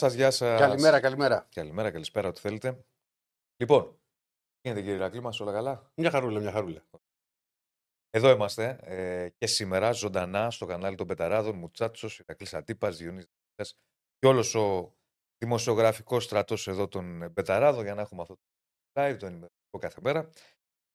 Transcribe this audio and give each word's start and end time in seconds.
Γεια 0.00 0.08
σας, 0.08 0.18
γεια 0.18 0.30
σας. 0.30 0.60
Καλημέρα, 0.60 1.00
καλημέρα. 1.00 1.48
Καλημέρα, 1.54 1.90
καλησπέρα, 1.90 2.28
ό,τι 2.28 2.40
θέλετε. 2.40 2.84
Λοιπόν, 3.56 3.82
τι 3.82 4.60
γίνεται 4.62 4.80
κύριε 4.80 4.96
Ηρακλή 4.96 5.20
μας, 5.20 5.40
όλα 5.40 5.52
καλά; 5.52 5.92
Μια 5.94 6.10
χαρούλα, 6.10 6.40
μια 6.40 6.52
χαρούλα. 6.52 6.82
Εδώ 8.10 8.30
είμαστε 8.30 8.78
ε, 8.82 9.28
και 9.28 9.46
σήμερα 9.46 9.92
ζωντανά 9.92 10.50
στο 10.50 10.66
κανάλι 10.66 10.96
των 10.96 11.06
Μπεταράδων, 11.06 11.56
Muchachos, 11.56 12.18
Ηρακλής 12.18 12.54
Αντίπας, 12.54 12.96
Διονύσης 12.96 13.26
και 14.18 14.26
όλος 14.26 14.54
ο 14.54 14.94
δημοσιογραφικός 15.38 16.24
στρατός 16.24 16.68
εδώ 16.68 16.88
των 16.88 17.32
Μπεταράδων 17.32 17.82
για 17.82 17.94
να 17.94 18.00
έχουμε 18.00 18.22
αυτό 18.22 18.34
το 18.34 18.42
live, 19.00 19.16
το 19.18 19.26
ενημερωτικό 19.26 19.78
κάθε 19.78 20.00
μέρα. 20.02 20.30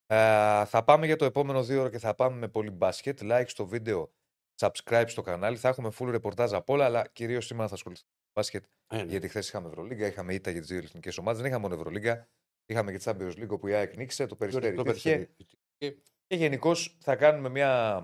Ε, 0.06 0.66
θα 0.66 0.84
πάμε 0.84 1.06
για 1.06 1.16
το 1.16 1.26
επόμενο 1.26 1.64
δίωρο 1.64 1.90
και 1.90 2.00
θα 2.00 2.16
πάμε 2.16 2.38
με 2.38 2.48
πολύ 2.48 2.70
μπάσκετ. 2.70 3.20
Like 3.22 3.48
στο 3.48 3.67
βίντεο, 3.67 4.14
subscribe 4.61 5.06
στο 5.08 5.22
κανάλι. 5.22 5.58
Θα 5.58 5.70
έχουμε 5.70 5.92
full 6.00 6.08
ρεπορτάζ 6.09 6.53
από 6.53 6.73
όλα, 6.73 6.86
αλλά 6.86 7.08
κυρίως 7.08 7.45
σήμερα 7.45 7.67
θα 7.67 7.73
ασχοληθούμε 7.73 8.09
με 8.09 8.25
μπάσκετ. 8.36 8.66
Ε, 8.88 8.95
ναι. 8.95 9.03
Γιατί 9.03 9.28
χθες 9.28 9.47
είχαμε 9.47 9.67
Ευρωλίγκα, 9.67 10.08
είχαμε 10.08 10.33
ήττα 10.33 10.52
για 10.52 10.59
τις 10.59 10.69
δύο 10.69 10.78
εθνικές 10.78 11.17
ομάδες. 11.17 11.41
Δεν 11.41 11.50
είχαμε 11.50 11.67
μόνο 11.67 11.75
Ευρωλίγκα. 11.81 12.30
Είχαμε 12.66 12.92
και 12.92 13.00
Champions 13.03 13.33
League 13.33 13.59
που 13.59 13.67
η 13.67 13.73
ΑΕΚ 13.73 13.95
νίξε, 13.95 14.25
το 14.25 14.36
περιστέρι. 14.36 14.75
Το 14.75 14.81
υπήρχε. 14.81 15.30
Περιστέρι. 15.38 16.02
Και 16.27 16.36
γενικώς 16.36 16.97
θα 17.00 17.16
κάνουμε 17.16 17.50
μια 17.50 18.02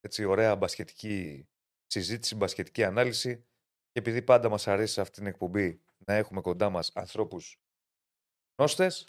έτσι, 0.00 0.24
ωραία 0.24 0.56
μπασκετική 0.56 1.48
συζήτηση, 1.86 2.34
μπασκετική 2.34 2.84
ανάλυση. 2.84 3.44
Και 3.92 3.98
επειδή 3.98 4.22
πάντα 4.22 4.48
μας 4.48 4.68
αρέσει 4.68 4.92
σε 4.92 5.00
αυτήν 5.00 5.22
την 5.22 5.32
εκπομπή 5.32 5.80
να 6.06 6.14
έχουμε 6.14 6.40
κοντά 6.40 6.70
μας 6.70 6.90
ανθρώπους 6.94 7.60
γνώστες, 8.56 9.08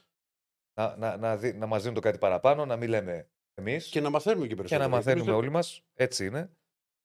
να, 0.79 0.95
να, 0.97 1.17
να, 1.17 1.37
δι- 1.37 1.55
να 1.55 1.65
μας 1.65 1.79
δίνουν 1.81 1.95
το 1.95 2.01
κάτι 2.01 2.17
παραπάνω, 2.17 2.65
να 2.65 2.77
μην 2.77 2.89
λέμε 2.89 3.29
εμείς 3.53 3.89
Και 3.89 4.01
να 4.01 4.09
μαθαίνουμε 4.09 4.41
και 4.41 4.49
και 4.49 4.55
περισσότερο. 4.55 4.89
να 4.89 4.95
μαθαίνουμε 4.95 5.23
Εμείς 5.23 5.35
όλοι 5.35 5.49
μας. 5.49 5.83
Έτσι 5.93 6.25
είναι. 6.25 6.51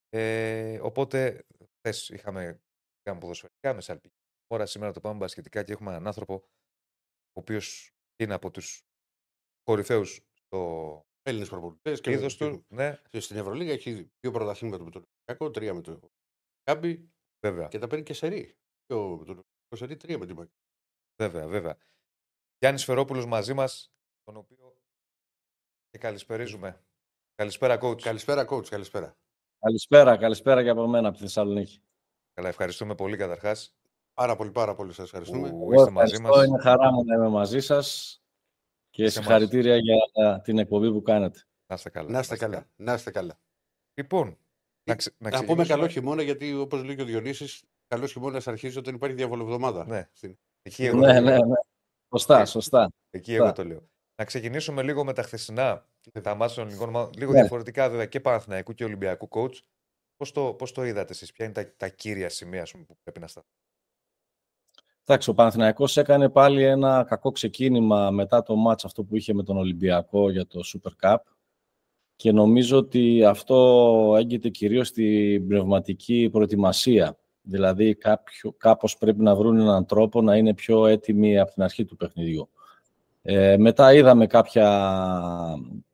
Ε, 0.08 0.78
οπότε, 0.82 1.44
χθες 1.78 2.08
είχαμε 2.08 2.60
κάνει 3.06 3.20
ποδοσφαιρικά 3.20 3.74
με 3.74 3.80
σαλπική 3.80 4.16
ώρα. 4.46 4.66
Σήμερα 4.66 4.92
το 4.92 5.00
πάμε 5.00 5.16
μπασκετικά 5.16 5.62
και 5.62 5.72
έχουμε 5.72 5.90
έναν 5.90 6.06
άνθρωπο 6.06 6.34
ο 7.32 7.40
οποίος 7.40 7.90
είναι 8.16 8.34
από 8.34 8.50
τους 8.50 8.82
κορυφαίους 9.62 10.20
στο 10.34 11.02
Έλληνες 11.22 11.48
προπονητές 11.48 12.00
και 12.00 12.10
είδος 12.10 12.36
και- 12.36 12.48
του. 12.48 12.64
Ναι, 12.68 13.00
και 13.08 13.20
στην 13.20 13.36
Ευρωλίγα 13.36 13.72
έχει 13.72 13.92
δύο 14.20 14.30
πρωταθλήματα 14.30 14.84
με 14.84 14.90
τον 14.90 15.02
Ολυμπιακό, 15.02 15.50
τρία 15.50 15.74
με 15.74 15.80
το 15.80 16.10
Κάμπι 16.62 17.10
βέβαια. 17.46 17.68
και 17.68 17.78
τα 17.78 17.86
παίρνει 17.86 18.04
και 18.04 18.14
σερί. 18.14 18.56
Δύο 18.86 19.00
με 19.08 19.24
τον 19.24 19.34
Ολυμπιακό 19.34 19.76
σερί, 19.76 19.96
τρία 19.96 20.18
με 20.18 20.26
την 20.26 20.34
Μακρύ. 20.36 20.54
Βέβαια, 21.22 21.46
βέβαια. 21.46 21.76
Γιάννης 22.58 22.84
Φερόπουλος 22.84 23.26
μαζί 23.26 23.54
μας, 23.54 23.92
τον 24.22 24.36
οποίο 24.36 24.76
και 25.88 25.98
καλησπερίζουμε. 25.98 26.84
Καλησπέρα, 27.34 27.78
coach. 27.82 28.00
Καλησπέρα, 28.02 28.46
coach, 28.50 28.68
καλησπέρα. 28.68 29.16
Καλησπέρα, 29.58 30.16
καλησπέρα 30.16 30.62
και 30.62 30.68
από 30.68 30.86
μένα 30.86 31.08
από 31.08 31.16
τη 31.16 31.22
Θεσσαλονίκη. 31.22 31.81
Καλά, 32.36 32.48
ευχαριστούμε 32.48 32.94
πολύ 32.94 33.16
καταρχάς. 33.16 33.74
Πάρα 34.14 34.36
πολύ, 34.36 34.50
πάρα 34.50 34.74
πολύ 34.74 34.92
σας 34.92 35.04
ευχαριστούμε. 35.04 35.50
Που 35.50 35.72
Εγώ 35.72 35.80
είστε 35.80 35.91
μαζί 35.91 36.14
ευχαριστώ, 36.14 36.38
μας. 36.38 36.47
Είναι 36.47 36.58
χαρά 36.60 36.92
μου 36.92 37.04
να 37.04 37.14
είμαι 37.14 37.28
μαζί 37.28 37.60
σας 37.60 38.19
και 38.91 39.02
Και 39.02 39.08
σε 39.08 39.19
συγχαρητήρια 39.20 39.76
για 39.76 39.94
ε, 40.12 40.38
την 40.42 40.58
εκπομπή 40.58 40.92
που 40.92 41.02
κάνετε. 41.02 41.42
Να 41.66 41.75
είστε 41.75 41.91
καλά. 41.91 42.10
Να 42.10 42.19
είστε 42.19 42.36
καλά, 42.36 42.66
να 42.76 42.92
είστε 42.94 43.10
καλά. 43.10 43.38
Λοιπόν, 43.94 44.38
να, 44.84 44.94
ξε, 44.94 45.12
να, 45.19 45.30
Να 45.30 45.36
πούμε 45.36 45.44
ξεκινήσουμε. 45.44 45.75
καλό 45.78 45.88
χειμώνα, 45.88 46.22
γιατί 46.22 46.54
όπως 46.54 46.84
λέει 46.84 46.96
και 46.96 47.02
ο 47.02 47.04
Διονύσης, 47.04 47.64
καλός 47.86 48.12
χειμώνας 48.12 48.48
αρχίζει 48.48 48.78
όταν 48.78 48.94
υπάρχει 48.94 49.16
διαβολοβδομάδα. 49.16 49.86
Ναι. 49.86 50.08
Στην- 50.12 50.38
Εκεί 50.62 50.84
εγώ, 50.84 50.96
Ναι, 50.98 51.06
το 51.06 51.12
ναι, 51.12 51.20
λέω. 51.20 51.44
ναι. 51.44 51.54
Σωστά, 52.14 52.41
Ε, 52.41 52.44
σωστά. 52.44 52.91
Εκεί 53.10 53.34
εγώ 53.34 53.46
Σωστά. 53.46 53.62
το 53.62 53.69
λέω. 53.69 53.88
Να 54.16 54.25
ξεκινήσουμε 54.25 54.82
λίγο 54.82 55.04
με 55.04 55.12
τα 55.12 55.22
χθεσινά, 55.22 55.88
με 56.12 56.20
τα 56.20 56.34
μάτια 56.34 56.54
των 56.54 56.64
ελληνικών 56.64 56.88
ομάδων. 56.88 57.12
Λίγο 57.16 57.32
Ναι. 57.32 57.41
διαφορετικά 57.41 57.88
βέβαια 57.91 58.06
και 58.06 58.20
Παναθηναϊκού 58.20 58.72
και 58.75 58.84
Ολυμπιακού 58.84 59.28
coach. 59.30 59.54
Πώς 60.16 60.32
το, 60.32 60.54
πώς 60.54 60.72
το 60.72 60.84
είδατε 60.84 61.12
εσείς, 61.12 61.32
ποια 61.32 61.44
είναι 61.44 61.54
τα, 61.54 61.72
τα 61.77 61.88
κύρια 61.88 62.28
σημεία 62.28 62.62
ας 62.62 62.71
πούμε, 62.71 62.84
που 62.84 62.97
πρέπει 63.03 63.21
να 63.21 63.27
σταθούν; 63.27 63.50
Εντάξει, 65.04 65.31
ο 65.31 65.34
Παναθηναϊκός 65.34 65.97
έκανε 65.97 66.28
πάλι 66.28 66.62
ένα 66.65 67.04
κακό 67.09 67.31
ξεκίνημα 67.31 68.10
μετά 68.10 68.43
το 68.43 68.56
μάτς 68.56 68.84
αυτό 68.84 69.05
που 69.05 69.16
είχε 69.16 69.34
με 69.34 69.43
τον 69.43 69.56
Ολυμπιακό 69.56 70.31
για 70.31 70.47
το 70.47 70.60
Super 70.65 70.91
Cup 71.03 71.16
και 72.16 72.32
νομίζω 72.32 72.76
ότι 72.78 73.25
αυτό 73.25 74.15
έγκυται 74.19 74.49
κυρίως 74.49 74.88
στην 74.88 75.49
πνευματική 75.49 76.28
προετοιμασία. 76.32 77.19
Δηλαδή 77.43 77.94
κάποιο, 77.94 78.53
κάπως 78.53 78.97
πρέπει 78.97 79.22
να 79.22 79.34
βρουν 79.37 79.59
έναν 79.59 79.87
τρόπο 79.87 80.22
να 80.22 80.37
είναι 80.37 80.55
πιο 80.55 80.87
έτοιμοι 80.87 81.38
από 81.38 81.53
την 81.53 81.62
αρχή 81.62 81.84
του 81.84 81.97
παιχνιδιού. 81.97 82.50
Ε, 83.22 83.56
μετά 83.56 83.94
είδαμε 83.94 84.26
κάποια, 84.26 84.69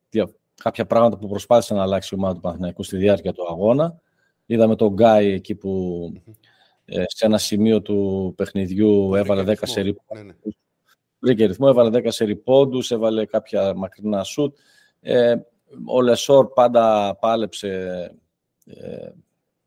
δια- 0.09 0.33
κάποια 0.63 0.85
πράγματα 0.85 1.17
που 1.17 1.27
προσπάθησε 1.27 1.73
να 1.73 1.81
αλλάξει 1.81 2.15
η 2.15 2.17
ομάδα 2.17 2.33
του 2.33 2.41
Παναθηναϊκού 2.41 2.83
στη 2.83 2.97
διάρκεια 2.97 3.33
του 3.33 3.47
αγώνα. 3.49 4.01
Είδαμε 4.45 4.75
τον 4.75 4.93
Γκάι 4.93 5.31
εκεί 5.31 5.55
που 5.55 6.13
ε, 6.85 7.03
σε 7.07 7.25
ένα 7.25 7.37
σημείο 7.37 7.81
του 7.81 8.33
παιχνιδιού 8.37 9.15
έβαλε 9.15 9.41
10 9.41 9.45
Βρήκε 9.45 9.65
σερί 9.65 9.87
ρυθμό. 9.87 10.05
Ναι, 10.15 10.21
ναι. 10.21 10.33
βρήκε 11.19 11.45
ρυθμό, 11.45 11.67
έβαλε 11.69 11.99
10 12.03 12.05
σερί 12.07 12.35
πόντους, 12.35 12.91
έβαλε 12.91 13.25
κάποια 13.25 13.73
μακρινά 13.75 14.23
σουτ. 14.23 14.57
Ε, 14.99 15.35
ο 15.85 16.01
Λεσόρ 16.01 16.47
πάντα 16.47 17.15
πάλεψε 17.19 17.69
ε, 18.65 19.09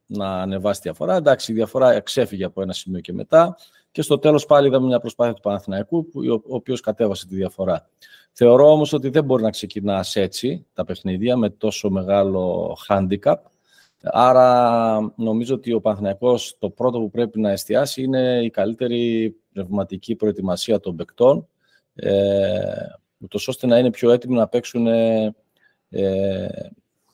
να 0.07 0.41
ανεβάσει 0.41 0.81
τη 0.81 0.89
διαφορά. 0.89 1.17
Εντάξει, 1.17 1.53
η 1.53 1.55
διαφορά 1.55 2.01
ξέφυγε 2.01 2.45
από 2.45 2.63
ένα 2.63 2.73
σημείο 2.73 3.01
και 3.01 3.13
μετά. 3.13 3.57
Και 3.91 4.03
στο 4.03 4.19
τέλος 4.19 4.47
πάλι 4.47 4.67
είδαμε 4.67 4.87
μια 4.87 5.01
προσπάθεια 5.01 5.35
του 5.35 5.41
Παναθηναϊκού, 5.41 6.09
που, 6.09 6.21
ο 6.49 6.55
οποίος 6.55 6.81
κατέβασε 6.81 7.27
τη 7.27 7.35
διαφορά. 7.35 7.89
Θεωρώ 8.33 8.71
όμως 8.71 8.93
ότι 8.93 9.09
δεν 9.09 9.25
μπορεί 9.25 9.43
να 9.43 9.51
ξεκινάς 9.51 10.17
έτσι 10.17 10.67
τα 10.73 10.85
παιχνίδια 10.85 11.37
με 11.37 11.51
τόσο 11.51 11.91
μεγάλο 11.91 12.77
handicap. 12.89 13.37
Άρα 14.11 15.13
νομίζω 15.17 15.55
ότι 15.55 15.73
ο 15.73 15.81
Παναθηναϊκός 15.81 16.57
το 16.59 16.71
πρώτο 16.71 16.99
που 16.99 17.11
πρέπει 17.11 17.41
να 17.41 17.51
εστιάσει 17.51 18.03
είναι 18.03 18.41
η 18.45 18.51
καλύτερη 18.51 19.37
πνευματική 19.53 20.15
προετοιμασία 20.15 20.81
των 20.81 20.97
παικτών, 20.97 21.49
ε, 21.95 22.61
ούτως 23.19 23.49
ώστε 23.49 23.67
να 23.67 23.79
είναι 23.79 23.91
πιο 23.91 24.11
έτοιμοι 24.11 24.37
να 24.37 24.49
παίξουν 24.49 24.87
ε, 24.87 25.35
ε, 25.91 26.49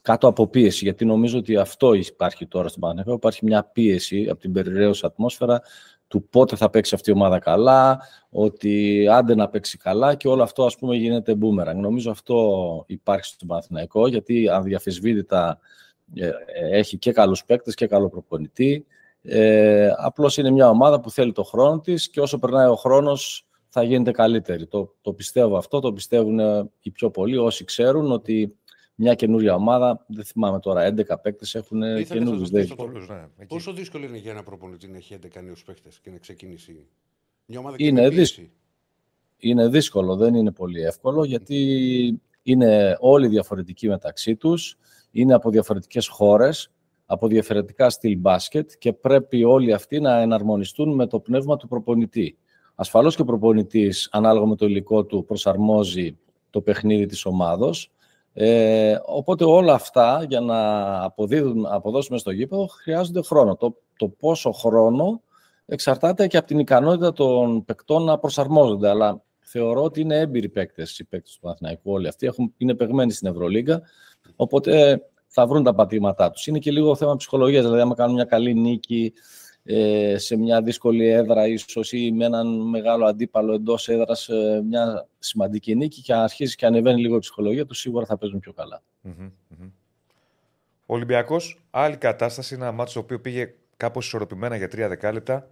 κάτω 0.03 0.27
από 0.27 0.47
πίεση. 0.47 0.85
Γιατί 0.85 1.05
νομίζω 1.05 1.39
ότι 1.39 1.57
αυτό 1.57 1.93
υπάρχει 1.93 2.47
τώρα 2.47 2.69
στον 2.69 2.81
Παναθηναϊκό. 2.81 3.15
Υπάρχει 3.15 3.45
μια 3.45 3.65
πίεση 3.65 4.29
από 4.31 4.41
την 4.41 4.53
περιραίωση 4.53 5.03
ατμόσφαιρα 5.07 5.63
του 6.09 6.29
πότε 6.29 6.57
θα 6.57 6.71
παίξει 6.71 6.95
αυτή 6.95 7.11
η 7.11 7.13
ομάδα 7.13 7.39
καλά, 7.39 8.01
ότι 8.31 9.07
άντε 9.11 9.35
να 9.35 9.49
παίξει 9.49 9.79
καλά 9.79 10.15
και 10.15 10.29
όλο 10.29 10.43
αυτό 10.43 10.65
ας 10.65 10.77
πούμε 10.77 10.97
γίνεται 10.97 11.37
boomerang. 11.41 11.77
Νομίζω 11.77 12.11
αυτό 12.11 12.85
υπάρχει 12.87 13.25
στον 13.25 13.49
Παναθηναϊκό, 13.49 14.07
γιατί 14.07 14.49
αδιαφεσβήτητα 14.49 15.49
ε, 15.49 15.51
ε, 15.51 15.82
έχει 16.71 16.99
και 16.99 17.13
καλούς 17.13 17.45
παίκτες 17.45 17.75
και 17.75 17.87
καλό 17.87 18.09
προπονητή. 18.09 18.87
Ε, 19.23 19.91
απλώς 19.97 20.37
είναι 20.37 20.51
μια 20.51 20.69
ομάδα 20.69 21.01
που 21.01 21.11
θέλει 21.11 21.33
το 21.33 21.43
χρόνο 21.43 21.81
της 21.81 22.11
και 22.11 22.21
όσο 22.21 22.39
περνάει 22.39 22.67
ο 22.69 22.77
χρόνος 22.77 23.47
θα 23.69 23.83
γίνεται 23.83 24.11
καλύτερη. 24.11 24.67
Το, 24.67 24.95
το 25.01 25.13
πιστεύω 25.13 25.57
αυτό, 25.57 25.81
το 25.81 25.93
πιστεύουν 25.93 26.39
ε, 26.39 26.71
οι 26.81 26.91
πιο 26.91 27.11
πολλοί 27.11 27.37
όσοι 27.37 27.65
ξέρουν 27.65 28.13
ότι 28.13 28.57
μια 28.95 29.15
καινούρια 29.15 29.55
ομάδα, 29.55 30.05
δεν 30.09 30.25
θυμάμαι 30.25 30.61
τώρα, 30.61 30.95
11 30.95 31.03
παίκτες 31.23 31.55
έχουν 31.55 31.83
Ήθελα 31.83 31.95
να 31.99 32.03
καινούριους. 32.03 32.39
σας 32.41 32.51
Δεν- 32.51 32.61
ρωτήσω 32.61 32.75
Πολλούς, 32.87 33.09
ναι, 33.09 33.27
εκεί. 33.39 33.47
Πόσο 33.55 33.73
δύσκολο 33.73 34.05
είναι 34.05 34.19
για 34.19 34.31
ένα 34.31 34.43
προπονητή 34.43 34.89
να 34.89 34.97
έχει 34.97 35.15
11 35.15 35.43
νέους 35.43 35.65
παίχτε 35.65 35.89
και 36.03 36.11
να 36.11 36.19
ξεκινήσει; 36.19 36.87
Μια 37.47 37.59
ομάδα 37.59 37.77
Είναι 37.79 38.01
και 38.01 38.09
με 38.09 38.15
πίεση. 38.15 38.21
δύσκολο. 38.41 38.49
Είναι 39.39 39.69
δύσκολο, 39.69 40.17
δεν 40.17 40.35
είναι 40.35 40.53
πολύ 40.53 40.81
εύκολο, 40.83 41.25
γιατί 41.25 42.21
είναι 42.43 42.97
όλοι 43.01 43.29
διαφορετικοί 43.29 43.89
μεταξύ 43.89 44.37
τους, 44.37 44.79
είναι 45.13 45.35
από 45.35 45.51
διαφορετικές 45.51 46.09
χώρες, 46.09 46.71
από 47.07 47.27
διαφορετικά 47.27 47.91
στυλ 47.91 48.19
μπάσκετ 48.19 48.71
και 48.79 48.93
πρέπει 48.93 49.45
όλοι 49.45 49.73
αυτοί 49.73 50.01
να 50.01 50.21
εναρμονιστούν 50.21 50.95
με 50.95 51.07
το 51.07 51.21
πνεύμα 51.21 51.57
του 51.57 51.69
προπονητή. 51.69 52.37
Ασφαλώς 52.75 53.17
και 53.17 53.23
ο 53.23 53.25
προπονητής, 53.25 54.09
ανάλογα 54.13 54.47
με 54.47 54.57
το 54.57 54.67
υλικό 54.67 55.05
του, 55.05 55.25
προσαρμόζει 55.25 56.19
το 56.51 56.61
παιχνίδι 56.61 57.07
της 57.07 57.25
ομάδος. 57.25 57.91
Ε, 58.33 58.97
οπότε 59.05 59.45
όλα 59.45 59.75
αυτά, 59.75 60.25
για 60.29 60.41
να 60.41 61.03
αποδίδουν, 61.05 61.67
αποδώσουμε 61.67 62.19
στο 62.19 62.31
γήπεδο, 62.31 62.67
χρειάζονται 62.67 63.23
χρόνο. 63.23 63.57
Το, 63.57 63.77
το 63.97 64.09
πόσο 64.09 64.51
χρόνο 64.51 65.23
εξαρτάται 65.67 66.27
και 66.27 66.37
από 66.37 66.47
την 66.47 66.59
ικανότητα 66.59 67.13
των 67.13 67.65
παικτών 67.65 68.05
να 68.05 68.19
προσαρμόζονται. 68.19 68.89
Αλλά 68.89 69.23
θεωρώ 69.41 69.83
ότι 69.83 70.01
είναι 70.01 70.19
έμπειροι 70.19 70.49
παίκτες 70.49 70.99
οι 70.99 71.05
παίκτες 71.05 71.35
του 71.35 71.41
Παναθηναϊκού. 71.41 71.93
Όλοι 71.93 72.09
αυτοί 72.09 72.27
έχουν, 72.27 72.55
είναι 72.57 72.75
παιγμένοι 72.75 73.13
στην 73.13 73.29
Ευρωλίγκα. 73.29 73.83
Οπότε 74.37 75.03
θα 75.27 75.47
βρουν 75.47 75.63
τα 75.63 75.75
πατήματά 75.75 76.31
τους. 76.31 76.47
Είναι 76.47 76.59
και 76.59 76.71
λίγο 76.71 76.97
θέμα 76.97 77.17
ψυχολογίας. 77.17 77.63
Δηλαδή, 77.65 77.81
άμα 77.81 77.95
κάνουν 77.95 78.15
μια 78.15 78.25
καλή 78.25 78.55
νίκη 78.55 79.13
ε, 79.65 80.19
σε 80.19 80.37
μια 80.37 80.63
δύσκολη 80.63 81.07
έδρα, 81.09 81.47
ίσως 81.47 81.93
ή 81.93 82.13
με 82.13 82.25
έναν 82.25 82.69
μεγάλο 82.69 83.07
αντίπαλο 83.07 83.53
εντός 83.55 83.89
έδρας, 83.89 84.29
ε, 84.29 84.63
μια 84.69 85.09
σημαντική 85.19 85.75
νίκη 85.75 86.03
και 86.03 86.15
αρχίζει 86.15 86.55
και 86.55 86.67
ανεβαίνει 86.67 87.01
λίγο 87.01 87.17
η 87.17 87.19
ψυχολογία 87.19 87.67
τους, 87.67 87.79
σίγουρα 87.79 88.07
θα 88.07 88.19
παίζουν 88.19 88.39
πιο 88.41 88.53
καλά. 88.53 88.83
Μμμ, 89.01 89.13
μμμ. 89.49 89.69
Ο 90.87 90.95
Ολυμπιακός, 90.95 91.63
άλλη 91.71 91.97
κατάσταση, 91.97 92.55
ένα 92.55 92.73
μάτσο 92.73 92.95
το 92.95 93.01
οποίο 93.01 93.21
πήγε 93.21 93.55
κάπως 93.77 94.07
ισορροπημένα 94.07 94.57
για 94.57 94.69
τρία 94.69 94.89
δεκάλεπτα. 94.89 95.49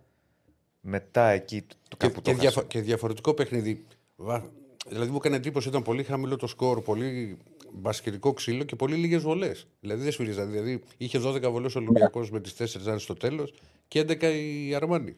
Μετά 0.81 1.29
εκεί 1.29 1.63
το 1.63 1.77
Και, 1.89 1.97
κάπου 1.97 2.15
το 2.15 2.21
και, 2.21 2.31
έχασε. 2.31 2.43
διαφο- 2.49 2.63
και 2.69 2.81
διαφορετικό 2.81 3.35
παιχνίδι. 3.35 3.87
Βα- 4.17 4.51
Δηλαδή 4.89 5.11
μου 5.11 5.17
έκανε 5.17 5.37
εντύπωση 5.37 5.69
ήταν 5.69 5.83
πολύ 5.83 6.03
χαμηλό 6.03 6.37
το 6.37 6.47
σκορ, 6.47 6.83
πολύ 6.83 7.39
μπασκετικό 7.73 8.33
ξύλο 8.33 8.65
και 8.65 8.77
πολύ 8.77 8.95
λίγες 8.95 9.23
βολές. 9.23 9.67
Δηλαδή 9.81 10.03
δεν 10.03 10.13
σφυρίζα. 10.13 10.47
Δηλαδή 10.47 10.83
είχε 10.97 11.19
12 11.25 11.43
βολές 11.51 11.75
ο 11.75 11.79
Ολυμπιακός 11.79 12.31
με 12.31 12.41
τις 12.41 12.77
4 12.77 12.89
αν 12.91 12.99
στο 12.99 13.15
τέλος 13.15 13.55
και 13.89 14.01
11 14.01 14.23
η 14.23 14.75
Αρμάνι. 14.75 15.17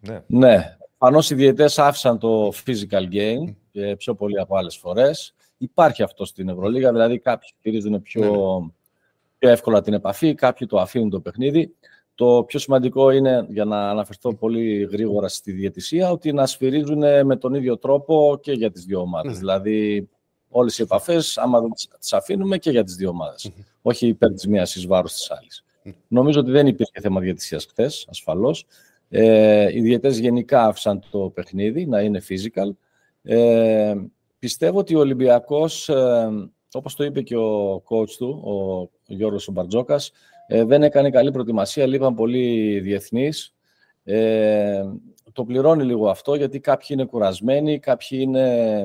Ναι. 0.00 0.22
ναι. 0.26 0.76
Πάνω 0.98 1.18
οι 1.30 1.34
διαιτές 1.34 1.78
άφησαν 1.78 2.18
το 2.18 2.52
physical 2.66 3.12
game 3.12 3.54
και 3.70 3.96
πιο 3.96 4.14
πολύ 4.14 4.40
από 4.40 4.56
άλλες 4.56 4.76
φορές. 4.76 5.34
Υπάρχει 5.58 6.02
αυτό 6.02 6.24
στην 6.24 6.48
Ευρωλίγα, 6.48 6.92
δηλαδή 6.92 7.18
κάποιοι 7.18 7.50
χειρίζουν 7.62 8.02
πιο, 8.02 8.20
Ναι, 8.20 8.28
ναι. 8.28 8.70
πιο 9.38 9.48
εύκολα 9.48 9.80
την 9.80 9.92
επαφή, 9.92 10.34
κάποιοι 10.34 10.66
το 10.66 10.80
αφήνουν 10.80 11.10
το 11.10 11.20
παιχνίδι. 11.20 11.74
Το 12.14 12.44
πιο 12.46 12.58
σημαντικό 12.58 13.10
είναι, 13.10 13.46
για 13.48 13.64
να 13.64 13.90
αναφερθώ 13.90 14.34
πολύ 14.34 14.88
γρήγορα 14.92 15.28
στη 15.28 15.52
διαιτησία, 15.52 16.10
ότι 16.10 16.32
να 16.32 16.46
σφυρίζουν 16.46 17.26
με 17.26 17.36
τον 17.36 17.54
ίδιο 17.54 17.78
τρόπο 17.78 18.38
και 18.42 18.52
για 18.52 18.70
τις 18.70 18.84
δύο 18.84 19.00
ομάδες. 19.00 19.32
Ναι. 19.32 19.38
Δηλαδή, 19.38 20.08
όλες 20.52 20.78
οι 20.78 20.82
επαφές, 20.82 21.38
άμα 21.38 21.60
δεν 21.60 21.70
τις- 21.70 21.88
τις 22.00 22.12
αφήνουμε 22.12 22.58
και 22.58 22.70
για 22.70 22.84
τις 22.84 22.94
δύο 22.94 23.08
ομάδες. 23.08 23.50
Όχι 23.82 24.06
υπέρ 24.06 24.32
της 24.32 24.46
μίας 24.46 24.74
εις 24.74 24.86
βάρος 24.86 25.12
της 25.12 25.30
άλλης. 25.30 25.64
Νομίζω 26.08 26.40
ότι 26.40 26.50
δεν 26.50 26.66
υπήρχε 26.66 27.00
θέμα 27.00 27.20
διαιτησίας 27.20 27.64
χθες, 27.64 28.06
ασφαλώς. 28.10 28.66
Ε, 29.08 29.76
οι 29.76 29.80
διαιτές 29.80 30.18
γενικά 30.18 30.64
άφησαν 30.64 31.02
το 31.10 31.18
παιχνίδι 31.18 31.86
να 31.86 32.00
είναι 32.00 32.20
physical. 32.28 32.70
Ε, 33.22 33.94
πιστεύω 34.38 34.78
ότι 34.78 34.94
ο 34.94 34.98
Ολυμπιακός, 34.98 35.88
ε, 35.88 36.28
όπως 36.72 36.94
το 36.94 37.04
είπε 37.04 37.22
και 37.22 37.36
ο 37.36 37.82
coach 37.88 38.10
του, 38.10 38.42
ο 38.44 38.90
Γιώργος 39.06 39.48
Μπαρτζόκας, 39.52 40.12
ε, 40.46 40.64
δεν 40.64 40.82
έκανε 40.82 41.10
καλή 41.10 41.30
προετοιμασία, 41.30 41.86
λείπαν 41.86 42.14
πολύ 42.14 42.80
διεθνείς. 42.80 43.54
Ε, 44.04 44.82
το 45.32 45.44
πληρώνει 45.44 45.84
λίγο 45.84 46.08
αυτό, 46.08 46.34
γιατί 46.34 46.60
κάποιοι 46.60 46.86
είναι 46.90 47.04
κουρασμένοι, 47.04 47.78
κάποιοι 47.78 48.18
είναι 48.22 48.84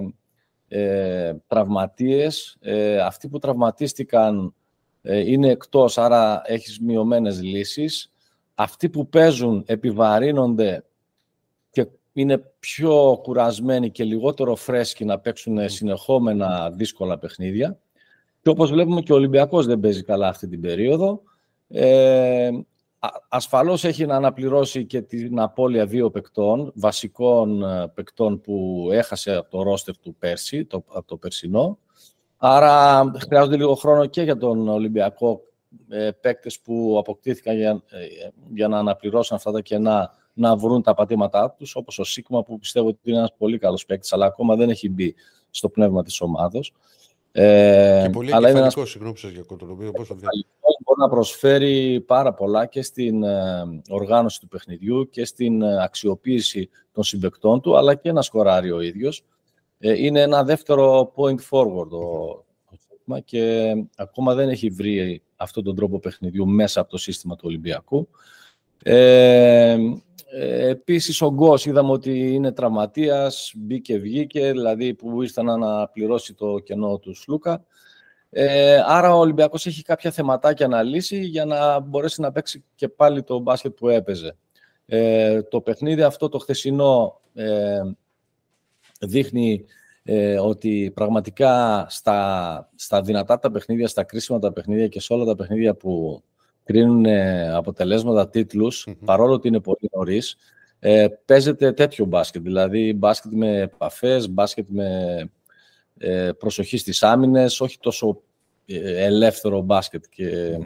ε, 0.68 1.34
τραυματίες. 1.48 2.58
Ε, 2.60 3.00
αυτοί 3.00 3.28
που 3.28 3.40
τραυματίστηκαν 3.40 4.54
ε, 5.02 5.32
είναι 5.32 5.50
εκτός, 5.50 5.98
άρα 5.98 6.42
έχεις 6.46 6.80
μειωμένες 6.80 7.42
λύσεις. 7.42 8.12
Αυτοί 8.56 8.90
που 8.90 9.10
παίζουν 9.10 9.64
επιβαρύνονται 9.68 10.84
και 11.70 11.88
είναι 12.14 12.38
πιο 12.60 13.20
κουρασμένοι 13.24 13.92
και 13.92 14.04
λιγότερο 14.04 14.56
φρέσκοι 14.56 15.06
να 15.06 15.20
παίξουν 15.20 15.70
συνεχόμενα 15.70 16.72
δύσκολα 16.72 17.20
παιχνίδια. 17.20 17.80
Και 18.42 18.50
όπως 18.50 18.72
βλέπουμε 18.72 19.02
και 19.02 19.12
ο 19.12 19.16
Ολυμπιακός 19.16 19.66
δεν 19.66 19.80
παίζει 19.80 20.04
καλά 20.04 20.28
αυτή 20.28 20.48
την 20.48 20.62
περίοδο. 20.62 21.22
Ε, 21.68 22.48
α- 22.48 22.52
ασφαλώς 23.30 23.84
έχει 23.84 24.06
να 24.06 24.16
αναπληρώσει 24.16 24.86
και 24.86 25.02
την 25.02 25.40
απώλεια 25.40 25.86
δύο 25.86 26.10
παικτών, 26.10 26.72
βασικών 26.76 27.64
ε, 27.64 27.88
παικτών 27.94 28.42
που 28.42 28.88
έχασε 28.92 29.36
από 29.36 29.50
το 29.50 29.64
ρόστερ 29.64 29.98
του 29.98 30.16
πέρσι, 30.20 30.66
το, 30.66 30.84
από 30.88 31.08
το 31.08 31.18
περσινό. 31.18 31.78
Άρα 32.38 33.04
χρειάζονται 33.28 33.58
λίγο 33.58 33.76
χρόνο 33.76 34.06
και 34.06 34.22
για 34.22 34.38
τον 34.38 34.68
Ολυμπιακό 34.68 35.42
ε, 35.90 36.10
παίκτες 36.22 36.60
που 36.60 36.96
αποκτήθηκαν 37.00 37.56
για, 37.56 37.70
ε, 37.90 38.28
για 38.54 38.68
να 38.68 38.78
αναπληρώσουν 38.78 39.36
αυτά 39.36 39.52
τα 39.52 39.62
κενά 39.62 40.12
να 40.34 40.56
βρουν 40.58 40.82
τα 40.82 40.94
πατήματά 40.94 41.52
τους, 41.58 41.76
όπως 41.76 42.00
ο 42.00 42.04
Σίγμα 42.04 42.44
που 42.44 42.60
πιστεύω 42.60 42.88
ότι 42.88 42.98
είναι 43.04 43.18
ένας 43.18 43.34
πολύ 43.38 43.58
καλός 43.58 43.86
παίκτης, 43.86 44.14
αλλά 44.14 44.26
ακόμα 44.26 44.56
δεν 44.56 44.70
έχει 44.70 44.90
μπει 44.90 45.16
στο 45.50 45.70
πνεύμα 45.70 46.04
της 46.04 46.22
ομάδος. 46.22 46.74
Ε, 47.32 48.02
Και 48.06 48.10
πολύ 48.10 48.34
αλλά 48.34 48.50
είναι 48.50 48.60
ένας 48.60 48.74
εγκεφαλικό, 48.74 48.86
συγγνώμη 48.86 49.14
που 49.14 49.20
σας 49.20 49.32
διακόπτω, 49.32 49.66
το 49.66 49.72
οποίο 49.72 49.92
πόσο 49.92 50.14
δια- 50.16 50.30
Καλλιτέχνης 50.30 50.77
μπορεί 50.88 51.00
να 51.00 51.10
προσφέρει 51.10 52.02
πάρα 52.02 52.34
πολλά 52.34 52.66
και 52.66 52.82
στην 52.82 53.24
ε, 53.24 53.64
οργάνωση 53.90 54.40
του 54.40 54.48
παιχνιδιού 54.48 55.10
και 55.10 55.26
στην 55.26 55.62
ε, 55.62 55.84
αξιοποίηση 55.84 56.70
των 56.92 57.04
συμπεκτών 57.04 57.62
του, 57.62 57.78
αλλά 57.78 57.96
και 57.96 58.12
να 58.12 58.22
σκοράρει 58.22 58.72
ο 58.72 58.82
ίδιος. 58.82 59.24
Ε, 59.80 60.06
είναι 60.06 60.22
ένα 60.22 60.44
δεύτερο 60.44 61.14
point 61.16 61.40
forward 61.50 61.90
ο, 61.90 62.06
ο 62.66 62.76
Σίγμα 62.88 63.20
και 63.20 63.74
ακόμα 63.96 64.34
δεν 64.34 64.50
έχει 64.50 64.70
βρει 64.70 65.22
αυτόν 65.36 65.64
τον 65.64 65.76
τρόπο 65.76 66.00
παιχνιδιού 66.00 66.48
μέσα 66.48 66.82
από 66.82 66.90
το 66.90 66.98
σύστημα 66.98 67.36
του 67.36 67.44
Ολυμπιακού. 67.46 68.08
Ε, 68.84 69.78
ε, 70.32 70.68
επίσης 70.68 71.22
ο 71.22 71.32
Γκος 71.34 71.66
είδαμε 71.66 71.92
ότι 71.92 72.34
είναι 72.34 72.52
τραυματίας, 72.52 73.52
μπήκε 73.56 73.98
βγήκε, 73.98 74.52
δηλαδή 74.52 74.94
που 74.94 75.22
ήρθε 75.22 75.42
να 75.42 75.54
αναπληρώσει 75.54 76.34
το 76.34 76.60
κενό 76.60 76.98
του 76.98 77.16
Σλούκα. 77.16 77.66
Ε, 78.30 78.82
άρα 78.86 79.16
ο 79.16 79.20
Ολυμπιακός 79.20 79.66
έχει 79.66 79.82
κάποια 79.82 80.12
θεματάκια 80.12 80.68
να 80.68 80.84
λύσει 80.84 81.20
για 81.20 81.46
να 81.46 81.80
μπορέσει 81.80 82.22
να 82.22 82.32
παίξει 82.32 82.64
και 82.76 82.88
πάλι 82.88 83.24
το 83.24 83.40
μπάσκετ 83.40 83.74
που 83.74 83.90
έπαιζε. 83.90 84.36
Ε, 84.86 85.42
το 85.42 85.62
παιχνίδι 85.62 86.02
αυτό 86.02 86.30
το 86.30 86.38
χθεσινό 86.38 87.22
ε, 87.34 87.82
δείχνει 89.00 89.66
ε, 90.04 90.40
ότι 90.40 90.92
πραγματικά 90.96 91.86
στα, 91.90 92.70
στα 92.76 93.02
δυνατά 93.02 93.40
τα 93.40 93.52
παιχνίδια, 93.52 93.88
στα 93.88 94.04
κρίσιμα 94.04 94.40
τα 94.40 94.54
παιχνίδια 94.54 94.88
και 94.88 95.00
σε 95.00 95.14
όλα 95.14 95.26
τα 95.26 95.36
παιχνίδια 95.36 95.76
που 95.76 96.24
κρίνουν 96.64 97.06
ε, 97.06 97.54
αποτελέσματα 97.54 98.30
τίτλους, 98.30 98.88
παρόλο 99.06 99.34
ότι 99.34 99.48
είναι 99.48 99.60
πολύ 99.60 99.90
νωρίς, 99.92 100.38
ε, 100.80 101.08
παίζεται 101.26 101.72
τέτοιο 101.72 102.06
μπάσκετ. 102.06 102.42
Δηλαδή 102.42 102.94
μπάσκετ 102.94 103.32
με 103.32 103.60
επαφές, 103.60 104.30
μπάσκετ 104.30 104.66
με 104.70 105.30
ε, 105.98 106.32
προσοχή 106.38 106.78
στις 106.78 107.04
άμυνες, 107.04 107.62
όχι 107.62 107.80
τόσο 107.80 108.22
ε, 108.66 109.06
ελεύθερο 109.06 109.62
μπάσκετ 109.62 110.04
και 110.10 110.58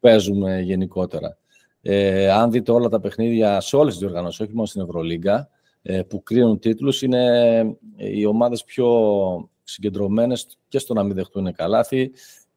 παίζουμε 0.00 0.60
γενικότερα. 0.60 1.38
Ε, 1.82 2.30
αν 2.30 2.50
δείτε 2.50 2.72
όλα 2.72 2.88
τα 2.88 3.00
παιχνίδια 3.00 3.60
σε 3.60 3.76
όλες 3.76 3.92
τις 3.92 4.02
διοργανώσεις, 4.02 4.40
όχι 4.40 4.54
μόνο 4.54 4.66
στην 4.66 4.80
Ευρωλίγκα, 4.80 5.48
ε, 5.82 6.02
που 6.02 6.22
κρίνουν 6.22 6.58
τίτλους, 6.58 7.02
είναι 7.02 7.56
ε, 7.96 8.16
οι 8.16 8.24
ομάδες 8.24 8.64
πιο 8.64 9.50
συγκεντρωμένες 9.64 10.46
και 10.68 10.78
στο 10.78 10.94
να 10.94 11.02
μην 11.02 11.14
δεχτούν 11.14 11.52
καλάθι 11.52 12.12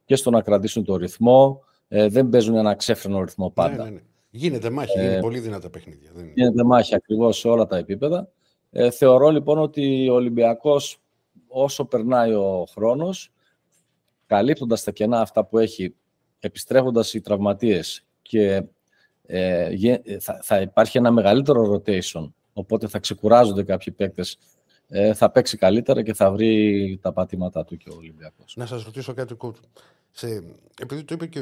και 0.06 0.16
στο 0.16 0.30
να 0.30 0.42
κρατήσουν 0.42 0.84
το 0.84 0.96
ρυθμό. 0.96 1.63
Ε, 1.88 2.08
δεν 2.08 2.30
παίζουν 2.30 2.56
ένα 2.56 2.75
ξέφρενο 2.75 3.22
ρυθμό 3.22 3.50
πάντα. 3.50 3.84
Ναι, 3.84 3.84
ναι, 3.84 3.90
ναι. 3.90 4.02
Γίνεται 4.30 4.70
μάχη, 4.70 5.00
Ε, 5.00 5.04
είναι 5.04 5.20
πολύ 5.20 5.40
δυνατά 5.40 5.70
παιχνίδια. 5.70 6.10
Δεν 6.13 6.24
είναι. 6.24 6.34
Γίνεται 6.36 6.63
μάχη 6.63 6.96
ακριβώς 6.96 7.38
σε 7.38 7.48
όλα 7.48 7.66
τα 7.66 7.78
επίπεδα. 7.78 8.30
Ε, 8.72 8.92
θεωρώ 8.92 9.30
λοιπόν 9.30 9.58
ότι 9.58 10.10
ο 10.10 10.13
Ολυμπιακός 10.13 11.02
όσο 11.53 11.86
περνάει 11.86 12.33
ο 12.33 12.65
χρόνος, 12.72 13.31
καλύπτοντας 14.25 14.83
τα 14.83 14.91
κενά 14.91 15.22
αυτά 15.22 15.45
που 15.45 15.57
έχει, 15.57 15.95
επιστρέφοντας 16.39 17.13
οι 17.13 17.22
τραυματίες 17.22 18.05
και 18.22 18.63
ε, 19.25 19.69
γε- 19.69 20.22
θα, 20.22 20.39
θα 20.43 20.62
υπάρχει 20.62 20.98
ένα 20.98 21.12
μεγαλύτερο 21.12 21.74
rotation, 21.74 22.31
οπότε 22.53 22.88
θα 22.88 23.00
ξεκουράζονται 23.00 23.63
κάποιοι 23.63 23.93
παίκτες, 23.93 24.38
ε, 24.88 25.13
θα 25.13 25.31
παίξει 25.31 25.57
καλύτερα 25.57 26.03
και 26.03 26.13
θα 26.13 26.31
βρει 26.31 27.00
τα 27.01 27.13
πατήματά 27.13 27.63
του 27.65 27.77
και 27.77 27.89
ο 27.89 27.95
Ολυμπιακός. 27.98 28.55
Να 28.55 28.65
σας 28.65 28.83
ρωτήσω 28.83 29.13
κάτι 29.13 29.33
κούτ. 29.33 29.55
Σε, 30.12 30.43
επειδή 30.81 31.03
το 31.03 31.13
είπε 31.13 31.25
και, 31.25 31.41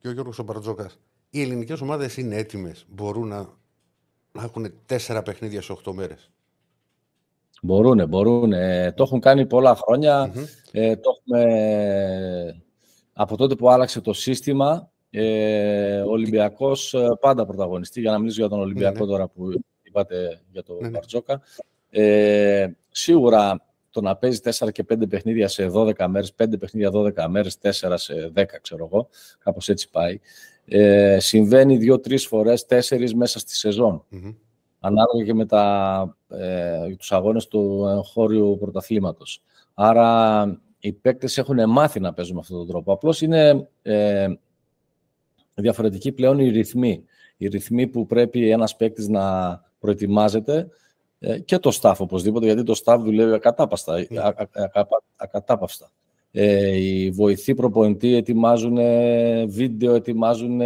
και 0.00 0.08
ο 0.08 0.12
Γιώργος 0.12 0.44
Μπαρτζόκα, 0.44 0.90
οι 1.30 1.40
ελληνικές 1.40 1.80
ομάδες 1.80 2.16
είναι 2.16 2.36
έτοιμες, 2.36 2.86
μπορούν 2.88 3.28
να, 3.28 3.38
να 4.32 4.42
έχουν 4.42 4.72
τέσσερα 4.86 5.22
παιχνίδια 5.22 5.62
σε 5.62 5.76
8 5.84 5.92
μέρες; 5.92 6.30
Μπορούνε, 7.62 8.06
μπορούνε. 8.06 8.92
Το 8.96 9.02
έχουν 9.02 9.20
κάνει 9.20 9.46
πολλά 9.46 9.74
χρόνια. 9.74 10.32
Ε, 10.72 10.96
το 10.96 11.10
έχουμε 11.18 12.62
από 13.12 13.36
τότε 13.36 13.54
που 13.54 13.70
άλλαξε 13.70 14.00
το 14.00 14.12
σύστημα. 14.12 14.90
Ε, 15.10 16.00
ο 16.00 16.10
Ολυμπιακός 16.10 16.94
ε, 16.94 17.16
πάντα 17.20 17.46
πρωταγωνιστή. 17.46 18.00
Για 18.00 18.10
να 18.10 18.18
μιλήσω 18.18 18.40
για 18.40 18.48
τον 18.48 18.60
Ολυμπιακό 18.60 19.04
ναι. 19.04 19.10
τώρα 19.10 19.28
που 19.28 19.50
είπατε 19.82 20.40
για 20.50 20.62
τον 20.62 20.76
Ναι, 20.76 20.82
ναι. 20.82 20.90
Μπαρτζόκα. 20.90 21.42
Ε, 21.90 22.68
σίγουρα 22.90 23.62
το 23.90 24.00
να 24.00 24.16
παίζει 24.16 24.40
4 24.44 24.72
και 24.72 24.84
5 24.92 25.08
παιχνίδια 25.08 25.48
σε 25.48 25.70
12 25.74 26.06
μέρες, 26.08 26.34
5 26.42 26.58
παιχνίδια 26.58 26.90
12 26.92 27.26
μέρες, 27.28 27.58
4 27.62 27.92
σε 27.94 28.32
10 28.34 28.44
ξέρω 28.60 28.88
εγώ, 28.92 29.08
κάπως 29.38 29.68
έτσι 29.68 29.90
πάει. 29.90 30.20
Ε, 30.64 31.18
συμβαίνει 31.20 31.78
2-3 31.80 32.18
φορές, 32.26 32.66
4 32.66 33.12
μέσα 33.14 33.38
στη 33.38 33.56
σεζόν 33.56 34.04
Μμμ. 34.08 34.32
Ανάλογα 34.80 35.24
και 35.24 35.34
με 35.34 35.46
τα, 35.46 36.16
ε, 36.28 36.94
τους 36.96 37.12
αγώνες 37.12 37.48
του 37.48 37.86
εγχώριου 37.88 38.56
πρωταθλήματος. 38.60 39.42
Άρα 39.74 40.60
οι 40.80 40.92
παίκτες 40.92 41.38
έχουν 41.38 41.70
μάθει 41.70 42.00
να 42.00 42.12
παίζουν 42.12 42.34
με 42.34 42.40
αυτόν 42.40 42.58
τον 42.58 42.66
τρόπο. 42.66 42.92
Απλώς 42.92 43.20
είναι 43.20 43.68
ε, 43.82 44.26
διαφορετικοί 45.54 46.12
πλέον 46.12 46.38
οι 46.38 46.48
ρυθμοί. 46.48 47.04
Οι 47.36 47.46
ρυθμοί 47.46 47.86
που 47.86 48.06
πρέπει 48.06 48.50
ένας 48.50 48.76
παίκτης 48.76 49.08
να 49.08 49.22
προετοιμάζεται 49.78 50.68
ε, 51.18 51.38
και 51.38 51.58
το 51.58 51.78
staff 51.80 51.94
οπωσδήποτε, 51.98 52.46
γιατί 52.46 52.62
το 52.62 52.80
staff 52.84 52.98
δουλεύει 53.00 53.34
ακατάπαστα, 53.34 54.06
Ναι. 54.08 54.20
α- 54.20 54.34
α- 54.36 54.70
ακα- 54.72 55.02
ακατάπαυστα. 55.16 55.90
Ε, 56.30 56.76
οι 56.76 57.10
βοηθοί 57.10 57.54
προπονητή 57.54 58.14
ετοιμάζουν 58.14 58.78
ε, 58.78 59.44
βίντεο, 59.46 59.94
ετοιμάζουν 59.94 60.60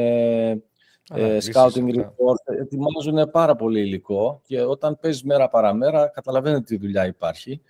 ε, 1.15 1.21
ε, 1.21 1.25
Αναλύσεις, 1.25 1.57
scouting 1.57 1.89
αυτά. 1.89 2.13
report, 2.17 2.55
ετοιμάζουν 2.61 3.31
πάρα 3.31 3.57
πολύ 3.57 3.81
υλικό 3.81 4.41
και 4.47 4.63
όταν 4.63 4.99
παίζεις 5.01 5.23
μέρα 5.23 5.49
παραμέρα 5.49 6.07
καταλαβαίνετε 6.07 6.63
τι 6.63 6.77
δουλειά 6.77 7.07
υπάρχει 7.07 7.61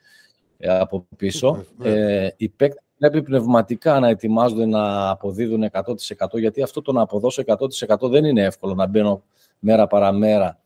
ε, 0.59 0.79
από 0.79 1.07
πίσω. 1.17 1.65
Βέβαια. 1.77 1.99
Ε, 1.99 2.35
οι 2.37 2.49
παίκτες 2.49 2.83
πρέπει 2.97 3.23
πνευματικά 3.23 4.01
να 4.01 4.09
ετοιμάζονται 4.09 4.67
να 4.67 5.11
αποδίδουν 5.11 5.69
100% 5.73 6.39
γιατί 6.39 6.63
αυτό 6.63 6.83
το 6.83 6.93
να 6.93 7.03
αποδώσω 7.03 7.43
100% 7.47 8.11
δεν 8.11 8.25
είναι 8.25 8.43
εύκολο 8.43 8.75
να 8.75 8.87
μπαίνω 8.87 9.23
μέρα 9.59 9.87
παραμέρα 9.87 10.59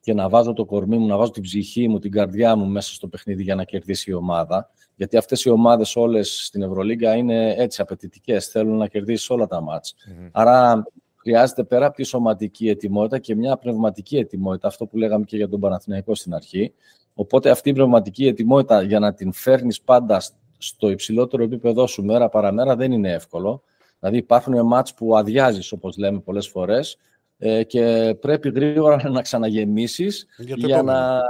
και 0.00 0.14
να 0.14 0.28
βάζω 0.28 0.52
το 0.52 0.64
κορμί 0.64 0.96
μου, 0.96 1.06
να 1.06 1.16
βάζω 1.16 1.30
την 1.30 1.42
ψυχή 1.42 1.88
μου, 1.88 1.98
την 1.98 2.10
καρδιά 2.10 2.56
μου 2.56 2.66
μέσα 2.66 2.94
στο 2.94 3.08
παιχνίδι 3.08 3.42
για 3.42 3.54
να 3.54 3.64
κερδίσει 3.64 4.10
η 4.10 4.14
ομάδα. 4.14 4.70
Γιατί 4.96 5.16
αυτές 5.16 5.44
οι 5.44 5.50
ομάδες 5.50 5.96
όλες 5.96 6.44
στην 6.44 6.62
Ευρωλίγκα 6.62 7.14
είναι 7.14 7.54
έτσι 7.58 7.80
απαιτητικές, 7.82 8.46
θέλουν 8.46 8.76
να 8.76 8.86
κερδίσεις 8.86 9.30
όλα 9.30 9.46
τα 9.46 9.60
μάτς. 9.60 9.94
Μμμ. 10.06 10.28
Άρα 10.32 10.84
χρειάζεται 11.20 11.64
πέρα 11.64 11.86
από 11.86 11.96
τη 11.96 12.02
σωματική 12.02 12.68
ετοιμότητα 12.68 13.18
και 13.18 13.34
μια 13.34 13.56
πνευματική 13.56 14.16
ετοιμότητα, 14.16 14.68
αυτό 14.68 14.86
που 14.86 14.96
λέγαμε 14.96 15.24
και 15.24 15.36
για 15.36 15.48
τον 15.48 15.60
Παναθηναϊκό 15.60 16.14
στην 16.14 16.34
αρχή. 16.34 16.72
Οπότε 17.14 17.50
αυτή 17.50 17.68
η 17.68 17.72
πνευματική 17.72 18.26
ετοιμότητα 18.26 18.82
για 18.82 18.98
να 18.98 19.14
την 19.14 19.32
φέρνεις 19.32 19.80
πάντα 19.80 20.22
στο 20.58 20.90
υψηλότερο 20.90 21.42
επίπεδό 21.42 21.86
σου 21.86 22.04
μέρα 22.04 22.28
παραμέρα 22.28 22.76
δεν 22.76 22.92
είναι 22.92 23.12
εύκολο. 23.12 23.62
Δηλαδή 23.98 24.18
υπάρχουν 24.18 24.66
μάτς 24.66 24.94
που 24.94 25.16
αδειάζεις, 25.16 25.72
όπως 25.72 25.96
λέμε 25.96 26.20
πολλές 26.20 26.48
φορές, 26.48 26.96
ε, 27.38 27.64
και 27.64 28.16
πρέπει 28.20 28.50
γρήγορα 28.50 29.08
να 29.10 29.22
ξαναγεμίσεις 29.22 30.26
Για 30.38 30.56
το 30.56 30.66
για, 30.66 30.76
επόμενο. 30.76 30.98
να, 30.98 31.20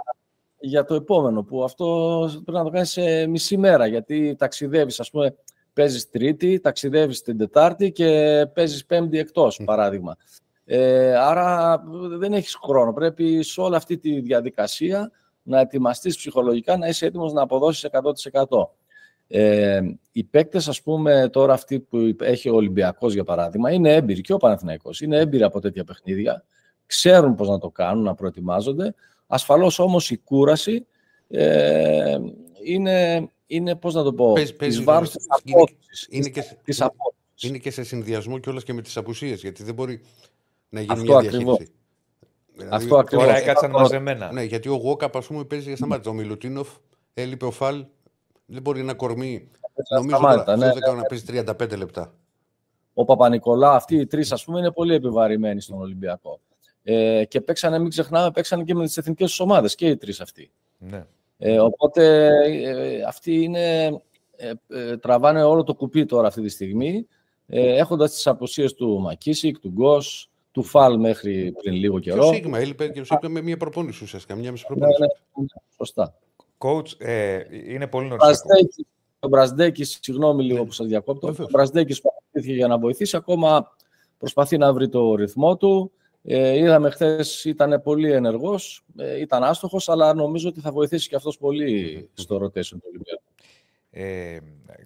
για 0.58 0.84
το 0.84 0.94
επόμενο, 0.94 1.42
που 1.42 1.64
αυτό 1.64 2.20
πρέπει 2.32 2.58
να 2.58 2.64
το 2.64 2.70
κάνεις 2.70 2.90
σε 2.90 3.26
μισή 3.26 3.56
μέρα, 3.56 3.86
γιατί 3.86 4.34
ταξιδεύεις, 4.38 5.00
ας 5.00 5.10
πούμε, 5.10 5.34
παίζεις 5.72 6.10
Τρίτη, 6.10 6.60
ταξιδεύεις 6.60 7.22
την 7.22 7.38
Τετάρτη 7.38 7.92
και 7.92 8.46
παίζεις 8.54 8.86
Πέμπτη 8.86 9.18
εκτός, 9.18 9.60
παράδειγμα. 9.64 10.16
Ε, 10.64 11.16
άρα 11.16 11.82
δεν 12.18 12.32
έχεις 12.32 12.54
χρόνο. 12.54 12.92
Πρέπει 12.92 13.42
σε 13.42 13.60
όλη 13.60 13.74
αυτή 13.74 13.98
τη 13.98 14.20
διαδικασία 14.20 15.10
να 15.42 15.60
ετοιμαστείς 15.60 16.16
ψυχολογικά, 16.16 16.76
να 16.76 16.88
είσαι 16.88 17.06
έτοιμος 17.06 17.32
να 17.32 17.42
αποδώσεις 17.42 17.84
100%. 17.84 18.70
Ε, 19.32 19.80
οι 20.12 20.24
παίκτες, 20.24 20.68
ας 20.68 20.82
πούμε, 20.82 21.28
τώρα 21.32 21.52
αυτοί 21.52 21.80
που 21.80 22.16
έχει 22.20 22.48
ο 22.48 22.54
Ολυμπιακός, 22.54 23.14
για 23.14 23.24
παράδειγμα, 23.24 23.70
είναι 23.70 23.94
έμπειροι 23.94 24.20
και 24.20 24.32
ο 24.32 24.36
Παναθηναϊκός. 24.36 25.00
Είναι 25.00 25.18
έμπειροι 25.18 25.42
από 25.42 25.60
τέτοια 25.60 25.84
παιχνίδια. 25.84 26.44
Ξέρουν 26.86 27.34
πώς 27.34 27.48
να 27.48 27.58
το 27.58 27.70
κάνουν, 27.70 28.04
να 28.04 28.14
προετοιμάζονται. 28.14 28.94
Ασφαλώς 29.26 29.78
όμως 29.78 30.10
η 30.10 30.18
κούραση 30.18 30.86
ε, 31.28 32.16
είναι, 32.64 33.28
είναι, 33.50 33.76
πώς 33.76 33.94
να 33.94 34.02
το 34.02 34.12
πω, 34.12 34.32
Παίζει- 34.32 34.50
εις 34.50 34.56
παίζει 34.56 34.82
βάρος 34.82 35.12
ρόλο. 35.12 35.16
της 35.16 35.26
Είναι- 35.44 35.56
απόδοσης. 35.62 36.06
είναι 36.10 36.22
της- 36.28 36.32
και- 36.48 36.56
της 36.64 36.76
είναι- 36.78 36.86
απόδοσης. 36.86 37.42
Είναι 37.42 37.58
και 37.58 37.70
σε 37.70 37.82
συνδυασμό 37.82 38.38
κιόλα 38.38 38.60
και 38.60 38.72
με 38.72 38.82
τις 38.82 38.96
απουσίες, 38.96 39.40
γιατί 39.40 39.62
δεν 39.62 39.74
μπορεί 39.74 40.00
να 40.68 40.80
γίνει 40.80 40.92
Αυτό 40.92 41.04
μια 41.04 41.16
ακριβώς. 41.16 41.56
διαχείριση. 41.56 41.72
Δηλαδή, 42.52 42.74
Αυτό 42.74 42.96
ακριβώς. 42.98 43.24
Τώρα 43.24 43.36
Ε, 43.36 43.40
έκατσαν 43.40 43.70
ε, 43.70 43.72
μαζεμένα. 43.72 44.32
Ναι, 44.32 44.42
γιατί 44.42 44.68
ο 44.68 44.74
Γουόκαπ, 44.74 45.16
ας 45.16 45.26
πούμε, 45.26 45.44
παίζει 45.44 45.66
για 45.66 45.76
σταμάτητα. 45.76 46.10
Ο 46.10 46.12
Μιλουτίνοφ 46.12 46.68
έλειπε 47.14 47.44
ο 47.44 47.50
Φαλ. 47.50 47.84
Δεν 48.46 48.62
μπορεί 48.62 48.80
ένα 48.80 48.94
κορμί. 48.94 49.48
Νομίζω 49.94 50.16
σταμάτητα, 50.16 50.44
τώρα, 50.44 50.56
ναι, 50.56 50.64
αυτός 50.64 50.78
δεν 50.80 50.88
κάνω 50.88 51.00
να 51.00 51.06
παίζει 51.06 51.24
35 51.24 51.76
λεπτά. 51.76 52.14
ο 52.94 53.04
Παπα-Νικολά, 53.04 53.72
αυτοί 53.74 53.96
οι 53.96 54.06
τρεις, 54.06 54.32
ας 54.32 54.44
πούμε, 54.44 54.58
είναι 54.58 54.70
πολύ 54.72 54.94
επιβαρημένοι 54.94 55.60
στον 55.60 55.80
Ολυμπιακό. 55.80 56.40
Ε, 56.82 57.24
και 57.28 57.40
παίξανε, 57.40 57.78
μην 57.78 57.88
ξεχνάμε, 57.90 58.30
παίξανε 58.30 58.64
και 58.64 58.74
με 58.74 58.84
τις 58.86 58.96
εθνικές 58.96 59.28
τους 59.30 59.40
ομάδες 59.40 59.74
και 59.74 59.86
οι 59.88 59.96
τρεις 59.96 60.20
αυτοί. 60.20 60.50
Ναι. 60.78 61.06
Ε, 61.42 61.58
οπότε 61.60 62.26
ε, 62.44 63.02
αυτοί 63.02 63.42
είναι, 63.42 63.86
ε, 64.36 64.52
ε, 64.68 64.96
τραβάνε 64.96 65.42
όλο 65.42 65.62
το 65.62 65.74
κουπί 65.74 66.04
τώρα 66.06 66.26
αυτή 66.28 66.42
τη 66.42 66.48
στιγμή, 66.48 67.06
ε, 67.46 67.76
έχοντας 67.76 68.10
τις 68.12 68.26
αποσίες 68.26 68.74
του 68.74 69.00
Μακίσικ, 69.00 69.58
του 69.58 69.68
Γκος, 69.70 70.30
του 70.52 70.62
Φαλ 70.62 70.98
μέχρι 70.98 71.52
πριν 71.62 71.74
λίγο 71.74 71.98
Και 71.98 72.12
ο 72.12 72.14
καιρό. 72.16 72.32
Σίγμα 72.32 72.58
έλειπε 72.58 72.88
και 72.88 73.00
ο 73.00 73.04
Σίγμα 73.04 73.28
με 73.28 73.40
μια 73.40 73.56
προπόνηση 73.56 74.04
ουσιαστικά. 74.04 74.34
Μια 74.34 74.50
μισή 74.50 74.64
Ναι, 74.68 74.76
προπόνηση. 74.76 75.00
ναι, 75.36 75.46
σωστά. 75.76 76.14
Coach, 76.58 76.92
ε, 76.98 77.40
είναι 77.72 77.86
πολύ 77.86 78.06
Ο 78.06 78.08
νωρίς 78.08 78.22
ακόμα. 78.24 78.42
Μπραζδέκης- 78.46 78.86
Ο 79.20 79.28
Μπραζδέκης, 79.28 79.98
συγγνώμη 80.02 80.42
λίγο 80.44 80.58
Ναι. 80.58 80.64
που 80.64 80.72
σας 80.72 80.86
διακόπτω, 80.86 81.26
ο 81.26 81.30
Βεβαίως. 81.30 81.50
Μπραζδέκης 81.50 82.00
που 82.00 82.10
αφήθηκε 82.28 82.54
για 82.54 82.66
να 82.66 82.78
βοηθήσει, 82.78 83.16
ακόμα 83.16 83.76
προσπαθεί 84.18 84.56
να 84.58 84.72
βρει 84.72 84.88
το 84.88 85.14
ρυθμό 85.14 85.56
του. 85.56 85.92
Ε, 86.22 86.58
είδαμε 86.58 86.90
χθες 86.90 87.44
ήταν 87.44 87.82
πολύ 87.82 88.12
ενεργός, 88.12 88.84
ε, 88.96 89.20
ήταν 89.20 89.44
άστοχος, 89.44 89.88
αλλά 89.88 90.14
νομίζω 90.14 90.48
ότι 90.48 90.60
θα 90.60 90.72
βοηθήσει 90.72 91.08
και 91.08 91.16
αυτός 91.16 91.38
πολύ 91.38 92.08
στο 92.14 92.36
rotation 92.36 92.64
του 92.64 92.88
Ολυμπιακού. 92.88 93.22
Ε, 93.90 94.38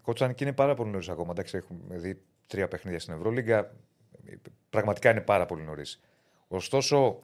Κότσαν 0.02 0.34
και 0.34 0.44
είναι 0.44 0.52
πάρα 0.52 0.74
πολύ 0.74 0.90
νωρίς 0.90 1.08
ακόμα. 1.08 1.30
Εντάξει, 1.30 1.56
έχουμε 1.56 1.98
δει 1.98 2.22
τρία 2.46 2.68
παιχνίδια 2.68 3.00
στην 3.00 3.14
Ευρωλίγκα. 3.14 3.74
Πραγματικά 4.70 5.10
είναι 5.10 5.20
πάρα 5.20 5.46
πολύ 5.46 5.62
νωρίς. 5.62 6.00
Ωστόσο, 6.48 7.22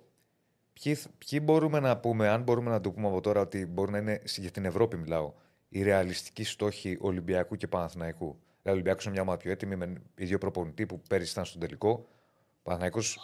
ποιοι, 0.73 0.99
ποιοι 1.19 1.41
μπορούμε 1.43 1.81
να 1.81 1.97
πούμε, 1.97 2.29
αν 2.29 2.43
μπορούμε 2.43 2.71
να 2.71 2.81
το 2.81 2.91
πούμε 2.91 3.07
από 3.07 3.21
τώρα, 3.21 3.41
ότι 3.41 3.67
μπορεί 3.67 3.91
να 3.91 3.99
είναι 3.99 4.23
για 4.37 4.51
την 4.51 4.65
Ευρώπη, 4.65 4.97
μιλάω, 4.97 5.33
οι 5.69 5.83
ρεαλιστικοί 5.83 6.45
στόχοι 6.45 6.99
Ολυμπιακού 7.01 7.57
και 7.57 7.67
Παναθηναϊκού. 7.67 8.27
Δηλαδή, 8.27 8.69
ο 8.69 8.71
Ολυμπιακός 8.71 9.05
είναι 9.05 9.13
μια 9.13 9.23
ομάδα 9.23 9.39
πιο 9.39 9.51
έτοιμη 9.51 9.77
με 9.77 9.93
ίδιο 10.17 10.39
προπονητή 10.39 10.87
που 10.87 11.01
πέρυσι 11.09 11.33
ήταν 11.33 11.45
στον 11.45 11.61
τελικό. 11.61 11.91
Ο 11.91 12.63
Παναθηναϊκός 12.63 13.19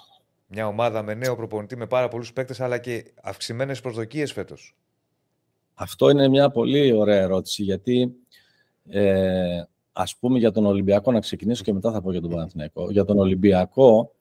μια 0.47 0.67
ομάδα 0.67 1.03
με 1.03 1.15
νέο 1.15 1.37
προπονητή 1.37 1.76
με 1.76 1.87
πάρα 1.87 2.09
πολλούς 2.09 2.33
παίκτες, 2.33 2.61
αλλά 2.61 2.79
και 2.79 3.12
αυξημένες 3.23 3.81
προσδοκίες 3.81 4.33
φέτος. 4.33 4.76
Αυτό 5.75 6.11
είναι 6.11 6.29
μια 6.29 6.50
πολύ 6.50 6.93
ωραία 6.93 7.21
ερώτηση, 7.21 7.62
γιατί 7.62 8.15
ε, 8.88 9.62
ας 9.93 10.17
πούμε 10.17 10.38
για 10.38 10.53
τον 10.53 10.67
Ολυμπιακό, 10.67 11.12
να 11.12 11.21
ξεκινήσω 11.21 11.62
και 11.62 11.73
μετά 11.73 11.93
θα 11.93 12.03
πω 12.03 12.11
για 12.11 12.21
τον 12.21 12.31
Παναθηναϊκό. 12.31 12.91
Για 12.91 13.05
τον 13.05 13.19
Ολυμπιακό, 13.19 14.15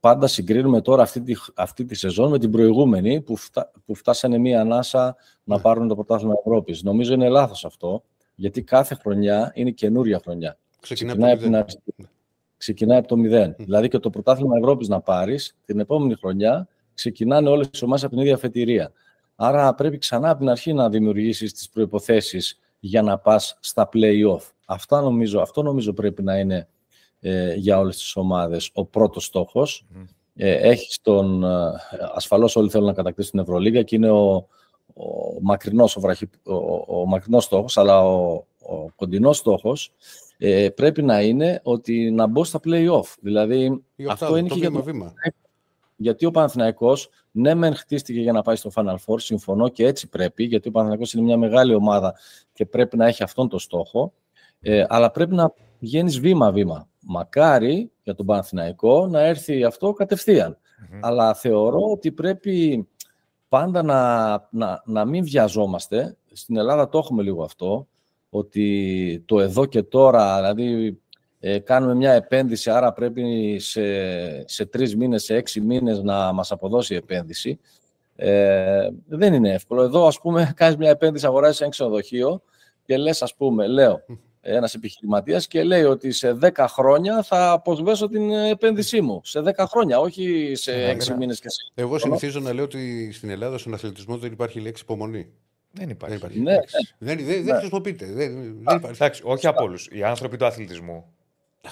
πάντα 0.00 0.26
συγκρίνουμε 0.26 0.80
τώρα 0.80 1.02
αυτή 1.02 1.20
τη, 1.20 1.34
αυτή 1.54 1.84
τη 1.84 1.94
σεζόν 1.94 2.30
με 2.30 2.38
την 2.38 2.50
προηγούμενη, 2.50 3.20
που, 3.20 3.36
φτά, 3.36 3.70
που 3.86 3.94
φτάσανε 3.94 4.38
μία 4.38 4.60
ανάσα 4.60 5.16
να 5.44 5.60
πάρουν 5.60 5.88
το 5.88 5.94
πρωτάθλημα 5.94 6.34
Ευρώπης. 6.44 6.82
Νομίζω 6.82 7.14
είναι 7.14 7.28
λάθος 7.28 7.64
αυτό, 7.64 8.02
γιατί 8.34 8.62
κάθε 8.62 8.94
χρονιά 8.94 9.52
είναι 9.54 9.70
καινούρια 9.70 10.20
χρονιά. 10.24 10.58
Ξεκινάει 10.80 11.14
Ξεκινάει 11.14 11.32
από 11.32 11.40
από, 11.40 11.50
το 11.50 11.50
την 11.50 11.50
μηδέν. 11.50 11.84
αρχή. 11.96 12.15
Ξεκινάει 12.56 12.98
από 12.98 13.08
το 13.08 13.16
μηδέν. 13.16 13.54
Δηλαδή 13.58 13.88
και 13.88 13.98
το 13.98 14.10
πρωτάθλημα 14.10 14.56
Ευρώπης 14.56 14.88
να 14.88 15.00
πάρεις 15.00 15.56
την 15.64 15.80
επόμενη 15.80 16.14
χρονιά 16.14 16.68
ξεκινάνε 16.94 17.48
όλες 17.48 17.70
τι 17.70 17.84
ομάδες 17.84 18.04
από 18.04 18.12
την 18.12 18.22
ίδια 18.22 18.34
αφετηρία. 18.34 18.92
Άρα 19.36 19.74
πρέπει 19.74 19.98
ξανά 19.98 20.30
από 20.30 20.38
την 20.38 20.48
αρχή 20.48 20.72
να 20.72 20.88
δημιουργήσεις 20.88 21.52
τις 21.52 21.68
προποθέσει 21.68 22.38
για 22.80 23.02
να 23.02 23.18
πας 23.18 23.58
στα 23.60 23.88
play-off. 23.92 24.50
Αυτά 24.66 25.00
νομίζω, 25.00 25.40
αυτό 25.40 25.62
νομίζω 25.62 25.92
πρέπει 25.92 26.22
να 26.22 26.38
είναι 26.38 26.68
ε, 27.20 27.54
για 27.54 27.78
όλες 27.78 27.96
τις 27.96 28.16
ομάδες 28.16 28.70
ο 28.74 28.84
πρώτος 28.84 29.24
στόχος. 29.24 29.86
Μμμ. 29.88 30.04
Ε, 30.38 30.52
έχεις 30.52 30.98
τον, 31.02 31.44
ε, 31.44 31.72
ασφαλώς 32.14 32.56
όλοι 32.56 32.70
θέλουν 32.70 32.86
να 32.86 32.92
κατακτήσουν 32.92 33.30
την 33.30 33.40
Ευρωλίγα 33.40 33.82
και 33.82 33.96
είναι 33.96 34.10
ο, 34.10 34.34
ο 34.94 35.40
μακρινός, 35.40 35.96
ο, 35.96 36.00
βραχυ, 36.00 36.28
ο, 36.44 36.54
ο, 36.54 36.84
ο 36.86 37.06
μακρινός 37.06 37.44
στόχος, 37.44 37.76
αλλά 37.76 38.04
ο, 38.04 38.46
ο 38.62 38.90
κοντινός 38.96 39.36
στόχος 39.36 39.92
ε, 40.38 40.68
πρέπει 40.68 41.02
να 41.02 41.22
είναι 41.22 41.60
ότι 41.62 42.10
να 42.10 42.26
μπω 42.26 42.44
στα 42.44 42.60
play-off. 42.64 43.14
Δηλαδή, 43.20 43.84
Η 43.96 44.04
αυτό 44.04 44.24
οκτάδα, 44.24 44.38
είναι 44.38 44.48
το 44.48 44.54
και 44.54 44.60
για 44.60 44.70
βήμα, 44.70 44.82
το 44.82 44.90
βήμα. 44.90 45.12
γιατί 45.96 46.26
ο 46.26 46.30
Παναθηναϊκός 46.30 47.08
ναι 47.30 47.54
μεν 47.54 47.74
χτίστηκε 47.74 48.20
για 48.20 48.32
να 48.32 48.42
πάει 48.42 48.56
στο 48.56 48.70
Final 48.74 48.96
Four, 49.06 49.20
συμφωνώ 49.20 49.68
και 49.68 49.86
έτσι 49.86 50.08
πρέπει, 50.08 50.44
γιατί 50.44 50.68
ο 50.68 50.70
Παναθηναϊκός 50.70 51.12
είναι 51.12 51.22
μια 51.22 51.36
μεγάλη 51.36 51.74
ομάδα 51.74 52.14
και 52.52 52.66
πρέπει 52.66 52.96
να 52.96 53.06
έχει 53.06 53.22
αυτόν 53.22 53.48
τον 53.48 53.58
στόχο, 53.58 54.12
ε, 54.60 54.84
αλλά 54.88 55.10
πρέπει 55.10 55.34
να 55.34 55.52
πηγαίνεις 55.78 56.20
βήμα-βήμα. 56.20 56.88
Μακάρι 57.00 57.90
για 58.02 58.14
τον 58.14 58.26
Παναθηναϊκό 58.26 59.06
να 59.06 59.20
έρθει 59.20 59.64
αυτό 59.64 59.92
κατευθείαν. 59.92 60.58
Μμμ. 60.90 60.98
Αλλά 61.02 61.34
θεωρώ 61.34 61.80
ότι 61.92 62.12
πρέπει 62.12 62.88
πάντα 63.48 63.82
να, 63.82 64.30
να, 64.50 64.82
να 64.84 65.04
μην 65.04 65.24
βιαζόμαστε. 65.24 66.16
Στην 66.32 66.56
Ελλάδα 66.56 66.88
το 66.88 66.98
έχουμε 66.98 67.22
λίγο 67.22 67.42
αυτό, 67.42 67.88
ότι 68.30 69.22
το 69.26 69.40
εδώ 69.40 69.66
και 69.66 69.82
τώρα, 69.82 70.36
δηλαδή 70.36 70.98
ε, 71.40 71.58
κάνουμε 71.58 71.94
μια 71.94 72.12
επένδυση, 72.12 72.70
άρα 72.70 72.92
πρέπει 72.92 73.56
σε, 73.58 73.82
σε 74.48 74.66
τρεις 74.66 74.96
μήνες, 74.96 75.24
σε 75.24 75.34
έξι 75.34 75.60
μήνες 75.60 76.02
να 76.02 76.32
μας 76.32 76.52
αποδώσει 76.52 76.94
η 76.94 76.96
επένδυση. 76.96 77.58
Ε, 78.16 78.88
δεν 79.06 79.34
είναι 79.34 79.52
εύκολο. 79.52 79.82
Εδώ, 79.82 80.06
ας 80.06 80.20
πούμε, 80.20 80.52
κάνεις 80.56 80.76
μια 80.76 80.90
επένδυση, 80.90 81.26
αγοράζεις 81.26 81.60
ένα 81.60 81.70
ξενοδοχείο 81.70 82.42
και 82.84 82.96
λες, 82.96 83.22
ας 83.22 83.34
πούμε, 83.34 83.66
λέω, 83.66 84.04
ένας 84.40 84.74
επιχειρηματίας 84.74 85.46
και 85.46 85.62
λέει 85.62 85.82
ότι 85.82 86.12
σε 86.12 86.38
10 86.42 86.66
χρόνια 86.68 87.22
θα 87.22 87.50
αποσβέσω 87.50 88.08
την 88.08 88.30
επένδυσή 88.30 89.00
μου. 89.00 89.20
Σε 89.24 89.42
10 89.44 89.64
χρόνια, 89.68 90.00
όχι 90.00 90.52
σε 90.54 90.72
Ναι, 90.72 90.92
6 90.92 91.08
ναι. 91.08 91.16
μήνες 91.16 91.40
και 91.40 91.48
σε 91.48 91.72
Εγώ 91.74 91.98
συνηθίζω 91.98 92.40
να 92.40 92.52
λέω 92.52 92.64
ότι 92.64 93.12
στην 93.12 93.30
Ελλάδα 93.30 93.58
στον 93.58 93.74
αθλητισμό 93.74 94.16
δεν 94.16 94.32
υπάρχει 94.32 94.60
λέξη 94.60 94.82
υπομονή. 94.82 95.32
Δεν 95.76 95.88
υπάρχει. 95.88 96.16
Δεν 96.16 96.16
υπάρχει. 96.16 96.40
Ναι, 96.40 96.52
λέξη. 96.54 96.94
Δεν, 96.98 97.16
δεν, 97.16 97.26
δεν 97.26 97.44
Ναι. 97.44 97.58
χρησιμοποιείται. 97.58 98.06
Δεν, 98.06 98.34
δεν 98.34 98.76
υπάρχει. 98.76 98.86
Εντάξει, 99.02 99.22
όχι 99.24 99.46
από 99.46 99.62
όλους. 99.64 99.88
Οι 99.92 100.02
άνθρωποι 100.02 100.36
του 100.36 100.46
αθλητισμού. 100.46 101.04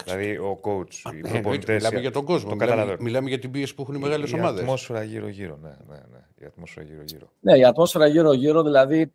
Δηλαδή 0.04 0.36
ο 0.38 0.60
coach, 0.62 1.12
οι 1.14 1.18
Ε, 1.24 1.28
προπονητές. 1.30 1.76
Μιλάμε 1.82 2.00
για 2.00 2.10
τον 2.10 2.24
κόσμο. 2.24 2.48
Το 2.48 2.54
Μιλάμε, 2.54 2.70
καταλαβαίνω. 2.70 3.02
μιλάμε 3.02 3.28
για 3.28 3.38
την 3.38 3.50
πίεση 3.50 3.74
που 3.74 3.82
έχουν 3.82 3.94
οι 3.94 3.98
μεγάλες 3.98 4.30
Η 4.30 4.34
ομάδες. 4.34 4.60
ατμόσφαιρα 4.60 5.02
γύρω-γύρω. 5.02 5.58
Ναι, 5.62 5.68
ναι, 5.88 5.94
ναι. 6.12 6.18
Η 6.42 6.44
ατμόσφαιρα 6.44 6.86
γύρω-γύρω. 6.86 7.26
Ναι, 7.40 7.58
η 7.58 7.64
ατμόσφαιρα 7.64 8.06
γύρω-γύρω, 8.06 8.62
δηλαδή 8.62 9.12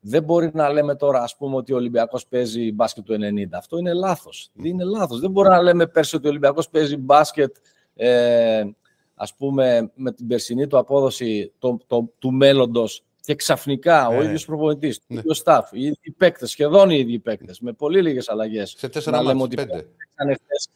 δεν 0.00 0.22
μπορεί 0.22 0.50
να 0.54 0.68
λέμε 0.72 0.94
τώρα, 0.94 1.22
ας 1.22 1.36
πούμε, 1.36 1.56
ότι 1.56 1.72
ο 1.72 1.76
Ολυμπιακός 1.76 2.26
παίζει 2.26 2.72
μπάσκετ 2.72 3.04
του 3.04 3.12
90. 3.12 3.58
Αυτό 3.58 3.78
είναι 3.78 3.92
λάθος. 3.92 4.50
Είναι 4.62 4.84
λάθος. 4.84 5.20
Δεν 5.20 5.30
μπορεί 5.30 5.48
να 5.48 5.62
λέμε 5.62 5.86
πέρσι 5.86 6.16
ότι 6.16 6.26
ο 6.26 6.30
Ολυμπιακός 6.30 6.68
παίζει 6.68 6.96
μπάσκετ, 6.96 7.56
ε, 7.94 8.62
ας 9.14 9.34
πούμε, 9.34 9.90
με 9.94 10.12
την 10.12 10.26
περσινή 10.26 10.66
του 10.66 10.78
απόδοση 10.78 11.52
το, 11.58 11.78
το, 11.86 12.12
του 12.18 12.32
μέλλοντος 12.32 13.04
και 13.24 13.34
ξαφνικά 13.34 14.06
Ναι, 14.10 14.16
ο 14.16 14.18
ναι. 14.18 14.24
ίδιος 14.24 14.44
προπονητής, 14.44 14.98
το 14.98 15.04
Ναι. 15.08 15.18
ίδιος 15.18 15.42
staff, 15.44 15.62
οι 15.70 15.82
ίδιοι 15.84 16.10
παίκτες, 16.16 16.50
σχεδόν 16.50 16.90
οι 16.90 16.96
ίδιοι 16.98 17.18
παίκτες, 17.18 17.60
με 17.60 17.72
πολύ 17.72 18.02
λίγες 18.02 18.28
αλλαγές. 18.28 18.74
Σε 18.78 18.88
τέσσερα 18.88 19.16
Να 19.16 19.22
λέμε 19.22 19.40
μάτια, 19.40 19.62
ότι 19.62 19.70
πέντε. 19.70 19.86
παίξανε 19.96 20.34
χθες, 20.34 20.68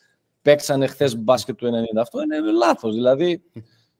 παίξανε 0.42 0.86
χθες 0.86 1.16
μπάσκετ 1.16 1.56
του 1.56 1.66
90. 1.66 2.00
Αυτό 2.00 2.22
είναι 2.22 2.40
λάθος. 2.52 2.94
Δηλαδή, 2.94 3.42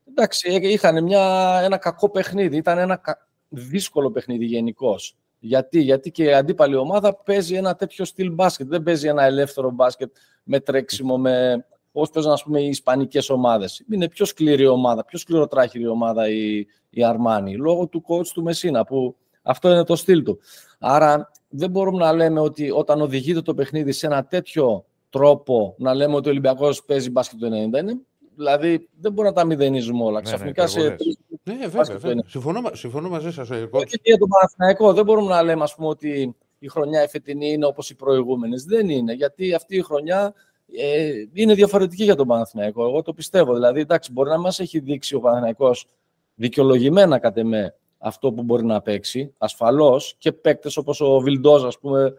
εντάξει, 0.08 0.54
ε, 0.62 0.68
είχαν 0.68 1.02
μια, 1.04 1.58
ένα 1.62 1.76
κακό 1.76 2.10
παιχνίδι. 2.10 2.56
Ήταν 2.56 2.78
ένα 2.78 2.96
κα- 2.96 3.28
δύσκολο 3.48 4.10
παιχνίδι 4.10 4.44
γενικώς. 4.44 5.16
Γιατί; 5.38 5.80
Γιατί 5.80 6.10
και 6.10 6.24
η 6.24 6.32
αντίπαλη 6.34 6.74
ομάδα 6.76 7.14
παίζει 7.14 7.54
ένα 7.54 7.74
τέτοιο 7.74 8.04
στυλ 8.04 8.32
μπάσκετ. 8.32 8.66
Δεν 8.68 8.82
παίζει 8.82 9.08
ένα 9.08 9.24
ελεύθερο 9.24 9.70
μπάσκετ 9.70 10.16
με 10.42 10.60
τρέξιμο, 10.60 11.18
με 11.18 11.66
Πώς 11.96 12.10
παίζουν 12.10 12.32
ας 12.32 12.42
πούμε, 12.42 12.60
οι 12.60 12.68
Ισπανικές 12.68 13.30
ομάδες. 13.30 13.84
Είναι 13.90 14.08
πιο 14.08 14.24
σκληρή 14.24 14.66
ομάδα, 14.66 15.04
πιο 15.04 15.18
σκληροτράχηρη 15.18 15.86
ομάδα 15.86 16.28
η, 16.28 16.66
η 16.90 17.04
Αρμάνη, 17.04 17.56
λόγω 17.56 17.86
του 17.86 18.04
coach 18.08 18.26
του 18.26 18.42
Μεσίνα, 18.42 18.84
που 18.84 19.16
αυτό 19.42 19.70
είναι 19.70 19.84
το 19.84 19.96
στυλ 19.96 20.22
του. 20.22 20.38
Άρα 20.78 21.30
δεν 21.48 21.70
μπορούμε 21.70 21.98
να 21.98 22.12
λέμε 22.12 22.40
ότι 22.40 22.70
όταν 22.70 23.00
οδηγείται 23.00 23.42
το 23.42 23.54
παιχνίδι 23.54 23.92
σε 23.92 24.06
ένα 24.06 24.24
τέτοιο 24.24 24.84
τρόπο, 25.10 25.74
να 25.78 25.94
λέμε 25.94 26.14
ότι 26.14 26.28
ο 26.28 26.30
Ολυμπιακός 26.30 26.84
παίζει 26.84 27.10
μπάσκετ 27.10 27.38
το 27.38 27.46
90. 27.46 27.50
Είναι, 27.50 27.98
δηλαδή 28.36 28.88
δεν 29.00 29.12
μπορούμε 29.12 29.34
να 29.34 29.40
τα 29.40 29.44
μηδενίζουμε 29.44 30.04
όλα. 30.04 30.18
Ναι, 30.18 30.24
Ξαφνικά 30.24 30.62
ναι, 30.62 30.68
σε. 30.68 30.96
Ναι, 31.42 31.54
βέβαια. 31.66 31.98
βέβαια. 31.98 32.22
Συμφωνώ, 32.26 32.60
μα- 32.60 32.74
συμφωνώ 32.74 33.08
μαζί 33.08 33.32
σας. 33.32 33.50
Όχι 33.50 33.86
και 33.86 34.00
για 34.02 34.18
τον 34.18 34.28
Παναθηναϊκό. 34.28 34.92
Δεν 34.92 35.04
μπορούμε 35.04 35.28
να 35.28 35.42
λέμε 35.42 35.62
ας 35.62 35.74
πούμε, 35.74 35.88
ότι 35.88 36.36
η 36.58 36.68
χρονιά 36.68 37.02
η 37.02 37.08
φετινή 37.08 37.52
είναι 37.52 37.66
όπως 37.66 37.90
οι 37.90 37.94
προηγούμενες. 37.94 38.64
Δεν 38.64 38.88
είναι, 38.88 39.12
γιατί 39.12 39.54
αυτή 39.54 39.76
η 39.76 39.82
χρονιά 39.82 40.34
ε, 40.76 41.12
είναι 41.32 41.54
διαφορετική 41.54 42.04
για 42.04 42.14
τον 42.14 42.26
Παναθηναϊκό. 42.26 42.84
Εγώ 42.84 43.02
το 43.02 43.12
πιστεύω. 43.12 43.54
Δηλαδή, 43.54 43.80
εντάξει, 43.80 44.12
μπορεί 44.12 44.28
να 44.28 44.38
μας 44.38 44.60
έχει 44.60 44.78
δείξει 44.78 45.14
ο 45.14 45.20
Παναθηναϊκός 45.20 45.86
δικαιολογημένα 46.34 47.18
κατ' 47.18 47.36
εμέ 47.36 47.74
αυτό 47.98 48.32
που 48.32 48.42
μπορεί 48.42 48.64
να 48.64 48.80
παίξει, 48.82 49.34
ασφαλώς, 49.38 50.14
και 50.18 50.32
παίκτες 50.32 50.76
όπως 50.76 51.00
ο 51.00 51.18
Βιλντόζ, 51.18 51.64
ας 51.64 51.78
πούμε, 51.78 52.14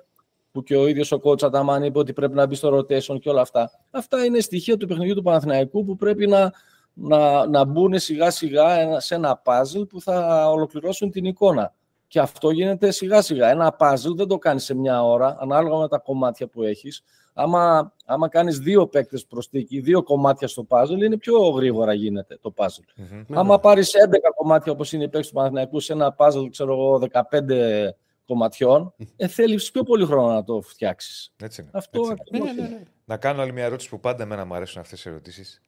που 0.51 0.63
και 0.63 0.75
ο 0.75 0.88
ίδιος 0.88 1.12
ο 1.12 1.20
coach 1.24 1.44
Αταμάν 1.44 1.84
είπε 1.84 2.00
ότι 2.00 2.13
πρέπει 2.13 2.34
να 2.34 2.46
μπει 2.46 2.56
στο 2.56 2.77
rotation 2.77 3.20
και 3.20 3.30
όλα 3.30 3.42
αυτά. 3.42 3.72
Αυτά 3.92 4.25
είναι 4.25 4.39
στοιχεία 4.39 4.77
του 4.77 4.88
παιχνιδιού 4.88 5.16
του 5.16 5.22
Παναθηναϊκού 5.22 5.86
που 5.86 5.96
πρέπει 5.96 6.27
να, 6.27 6.51
να, 6.94 7.48
να 7.48 7.66
μπουν 7.66 8.00
σιγά 8.00 8.32
σιγά 8.32 8.80
ένα- 8.80 9.00
σε 9.00 9.16
ένα 9.16 9.42
puzzle 9.46 9.88
που 9.89 10.01
θα 10.01 10.50
ολοκληρώσουν 10.50 11.12
την 11.12 11.25
εικόνα. 11.25 11.74
Και 12.08 12.20
αυτό 12.20 12.50
γίνεται 12.50 12.92
σιγά 12.92 13.22
σιγά. 13.22 13.50
Ένα 13.50 13.75
puzzle 13.80 14.16
δεν 14.16 14.27
το 14.27 14.38
κάνεις 14.38 14.63
σε 14.63 14.75
μια 14.75 15.04
ώρα, 15.04 15.38
ανάλογα 15.39 15.77
με 15.77 15.88
τα 15.88 15.98
κομμάτια 15.98 16.48
που 16.48 16.63
έχεις. 16.63 17.04
Άμα, 17.39 17.94
άμα 18.06 18.27
κάνεις 18.29 18.60
δύο 18.60 18.88
παίκτες 18.88 19.25
προστίκη, 19.25 19.79
δύο 19.79 20.03
κομμάτια 20.03 20.48
στο 20.48 20.67
puzzle, 20.70 21.01
είναι 21.03 21.17
πιο 21.17 21.39
γρήγορα 21.39 21.94
γίνεται 21.94 22.38
το 22.41 22.53
puzzle. 22.56 22.84
Μμμ. 22.96 23.39
Άμα 23.39 23.60
πάρεις 23.60 23.94
11 23.96 24.34
κομμάτια 24.36 24.72
όπως 24.72 24.94
είναι 24.94 25.03
η 25.03 25.10
παίκτες 25.10 25.27
του 25.27 25.34
Παναθηναϊκού 25.34 25.79
σε 25.79 25.94
ένα 25.94 26.15
puzzle, 26.17 26.48
ξέρω 26.51 26.74
εγώ, 26.74 27.00
15 27.00 27.96
κομματιών, 28.25 28.94
ε, 29.15 29.27
θέλεις 29.27 29.72
πιο 29.72 29.84
πολύ 29.84 30.06
χρόνο 30.06 30.34
να 30.34 30.44
το 30.44 30.62
φτιάξεις. 30.62 31.34
Έτσι 31.41 31.62
είναι. 31.62 31.70
Αυτό 31.74 32.00
έτσι 32.00 32.12
είναι. 32.12 32.22
ακριβώς 32.22 32.56
Ναι, 32.56 32.62
ναι, 32.62 32.67
είναι. 32.67 32.77
ναι. 32.77 32.84
Να 33.06 33.17
κάνω 33.17 33.41
άλλη 33.41 33.51
μια 33.51 33.63
ερώτηση 33.63 33.89
που 33.89 34.00
πάντα 34.00 34.24
εμένα 34.24 34.46
μου 34.46 34.53
αρέσουν 34.56 34.82
αυτές 34.82 35.06
οι 35.06 35.10
ερωτήσεις. 35.10 35.62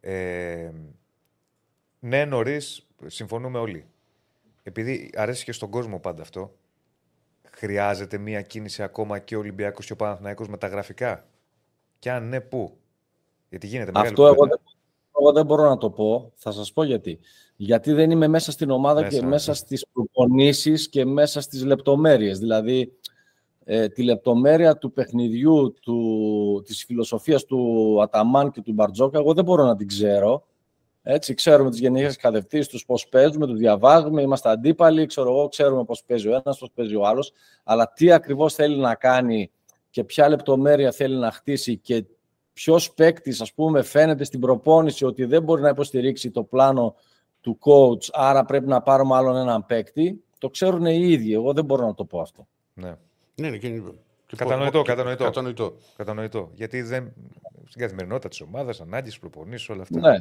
Ε, 0.00 0.70
ναι, 1.98 2.24
νωρίς, 2.24 2.86
συμφωνούμε 3.06 3.58
όλοι. 3.58 3.86
Επειδή 4.62 5.10
αρέσει 5.16 5.44
και 5.44 5.52
στον 5.52 5.70
κόσμο 5.70 5.98
πάντα 5.98 6.22
αυτό, 6.22 6.54
χρειάζεται 7.56 8.18
μια 8.18 8.42
κίνηση 8.42 8.82
ακόμα 8.82 9.18
και 9.18 9.36
ο 9.36 9.38
Ολυμπιακός 9.38 9.86
και 9.86 9.92
ο 9.92 9.96
Παναθηναϊκός 9.96 10.48
με 10.48 10.56
τα 10.56 10.66
γραφικά; 10.66 11.26
Και 11.98 12.10
αν 12.10 12.28
ναι, 12.28 12.40
πού; 12.40 12.76
Γιατί 13.48 13.66
γίνεται 13.66 13.90
μεγάλη 13.90 14.08
Αυτό 14.08 14.26
εγώ 14.26 14.34
κουβέντα. 14.34 14.60
δεν, 14.64 14.74
εγώ 15.20 15.32
δεν 15.32 15.46
μπορώ 15.46 15.68
να 15.68 15.76
το 15.78 15.90
πω. 15.90 16.32
Θα 16.34 16.52
σας 16.52 16.72
πω 16.72 16.82
γιατί. 16.82 17.18
Γιατί 17.56 17.92
δεν 17.92 18.10
είμαι 18.10 18.28
μέσα 18.28 18.52
στην 18.52 18.70
ομάδα 18.70 19.00
Μέσα, 19.00 19.16
και 19.16 19.22
ναι. 19.22 19.28
μέσα 19.28 19.54
στις 19.54 19.86
προπονήσεις 19.92 20.88
και 20.88 21.04
μέσα 21.04 21.40
στις 21.40 21.64
λεπτομέρειες. 21.64 22.38
Δηλαδή, 22.38 22.92
ε, 23.64 23.88
τη 23.88 24.02
λεπτομέρεια 24.02 24.76
του 24.76 24.92
παιχνιδιού, 24.92 25.74
του, 25.80 26.62
της 26.66 26.84
φιλοσοφίας 26.84 27.44
του 27.44 27.98
Αταμάν 28.02 28.50
και 28.50 28.60
του 28.60 28.72
Μπαρτζόκα, 28.72 29.18
εγώ 29.18 29.34
δεν 29.34 29.44
μπορώ 29.44 29.64
να 29.64 29.76
την 29.76 29.86
ξέρω. 29.86 30.46
Έτσι, 31.06 31.34
ξέρουμε 31.34 31.70
τις 31.70 31.78
γενικές 31.78 32.16
κατευθύνσεις 32.16 32.68
τους, 32.68 32.84
πώς 32.84 33.08
παίζουμε, 33.08 33.46
τους 33.46 33.58
διαβάζουμε, 33.58 34.22
είμαστε 34.22 34.50
αντίπαλοι, 34.50 35.06
ξέρω 35.06 35.30
εγώ, 35.30 35.48
ξέρουμε 35.48 35.84
πώς 35.84 36.02
παίζει 36.06 36.28
ο 36.28 36.30
ένας, 36.30 36.58
πώς 36.58 36.70
παίζει 36.74 36.94
ο 36.94 37.06
άλλος, 37.06 37.32
αλλά 37.64 37.92
τι 37.92 38.12
ακριβώς 38.12 38.54
θέλει 38.54 38.76
να 38.76 38.94
κάνει 38.94 39.50
και 39.90 40.04
ποια 40.04 40.28
λεπτομέρεια 40.28 40.92
θέλει 40.92 41.16
να 41.16 41.30
χτίσει 41.30 41.76
και 41.76 42.04
ποιος 42.52 42.92
παίκτης, 42.92 43.40
ας 43.40 43.52
πούμε, 43.52 43.82
φαίνεται 43.82 44.24
στην 44.24 44.40
προπόνηση 44.40 45.04
ότι 45.04 45.24
δεν 45.24 45.42
μπορεί 45.42 45.62
να 45.62 45.68
υποστηρίξει 45.68 46.30
το 46.30 46.42
πλάνο 46.42 46.94
του 47.40 47.58
coach, 47.60 48.08
άρα 48.12 48.44
πρέπει 48.44 48.66
να 48.66 48.80
πάρουμε 48.82 49.14
άλλον 49.16 49.36
έναν 49.36 49.66
παίκτη, 49.66 50.22
το 50.38 50.50
ξέρουν 50.50 50.86
οι 50.86 50.98
ίδιοι. 51.02 51.32
Εγώ 51.34 51.52
δεν 51.52 51.64
μπορώ 51.64 51.86
να 51.86 51.94
το 51.94 52.04
πω 52.04 52.20
αυτό. 52.20 52.46
Ναι. 52.74 52.94
Ναι, 53.34 53.50
ναι, 53.50 53.56
και- 53.56 53.68
και- 54.26 54.36
Κατανοητό, 54.36 54.82
και- 54.82 54.88
κατανοητό. 54.88 55.24
κατανοητό. 55.24 55.74
Κατανοητό. 55.96 56.50
Γιατί 56.54 56.82
δεν, 56.82 57.12
στην 57.68 57.80
καθημερινότητα 57.80 58.28
της 58.28 58.40
ομάδας, 58.40 58.80
ανάγκε, 58.80 59.10
προπονήσεις, 59.20 59.68
όλα 59.68 59.82
αυτά. 59.82 60.00
Ναι. 60.10 60.18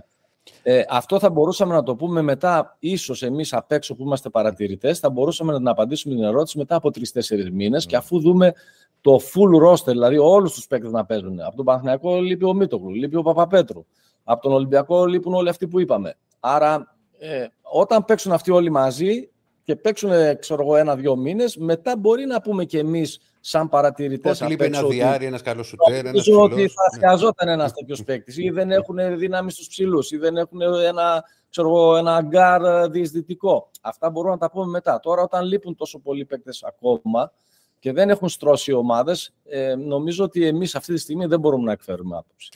Ε, 0.64 0.84
αυτό 0.90 1.20
θα 1.20 1.30
μπορούσαμε 1.30 1.74
να 1.74 1.84
το 1.84 1.96
πούμε 1.96 2.22
μετά, 2.22 2.76
ίσως 2.80 3.24
εμείς 3.24 3.54
απ' 3.54 3.72
έξω 3.72 3.96
που 3.96 4.04
είμαστε 4.04 4.30
παρατηρητές, 4.30 5.00
θα 5.00 5.10
μπορούσαμε 5.10 5.52
να 5.52 5.58
την 5.58 5.68
απαντήσουμε 5.68 6.16
την 6.16 6.24
ερώτηση 6.24 6.58
μετά 6.58 6.76
από 6.76 6.92
τρει-τέσσερι 6.92 7.52
μήνες 7.52 7.86
και 7.86 7.96
αφού 7.96 8.20
δούμε 8.20 8.54
το 9.02 9.20
full 9.34 9.68
roster, 9.68 9.86
δηλαδή 9.92 10.18
όλους 10.18 10.54
τους 10.54 10.68
παίκτες 10.68 10.92
να 10.92 11.06
παίζουν. 11.06 11.42
Από 11.42 11.56
τον 11.56 11.66
Παναθηναϊκό 11.66 12.22
λείπει 12.22 12.46
ο 12.46 12.54
Μίτογλου, 12.54 12.90
λείπει 12.90 13.16
ο 13.16 13.22
Παπαπέτρου. 13.22 13.86
Από 14.24 14.42
τον 14.42 14.52
Ολυμπιακό 14.52 15.06
λείπουν 15.06 15.34
όλοι 15.34 15.50
αυτοί 15.50 15.68
που 15.68 15.80
είπαμε. 15.80 16.16
Άρα, 16.40 16.96
ε, 17.20 17.46
όταν 17.62 18.06
παίξουν 18.06 18.32
αυτοί 18.32 18.52
όλοι 18.52 18.70
μαζί 18.70 19.30
και 19.64 19.76
παίξουν, 19.76 20.12
ε, 20.12 20.34
ξέρω 20.34 20.62
εγώ, 20.62 20.76
ένα-δύο 20.76 21.16
μήνες, 21.16 21.58
μετά 21.58 21.98
μπορεί 21.98 22.26
να 22.26 22.42
πούμε 22.42 22.66
και 22.66 22.80
εμείς 22.80 23.20
σαν 23.46 23.70
παρατηρητές 23.70 24.32
Ότι 24.32 24.44
απ' 24.44 24.50
λείπει 24.50 24.64
ένα 24.64 24.76
έξω 24.76 24.88
ότι- 24.88 24.96
διάρρη, 24.96 25.26
ένας 25.26 25.42
καλός 25.42 25.68
σουτέρ, 25.68 25.94
ένας 26.06 26.12
Νομίζω 26.12 26.42
ότι 26.42 26.54
ψηλός. 26.54 26.74
θα 26.74 26.82
Ναι. 26.92 26.98
χρειαζόταν 26.98 27.48
ένας 27.48 27.74
τέτοιος 27.74 28.04
παίκτης 28.04 28.38
ή 28.38 28.50
δεν 28.50 28.72
έχουν 28.72 29.18
δύναμη 29.18 29.52
στους 29.52 29.68
ψηλούς 29.68 30.12
ή 30.12 30.18
δεν 30.18 30.38
έχουν 30.38 30.62
ένα, 30.62 31.24
ξέρω 31.50 31.68
εγώ, 31.68 31.96
ένα 31.98 32.22
γκαρντ 32.22 32.62
ε, 32.66 32.88
διεισδυτικό. 32.88 33.70
Αυτά 33.82 34.10
μπορούμε 34.10 34.34
να 34.34 34.40
τα 34.40 34.52
πούμε 34.52 34.66
μετά. 34.66 35.00
Τώρα, 35.00 35.22
όταν 35.22 35.46
λείπουν 35.46 35.76
τόσο 35.76 36.00
πολλοί 36.00 36.26
παίκτες 36.26 36.64
ακόμα 36.64 37.32
και 37.80 37.92
δεν 37.92 38.10
έχουν 38.10 38.30
στρώσει 38.30 38.72
οι 38.72 38.74
ομάδες, 38.74 39.34
ε, 39.46 39.76
νομίζω 39.76 40.24
ότι 40.24 40.48
εμείς 40.48 40.76
αυτή 40.76 40.94
τη 40.94 41.00
στιγμή 41.00 41.26
δεν 41.26 41.40
μπορούμε 41.40 41.64
να 41.64 41.72
εκφέρουμε 41.72 42.18
άποψη. 42.18 42.50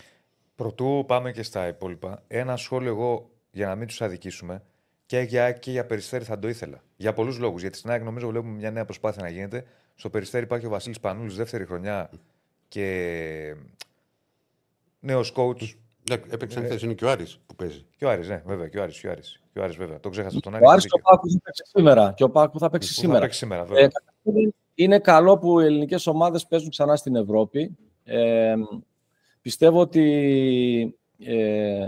Πρωτού 0.56 1.04
πάμε 1.08 1.32
και 1.32 1.44
στα 1.44 1.68
υπόλοιπα, 1.68 2.24
ένα 2.28 2.58
σχόλιο 2.58 2.90
εγώ 2.90 3.30
για 3.52 3.68
να 3.68 3.76
μην 3.76 3.88
τους 3.88 4.02
αδικήσουμε 4.02 4.64
και 5.06 5.20
για 5.20 5.44
ΑΕΚ 5.44 5.60
και 5.60 5.72
για 5.72 5.86
Περιστέρη 5.86 6.24
θα 6.24 6.40
το 6.40 6.48
ήθελα. 6.48 6.84
Για 6.96 7.14
πολλούς 7.14 7.40
λόγους. 7.40 7.62
Γιατί 7.62 7.78
στην 7.78 7.90
ΑΕΚ 7.90 8.04
νομίζω 8.04 8.28
βλέπουμε 8.28 8.54
μια 8.54 8.72
νέα 8.72 8.86
προσπάθεια 8.86 9.22
να 9.24 9.30
γίνεται. 9.30 9.66
Στο 10.00 10.10
Περιστέρη 10.10 10.44
υπάρχει 10.44 10.66
ο 10.66 10.70
Βασίλης 10.70 11.00
Πανούλης, 11.00 11.36
δεύτερη 11.36 11.66
χρονιά 11.66 12.10
και 12.68 13.56
νέος 15.00 15.34
coach. 15.36 15.74
Ναι, 16.10 16.16
Έπαιξε 16.30 16.60
Ε, 16.60 16.64
χθες, 16.64 16.82
είναι 16.82 16.94
και 16.94 17.06
ο 17.06 17.10
Άρης 17.10 17.40
που 17.46 17.56
παίζει. 17.56 17.86
Και 17.98 18.06
ο 18.06 18.10
Άρης, 18.10 18.28
ναι, 18.28 18.44
βέβαια. 18.46 18.68
Και 18.68 18.80
ο 18.80 18.84
Άρης, 18.84 19.00
και 19.00 19.08
ο 19.08 19.12
Άρης, 19.12 19.42
και 19.54 19.60
ο 19.60 19.64
Άρης 19.64 19.76
βέβαια. 19.76 20.00
Το 20.00 20.10
ξέχασα 20.10 20.40
τον 20.40 20.56
Άρη. 20.56 20.64
Ο 20.64 20.66
έχει 20.68 20.74
Άρης 20.74 20.86
και 20.86 20.90
ο 20.94 20.98
δίκιο. 20.98 21.12
Πάκου 21.12 21.30
θα 21.30 21.40
παίξει 21.40 21.64
σήμερα. 21.66 22.14
Και 22.16 22.24
ο 22.24 22.30
Πάκου 22.30 22.60
θα 22.60 22.70
παίξει 22.70 22.90
Που 22.90 22.96
θα 22.96 23.02
σήμερα. 23.02 23.20
παίξει 23.20 23.38
σήμερα, 23.38 23.64
βέβαια. 23.64 23.84
Ε, 23.84 23.88
καταρχήν, 23.88 24.54
είναι 24.74 25.00
καλό 25.00 25.38
που 25.38 25.60
οι 25.60 25.66
ελληνικές 25.66 26.08
ομάδες 26.08 26.46
παίζουν 26.48 26.70
ξανά 26.70 26.96
στην 26.96 27.16
Ευρώπη. 27.16 27.78
Ε, 28.04 28.56
πιστεύω 29.42 29.80
ότι 29.80 30.98
ε, 31.20 31.88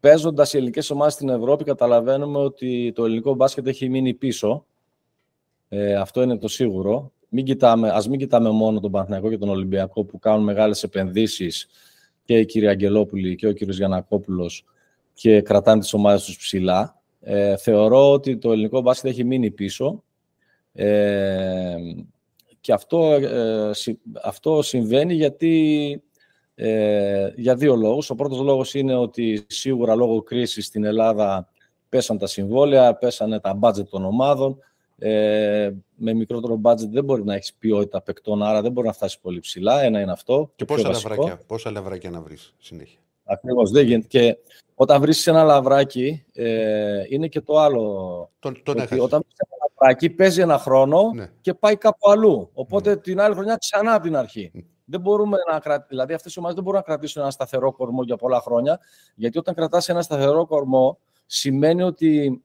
παίζοντας 0.00 0.52
οι 0.52 0.56
ελληνικές 0.56 0.90
ομάδες 0.90 1.12
στην 1.12 1.28
Ευρώπη 1.28 1.64
καταλαβαίνουμε 1.64 2.38
ότι 2.38 2.92
το 2.94 3.04
ελληνικό 3.04 3.34
μπάσκετ 3.34 3.66
έχει 3.66 3.88
μείνει 3.88 4.14
πίσω. 4.14 4.66
Ε, 5.68 5.94
αυτό 5.94 6.22
είναι 6.22 6.38
το 6.38 6.48
σίγουρο. 6.48 7.12
Μην 7.28 7.44
κοιτάμε, 7.44 7.90
ας 7.90 8.08
μην 8.08 8.18
κοιτάμε 8.18 8.50
μόνο 8.50 8.80
τον 8.80 8.90
Παναθηναϊκό 8.90 9.28
και 9.30 9.38
τον 9.38 9.48
Ολυμπιακό 9.48 10.04
που 10.04 10.18
κάνουν 10.18 10.44
μεγάλες 10.44 10.82
επενδύσεις 10.82 11.66
και 12.24 12.38
η 12.38 12.44
κυρία 12.44 12.70
Αγγελόπουλη 12.70 13.34
και 13.34 13.46
ο 13.46 13.52
κύριος 13.52 13.76
Γιανακόπουλος 13.76 14.64
και 15.14 15.40
κρατάνε 15.42 15.80
τις 15.80 15.92
ομάδες 15.92 16.24
τους 16.24 16.36
ψηλά. 16.36 17.00
Ε, 17.20 17.56
θεωρώ 17.56 18.12
ότι 18.12 18.38
το 18.38 18.52
ελληνικό 18.52 18.80
μπάσκετ 18.80 19.10
έχει 19.10 19.24
μείνει 19.24 19.50
πίσω 19.50 20.04
ε, 20.72 21.76
και 22.60 22.72
αυτό, 22.72 23.12
ε, 23.12 23.70
συ- 23.72 24.00
αυτό 24.22 24.62
συμβαίνει 24.62 25.14
γιατί 25.14 26.02
ε, 26.54 27.30
για 27.36 27.54
δύο 27.54 27.76
λόγους. 27.76 28.10
Ο 28.10 28.14
πρώτος 28.14 28.40
λόγος 28.40 28.74
είναι 28.74 28.94
ότι 28.94 29.44
σίγουρα 29.46 29.94
λόγω 29.94 30.22
κρίσης 30.22 30.66
στην 30.66 30.84
Ελλάδα 30.84 31.48
πέσαν 31.88 32.18
τα 32.18 32.26
συμβόλαια, 32.26 32.94
πέσανε 32.94 33.40
τα 33.40 33.54
μπάτζετ 33.54 33.88
των 33.88 34.04
ομάδων. 34.04 34.58
Ε, 35.00 35.70
με 35.96 36.12
μικρότερο 36.12 36.56
μπάτζετ 36.56 36.90
δεν 36.92 37.04
μπορεί 37.04 37.24
να 37.24 37.34
έχεις 37.34 37.54
ποιότητα 37.54 38.02
παικτών, 38.02 38.42
άρα 38.42 38.62
δεν 38.62 38.72
μπορεί 38.72 38.86
να 38.86 38.92
φτάσεις 38.92 39.18
πολύ 39.18 39.40
ψηλά. 39.40 39.82
Ένα 39.82 40.00
είναι 40.00 40.12
αυτό. 40.12 40.50
Και 40.56 40.64
το 40.64 40.74
πιο 40.74 40.82
πόσα 40.82 40.88
βασικό. 40.88 41.08
λαβράκια, 41.14 41.44
πόσα 41.46 41.70
λαβράκια 41.70 42.10
να 42.10 42.20
βρεις 42.20 42.54
συνέχεια; 42.58 42.98
Ακριβώς, 43.24 43.70
δεν 43.70 43.86
γίνεται. 43.86 44.06
Και 44.06 44.36
όταν 44.74 45.00
βρεις 45.00 45.26
ένα 45.26 45.42
λαβράκι, 45.42 46.24
ε, 46.32 47.02
είναι 47.08 47.28
και 47.28 47.40
το 47.40 47.58
άλλο. 47.58 47.82
Τον, 48.38 48.62
τον 48.62 48.74
ότι 48.74 48.82
έχασες. 48.82 49.04
όταν 49.04 49.20
βρεις 49.24 49.38
ένα 49.38 49.66
λαβράκι, 49.70 50.10
παίζει 50.10 50.40
ένα 50.40 50.58
χρόνο 50.58 51.12
Ναι. 51.14 51.30
και 51.40 51.54
πάει 51.54 51.76
κάπου 51.76 52.10
αλλού. 52.10 52.50
Οπότε 52.52 52.96
την 52.96 53.20
άλλη 53.20 53.34
χρονιά 53.34 53.56
ξανά 53.56 53.94
από 53.94 54.02
την 54.02 54.16
αρχή. 54.16 54.50
Μμ. 54.54 54.60
Δεν 54.90 55.00
μπορούμε 55.00 55.36
να 55.50 55.58
κρατήσουμε, 55.58 55.86
δηλαδή 55.88 56.12
αυτές 56.12 56.34
οι 56.34 56.38
ομάδες 56.38 56.56
δεν 56.56 56.64
μπορούν 56.64 56.80
να 56.80 56.86
κρατήσουν 56.86 57.22
ένα 57.22 57.30
σταθερό 57.30 57.72
κορμό 57.72 58.02
για 58.02 58.16
πολλά 58.16 58.40
χρόνια, 58.40 58.80
γιατί 59.14 59.38
όταν 59.38 59.54
κρατάς 59.54 59.88
ένα 59.88 60.02
σταθερό 60.02 60.46
κορμό, 60.46 60.98
σημαίνει 61.26 61.82
ότι 61.82 62.42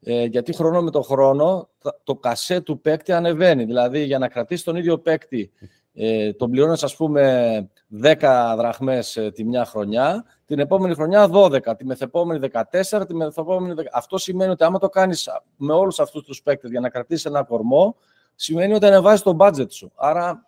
ε, 0.00 0.24
γιατί 0.24 0.52
χρόνο 0.52 0.82
με 0.82 0.90
το 0.90 1.02
χρόνο 1.02 1.68
τα- 1.78 2.00
το 2.04 2.14
κασέ 2.14 2.60
του 2.60 2.80
παίκτη 2.80 3.12
ανεβαίνει. 3.12 3.64
Δηλαδή 3.64 4.04
για 4.04 4.18
να 4.18 4.28
κρατήσει 4.28 4.64
τον 4.64 4.76
ίδιο 4.76 4.98
παίκτη, 4.98 5.52
ε, 5.94 6.32
τον 6.32 6.50
πληρώνεις 6.50 6.82
ας 6.82 6.96
πούμε 6.96 7.68
10 7.88 8.54
δραχμές 8.56 9.16
ε, 9.16 9.30
τη 9.30 9.44
μια 9.44 9.64
χρονιά, 9.64 10.24
την 10.46 10.58
επόμενη 10.58 10.94
χρονιά 10.94 11.28
12, 11.32 11.76
τη 11.76 11.84
μεθεπόμενη 11.84 12.38
14, 12.38 13.06
τη 13.06 13.14
μεθεπόμενη 13.14 13.74
10. 13.76 13.82
Αυτό 13.92 14.18
σημαίνει 14.18 14.50
ότι 14.50 14.64
άμα 14.64 14.78
το 14.78 14.88
κάνεις 14.88 15.28
με 15.56 15.72
όλους 15.72 16.00
αυτούς 16.00 16.22
τους 16.22 16.42
παίκτες 16.42 16.70
για 16.70 16.80
να 16.80 16.88
κρατήσεις 16.88 17.24
ένα 17.24 17.42
κορμό, 17.42 17.96
σημαίνει 18.34 18.74
ότι 18.74 18.86
ανεβάζει 18.86 19.22
το 19.22 19.36
budget 19.38 19.70
σου. 19.72 19.92
Άρα 19.94 20.44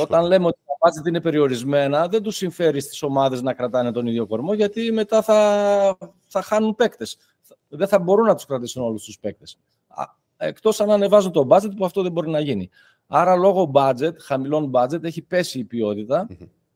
όταν 0.00 0.24
λέμε 0.26 0.46
ότι 0.46 0.58
τα 0.66 0.72
budget 1.02 1.06
είναι 1.06 1.20
περιορισμένα, 1.20 2.08
δεν 2.08 2.22
τους 2.22 2.36
συμφέρει 2.36 2.80
στις 2.80 3.02
ομάδες 3.02 3.42
να 3.42 3.52
κρατάνε 3.52 3.92
τον 3.92 4.06
ίδιο 4.06 4.26
κορμό, 4.26 4.54
γιατί 4.54 4.92
μετά 4.92 5.22
θα, 5.22 5.96
θα 6.26 6.42
χάνουν 6.42 6.74
παίκτες. 6.74 7.16
Δεν 7.68 7.88
θα 7.88 7.98
μπορούν 7.98 8.26
να 8.26 8.34
τους 8.34 8.46
κρατήσουν 8.46 8.82
όλους 8.82 9.04
τους 9.04 9.18
παίκτες. 9.18 9.58
Εκτός 10.36 10.80
αν 10.80 10.90
ανεβάζουν 10.90 11.32
το 11.32 11.46
budget, 11.50 11.70
που 11.76 11.84
αυτό 11.84 12.02
δεν 12.02 12.12
μπορεί 12.12 12.30
να 12.30 12.40
γίνει. 12.40 12.70
Άρα, 13.06 13.36
λόγω 13.36 13.70
budget, 13.74 14.12
χαμηλών 14.18 14.70
budget, 14.74 15.04
έχει 15.04 15.22
πέσει 15.22 15.58
η 15.58 15.64
ποιότητα. 15.64 16.26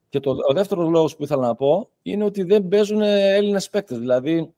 Και 0.09 0.21
το, 0.21 0.31
ο 0.49 0.53
δεύτερος 0.53 0.89
λόγος 0.89 1.17
που 1.17 1.23
ήθελα 1.23 1.47
να 1.47 1.55
πω 1.55 1.89
είναι 2.03 2.25
ότι 2.25 2.43
δεν 2.43 2.69
παίζουν 2.69 3.01
Έλληνες 3.03 3.71
παίκτες. 3.71 3.99
Δηλαδή, 3.99 4.53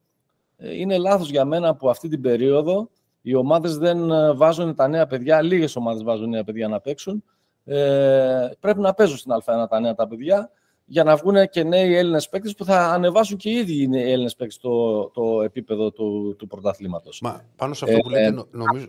ε, 0.57 0.77
είναι 0.77 0.99
λάθος 0.99 1.31
για 1.31 1.45
μένα 1.45 1.75
που 1.75 1.91
αυτή 1.91 2.09
την 2.09 2.21
περίοδο 2.21 2.91
οι 3.23 3.35
ομάδες 3.35 3.77
δεν 3.77 4.11
ε, 4.11 4.33
βάζουν 4.33 4.75
τα 4.75 4.89
νέα 4.89 5.07
παιδιά, 5.07 5.43
λίγες 5.43 5.77
ομάδες 5.77 6.03
βάζουν 6.03 6.29
νέα 6.29 6.45
παιδιά 6.45 6.69
να 6.69 6.81
παίξουν. 6.81 7.25
Ε, 7.65 8.49
πρέπει 8.61 8.81
να 8.81 8.95
παίζουν 8.95 9.17
στην 9.17 9.33
Α1 9.33 9.67
τα 9.69 9.81
νέα 9.81 9.95
τα 9.95 10.09
παιδιά 10.09 10.51
για 10.85 11.05
να 11.05 11.17
βγουν 11.17 11.49
και 11.49 11.63
νέοι 11.63 11.95
Έλληνες 11.95 12.29
παίκτες 12.29 12.55
που 12.55 12.65
θα 12.65 12.93
ανεβάσουν 12.93 13.37
και 13.37 13.51
οι 13.51 13.53
ίδιοι 13.53 13.75
οι 13.75 14.11
Έλληνες 14.11 14.37
παίκτες 14.37 14.59
το, 14.59 15.05
το 15.09 15.43
επίπεδο 15.43 15.91
του, 15.91 16.35
του 16.39 16.47
πρωταθλήματος. 16.47 17.21
Μα 17.21 17.45
πάνω 17.57 17.75
σε 17.75 17.85
αυτό 17.85 17.99
που 17.99 18.09
λέτε, 18.09 18.45
νομίζω, 18.51 18.87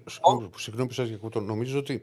συγγνώμη 0.58 0.88
που 0.88 0.94
σας 0.94 1.10
νομίζω 1.46 1.80
ότι 1.80 2.02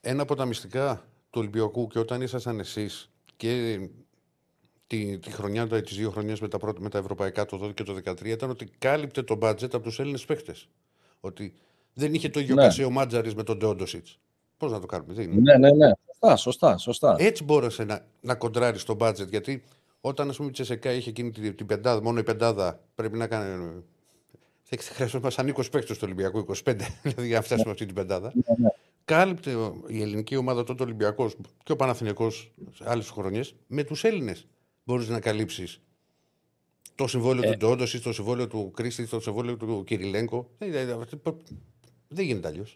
ένα 0.00 0.22
από 0.22 0.34
τα 0.34 0.44
μυστικά 0.44 0.94
του 1.30 1.40
Ολυμπιακού 1.40 1.86
και 1.86 1.98
όταν 1.98 2.20
ήσασταν 2.20 2.58
εσείς 2.58 3.10
και 3.36 3.80
τη, 4.86 5.18
τη 5.18 5.30
χρονιά, 5.30 5.66
τις 5.66 5.96
δύο 5.96 6.10
χρονιές 6.10 6.40
με, 6.40 6.48
τα 6.48 6.58
με 6.78 6.88
τα 6.88 6.98
ευρωπαϊκά, 6.98 7.44
το 7.44 7.64
12 7.64 7.74
και 7.74 7.82
το 7.82 7.96
2013, 8.04 8.24
ήταν 8.24 8.50
ότι 8.50 8.70
κάλυπτε 8.78 9.22
το 9.22 9.34
μπάτζετ 9.34 9.74
από 9.74 9.84
τους 9.84 9.98
Έλληνες 9.98 10.24
παίχτε. 10.24 10.54
Ότι 11.20 11.54
δεν 11.92 12.14
είχε 12.14 12.28
το 12.28 12.40
ίδιο 12.40 12.54
ναι. 12.54 12.84
ο 12.84 12.90
Μάτζαρη 12.90 13.34
με 13.34 13.42
τον 13.42 13.58
Ντεόντοσιτ. 13.58 14.06
Πώ 14.56 14.68
να 14.68 14.80
το 14.80 14.86
κάνουμε, 14.86 15.12
δεν 15.12 15.30
είναι. 15.30 15.40
Ναι, 15.40 15.58
ναι, 15.58 15.70
ναι. 15.70 15.90
Σωστά, 16.06 16.36
σωστά. 16.36 16.76
σωστά. 16.78 17.16
Έτσι 17.18 17.44
μπόρεσε 17.44 17.84
να, 17.84 18.04
να 18.20 18.34
κοντράρει 18.34 18.82
το 18.82 18.94
μπάτζετ. 18.94 19.28
Γιατί 19.28 19.64
όταν 20.00 20.30
α 20.30 20.32
πούμε 20.36 20.48
η 20.48 20.52
Τσεσεκά 20.52 20.92
είχε 20.92 21.10
εκείνη 21.10 21.30
την, 21.30 21.56
την 21.56 21.66
πεντάδα, 21.66 22.02
μόνο 22.02 22.18
η 22.18 22.22
πεντάδα 22.22 22.80
πρέπει 22.94 23.16
να 23.16 23.26
κάνει. 23.26 23.82
Θα 24.62 24.76
χρειαζόμασταν 24.94 25.54
20 25.56 25.70
παίχτε 25.70 25.94
στο 25.94 26.06
Ολυμπιακό, 26.06 26.44
25 26.64 26.76
δηλαδή 27.02 27.26
για 27.26 27.36
να 27.36 27.42
φτάσουμε 27.42 27.64
ναι. 27.64 27.70
αυτή 27.70 27.86
την 27.86 27.94
πεντάδα. 27.94 28.32
Ναι, 28.34 28.54
ναι 28.56 28.68
κάλυπτε 29.06 29.50
η 29.86 30.00
ελληνική 30.02 30.36
ομάδα 30.36 30.64
τότε 30.64 30.82
Ολυμπιακό 30.82 31.30
και 31.62 31.72
ο 31.72 31.76
Παναθηναϊκός 31.76 32.52
άλλε 32.84 33.02
χρονιέ 33.02 33.42
με 33.66 33.84
του 33.84 33.96
Έλληνε. 34.02 34.36
Μπορεί 34.84 35.06
να 35.06 35.20
καλύψει 35.20 35.80
το 36.94 37.06
συμβόλαιο 37.06 37.48
ε. 37.48 37.52
του 37.52 37.56
Ντόντοση, 37.58 38.02
το 38.02 38.12
συμβόλαιο 38.12 38.46
του 38.46 38.70
Κρίστη, 38.76 39.06
το 39.06 39.20
συμβόλαιο 39.20 39.56
του 39.56 39.84
Κυριλέγκο. 39.86 40.50
Δεν 42.08 42.24
γίνεται 42.24 42.48
αλλιώ. 42.48 42.66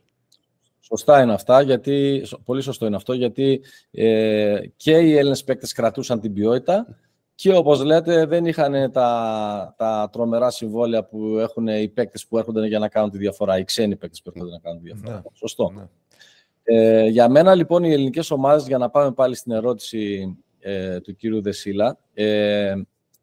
Σωστά 0.80 1.22
είναι 1.22 1.32
αυτά, 1.32 1.62
γιατί, 1.62 2.22
πολύ 2.44 2.62
σωστό 2.62 2.86
είναι 2.86 2.96
αυτό, 2.96 3.12
γιατί 3.12 3.60
ε, 3.90 4.60
και 4.76 4.98
οι 4.98 5.16
Έλληνες 5.16 5.44
παίκτες 5.44 5.72
κρατούσαν 5.72 6.20
την 6.20 6.32
ποιότητα 6.32 6.86
και 7.34 7.54
όπως 7.54 7.84
λέτε 7.84 8.24
δεν 8.24 8.46
είχαν 8.46 8.92
τα, 8.92 9.74
τα 9.76 10.08
τρομερά 10.12 10.50
συμβόλαια 10.50 11.04
που 11.04 11.38
έχουν 11.38 11.66
οι 11.66 11.88
παίκτες 11.88 12.26
που 12.26 12.38
έρχονται 12.38 12.66
για 12.66 12.78
να 12.78 12.88
κάνουν 12.88 13.10
τη 13.10 13.18
διαφορά, 13.18 13.58
οι 13.58 13.64
ξένοι 13.64 13.96
παίκτες 13.96 14.22
που 14.22 14.32
έρχονται 14.34 14.52
να 14.52 14.58
κάνουν 14.58 14.82
τη 14.82 14.84
διαφορά. 14.84 15.14
Ναι. 15.14 15.20
Σωστό. 15.32 15.72
Ναι. 15.74 15.82
Ε, 16.62 17.06
για 17.06 17.28
μένα 17.28 17.54
λοιπόν 17.54 17.84
οι 17.84 17.92
ελληνικές 17.92 18.30
ομάδες, 18.30 18.66
για 18.66 18.78
να 18.78 18.90
πάμε 18.90 19.12
πάλι 19.12 19.34
στην 19.34 19.52
ερώτηση 19.52 20.36
ε, 20.58 21.00
του 21.00 21.16
κύριου 21.16 21.42
Δεσίλα, 21.42 21.98
ε, 22.14 22.74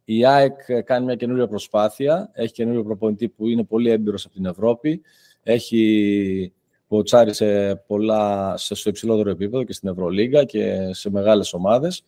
η 0.05 0.25
ΑΕΚ 0.25 0.83
κάνει 0.83 1.05
μια 1.05 1.15
καινούργια 1.15 1.47
προσπάθεια, 1.47 2.29
έχει 2.33 2.53
καινούριο 2.53 2.83
προπονητή 2.83 3.29
που 3.29 3.47
είναι 3.47 3.63
πολύ 3.63 3.89
έμπειρος 3.89 4.25
από 4.25 4.33
την 4.33 4.45
Ευρώπη, 4.45 5.01
έχει 5.43 6.53
ποτσάρει 6.87 7.33
σε 7.33 7.75
πολλά, 7.75 8.53
σε, 8.57 8.75
στο 8.75 8.89
υψηλότερο 8.89 9.29
επίπεδο 9.29 9.63
και 9.63 9.73
στην 9.73 9.89
Ευρωλίγκα 9.89 10.43
και 10.43 10.89
σε 10.91 11.09
μεγάλες 11.09 11.53
ομάδες. 11.53 12.03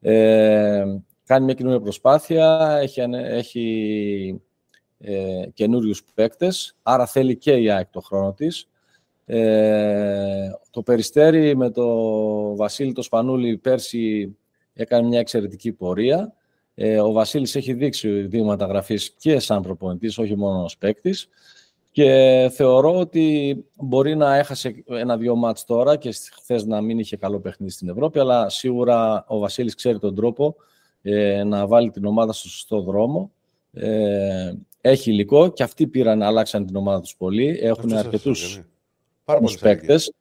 Ε, 0.00 0.84
κάνει 1.24 1.44
μια 1.44 1.54
καινούργια 1.54 1.80
προσπάθεια, 1.80 2.78
έχει, 2.80 3.00
έχει 3.12 4.40
ε, 4.98 5.42
καινούριους 5.54 6.04
παίκτες, 6.14 6.76
άρα 6.82 7.06
θέλει 7.06 7.36
και 7.36 7.52
η 7.52 7.70
ΑΕΚ 7.70 7.90
το 7.90 8.00
χρόνο 8.00 8.32
της. 8.32 8.68
Ε, 9.30 10.48
το 10.70 10.82
Περιστέρι 10.82 11.56
με 11.56 11.70
το 11.70 11.86
Βασίλη 12.56 12.92
το 12.92 13.02
Σπανούλη 13.02 13.56
πέρσι 13.56 14.36
έκανε 14.72 15.08
μια 15.08 15.18
εξαιρετική 15.18 15.72
πορεία. 15.72 16.32
Ε, 16.74 17.00
ο 17.00 17.12
Βασίλης 17.12 17.56
έχει 17.56 17.72
δείξει 17.72 18.08
δείγματα 18.08 18.66
γραφής 18.66 19.10
και 19.10 19.38
σαν 19.38 19.62
προπονητής, 19.62 20.18
όχι 20.18 20.36
μόνο 20.36 20.62
ως 20.62 20.78
παίκτης. 20.78 21.28
Και 21.98 22.50
θεωρώ 22.54 22.98
ότι 22.98 23.56
μπορεί 23.76 24.16
να 24.16 24.36
έχασε 24.36 24.84
ένα-δυο 24.88 25.36
μάτς 25.36 25.64
τώρα 25.64 25.96
και 25.96 26.14
χθες 26.32 26.64
να 26.64 26.80
μην 26.80 26.98
είχε 26.98 27.16
καλό 27.16 27.40
παιχνίδι 27.40 27.72
στην 27.72 27.88
Ευρώπη, 27.88 28.18
αλλά 28.18 28.48
σίγουρα 28.48 29.24
ο 29.28 29.38
Βασίλης 29.38 29.74
ξέρει 29.74 29.98
τον 29.98 30.14
τρόπο 30.14 30.56
ε, 31.02 31.42
να 31.44 31.66
βάλει 31.66 31.90
την 31.90 32.04
ομάδα 32.04 32.32
στο 32.32 32.48
σωστό 32.48 32.80
δρόμο. 32.80 33.30
Ε, 33.72 34.52
έχει 34.80 35.10
υλικό 35.10 35.48
και 35.48 35.62
αυτοί 35.62 35.86
πήραν, 35.86 36.22
αλλάξαν 36.22 36.66
την 36.66 36.76
ομάδα 36.76 37.00
τους 37.00 37.16
πολύ. 37.16 37.58
Έχουν 37.62 37.92
αρκετούς 37.92 38.60
παίκτες. 39.60 40.12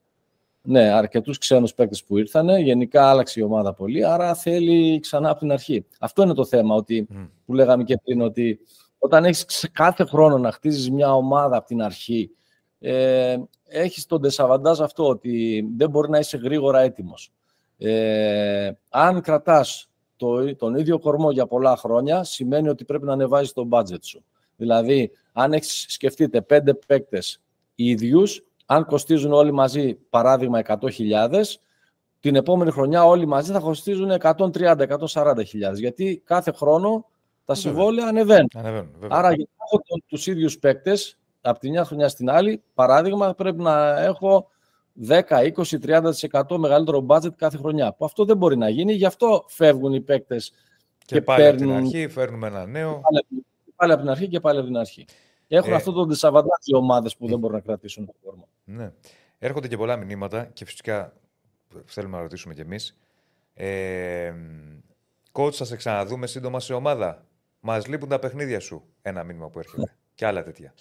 Ναι, 0.62 0.82
αρκετούς 0.82 1.38
ξένους 1.38 1.74
παίκτες 1.74 2.04
που 2.04 2.18
ήρθαν. 2.18 2.60
Γενικά 2.60 3.10
άλλαξε 3.10 3.40
η 3.40 3.44
ομάδα 3.44 3.74
πολύ, 3.74 4.06
άρα 4.06 4.36
θέλει 4.36 5.00
ξανά 5.00 5.30
από 5.30 5.40
την 5.40 5.52
αρχή. 5.52 5.86
Αυτό 6.00 6.24
είναι 6.24 6.34
το 6.34 6.46
θέμα 6.46 6.76
ότι, 6.76 7.08
που 7.46 7.54
λέγαμε 7.54 7.84
και 7.84 8.00
πριν, 8.04 8.22
ότι 8.22 8.60
όταν 8.98 9.26
έχεις 9.26 9.70
κάθε 9.72 10.06
χρόνο 10.06 10.38
να 10.38 10.52
χτίζεις 10.52 10.92
μια 10.92 11.14
ομάδα 11.14 11.58
από 11.58 11.68
την 11.68 11.82
αρχή, 11.82 12.32
ε, 12.80 13.38
έχεις 13.68 14.06
τον 14.06 14.22
τεσαβαντάζ 14.22 14.82
αυτό 14.82 15.08
ότι 15.08 15.66
δεν 15.78 15.90
μπορεί 15.90 16.10
να 16.10 16.20
είσαι 16.20 16.38
γρήγορα 16.38 16.80
έτοιμος. 16.80 17.32
Ε, 17.78 18.72
αν 18.90 19.22
κρατάς 19.22 19.90
το, 20.16 20.56
τον 20.56 20.76
ίδιο 20.76 21.00
κορμό 21.00 21.32
για 21.32 21.48
πολλά 21.48 21.78
χρόνια, 21.78 22.24
σημαίνει 22.24 22.70
ότι 22.70 22.86
πρέπει 22.86 23.06
να 23.06 23.14
ανεβάζεις 23.14 23.54
το 23.54 23.68
budget 23.72 24.04
σου. 24.04 24.24
Δηλαδή, 24.56 25.12
αν 25.34 25.54
έχεις 25.54 25.86
σκεφτείτε 25.88 26.42
πέντε 26.42 26.74
παίκτες 26.74 27.42
ίδιους, 27.76 28.46
αν 28.66 28.86
κοστίζουν 28.86 29.34
όλοι 29.34 29.52
μαζί, 29.52 29.94
παράδειγμα, 29.94 30.60
100.000, 30.60 31.60
την 32.20 32.36
επόμενη 32.36 32.72
χρονιά 32.72 33.06
όλοι 33.06 33.26
μαζί 33.26 33.52
θα 33.52 33.60
κοστίζουν 33.60 34.12
130-140.000. 34.12 35.74
Γιατί 35.74 36.22
κάθε 36.26 36.52
χρόνο 36.52 37.06
τα 37.48 37.56
συμβόλαια 37.56 38.08
ανεβαίνουν. 38.08 38.50
ανεβαίνουν 38.54 38.90
Άρα, 39.10 39.34
για 39.34 39.48
να 39.58 39.66
έχω 39.66 40.02
τους 40.08 40.28
ίδιους 40.28 40.60
παίκτες 40.60 41.18
από 41.42 41.60
τη 41.60 41.70
μια 41.70 41.86
χρονιά 41.86 42.10
στην 42.10 42.30
άλλη, 42.30 42.64
παράδειγμα, 42.74 43.34
πρέπει 43.34 43.62
να 43.62 44.00
έχω 44.02 44.50
10, 45.08 45.22
20, 45.30 46.12
30% 46.44 46.58
μεγαλύτερο 46.58 47.06
budget 47.08 47.34
κάθε 47.36 47.58
χρονιά. 47.58 47.94
Που 47.94 48.06
αυτό 48.06 48.26
δεν 48.26 48.38
μπορεί 48.38 48.58
να 48.58 48.70
γίνει, 48.70 48.94
γι' 48.94 49.06
αυτό 49.06 49.46
φεύγουν 49.48 49.94
οι 49.94 50.02
παίκτες 50.02 50.52
και, 51.06 51.16
και 51.16 51.22
πάλι 51.22 51.44
παίρνουν... 51.44 51.72
από 51.72 51.80
την 51.80 51.86
αρχή, 51.86 52.08
φέρνουμε 52.08 52.48
ένα 52.48 52.66
νέο. 52.66 53.02
Πάλι, 53.02 53.46
πάλι 53.76 53.92
από 53.92 54.02
την 54.02 54.12
αρχή 54.12 54.28
και 54.28 54.40
πάλι 54.40 54.58
από 54.58 54.68
την 54.68 54.78
αρχή. 54.78 55.06
Έχουν 55.48 55.72
ε, 55.72 55.76
αυτό 55.76 55.92
το 55.92 56.06
δισαβαντάζ 56.06 56.60
οι 56.64 56.76
ομάδες 56.76 57.18
που 57.18 57.28
δεν 57.28 57.40
μπορούν 57.40 57.56
να 57.56 57.62
κρατήσουν 57.62 58.06
το 58.06 58.14
φόρμα. 58.24 58.48
Ναι. 58.64 58.92
Έρχονται 59.40 59.68
και 59.68 59.78
πολλά 59.78 59.96
μηνύματα 59.96 60.46
και 60.46 60.66
φυσικά 60.66 61.14
θέλουμε 61.86 62.16
να 62.16 62.22
ρωτήσουμε 62.22 62.54
κι 62.54 62.62
εμείς. 62.62 62.98
Ε, 63.54 64.34
coach, 65.32 65.54
θα 65.54 65.66
σε 65.66 65.76
ξαναδούμε 65.76 66.28
σύντομα 66.28 66.60
σε 66.60 66.74
ομάδα; 66.74 67.27
Μας 67.60 67.88
λείπουν 67.88 68.10
τα 68.10 68.20
παιχνίδια 68.20 68.60
σου. 68.60 68.84
Ένα 69.02 69.24
μήνυμα 69.24 69.50
που 69.50 69.60
έρχεται. 69.60 69.96
και 70.16 70.26
άλλα 70.26 70.44
τέτοια. 70.44 70.74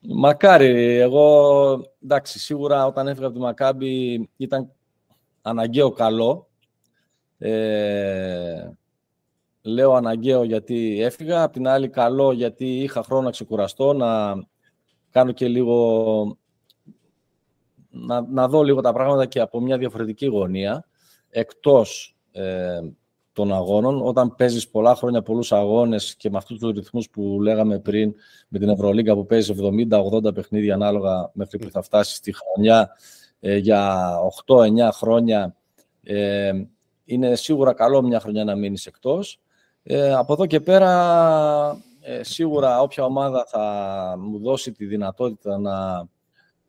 Μακάρι. 0.00 0.98
Εγώ, 0.98 1.94
εντάξει, 2.02 2.38
σίγουρα 2.38 2.86
όταν 2.86 3.08
έφυγα 3.08 3.26
από 3.26 3.34
τη 3.34 3.40
Μακάμπη 3.40 4.28
ήταν 4.36 4.72
αναγκαίο 5.42 5.90
καλό. 5.90 6.48
Ε, 7.38 8.70
λέω 9.62 9.92
αναγκαίο 9.92 10.42
γιατί 10.42 11.02
έφυγα, 11.02 11.42
απ' 11.42 11.52
την 11.52 11.68
άλλη 11.68 11.88
καλό 11.88 12.32
γιατί 12.32 12.82
είχα 12.82 13.02
χρόνο 13.02 13.22
να 13.22 13.30
ξεκουραστώ, 13.30 13.92
να 13.92 14.34
κάνω 15.10 15.32
και 15.32 15.48
λίγο, 15.48 16.38
να, 17.90 18.20
να 18.20 18.48
δω 18.48 18.62
λίγο 18.62 18.80
τα 18.80 18.92
πράγματα 18.92 19.26
και 19.26 19.40
από 19.40 19.60
μια 19.60 19.78
διαφορετική 19.78 20.26
γωνία, 20.26 20.84
εκτός 21.30 22.16
ε, 22.32 22.80
των 23.34 23.52
αγώνων. 23.52 24.06
Όταν 24.06 24.34
παίζεις 24.34 24.68
πολλά 24.68 24.94
χρόνια, 24.94 25.22
πολλούς 25.22 25.52
αγώνες 25.52 26.14
και 26.16 26.30
με 26.30 26.36
αυτούς 26.36 26.58
τους 26.58 26.72
ρυθμούς 26.72 27.10
που 27.10 27.38
λέγαμε 27.42 27.78
πριν, 27.78 28.14
με 28.48 28.58
την 28.58 28.68
Ευρωλίγκα 28.68 29.14
που 29.14 29.26
παίζει 29.26 29.54
70-80 30.26 30.34
παιχνίδια 30.34 30.74
ανάλογα 30.74 31.30
μέχρι 31.32 31.58
που 31.58 31.70
θα 31.70 31.82
φτάσεις 31.82 32.16
στη 32.16 32.34
χρονιά 32.34 32.90
ε, 33.40 33.56
για 33.56 34.16
8-9 34.46 34.88
χρόνια, 34.92 35.56
ε, 36.02 36.52
είναι 37.04 37.34
σίγουρα 37.34 37.72
καλό 37.72 38.02
μια 38.02 38.20
χρονιά 38.20 38.44
να 38.44 38.54
μείνεις 38.56 38.86
εκτός. 38.86 39.40
Ε, 39.82 40.12
από 40.12 40.32
εδώ 40.32 40.46
και 40.46 40.60
πέρα, 40.60 40.90
ε, 42.00 42.22
σίγουρα 42.22 42.80
όποια 42.80 43.04
ομάδα 43.04 43.44
θα 43.48 44.16
μου 44.18 44.38
δώσει 44.38 44.72
τη 44.72 44.84
δυνατότητα 44.84 45.58
να 45.58 46.06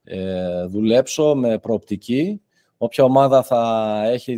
ε, 0.04 0.66
δουλέψω 0.66 1.36
με 1.36 1.58
προοπτική, 1.60 2.42
όποια 2.78 3.04
ομάδα 3.04 3.44
θα 3.44 4.02
έχει 4.06 4.36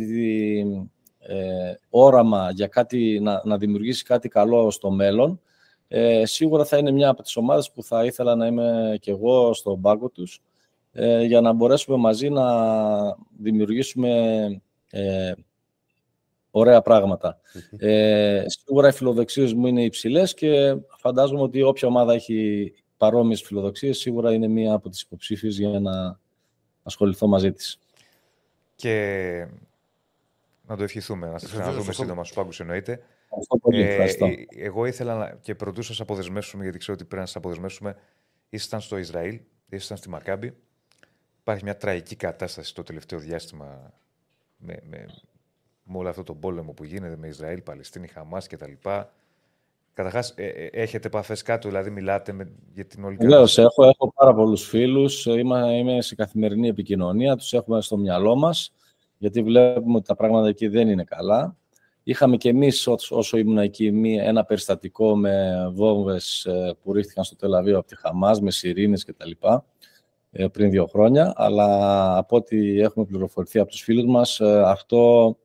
ε, 1.28 1.74
όραμα 1.90 2.50
για 2.50 2.66
κάτι, 2.66 3.20
να, 3.22 3.42
να 3.44 3.58
δημιουργήσει 3.58 4.04
κάτι 4.04 4.28
καλό 4.28 4.70
στο 4.70 4.90
μέλλον, 4.90 5.40
ε, 5.88 6.26
σίγουρα 6.26 6.64
θα 6.64 6.76
είναι 6.76 6.90
μια 6.90 7.08
από 7.08 7.22
τις 7.22 7.36
ομάδες 7.36 7.70
που 7.72 7.82
θα 7.82 8.04
ήθελα 8.04 8.34
να 8.34 8.46
είμαι 8.46 8.98
και 9.00 9.10
εγώ 9.10 9.54
στον 9.54 9.80
πάγκο 9.80 10.08
τους, 10.08 10.42
ε, 10.92 11.22
για 11.22 11.40
να 11.40 11.52
μπορέσουμε 11.52 11.96
μαζί 11.96 12.28
να 12.28 12.46
δημιουργήσουμε 13.38 14.10
ε, 14.90 15.32
ωραία 16.50 16.82
πράγματα. 16.82 17.40
Ε, 17.76 18.44
σίγουρα 18.46 18.88
οι 18.88 18.92
φιλοδοξίες 18.92 19.52
μου 19.52 19.66
είναι 19.66 19.84
υψηλές 19.84 20.34
και 20.34 20.76
φαντάζομαι 20.98 21.42
ότι 21.42 21.62
όποια 21.62 21.88
ομάδα 21.88 22.12
έχει 22.12 22.72
παρόμοιες 22.96 23.42
φιλοδοξίες 23.42 23.98
σίγουρα 23.98 24.32
είναι 24.32 24.48
μία 24.48 24.72
από 24.72 24.88
τις 24.88 25.00
υποψήφιες 25.00 25.58
για 25.58 25.80
να 25.80 26.18
ασχοληθώ 26.82 27.26
μαζί 27.26 27.52
της. 27.52 27.78
Και 28.76 29.46
να 30.68 30.76
το 30.76 30.82
ευχηθούμε, 30.82 31.26
να 31.26 31.38
σας 31.38 31.50
ξαναδούμε 31.50 31.92
σύντομα 31.92 32.24
στους 32.24 32.36
πάγκους 32.36 32.60
εννοείται. 32.60 33.02
Ε, 33.70 34.06
εγώ 34.56 34.86
ήθελα 34.86 35.16
να, 35.16 35.38
και 35.40 35.54
πρωτού 35.54 35.82
σας 35.82 36.00
αποδεσμεύσουμε, 36.00 36.62
γιατί 36.62 36.78
ξέρω 36.78 36.94
ότι 36.94 37.04
πρέπει 37.04 37.20
να 37.20 37.26
σας 37.26 37.36
αποδεσμεύσουμε, 37.36 37.96
ήσασταν 38.48 38.80
στο 38.80 38.98
Ισραήλ, 38.98 39.40
ήσασταν 39.68 39.96
στη 39.96 40.08
Μακάμπη. 40.08 40.56
Υπάρχει 41.40 41.64
μια 41.64 41.76
τραγική 41.76 42.16
κατάσταση 42.16 42.74
το 42.74 42.82
τελευταίο 42.82 43.18
διάστημα 43.18 43.92
με, 44.56 44.78
με, 44.82 45.06
με 45.82 45.98
όλο 45.98 46.08
αυτό 46.08 46.22
το 46.22 46.34
πόλεμο 46.34 46.72
που 46.72 46.84
γίνεται 46.84 47.16
με 47.16 47.28
Ισραήλ, 47.28 47.60
Παλαιστίνη, 47.60 48.06
Χαμάς 48.06 48.46
κτλ. 48.46 48.72
Καταρχάς, 49.92 50.32
ε, 50.36 50.46
ε, 50.46 50.68
έχετε 50.72 51.06
επαφές 51.06 51.42
κάτω, 51.42 51.68
δηλαδή 51.68 51.90
μιλάτε 51.90 52.32
με, 52.32 52.52
για 52.74 52.84
την 52.84 53.04
όλη 53.04 53.16
κατάσταση. 53.16 53.60
έχω, 53.60 53.84
έχω 53.84 54.12
πάρα 54.12 54.34
πολλούς 54.34 54.68
φίλους. 54.68 55.26
Είμαι, 55.26 55.76
είμαι 55.76 56.02
σε 56.02 56.14
καθημερινή 56.14 56.68
επικοινωνία. 56.68 57.36
Τους 57.36 57.52
έχουμε 57.52 57.80
στο 57.80 57.96
μυαλό 57.96 58.36
μας, 58.36 58.72
γιατί 59.18 59.42
βλέπουμε 59.42 59.96
ότι 59.96 60.06
τα 60.06 60.14
πράγματα 60.14 60.48
εκεί 60.48 60.68
δεν 60.68 60.88
είναι 60.88 61.04
καλά. 61.04 61.56
Είχαμε 62.02 62.36
και 62.36 62.48
εμείς, 62.48 62.86
όσο 63.10 63.36
ήμουν 63.36 63.58
εκεί, 63.58 63.92
ένα 64.20 64.44
περιστατικό 64.44 65.16
με 65.16 65.66
βόμβες 65.72 66.44
ε, 66.44 66.76
που 66.82 66.92
ρίχθηκαν 66.92 67.24
στο 67.24 67.36
Τελαβίο 67.36 67.78
από 67.78 67.86
τη 67.86 67.96
Χαμάς, 67.96 68.40
με 68.40 68.50
σιρήνες 68.50 69.04
κτλ. 69.04 69.30
πριν 70.52 70.70
δύο 70.70 70.86
χρόνια. 70.86 71.32
Αλλά 71.36 72.16
από 72.16 72.36
ό,τι 72.36 72.80
έχουμε 72.80 73.04
πληροφορηθεί 73.04 73.58
από 73.58 73.70
τους 73.70 73.80
φίλους 73.80 74.04
μας, 74.04 74.40
αυτό 74.64 75.36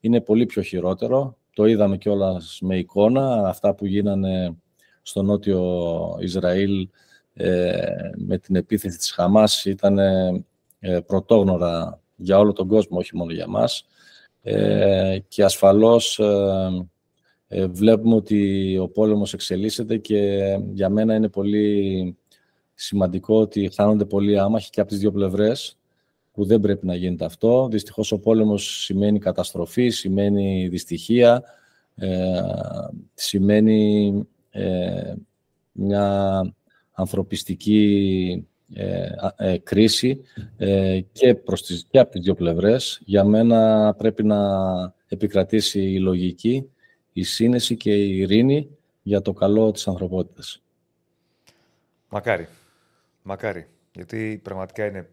είναι 0.00 0.20
πολύ 0.20 0.46
πιο 0.46 0.62
χειρότερο. 0.62 1.36
Το 1.54 1.64
είδαμε 1.64 1.96
κιόλας 1.96 2.58
με 2.62 2.76
εικόνα, 2.78 3.48
αυτά 3.48 3.74
που 3.74 3.86
γίνανε 3.86 4.56
στο 5.02 5.22
νότιο 5.22 5.62
Ισραήλ 6.20 6.88
ε, 7.34 8.10
με 8.16 8.38
την 8.38 8.56
επίθεση 8.56 8.98
της 8.98 9.12
Χαμάς 9.12 9.64
ήταν 9.64 9.98
ε, 9.98 11.00
πρωτόγνωρα 11.06 12.01
για 12.16 12.38
όλο 12.38 12.52
τον 12.52 12.68
κόσμο, 12.68 12.98
όχι 12.98 13.16
μόνο 13.16 13.32
για 13.32 13.46
μας. 13.46 13.86
Ε, 14.42 15.18
και 15.28 15.44
ασφαλώς 15.44 16.20
βλέπουμε 17.70 18.14
ότι 18.14 18.78
ο 18.78 18.88
πόλεμος 18.88 19.32
εξελίσσεται 19.32 19.96
και 19.96 20.40
για 20.72 20.88
μένα 20.88 21.14
είναι 21.14 21.28
πολύ 21.28 22.16
σημαντικό 22.74 23.40
ότι 23.40 23.70
χάνονται 23.74 24.04
πολλοί 24.04 24.38
άμαχοι 24.38 24.70
και 24.70 24.80
από 24.80 24.90
τις 24.90 24.98
δύο 24.98 25.12
πλευρές 25.12 25.76
που 26.32 26.44
δεν 26.44 26.60
πρέπει 26.60 26.86
να 26.86 26.94
γίνεται 26.94 27.24
αυτό. 27.24 27.68
Δυστυχώς 27.70 28.12
ο 28.12 28.18
πόλεμος 28.18 28.82
σημαίνει 28.84 29.18
καταστροφή, 29.18 29.88
σημαίνει 29.88 30.68
δυστυχία, 30.68 31.42
ε, 31.94 32.40
σημαίνει 33.14 34.12
ε, 34.50 35.14
μια 35.72 36.40
ανθρωπιστική 36.92 38.46
ε, 38.74 39.08
ε 39.36 39.58
κρίση 39.58 40.20
ε, 40.56 41.00
και, 41.12 41.34
προς 41.34 41.62
τις, 41.62 41.86
και 41.90 41.98
από 41.98 42.10
τις 42.10 42.20
δύο 42.20 42.34
πλευρές. 42.34 43.00
Για 43.04 43.24
μένα 43.24 43.94
πρέπει 43.98 44.24
να 44.24 44.38
επικρατήσει 45.08 45.80
η 45.80 45.98
λογική, 45.98 46.70
η 47.12 47.22
σύνεση 47.22 47.76
και 47.76 47.94
η 47.94 48.18
ειρήνη 48.18 48.68
για 49.02 49.20
το 49.20 49.32
καλό 49.32 49.70
της 49.70 49.88
ανθρωπότητας. 49.88 50.62
Μακάρι. 52.08 52.48
Μακάρι. 53.22 53.66
Γιατί 53.94 54.40
πραγματικά 54.42 54.86
είναι 54.86 55.08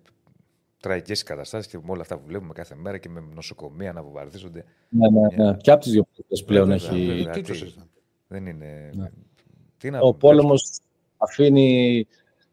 τραγικές 0.80 1.24
καταστάσεις 1.24 1.72
και 1.72 1.78
με 1.78 1.92
όλα 1.92 2.02
αυτά 2.02 2.18
που 2.18 2.24
βλέπουμε 2.28 2.54
κάθε 2.54 2.76
μέρα 2.76 2.98
και 2.98 3.10
με 3.10 3.24
νοσοκομεία 3.34 3.94
να 3.94 4.04
βομβαρδίζονται. 4.04 4.66
Ναι, 4.90 5.10
ναι, 5.10 5.44
ναι. 5.44 5.58
Και 5.58 5.72
από 5.72 5.82
τις 5.82 5.92
δύο 5.92 6.08
πλευρές 6.14 6.44
πλέον 6.44 6.72
έχει. 6.72 7.28
δεν 8.28 8.46
είναι. 8.46 8.90
Ναι. 8.94 9.10
Τι 9.78 9.90
να 9.90 10.00
Ο 10.00 10.14
πόλεμος 10.14 10.80
αφήνει 11.18 12.08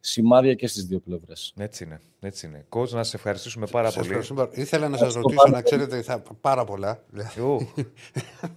σημάδια 0.07 0.55
και 0.55 0.67
στις 0.67 0.85
δύο 0.85 0.99
πλευρές. 0.99 1.53
Έτσι 1.57 1.85
είναι. 1.85 2.01
Έτσι 2.21 2.47
είναι. 2.47 2.65
Κότς, 2.69 2.93
να 2.93 3.03
σα 3.03 3.17
ευχαριστήσουμε 3.17 3.67
πάρα 3.67 3.91
πολύ. 3.91 4.19
Ήθελα 4.51 4.89
να 4.89 4.97
σας 4.97 5.15
ρωτήσω, 5.15 5.49
να 5.51 5.63
ξέρετε, 5.63 6.03
θα, 6.03 6.23
πάρα 6.41 6.65
πολλά. 6.65 7.03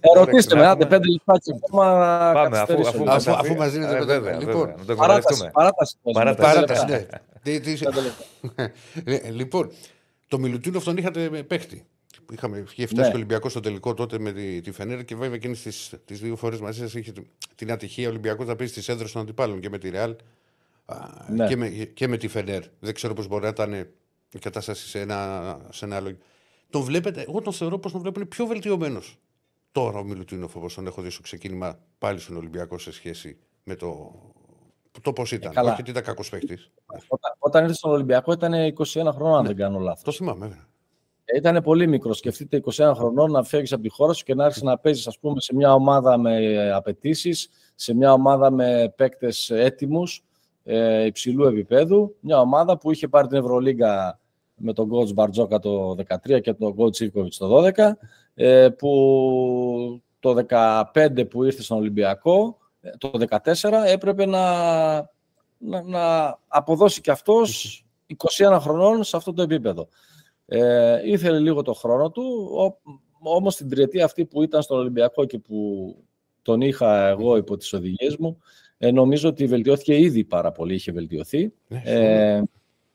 Ερωτήστε 0.14 0.56
με, 0.56 0.66
άντε 0.66 0.86
πέντε 0.86 1.08
λεπτά 1.08 1.38
και 1.38 1.52
Πάμε, 1.70 2.58
αφού, 2.58 2.80
αφού, 2.80 3.10
αφού, 3.10 3.32
αφού 3.32 3.54
μας 3.54 3.72
δίνετε 3.72 3.96
ε, 3.96 4.04
βέβαια, 4.04 4.38
λοιπόν, 4.38 4.74
να 4.78 4.84
το 4.84 4.94
παράταση, 4.94 5.50
παράταση. 5.52 5.96
Παράταση, 6.36 6.84
ναι. 6.84 7.06
λοιπόν, 9.40 9.70
το 10.28 10.38
Μιλουτίνοφ 10.38 10.84
τον 10.84 10.96
είχατε 10.96 11.28
παίχτη. 11.28 11.84
Είχαμε, 12.32 12.58
είχε 12.58 12.86
φτάσει 12.86 12.94
ναι. 12.94 13.04
στο 13.04 13.16
Ολυμπιακός 13.16 13.50
στο 13.50 13.60
τελικό 13.60 13.94
τότε 13.94 14.18
με 14.18 14.32
τη, 14.32 14.60
τη 14.60 14.72
Φενέρ 14.72 15.04
και 15.04 15.16
βέβαια 15.16 15.34
εκείνες 15.34 15.92
τι 16.04 16.14
δύο 16.14 16.36
φορές 16.36 16.60
μαζί 16.60 16.78
σας 16.78 16.94
είχε 16.94 17.12
την 17.54 17.72
ατυχία 17.72 18.06
ο 18.06 18.10
Ολυμπιακός 18.10 18.46
να 18.46 18.56
πει 18.56 18.66
στις 18.66 18.88
έδρες 18.88 19.12
των 19.12 19.22
αντιπάλων 19.22 19.60
και 19.60 19.68
με 19.68 19.78
τη 19.78 19.90
Ρεάλ 19.90 20.16
ναι. 21.28 21.46
και, 21.46 21.56
με, 21.56 21.68
και 21.68 22.08
με 22.08 22.16
τη 22.16 22.28
Φενέρ. 22.28 22.62
Δεν 22.80 22.94
ξέρω 22.94 23.14
πώς 23.14 23.26
μπορεί 23.26 23.42
να 23.42 23.48
ήταν 23.48 23.72
η 24.32 24.38
κατάσταση 24.38 24.88
σε 24.88 25.00
ένα, 25.00 25.58
σε 25.70 25.84
ένα 25.84 25.96
άλλο. 25.96 26.16
Τον 26.70 26.82
βλέπετε, 26.82 27.24
εγώ 27.28 27.40
τον 27.40 27.52
θεωρώ 27.52 27.78
πως 27.78 27.92
τον 27.92 28.00
βλέπουν 28.00 28.28
πιο 28.28 28.46
βελτιωμένος 28.46 29.18
τώρα 29.72 29.98
ο 29.98 30.04
Μιλουτίνοφ 30.04 30.56
όπω 30.56 30.74
τον 30.74 30.86
έχω 30.86 31.02
δει 31.02 31.10
στο 31.10 31.22
ξεκίνημα 31.22 31.78
πάλι 31.98 32.18
στον 32.18 32.36
Ολυμπιακό 32.36 32.78
σε 32.78 32.92
σχέση 32.92 33.38
με 33.64 33.74
το, 33.74 34.12
το 35.02 35.12
πώς 35.12 35.32
ήταν. 35.32 35.52
Ε, 35.56 35.60
Όχι 35.60 35.80
ότι 35.80 35.90
ήταν 35.90 36.02
κακός 36.02 36.28
παίχτης. 36.28 36.70
Όταν, 36.86 37.34
όταν 37.38 37.62
ήρθε 37.62 37.74
στον 37.74 37.90
Ολυμπιακό 37.90 38.32
ήταν 38.32 38.52
21 38.52 38.84
χρονών, 39.14 39.36
αν 39.36 39.42
ναι. 39.42 39.48
δεν 39.48 39.56
κάνω 39.56 39.78
λάθος. 39.78 40.02
Το 40.02 40.12
θυμάμαι, 40.12 40.46
βέβαια. 40.46 40.68
Ε, 41.24 41.36
ήταν 41.36 41.62
πολύ 41.62 41.86
μικρός. 41.86 42.18
Σκεφτείτε 42.18 42.62
21 42.64 42.92
χρονών 42.96 43.30
να 43.30 43.42
φεύγεις 43.42 43.72
από 43.72 43.82
τη 43.82 43.88
χώρα 43.88 44.12
σου 44.12 44.24
και 44.24 44.34
να 44.34 44.44
άρχισε 44.44 44.64
να 44.64 44.78
παίζεις, 44.78 45.06
ας 45.06 45.18
πούμε, 45.18 45.40
σε 45.40 45.54
μια 45.54 45.74
ομάδα 45.74 46.18
με 46.18 46.70
απαιτήσεις, 46.72 47.48
σε 47.74 47.94
μια 47.94 48.12
ομάδα 48.12 48.50
με 48.50 48.92
παίκτες 48.96 49.50
έτοιμους 49.50 50.24
ε, 50.64 51.04
υψηλού 51.04 51.44
επίπεδου. 51.44 52.16
Μια 52.20 52.40
ομάδα 52.40 52.78
που 52.78 52.90
είχε 52.90 53.08
πάρει 53.08 53.26
την 53.26 53.36
Ευρωλίγκα 53.36 54.20
με 54.54 54.72
τον 54.72 54.90
coach 54.92 55.14
Μπαρτζόκα 55.14 55.58
το 55.58 55.96
2013 56.24 56.40
και 56.40 56.52
τον 56.52 56.74
coach 56.78 57.00
Ιβκοβιτ 57.00 57.32
το 57.38 57.64
2012, 57.76 57.92
ε, 58.34 58.68
που 58.68 60.02
το 60.20 60.44
2015 60.94 61.28
που 61.30 61.44
ήρθε 61.44 61.62
στον 61.62 61.78
Ολυμπιακό, 61.78 62.58
ε, 62.80 62.90
το 62.98 63.10
2014 63.18 63.84
έπρεπε 63.86 64.26
να, 64.26 64.44
να, 65.58 65.82
να 65.82 66.38
αποδώσει 66.48 67.00
και 67.00 67.10
αυτός 67.10 67.84
21 68.38 68.58
χρονών 68.60 69.04
σε 69.04 69.16
αυτό 69.16 69.32
το 69.32 69.42
επίπεδο. 69.42 69.88
Ε, 70.46 71.00
ήθελε 71.10 71.38
λίγο 71.38 71.62
το 71.62 71.72
χρόνο 71.72 72.10
του, 72.10 72.22
όμως 73.22 73.56
την 73.56 73.68
τριετία 73.68 74.04
αυτή 74.04 74.26
που 74.26 74.42
ήταν 74.42 74.62
στον 74.62 74.78
Ολυμπιακό 74.78 75.24
και 75.24 75.38
που 75.38 75.96
τον 76.42 76.60
είχα 76.60 77.06
εγώ 77.08 77.36
υπό 77.36 77.56
τις 77.56 77.72
οδηγίες 77.72 78.16
μου, 78.16 78.38
ε, 78.82 78.90
νομίζω 78.90 79.28
ότι 79.28 79.46
βελτιώθηκε 79.46 79.98
ήδη 79.98 80.24
πάρα 80.24 80.52
πολύ, 80.52 80.74
είχε 80.74 80.92
βελτιωθεί. 80.92 81.52
Ναι, 81.68 81.82
ε, 81.84 82.42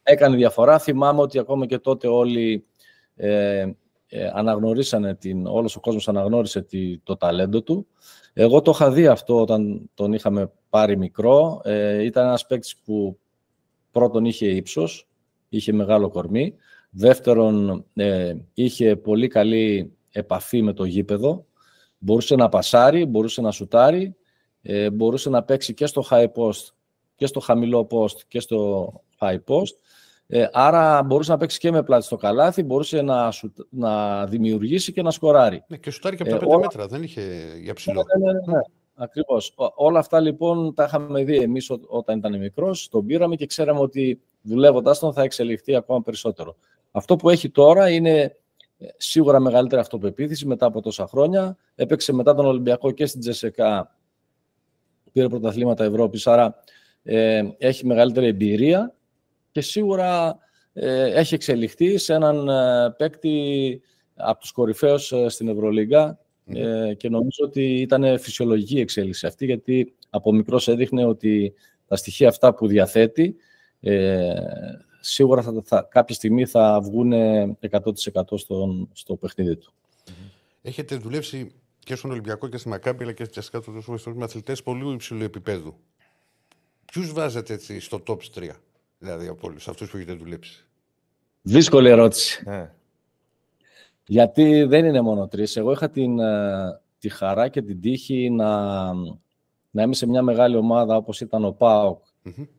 έκανε 0.03 0.35
διαφορά. 0.35 0.79
Θυμάμαι 0.79 1.21
ότι 1.21 1.39
ακόμα 1.39 1.65
και 1.65 1.77
τότε 1.77 2.07
όλοι 2.07 2.65
ε, 3.15 3.65
ε, 4.07 4.31
αναγνωρίσανε, 4.33 5.15
την, 5.15 5.45
όλος 5.45 5.75
ο 5.75 5.79
κόσμος 5.79 6.07
αναγνώρισε 6.07 6.61
τη, 6.61 6.97
το 6.97 7.17
ταλέντο 7.17 7.61
του. 7.61 7.87
Εγώ 8.33 8.61
το 8.61 8.71
είχα 8.73 8.91
δει 8.91 9.07
αυτό 9.07 9.41
όταν 9.41 9.89
τον 9.93 10.13
είχαμε 10.13 10.51
πάρει 10.69 10.97
μικρό. 10.97 11.61
Ε, 11.63 12.03
ήταν 12.03 12.25
ένας 12.25 12.45
παίκτης 12.45 12.77
που 12.77 13.19
πρώτον 13.91 14.25
είχε 14.25 14.47
ύψος, 14.47 15.07
είχε 15.49 15.73
μεγάλο 15.73 16.09
κορμί. 16.09 16.55
Δεύτερον, 16.89 17.85
ε, 17.93 18.33
είχε 18.53 18.95
πολύ 18.95 19.27
καλή 19.27 19.93
επαφή 20.11 20.61
με 20.61 20.73
το 20.73 20.83
γήπεδο. 20.83 21.45
Μπορούσε 21.97 22.35
να 22.35 22.49
πασάρει, 22.49 23.05
μπορούσε 23.05 23.41
να 23.41 23.51
σουτάρει 23.51 24.15
ε, 24.67 24.89
μπορούσε 24.89 25.30
να 25.30 25.43
παίξει 25.43 25.73
και 25.73 25.86
στο 25.86 26.04
high 26.10 26.28
post 26.36 26.73
και 27.15 27.25
στο 27.25 27.39
χαμηλό 27.39 27.88
post 27.91 28.19
και 28.28 28.39
στο 28.39 28.91
high 29.19 29.39
post. 29.47 29.75
Ε, 30.28 30.47
άρα 30.51 31.04
μπορούσε 31.04 31.32
να 31.32 31.38
παίξει 31.38 31.60
και 31.60 31.71
με 31.71 31.84
πλάτη 31.84 32.06
στο 32.06 32.15
καλάθι, 32.15 32.63
μπορούσε 32.63 33.01
να, 33.01 33.34
να 33.69 34.25
δημιουργήσει 34.25 34.91
και 34.91 35.01
να 35.01 35.12
σκοράρει. 35.12 35.63
Ναι, 35.67 35.78
και 35.78 35.91
σουτάρει 35.91 36.15
και 36.15 36.21
από 36.21 36.32
τα 36.32 36.38
ε, 36.38 36.39
πέντε 36.39 36.58
μέτρα, 36.58 36.88
δεν 36.88 37.04
είχε 37.04 37.21
για 37.62 37.73
ψηλό. 37.73 38.04
Ναι, 38.17 38.25
ναι, 38.25 38.32
ναι, 38.32 38.54
ναι. 38.54 38.62
Ακριβώς. 38.95 39.54
Όλα 39.75 39.99
αυτά 39.99 40.19
λοιπόν 40.19 40.73
τα 40.73 40.84
είχαμε 40.84 41.23
δει 41.23 41.38
εμείς 41.38 41.71
όταν 41.88 42.17
ήταν 42.17 42.39
μικρός, 42.39 42.89
τον 42.89 43.06
πήραμε 43.06 43.36
και 43.36 43.45
ξέραμε 43.45 43.80
ότι 43.80 44.21
δουλεύοντα 44.41 44.97
τον 44.97 45.13
θα 45.13 45.21
εξελιχθεί 45.21 45.75
ακόμα 45.75 46.01
περισσότερο. 46.01 46.56
Αυτό 46.91 47.15
που 47.15 47.30
έχει 47.30 47.49
τώρα 47.49 47.89
είναι 47.89 48.36
ε, 48.78 48.88
σίγουρα 48.97 49.39
μεγαλύτερη 49.39 49.82
αυτοπεποίθηση 49.82 50.47
μετά 50.47 50.65
από 50.65 50.82
τόσα 50.82 51.08
χρόνια. 51.08 51.58
Έπαιξε 51.75 52.13
μετά 52.13 52.36
τον 52.36 52.45
Ολυμπιακό 52.45 52.91
και 52.91 53.06
στην 53.06 53.19
Τζεσεκά 53.19 53.95
πήρε 55.15 55.30
πρωταθλήματα 55.30 55.84
Ευρώπης, 55.84 56.28
άρα 56.28 56.56
ε, 57.04 57.41
έχει 57.58 57.86
μεγαλύτερη 57.86 58.28
εμπειρία 58.28 58.95
και 59.51 59.62
σίγουρα 59.62 60.38
ε, 60.73 61.19
έχει 61.19 61.34
εξελιχθεί 61.34 61.97
σε 61.97 62.13
έναν 62.13 62.49
ε, 62.49 62.93
παίκτη 62.97 63.82
από 64.15 64.39
τους 64.39 64.51
κορυφαίους 64.51 65.12
ε, 65.12 65.30
στην 65.30 65.47
Ευρωλίγκα 65.47 66.19
και 66.97 67.10
νομίζω 67.10 67.45
ότι 67.45 67.82
ήταν 67.82 68.19
φυσιολογική 68.19 68.80
εξέλιξη 68.80 69.28
αυτή 69.28 69.45
γιατί 69.45 69.95
από 70.10 70.34
μικρός 70.34 70.67
έδειχνε 70.67 71.06
ότι 71.06 71.54
τα 71.88 71.95
στοιχεία 71.95 72.28
αυτά 72.28 72.54
που 72.54 72.67
διαθέτει 72.67 73.36
σίγουρα 74.99 75.41
θα, 75.41 75.62
θα, 75.63 75.88
κάποια 75.91 76.15
στιγμή 76.15 76.45
θα 76.45 76.82
βγουν 76.82 77.13
100% 77.71 78.21
στον, 78.36 78.89
στο 78.93 79.15
παιχνίδι 79.15 79.56
του. 79.56 79.73
Έχετε 80.62 80.95
δουλέψει 80.95 81.51
και 81.85 81.95
στον 81.95 82.11
Ολυμπιακό 82.11 82.47
και 82.47 82.57
στη 82.57 82.67
Μακάμπη, 82.67 83.03
αλλά 83.03 83.11
και 83.13 83.23
στη 83.23 83.31
Τσασκά 83.31 83.61
του 83.61 83.83
με 84.15 84.23
αθλητές 84.23 84.63
πολύ 84.63 84.93
υψηλού 84.93 85.23
επίπεδου. 85.23 85.75
Ποιους 86.85 87.13
βάζετε 87.13 87.53
έτσι 87.53 87.79
στο 87.79 88.03
top 88.07 88.17
3, 88.35 88.49
δηλαδή 88.99 89.27
από 89.27 89.47
όλους 89.47 89.67
αυτούς 89.67 89.89
που 89.89 89.97
έχετε 89.97 90.13
δουλέψει; 90.13 90.65
Δύσκολη 91.41 91.89
ερώτηση. 91.89 92.43
Ναι. 92.45 92.71
Γιατί 94.07 94.63
δεν 94.63 94.85
είναι 94.85 95.01
μόνο 95.01 95.27
τρεις. 95.27 95.55
Εγώ 95.55 95.71
είχα 95.71 95.89
την, 95.89 96.19
ε, 96.19 96.81
τη 96.99 97.09
χαρά 97.09 97.47
και 97.47 97.61
την 97.61 97.81
τύχη 97.81 98.29
να, 98.29 98.93
να 99.71 99.81
είμαι 99.83 99.93
σε 99.93 100.07
μια 100.07 100.21
μεγάλη 100.21 100.55
ομάδα 100.55 100.95
όπως 100.95 101.21
ήταν 101.21 101.45
ο 101.45 101.51
ΠΑΟΚ 101.51 102.03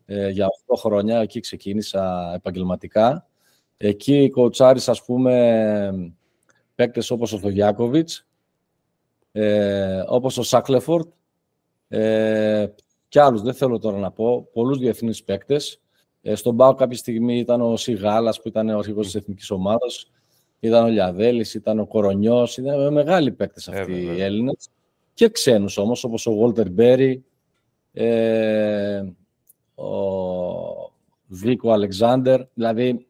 ε, 0.06 0.28
για 0.28 0.46
8 0.66 0.76
χρόνια. 0.78 1.18
Εκεί 1.20 1.40
ξεκίνησα 1.40 2.32
επαγγελματικά. 2.34 3.26
Εκεί 3.76 4.30
κοουτσάρισα, 4.30 4.90
ας 4.90 5.04
πούμε, 5.04 6.14
παίκτες 6.74 7.10
όπως 7.10 7.32
ο 7.32 7.38
Θογιάκοβιτς, 7.38 8.26
ε, 9.38 10.04
όπως 10.06 10.38
ο 10.38 10.42
Σάκλεφορτ 10.42 11.08
ε, 11.88 12.66
και 13.08 13.20
άλλους, 13.20 13.42
δεν 13.42 13.54
θέλω 13.54 13.78
τώρα 13.78 13.98
να 13.98 14.10
πω, 14.10 14.48
πολλούς 14.52 14.78
διεθνείς 14.78 15.22
παίκτες. 15.24 15.80
Ε, 16.22 16.34
στον 16.34 16.56
ΠΑΟΚ 16.56 16.78
κάποια 16.78 16.96
στιγμή 16.96 17.38
ήταν 17.38 17.60
ο 17.60 17.76
Σιγάλας 17.76 18.40
που 18.42 18.48
ήταν 18.48 18.68
ο 18.68 18.78
αρχηγός 18.78 19.04
της 19.04 19.14
εθνικής 19.14 19.50
ομάδας. 19.50 20.10
Ήταν 20.60 20.84
ο 20.84 20.88
Λιαδέλης, 20.88 21.54
ήταν 21.54 21.78
ο 21.78 21.86
Κορονιός, 21.86 22.56
ήταν 22.56 22.92
μεγάλοι 22.92 23.32
παίκτες 23.32 23.68
αυτοί 23.68 23.92
ε, 23.92 23.96
οι 23.96 24.22
Έλληνες. 24.22 24.68
Και 25.14 25.28
ξένους 25.28 25.76
όμως, 25.78 26.04
όπως 26.04 26.26
ο 26.26 26.32
Βόλτερ 26.32 26.70
Μπέρι, 26.70 27.24
ε, 27.92 29.02
ο 29.74 29.90
Βίκο 31.26 31.70
Αλεξάνδερ. 31.70 32.40
Δηλαδή, 32.54 33.06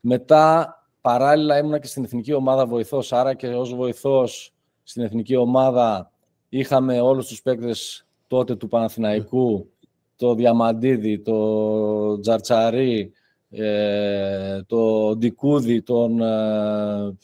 μετά 0.00 0.74
παράλληλα 1.00 1.58
ήμουνα 1.58 1.78
και 1.78 1.86
στην 1.86 2.04
εθνική 2.04 2.32
ομάδα 2.32 2.66
βοηθός, 2.66 3.12
άρα 3.12 3.34
και 3.34 3.46
ως 3.46 3.74
βοηθός 3.74 4.54
στην 4.90 5.02
εθνική 5.02 5.36
ομάδα 5.36 6.10
είχαμε 6.48 7.00
όλους 7.00 7.26
τους 7.26 7.42
παίκτες 7.42 8.06
τότε 8.26 8.54
του 8.56 8.68
Παναθηναϊκού, 8.68 9.70
το 10.16 10.34
Διαμαντίδη, 10.34 11.18
το 11.18 12.20
Τζαρτσαρί, 12.20 13.12
ε, 13.50 14.62
το 14.66 15.16
Ντικούδη, 15.16 15.82
τον... 15.82 16.20
Ε, 16.20 17.16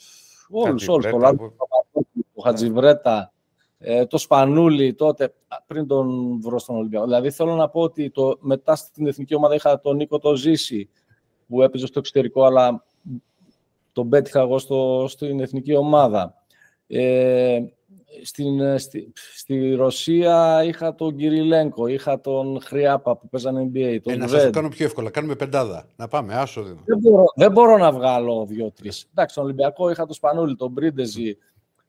όλους, 0.50 0.88
όλους, 0.88 1.10
το 1.10 1.52
το 2.34 2.40
Χατζιβρέτα, 2.42 3.32
ε, 3.78 4.06
το 4.06 4.18
Σπανούλι 4.18 4.94
τότε, 4.94 5.34
πριν 5.66 5.86
τον 5.86 6.38
βρω 6.40 6.58
στον 6.58 6.76
Ολυμπιακό. 6.76 7.04
Δηλαδή 7.04 7.30
θέλω 7.30 7.54
να 7.54 7.68
πω 7.68 7.80
ότι 7.80 8.10
το, 8.10 8.36
μετά 8.40 8.76
στην 8.76 9.06
εθνική 9.06 9.34
ομάδα 9.34 9.54
είχα 9.54 9.80
τον 9.80 9.96
Νίκο 9.96 10.18
το 10.18 10.34
Ζήση, 10.34 10.88
που 11.48 11.62
έπαιζε 11.62 11.86
στο 11.86 11.98
εξωτερικό, 11.98 12.44
αλλά 12.44 12.84
τον 13.92 14.08
πέτυχα 14.08 14.40
εγώ 14.40 14.58
στο, 14.58 15.06
στην 15.08 15.40
εθνική 15.40 15.74
ομάδα. 15.76 16.45
Ε, 16.86 17.58
στην, 18.22 18.60
ε, 18.60 18.78
στη, 18.78 19.12
στη, 19.34 19.74
Ρωσία 19.74 20.62
είχα 20.64 20.94
τον 20.94 21.16
Κυριλένκο, 21.16 21.86
είχα 21.86 22.20
τον 22.20 22.60
Χρυάπα 22.62 23.16
που 23.16 23.28
παίζανε 23.28 23.70
NBA. 23.72 23.98
Τον 24.02 24.12
ε, 24.12 24.16
να 24.16 24.28
σας 24.28 24.44
το 24.44 24.50
κάνω 24.50 24.68
πιο 24.68 24.84
εύκολα. 24.84 25.10
Κάνουμε 25.10 25.34
πεντάδα. 25.34 25.86
Να 25.96 26.08
πάμε, 26.08 26.34
άσο 26.34 26.62
δεν. 26.62 26.78
Δεν 26.84 26.98
μπορώ, 26.98 27.24
δεν 27.34 27.52
μπορώ 27.52 27.76
να 27.76 27.92
βγάλω 27.92 28.46
δύο-τρεις. 28.48 29.08
Εντάξει, 29.10 29.32
στον 29.34 29.44
Ολυμπιακό 29.44 29.90
είχα 29.90 30.06
τον 30.06 30.14
Σπανούλη, 30.14 30.56
τον 30.56 30.70
Μπρίντεζι. 30.70 31.36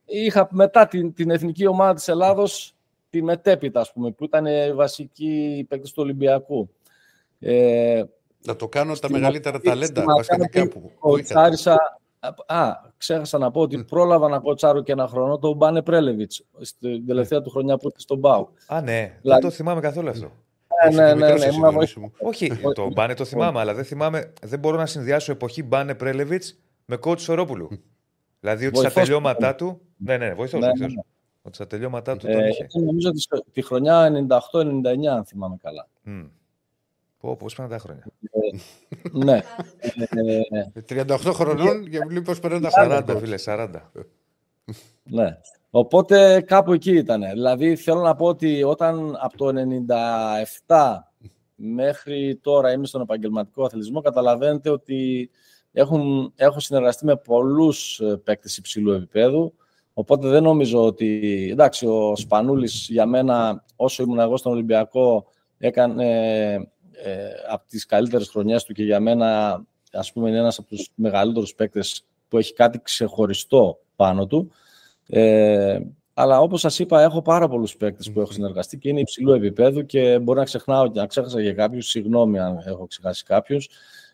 Είχα 0.06 0.48
μετά 0.52 0.88
την, 0.88 1.14
την 1.14 1.30
εθνική 1.30 1.68
ομάδα 1.68 1.94
της 1.94 2.08
Ελλάδος, 2.08 2.76
τη 3.10 3.24
μετέπειτα, 3.24 3.80
ας 3.80 3.94
πούμε, 3.94 4.12
που 4.12 4.24
ήταν 4.24 4.46
βασική 4.76 5.66
παίκτης 5.70 5.92
του 5.92 6.02
Ολυμπιακού. 6.04 6.70
Ε, 7.40 8.04
να 8.46 8.56
το 8.56 8.68
κάνω 8.68 8.94
τα 8.94 9.12
μεγαλύτερα 9.12 9.60
ταλέντα 9.60 10.04
βασικά 10.04 10.68
που, 10.68 10.92
που 11.00 11.18
Α, 12.46 12.72
ξέχασα 12.98 13.38
να 13.38 13.52
πω 13.52 13.62
ότι 13.62 13.84
πρόλαβα 13.84 14.30
να 14.30 14.40
κοτσάρω 14.40 14.84
και 14.84 14.92
ένα 14.92 15.08
χρόνο 15.08 15.38
τον 15.38 15.56
Μπάνε 15.56 15.82
Πρέλεβιτς 15.82 16.46
στην 16.62 17.06
τελευταία 17.06 17.42
του 17.42 17.50
χρονιά 17.50 17.78
που 17.78 17.88
ήταν 17.88 18.00
στον 18.00 18.18
Μπάου. 18.18 18.50
Α, 18.68 18.82
ναι. 18.82 19.20
Δεν 19.22 19.40
το 19.40 19.50
θυμάμαι 19.50 19.82
καθόλου 19.82 20.10
αυτό. 20.10 20.32
Ναι, 20.94 21.14
ναι, 21.14 21.14
ναι. 21.14 21.34
ναι, 21.34 22.10
Όχι, 22.20 22.52
το 22.74 22.90
Μπάνε 22.94 23.14
το 23.14 23.26
θυμάμαι, 23.26 23.60
αλλά 23.60 23.74
δεν 23.74 23.84
θυμάμαι. 23.84 24.34
Δεν 24.42 24.60
μπορώ 24.60 24.78
να 24.78 24.86
συνδυάσω 24.86 25.32
εποχή 25.32 25.64
Μπάνε 25.64 25.96
Πρέλεβιτς 25.96 26.58
με 26.86 26.96
κότσου 26.96 27.24
Σορόπουλου. 27.24 27.70
Δηλαδή 28.40 28.66
ότι 28.66 28.78
στα 28.78 28.92
τελειώματά 28.92 29.56
του. 29.56 29.82
Ναι, 29.98 30.18
ναι, 30.18 30.34
βοηθός. 30.34 30.60
Ναι, 30.60 30.68
ναι. 30.68 30.94
Ότι 31.42 31.56
στα 31.56 31.68
τελειώματά 31.68 32.18
του 32.18 32.28
τον 32.28 32.40
ε, 32.40 32.48
είχε. 32.48 32.68
Νομίζω 32.74 33.10
ότι 33.10 33.52
τη 33.52 33.62
χρονιά 33.62 34.28
98-99, 34.54 35.06
αν 35.06 35.26
θυμάμαι 35.26 35.58
καλά. 35.62 35.88
Πω, 37.20 37.36
πώς 37.36 37.56
πάνε 37.56 37.70
τα 37.70 37.80
χρόνια. 37.80 38.04
Ε, 38.32 38.58
ναι. 39.12 39.42
38 40.90 41.10
ε, 41.10 41.32
χρονών 41.32 41.90
και 41.90 42.00
βλέπει 42.08 42.26
πώς 42.26 42.40
περνάνε 42.40 42.70
τα 42.70 43.04
40, 43.08 43.18
φίλε, 43.20 43.36
40. 43.46 43.70
ναι. 45.04 45.38
Οπότε 45.70 46.42
κάπου 46.42 46.74
εκεί 46.74 46.92
ήταν. 46.92 47.22
Δηλαδή 47.34 47.76
θέλω 47.76 48.02
να 48.02 48.16
πω 48.16 48.26
ότι 48.26 48.64
όταν 48.64 49.18
από 49.20 49.38
το 49.38 49.54
97 50.68 50.98
μέχρι 51.56 52.40
τώρα 52.42 52.72
είμαι 52.72 52.86
στον 52.86 53.02
επαγγελματικό 53.02 53.64
αθλητισμό, 53.64 54.02
καταλαβαίνετε 54.02 54.70
ότι 54.70 55.30
έχουν, 55.72 56.34
έχω 56.36 56.60
συνεργαστεί 56.60 57.06
με 57.06 57.16
πολλούς 57.16 58.00
ε, 58.00 58.18
παίκτες 58.24 58.58
υψηλού 58.58 58.92
επίπεδου, 58.92 59.54
οπότε 59.94 60.28
δεν 60.28 60.44
νομίζω 60.44 60.86
ότι... 60.86 61.48
Εντάξει, 61.52 61.88
ο 61.88 62.16
Σπανούλης 62.16 62.88
για 62.90 63.06
μένα, 63.06 63.64
όσο 63.76 64.04
ήμουν 64.04 64.20
εγώ 64.20 64.38
στον 64.38 64.52
Ολυμπιακό, 64.52 65.26
έκανε 65.58 66.70
ε, 67.04 67.28
από 67.50 67.68
τις 67.68 67.86
καλύτερες 67.86 68.30
χρονιές 68.30 68.64
του 68.64 68.74
και 68.74 68.84
για 68.84 69.00
μένα 69.00 69.62
ας 69.92 70.12
πούμε 70.12 70.30
είναι 70.30 70.38
ένας 70.38 70.58
από 70.58 70.68
τους 70.68 70.90
μεγαλύτερους 70.96 71.56
παίκτες 71.56 72.06
που 72.28 72.38
έχει 72.38 72.54
κάτι 72.54 72.80
ξεχωριστό 72.84 73.80
πάνω 73.96 74.28
του. 74.28 74.52
Ε, 75.08 75.80
αλλά 76.14 76.40
όπως 76.40 76.62
σας 76.62 76.80
είπα, 76.80 77.02
έχω 77.02 77.22
πάρα 77.22 77.48
πολλούς 77.48 77.78
παίκτες 77.78 78.12
που 78.12 78.20
έχω 78.20 78.32
συνεργαστεί 78.32 78.78
και 78.78 78.90
είναι 78.90 79.00
υψηλού 79.00 79.34
επίπεδου 79.34 79.86
και 79.86 80.20
μπορεί 80.20 80.40
να 80.40 80.46
ξεχνάω 80.46 80.92
και 80.92 81.00
να 81.00 81.06
ξέχασα 81.06 81.42
για 81.42 81.54
κάποιους, 81.54 81.88
συγγνώμη 81.88 82.40
αν 82.40 82.64
έχω 82.66 82.88
ξεχάσει 82.88 83.24
κάποιους. 83.24 83.70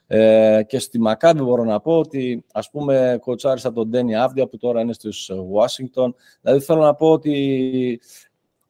Ε, 0.08 0.62
και 0.68 0.80
στη 0.80 1.00
Μακάβη 1.00 1.42
μπορώ 1.42 1.64
να 1.64 1.80
πω 1.80 1.98
ότι 1.98 2.46
ας 2.54 2.70
πούμε 2.70 3.18
κοτσάρισα 3.22 3.74
τον 3.74 3.88
Ντένι 3.88 4.16
Άβδια 4.16 4.48
που 4.48 4.58
τώρα 4.58 4.82
είναι 4.82 4.94
στους 4.94 5.32
Washington. 5.32 6.14
Δηλαδή 6.42 6.60
θέλω 6.60 6.82
να 6.82 6.94
πω 6.96 7.12
ότι 7.12 8.00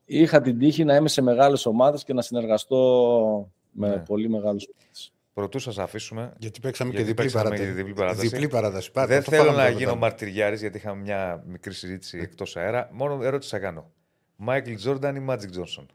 είχα 0.06 0.41
την 0.41 0.58
τύχη 0.58 0.84
να 0.84 0.95
είμαι 0.95 1.10
σε 1.10 1.21
μεγάλες 1.21 1.65
ομάδες 1.65 2.04
και 2.04 2.13
να 2.13 2.21
συνεργαστώ 2.21 3.52
με 3.74 3.88
ναι. 3.88 3.98
πολύ 3.98 4.30
μεγάλους 4.30 4.66
παίκτες. 4.66 5.14
Πρωτού 5.34 5.60
σας 5.60 5.78
αφήσουμε. 5.78 6.34
Γιατί 6.38 6.60
παίξαμε 6.60 6.94
και 6.94 7.04
διπλή 7.04 7.32
παράταση. 7.32 7.66
Διπλή 7.66 7.94
παράταση. 7.94 8.28
Διπλή 8.28 8.48
παράταση. 8.48 8.92
Δεν 8.94 9.24
θέλω 9.24 9.52
να 9.52 9.70
γίνω 9.70 9.96
μαρτυριάρης 9.96 10.62
γιατί 10.62 10.78
είχαμε 10.78 11.02
μια 11.02 11.44
μικρή 11.48 11.74
συζήτηση 11.74 12.18
ναι. 12.18 12.24
εκτός 12.24 12.58
αέρα. 12.58 12.90
Μόνο 12.92 13.24
ερώτηση 13.24 13.50
θα 13.50 13.60
κάνω. 13.60 13.92
Μάικλ 14.36 14.74
Τζόρνταν 14.74 15.16
ή 15.16 15.20
Μάτζικ 15.20 15.50
Τζόνσον; 15.50 15.86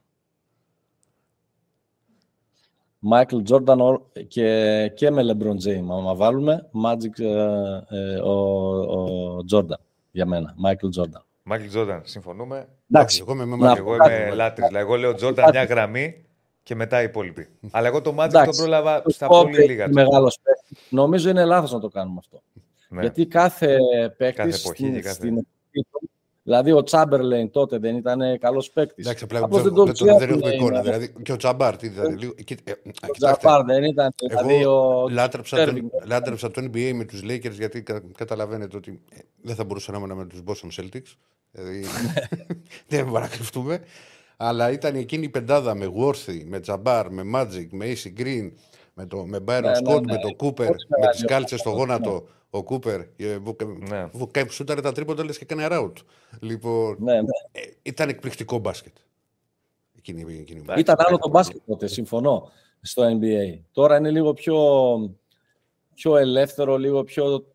Μάικλ 2.98 3.42
Τζόρνταν 3.42 4.02
και, 4.28 4.88
και 4.94 5.10
με 5.10 5.22
Λεμπρόν 5.22 5.56
Τζέιμς. 5.56 5.92
Αν 5.92 6.16
βάλουμε, 6.16 6.68
Magic 6.84 7.18
ε, 7.18 8.14
ε, 8.14 8.20
ο 8.20 9.44
Τζόρνταν 9.44 9.80
για 10.10 10.26
μένα. 10.26 10.54
Μάικλ 10.56 10.88
Τζόρνταν. 10.88 11.24
Μάικλ 11.42 11.66
Τζόρνταν, 11.66 12.00
συμφωνούμε. 12.04 12.68
Εντάξει. 12.90 13.24
Εγώ 13.28 13.42
είμαι, 13.42 13.72
εγώ 13.76 13.94
είμαι 13.94 14.30
λάτρης. 14.34 14.68
Εγώ 14.72 14.96
λέω 14.96 15.14
Τζόρνταν 15.14 15.50
μια 15.50 15.64
γραμμή 15.64 16.27
και 16.68 16.74
μετά 16.74 17.00
οι 17.00 17.04
υπόλοιποι. 17.04 17.48
Αλλά 17.70 17.86
εγώ 17.86 18.00
το 18.00 18.14
Magic 18.18 18.30
τον 18.44 18.56
πρόλαβα 18.56 19.02
στα 19.06 19.26
πολύ 19.26 19.64
λίγα. 19.64 19.88
Μεγάλος 19.88 20.38
Νομίζω 20.88 21.28
είναι 21.28 21.44
λάθος 21.44 21.72
να 21.72 21.80
το 21.80 21.88
κάνουμε 21.88 22.16
αυτό. 22.18 22.42
Ναι. 22.90 23.00
Γιατί 23.00 23.26
κάθε 23.26 23.78
παίκτης 24.16 24.60
στην, 24.60 24.94
κάθε... 24.94 25.14
στην 25.14 25.46
Δηλαδή 26.42 26.72
ο 26.72 26.82
Τσάμπερλεν 26.82 27.50
τότε 27.50 27.78
δεν 27.78 27.96
ήταν 27.96 28.38
καλός 28.38 28.70
παίκτης. 28.70 29.04
Εντάξει, 29.04 29.24
απλά 29.24 29.40
δεν, 29.40 29.62
δεν, 29.62 29.74
δεν, 29.74 30.18
δεν 30.18 30.30
έχουμε 30.30 30.54
εικόνα. 30.54 30.80
Δηλαδή, 30.80 31.12
και 31.22 31.32
ο 31.32 31.36
Τσαμπάρ. 31.36 31.76
Τι, 31.76 31.88
δηλαδή, 31.88 32.16
λίγο, 32.16 32.34
ε, 32.64 32.72
ο 33.08 33.10
Τσαμπάρ 33.10 33.64
δεν 33.64 33.84
ήταν. 33.84 34.14
Δηλαδή, 34.28 34.64
ο... 34.64 35.08
λάτρεψα, 35.10 35.64
τον, 35.64 35.90
λάτρεψα 36.06 36.50
το 36.50 36.62
NBA 36.64 36.92
με 36.94 37.04
τους 37.04 37.22
Lakers 37.22 37.52
γιατί 37.52 37.84
καταλαβαίνετε 38.16 38.76
ότι 38.76 39.00
ε, 39.10 39.18
δεν 39.42 39.54
θα 39.54 39.64
μπορούσαμε 39.64 40.06
να 40.06 40.14
με 40.14 40.26
τους 40.26 40.42
Boston 40.46 40.80
Celtics. 40.80 41.12
Δηλαδή, 41.50 41.84
δεν 42.88 43.00
μπορούμε 43.00 43.20
να 43.20 43.28
κρυφτούμε. 43.28 43.80
Αλλά 44.40 44.70
ήταν 44.70 44.94
εκείνη 44.94 45.24
η 45.24 45.28
πεντάδα 45.28 45.74
με 45.74 45.92
Worthy, 45.96 46.42
με 46.44 46.60
Τζαμπάρ, 46.60 47.10
με 47.10 47.22
Magic, 47.34 47.66
με 47.70 47.86
AC 47.86 48.20
Green, 48.20 48.50
με, 48.94 49.06
το, 49.06 49.26
με 49.26 49.38
Byron 49.48 49.62
ναι, 49.62 49.72
Scott, 49.72 50.02
ναι, 50.02 50.12
με 50.12 50.18
το 50.18 50.36
Cooper, 50.38 50.68
με 51.00 51.08
τις 51.10 51.24
κάλτσες 51.24 51.60
στο 51.60 51.70
γόνατο. 51.70 52.26
Ο 52.50 52.62
Κούπερ, 52.62 53.00
που 54.10 54.30
σούταρε 54.50 54.80
τα 54.80 54.92
τρίποντα 54.92 55.24
λες 55.24 55.38
και 55.38 55.44
έκανε 55.44 55.66
ράουτ. 55.66 55.98
Λοιπόν, 56.40 56.96
ναι, 57.00 57.12
ναι. 57.12 57.20
Ε, 57.52 57.60
ήταν 57.82 58.08
εκπληκτικό 58.08 58.58
μπάσκετ. 58.58 58.92
Εκείνη, 59.96 60.20
εκείνη. 60.40 60.64
Ήταν 60.76 60.96
άλλο 60.98 61.18
το 61.18 61.28
μπάσκετ 61.28 61.60
τότε, 61.66 61.86
συμφωνώ, 61.86 62.50
στο 62.80 63.02
NBA. 63.06 63.58
Τώρα 63.72 63.96
είναι 63.96 64.10
λίγο 64.10 64.32
πιο, 64.32 64.56
πιο 65.94 66.16
ελεύθερο, 66.16 66.76
λίγο 66.76 67.04
πιο 67.04 67.46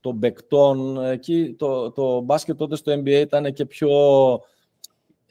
των 0.00 0.18
παικτών. 0.18 1.04
Εκεί 1.04 1.54
το, 1.58 1.90
το 1.90 2.20
μπάσκετ 2.20 2.56
τότε 2.56 2.76
στο 2.76 2.92
NBA 2.92 3.06
ήταν 3.08 3.52
και 3.52 3.66
πιο 3.66 3.90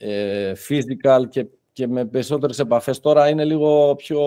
ε, 0.04 0.52
physical 0.68 1.22
και 1.28 1.46
και 1.72 1.86
με 1.86 2.04
περισσότερες 2.04 2.58
επαφές. 2.58 3.00
Τώρα 3.00 3.28
είναι 3.28 3.44
λίγο 3.44 3.94
πιο 3.94 4.20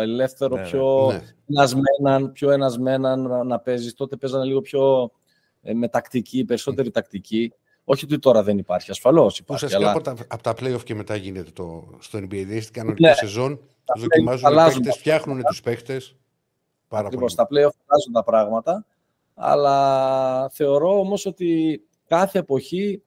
ελεύθερο, 0.00 0.54
Ναι, 0.56 0.62
ναι. 0.62 0.68
πιο, 0.68 1.06
Ναι. 1.12 1.20
ένας 1.48 1.74
με 1.74 1.80
έναν, 1.98 2.32
πιο 2.32 2.50
ένας 2.50 2.78
με 2.78 2.92
έναν 2.92 3.20
να, 3.22 3.44
να 3.44 3.58
παίζεις. 3.60 3.94
Τότε 3.94 4.16
παίζανε 4.16 4.44
λίγο 4.44 4.60
πιο 4.60 5.10
ε, 5.62 5.74
με 5.74 5.88
τακτική, 5.88 6.44
περισσότερη 6.44 6.90
τακτική. 6.90 7.52
Όχι 7.84 8.04
ότι 8.04 8.18
τώρα 8.18 8.42
δεν 8.42 8.58
υπάρχει, 8.58 8.90
ασφαλώς 8.90 9.36
Που 9.36 9.40
υπάρχει. 9.42 9.64
ουσιαστικά 9.64 9.90
Αλλά 9.90 10.00
από, 10.00 10.16
τα, 10.16 10.26
από 10.34 10.42
τα 10.42 10.54
playoff 10.60 10.82
και 10.84 10.94
μετά 10.94 11.16
γίνεται 11.16 11.50
το, 11.50 11.88
στο 11.98 12.18
NBA. 12.18 12.26
Δηλαδή 12.28 12.60
στην 12.60 12.72
κανονική 12.74 13.02
Ναι. 13.02 13.12
σεζόν 13.14 13.60
Τα 13.84 13.94
δοκιμάζουν 13.98 14.40
playoff 14.40 14.50
οι 14.50 14.52
αλλάζουν 14.52 14.82
παίχτες, 14.82 14.94
τα 14.94 14.98
φτιάχνουν 15.00 15.42
τους 15.42 15.60
παίχτε. 15.60 16.00
Πάρα 16.88 17.06
Ακριβώς, 17.06 17.34
πολύ. 17.34 17.48
στα 17.48 17.68
play-off 17.68 17.76
αλλάζουν 17.86 18.12
τα 18.12 18.24
πράγματα, 18.24 18.86
αλλά 19.34 20.48
θεωρώ 20.48 20.98
όμως 20.98 21.26
ότι 21.26 21.82
κάθε 22.06 22.38
εποχή 22.38 23.02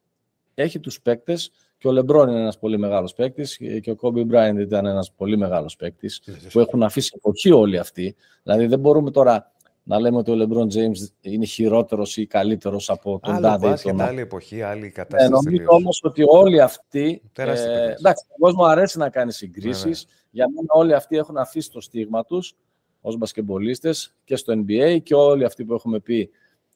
έχει 0.54 0.80
τους 0.80 1.02
παίκτες 1.02 1.52
και 1.88 1.94
ο 1.94 1.96
Λεμπρόν 1.96 2.30
είναι 2.30 2.40
ένας 2.40 2.58
πολύ 2.60 2.78
μεγάλος 2.78 3.14
παίκτης 3.14 3.58
και 3.82 3.92
ο 3.92 3.96
Κόμπι 3.96 4.24
Μπράιντ 4.24 4.60
ήταν 4.60 4.86
ένας 4.86 5.12
πολύ 5.12 5.38
μεγάλος 5.38 5.76
παίκτης 5.76 6.22
Ναι, 6.26 6.50
που 6.52 6.60
έχουν 6.60 6.84
αφήσει 6.84 7.12
εποχή 7.16 7.52
όλοι 7.52 7.78
αυτοί. 7.78 8.16
Δηλαδή 8.44 8.66
δεν 8.66 8.80
μπορούμε 8.80 9.12
τώρα 9.12 9.52
να 9.84 10.00
λέμε 10.00 10.18
ότι 10.18 10.32
ο 10.32 10.36
Λεμπρόν 10.36 10.68
James 10.74 11.08
είναι 11.22 11.46
χειρότερος 11.46 12.18
ή 12.18 12.26
καλύτερος 12.26 12.90
από 12.90 13.20
τον 13.24 13.34
Άλλο 13.34 13.42
Τάδε 13.42 13.66
ή 13.66 13.70
μπάσκετ, 13.70 13.92
τον 13.92 14.02
άλλη 14.02 14.22
εποχή, 14.22 14.62
άλλη 14.62 14.86
ε, 14.86 14.90
κατάσταση. 14.90 15.32
νομίζω 15.32 15.50
τελείως. 15.50 15.70
όμως 15.70 16.00
ότι 16.04 16.24
όλοι 16.28 16.62
αυτοί. 16.62 17.22
Τεράστια 17.34 17.72
Ε, 17.72 17.78
παιδιά. 17.78 17.96
εντάξει, 18.00 18.26
ο 18.30 18.36
κόσμο 18.40 18.64
αρέσει 18.64 18.98
να 18.98 19.10
κάνει 19.10 19.32
συγκρίσεις. 19.32 20.06
Ναι, 20.06 20.14
Για 20.32 20.46
μένα, 20.56 20.68
όλοι 20.68 20.94
αυτοί 20.94 21.18
έχουν 21.18 21.38
αφήσει 21.38 21.72
το 21.72 21.82
στίγμα 21.82 22.26
τους 22.26 22.56
ως 23.02 23.18
μπασκεμπολίστες 23.18 24.14
και 24.24 24.36
στο 24.36 24.54
NBA 24.66 24.98
και 25.04 25.16
όλοι 25.16 25.44
αυτοί 25.46 25.66
που 25.66 25.74
έχουμε 25.74 26.00
πει 26.00 26.30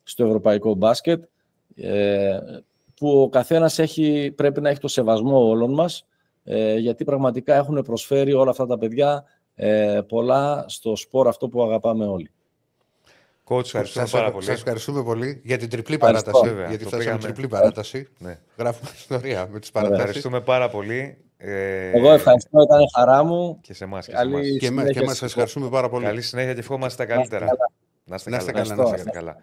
στο 0.03 0.25
ευρωπαϊκό 0.25 0.73
μπάσκετ. 0.73 1.23
Ε, 1.75 2.37
που 3.01 3.21
ο 3.21 3.29
καθένας 3.29 3.79
πρέπει 4.35 4.61
να 4.61 4.69
έχει 4.69 4.79
το 4.79 4.87
σεβασμό 4.87 5.47
όλων 5.49 5.73
μας. 5.73 6.05
Ε, 6.43 6.75
γιατί 6.77 7.03
πραγματικά 7.03 7.55
έχουν 7.55 7.81
προσφέρει 7.81 8.33
όλα 8.33 8.49
αυτά 8.49 8.65
τα 8.65 8.77
παιδιά 8.77 9.23
ε, 9.55 9.99
πολλά 10.07 10.65
στο 10.67 10.95
σπορ 10.95 11.27
αυτό 11.27 11.49
που 11.49 11.63
αγαπάμε 11.63 12.05
όλοι. 12.05 12.31
Coach, 13.47 13.63
ευχαριστούμε 13.65 14.05
Σας, 14.05 14.11
πάρα 14.19 14.31
πολύ. 14.31 14.45
σας 14.45 14.55
ευχαριστούμε 14.55 15.03
πολύ 15.03 15.41
για 15.43 15.57
την 15.57 15.69
τριπλή 15.69 15.95
Ευχαριστώ. 15.95 16.31
παράταση. 16.31 16.53
Βέβαια, 16.53 16.69
γιατί 16.69 16.83
το 16.83 16.89
φτάσαμε 16.89 17.03
πήγαμε. 17.17 17.33
τριπλή 17.33 17.47
παράταση. 17.47 18.07
Ναι. 18.19 18.39
Γράφουμε 18.57 18.89
ιστορία 18.99 19.47
με 19.51 19.59
τις 19.59 19.71
παρατάσεις. 19.71 20.03
Ευχαριστούμε 20.03 20.41
πάρα 20.41 20.69
πολύ. 20.69 21.17
Ε, 21.37 21.89
Εγώ 21.97 22.11
ευχαριστώ, 22.11 22.61
ήταν 22.61 22.79
χαρά 22.95 23.23
μου. 23.23 23.57
Και 23.61 23.73
σε 23.73 23.83
εμάς 23.83 24.05
και 24.05 24.11
σε 24.11 24.17
Καλή 24.17 24.33
εμάς. 24.33 24.45
Και 24.45 24.65
εμάς 24.65 24.67
συνέχεια 24.67 24.91
και 24.93 24.99
εμάς 24.99 25.07
στις 25.15 25.19
σας 25.19 25.29
ευχαριστούμε 25.29 25.69
πάρα 25.69 25.89
πολύ. 25.89 26.05
Καλή 26.05 26.21
συνέχεια 26.21 26.53
και 26.53 26.59
ευχόμαστε 26.59 27.05
τα 27.05 27.15
Να 27.15 27.21
είστε 27.21 27.35
καλύτερα. 27.35 27.55
καλά. 27.55 27.71
Να 28.03 28.15
είστε 28.15 28.29
Να 28.29 28.37
είστε 28.37 28.51
καλά. 28.51 28.63
καλά, 28.69 28.75
να 28.75 28.83
είστε 28.83 28.97
είστε 28.97 29.09
καλά. 29.09 29.37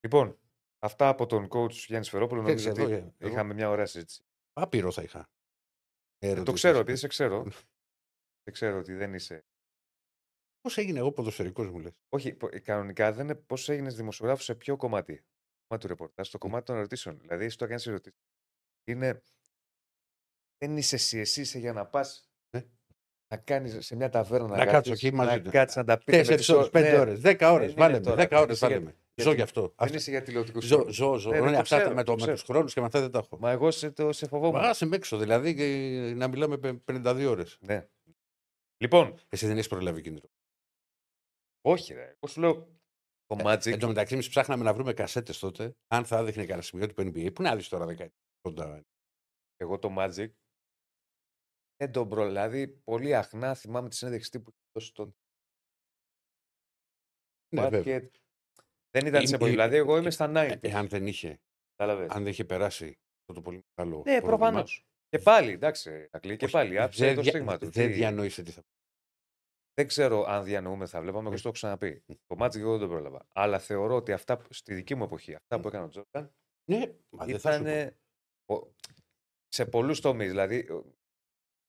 Λοιπόν, 0.00 0.36
αυτά 0.78 1.08
από 1.08 1.26
τον 1.26 1.48
coach 1.50 1.70
Γιάννης 1.70 2.08
Σφερόπουλο. 2.08 2.42
Ξέρεις, 2.42 2.64
Νομίζω 2.64 2.84
ότι 2.84 2.92
εδώ, 2.94 3.14
εδώ. 3.18 3.32
είχαμε 3.32 3.54
μια 3.54 3.68
ωραία 3.70 3.86
συζήτηση. 3.86 4.22
Άπειρο 4.52 4.90
θα 4.92 5.02
είχα. 5.02 5.30
Ε, 6.18 6.42
το 6.42 6.52
ξέρω, 6.52 6.78
επειδή 6.78 6.98
σε 6.98 7.06
ξέρω. 7.06 7.42
Δεν 8.42 8.52
ξέρω 8.52 8.78
ότι 8.78 8.94
δεν 8.94 9.14
είσαι. 9.14 9.44
Πώς 10.60 10.76
έγινε 10.78 10.98
εγώ 10.98 11.12
ποδοσφαιρικός 11.12 11.70
μου 11.70 11.78
λες. 11.78 11.92
Όχι, 12.08 12.34
πο- 12.34 12.48
ε, 12.52 12.58
κανονικά 12.58 13.12
δεν 13.12 13.24
είναι 13.24 13.34
πώς 13.34 13.68
έγινες 13.68 13.96
δημοσιογράφος 13.96 14.44
σε 14.44 14.54
ποιο 14.54 14.76
κομμάτι; 14.76 15.16
Το 15.16 15.22
κομμάτι 15.66 15.82
του 15.82 15.88
ρεπορτάζ, 15.88 16.28
στο 16.28 16.38
κομμάτι 16.38 16.64
των 16.64 16.76
ερωτήσεων. 16.76 17.18
Δηλαδή, 17.20 17.44
εσύ 17.44 17.56
το 17.56 17.64
έκανε 17.64 17.80
ερωτήσεις. 17.86 18.18
Είναι. 18.84 19.22
Δεν 20.58 20.76
είσαι 20.76 20.94
εσύ, 20.94 21.18
εσύ 21.18 21.40
είσαι 21.40 21.58
για 21.58 21.72
να 21.72 21.86
πας 21.86 22.30
Ε. 22.50 22.60
να 23.34 23.36
κάνεις 23.36 23.86
σε 23.86 23.96
μια 23.96 24.08
ταβέρνα 24.08 24.46
Να 24.48 24.56
κάτσεις, 24.56 24.72
κάτσω 24.72 24.92
εκεί 24.92 25.12
μαζί 25.16 25.36
να 25.36 25.42
του. 25.42 25.50
κάτσεις 25.50 25.76
να 25.76 25.84
τα 25.84 25.96
πεις. 25.98 26.04
Τέσσερις 26.16 26.48
ώρες, 26.48 26.70
πέντε 26.70 26.98
ώρες, 26.98 27.20
δέκα 27.20 27.52
ώρες. 27.52 27.66
δεν 27.66 27.76
Βάλε 27.76 27.90
είναι 27.96 27.98
με, 27.98 28.04
τώρα. 28.04 28.16
δέκα 28.16 28.46
Δεν 28.46 28.82
ώρε. 28.82 28.94
Είσαι 29.18 29.24
Βάλε 29.24 29.24
για- 29.24 29.24
με. 29.24 29.24
για 29.24 29.24
Ζω 29.24 29.30
τη- 29.30 29.36
γι' 29.36 29.42
αυτό. 29.42 29.60
Δεν 29.60 29.72
Αυτά- 29.76 29.96
είσαι 29.96 30.10
για 30.10 30.22
τηλεοπτικούς 30.22 30.64
Ζω, 30.64 30.88
ζω, 30.88 31.14
ζω. 31.16 31.30
Ναι, 31.30 31.38
ναι, 31.40 31.44
Ναι, 31.46 31.52
το 31.52 31.58
αυτά 31.58 31.76
ξέρω, 31.78 31.94
με, 31.94 32.02
το 32.02 32.04
το, 32.04 32.12
με 32.12 32.16
ξέρω. 32.18 32.32
τους 32.32 32.42
χρόνους 32.42 32.74
και 32.74 32.80
με 32.80 32.86
αυτά 32.86 33.00
δεν 33.00 33.10
τα 33.10 33.18
έχω. 33.18 33.38
Μα 33.38 33.50
εγώ 33.50 33.70
σε, 33.70 33.90
το, 33.90 34.12
σε 34.12 34.26
φοβόμουν. 34.26 34.60
Μα 34.60 34.68
άσε 34.68 34.86
με 34.86 34.96
έξω 34.96 35.18
δηλαδή 35.18 35.54
και 35.54 35.64
να 36.16 36.28
μιλάμε 36.28 36.58
πε- 36.58 36.80
52 36.84 37.26
ώρες. 37.30 37.58
Ναι. 37.60 37.88
Λοιπόν, 38.76 39.18
Εσύ 39.28 39.46
δεν 39.46 39.56
έχεις 39.56 39.68
προλάβει 39.68 40.00
κίνητρο. 40.02 40.28
όχι, 41.60 41.92
ρε. 41.94 42.02
Εγώ 42.04 42.26
σου 42.32 42.40
λέω 42.40 42.54
το 43.26 43.36
Magic. 43.44 43.66
Εν 43.66 43.78
τω 43.78 43.86
μεταξύ, 43.86 44.14
εμείς 44.14 44.28
ψάχναμε 44.28 44.64
να 44.64 44.74
βρούμε 44.74 44.92
κασέτες 44.92 45.38
τότε. 45.38 45.76
Αν 45.86 46.04
θα 46.04 46.18
έδειχνε 46.18 46.42
κανένα 46.44 46.62
σημείο 46.62 46.86
του 46.86 46.94
NBA. 47.02 47.34
Πού 47.34 47.42
να 47.42 47.56
δεις 47.56 47.68
τώρα 47.68 47.86
δεκαετία. 47.86 48.84
Εγώ 49.56 49.78
το 49.78 49.94
Magic. 49.98 50.30
Δεν 51.76 51.92
τον 51.92 52.08
προ... 52.08 52.26
Δηλαδή, 52.26 52.68
πολύ 52.68 53.14
αχνά 53.16 53.54
θυμάμαι 53.54 53.88
τη 53.88 53.96
συνέντευξη 53.96 54.30
τύπου 54.30 54.44
που 54.50 54.56
είχε 54.58 54.70
δώσει 54.72 54.92
τότε. 54.94 55.12
Ναι, 57.54 57.68
βέβαια. 57.68 57.78
Μπάσκετ. 57.80 58.14
Δεν 58.90 59.06
ήταν 59.06 59.20
σε 59.20 59.26
Είμαι- 59.26 59.34
εποχή. 59.36 59.50
Δηλαδή, 59.50 59.76
εγώ 59.76 59.96
είμαι 59.96 60.10
στα 60.10 60.24
Ε, 60.24 60.28
90. 60.28 60.58
Εάν 60.60 60.88
δεν 60.88 61.06
είχε, 61.06 61.40
Κατάλαβες. 61.76 62.10
αν 62.10 62.22
δεν 62.22 62.32
είχε 62.32 62.44
περάσει 62.44 62.86
αυτό 63.20 63.32
το 63.32 63.40
πολύ 63.42 63.64
μεγάλο. 63.74 63.96
Ναι, 63.96 64.02
πρόβλημα, 64.02 64.36
προφανώς. 64.36 64.86
Και 65.08 65.18
πάλι, 65.18 65.52
εντάξει, 65.52 66.08
Ακλή, 66.10 66.36
και 66.36 66.44
όχι, 66.44 66.52
πάλι. 66.54 66.78
Άψε 66.80 67.04
δεν 67.06 67.14
το 67.14 67.20
δια- 67.20 67.30
στίγμα 67.32 67.58
του. 67.58 67.70
Δεν 67.70 67.86
Τι- 67.86 67.92
διανοείσαι 67.92 68.42
τι 68.42 68.50
θα 68.50 68.62
Δεν 69.74 69.86
ξέρω 69.86 70.24
αν 70.24 70.44
διανοούμε 70.44 70.86
θα 70.86 71.00
βλέπαμε, 71.00 71.26
εγώ 71.28 71.36
σου 71.36 71.42
το 71.42 71.48
έχω 71.48 71.56
ξαναπεί. 71.56 72.02
Το 72.26 72.36
Magic 72.44 72.56
εγώ 72.56 72.70
δεν 72.78 72.80
το 72.80 72.88
πρόλαβα. 72.88 73.26
Αλλά 73.32 73.58
θεωρώ 73.58 73.94
ότι 73.94 74.12
αυτά 74.12 74.36
που- 74.38 74.52
στη 74.52 74.74
δική 74.74 74.94
μου 74.94 75.04
εποχή, 75.04 75.34
αυτά 75.34 75.60
που 75.60 75.68
έκανε 75.68 75.84
ο 75.84 75.88
Τζόρνταν 75.88 76.34
Ναι, 76.70 76.94
μα 77.10 77.24
δεν 77.24 77.38
θα 77.40 77.52
σου 77.52 77.62
πω. 77.62 77.68
ήταν 77.68 77.96
σε 79.48 79.66
πολλούς 79.66 80.00
τομείς. 80.00 80.28
Δηλαδή, 80.28 80.70
ο 80.70 80.94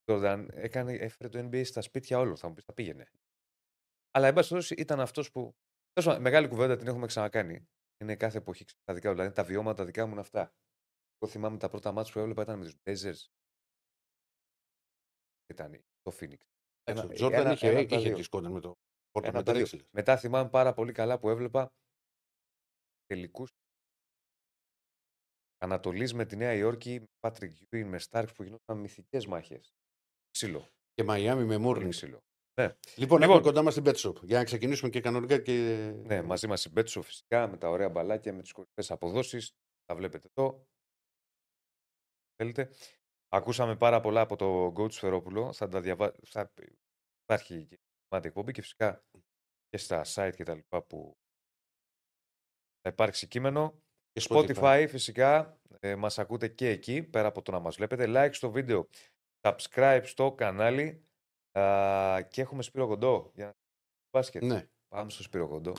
Τζόρνταν 0.04 0.50
έκανε, 0.54 0.94
έφερε 0.94 1.30
το 1.30 1.40
NBA 1.40 1.66
στα 1.66 1.82
σπίτια 1.82 2.20
όλων. 2.20 2.38
Θα 2.38 2.48
μου 2.48 2.54
πεις, 2.54 2.64
θα 2.66 2.74
πήγαινε. 2.74 3.10
Αλλά 4.12 4.28
εν 4.28 4.34
πάση 4.34 4.50
περιπτώσει 4.50 4.82
ήταν 4.82 5.00
αυτός 5.00 5.32
που. 5.32 5.56
Τέλος 6.00 6.06
πάντων, 6.06 6.22
Μεγάλη 6.22 6.48
κουβέντα 6.48 6.78
την 6.78 6.88
έχουμε 6.88 7.06
ξανακάνει. 7.08 7.68
Είναι 8.02 8.16
κάθε 8.16 8.38
εποχή 8.38 8.66
τα 8.84 8.94
δικά 8.94 9.10
μου. 9.10 9.16
Δηλαδή 9.16 9.36
τα 9.36 9.44
βιώματα 9.44 9.86
δικά 9.86 10.06
μου 10.06 10.12
είναι 10.12 10.22
αυτά. 10.22 10.54
Εγώ 11.18 11.32
θυμάμαι 11.32 11.58
τα 11.58 11.70
πρώτα 11.70 11.92
μάτια 11.92 12.14
που 12.14 12.20
έβλεπα 12.20 12.42
ήταν 12.42 12.58
με 12.60 12.66
τους 12.66 12.76
Blazers. 12.84 13.28
Ήταν 15.54 15.72
το 16.02 16.12
Phoenix. 16.20 16.38
Εντάξει, 16.84 17.04
Ένα- 17.04 17.04
Ο 17.04 17.08
Τζόρνταν 17.14 17.42
ένα- 17.42 17.52
είχε, 17.52 17.70
ένα 17.70 17.80
από 17.80 17.90
τα 17.90 17.96
είχε 17.96 18.08
δύο. 18.08 18.18
τη 18.18 18.24
σκόντα 18.24 18.50
με 18.50 18.60
το 18.60 18.70
Portland 19.12 19.24
Ένα 19.24 19.32
με 19.32 19.38
από 19.38 19.46
τα 19.46 19.54
τα 19.54 19.58
δύο. 19.64 19.66
Lakers. 19.80 19.86
Μετά 19.92 20.18
θυμάμαι 20.18 20.50
πάρα 20.50 20.74
πολύ 20.74 20.92
καλά 20.92 21.20
που 21.20 21.30
έβλεπα 21.30 21.70
τελικούς 23.06 23.50
Ανατολής 25.62 26.14
με 26.14 26.26
τη 26.26 26.36
Νέα 26.36 26.54
Υόρκη, 26.54 27.00
με 27.00 27.06
Patrick 27.20 27.52
Ewing, 27.70 27.86
με 27.86 28.00
Starks 28.10 28.30
που 28.36 28.44
γινόταν 28.44 28.78
μυθικές 28.78 29.26
μάχες. 29.26 29.70
Ξύλο. 30.32 30.68
Και 30.94 31.04
Μαϊάμι 31.04 31.42
με 31.42 31.48
Πολύ 31.54 31.60
Μούρλινγκ. 31.66 31.90
ξύλο. 31.92 32.20
Λοιπόν, 32.64 32.98
Λοιπόν. 32.98 33.22
έχουμε 33.22 33.42
κοντά 33.42 33.62
μας 33.62 33.74
την 33.74 33.84
Pet 33.86 33.96
Shop. 33.96 34.24
Για 34.24 34.38
να 34.38 34.44
ξεκινήσουμε 34.44 34.90
και 34.90 35.02
κανονικά 35.02 35.38
και. 35.38 35.52
Ναι, 36.04 36.22
μαζί 36.22 36.48
μας 36.48 36.66
η 36.66 36.70
Μπέτσο 36.70 37.02
φυσικά 37.02 37.48
με 37.48 37.58
τα 37.58 37.70
ωραία 37.70 37.90
μπαλάκια, 37.90 38.34
με 38.34 38.42
τις 38.42 38.52
κορυφαίε 38.52 38.94
αποδόσεις. 38.94 39.52
Τα 39.86 39.96
βλέπετε 39.96 40.28
εδώ. 40.36 40.68
Θέλετε. 42.36 42.70
Ακούσαμε 43.28 43.76
πάρα 43.76 44.00
πολλά 44.00 44.22
από 44.22 44.36
το 44.36 44.74
Coach 44.78 44.92
Σφερόπουλο. 44.92 45.54
Θα 45.54 45.68
τα 45.68 45.82
διαβα... 45.82 46.16
θα... 46.26 46.54
Υπάρχει 47.24 47.66
και 47.66 47.80
κομμάτι 48.08 48.28
εκπομπή 48.28 48.52
και 48.52 48.62
φυσικά 48.62 49.04
και 49.70 49.78
στα 49.78 50.04
site 50.06 50.34
και 50.36 50.44
τα 50.44 50.56
λοιπά 50.56 50.82
που 50.84 51.18
θα 52.82 52.90
υπάρξει 52.90 53.28
κείμενο. 53.28 53.82
και 54.12 54.26
Spotify, 54.30 54.86
φυσικά 54.90 55.60
ε, 55.80 55.96
μας 55.96 56.20
ακούτε 56.20 56.48
και 56.48 56.70
εκεί, 56.70 57.04
πέρα 57.04 57.28
από 57.28 57.42
το 57.42 57.52
να 57.52 57.60
μας 57.60 57.76
βλέπετε. 57.76 58.06
Like 58.08 58.34
στο 58.34 58.52
βίντεο, 58.52 58.88
subscribe 59.42 60.02
στο 60.04 60.32
κανάλι 60.32 61.09
α, 61.60 62.22
και 62.22 62.42
έχουμε 62.42 62.64
Σπύρο 62.64 62.88
Κοντό 62.88 63.32
για 63.34 63.46
να 63.46 63.52
μπάσκετ. 64.12 64.44
Ναι. 64.44 64.68
Πάμε 64.90 65.10
στο 65.10 65.24
Σπύρο 65.24 65.48
Κοντό. 65.48 65.74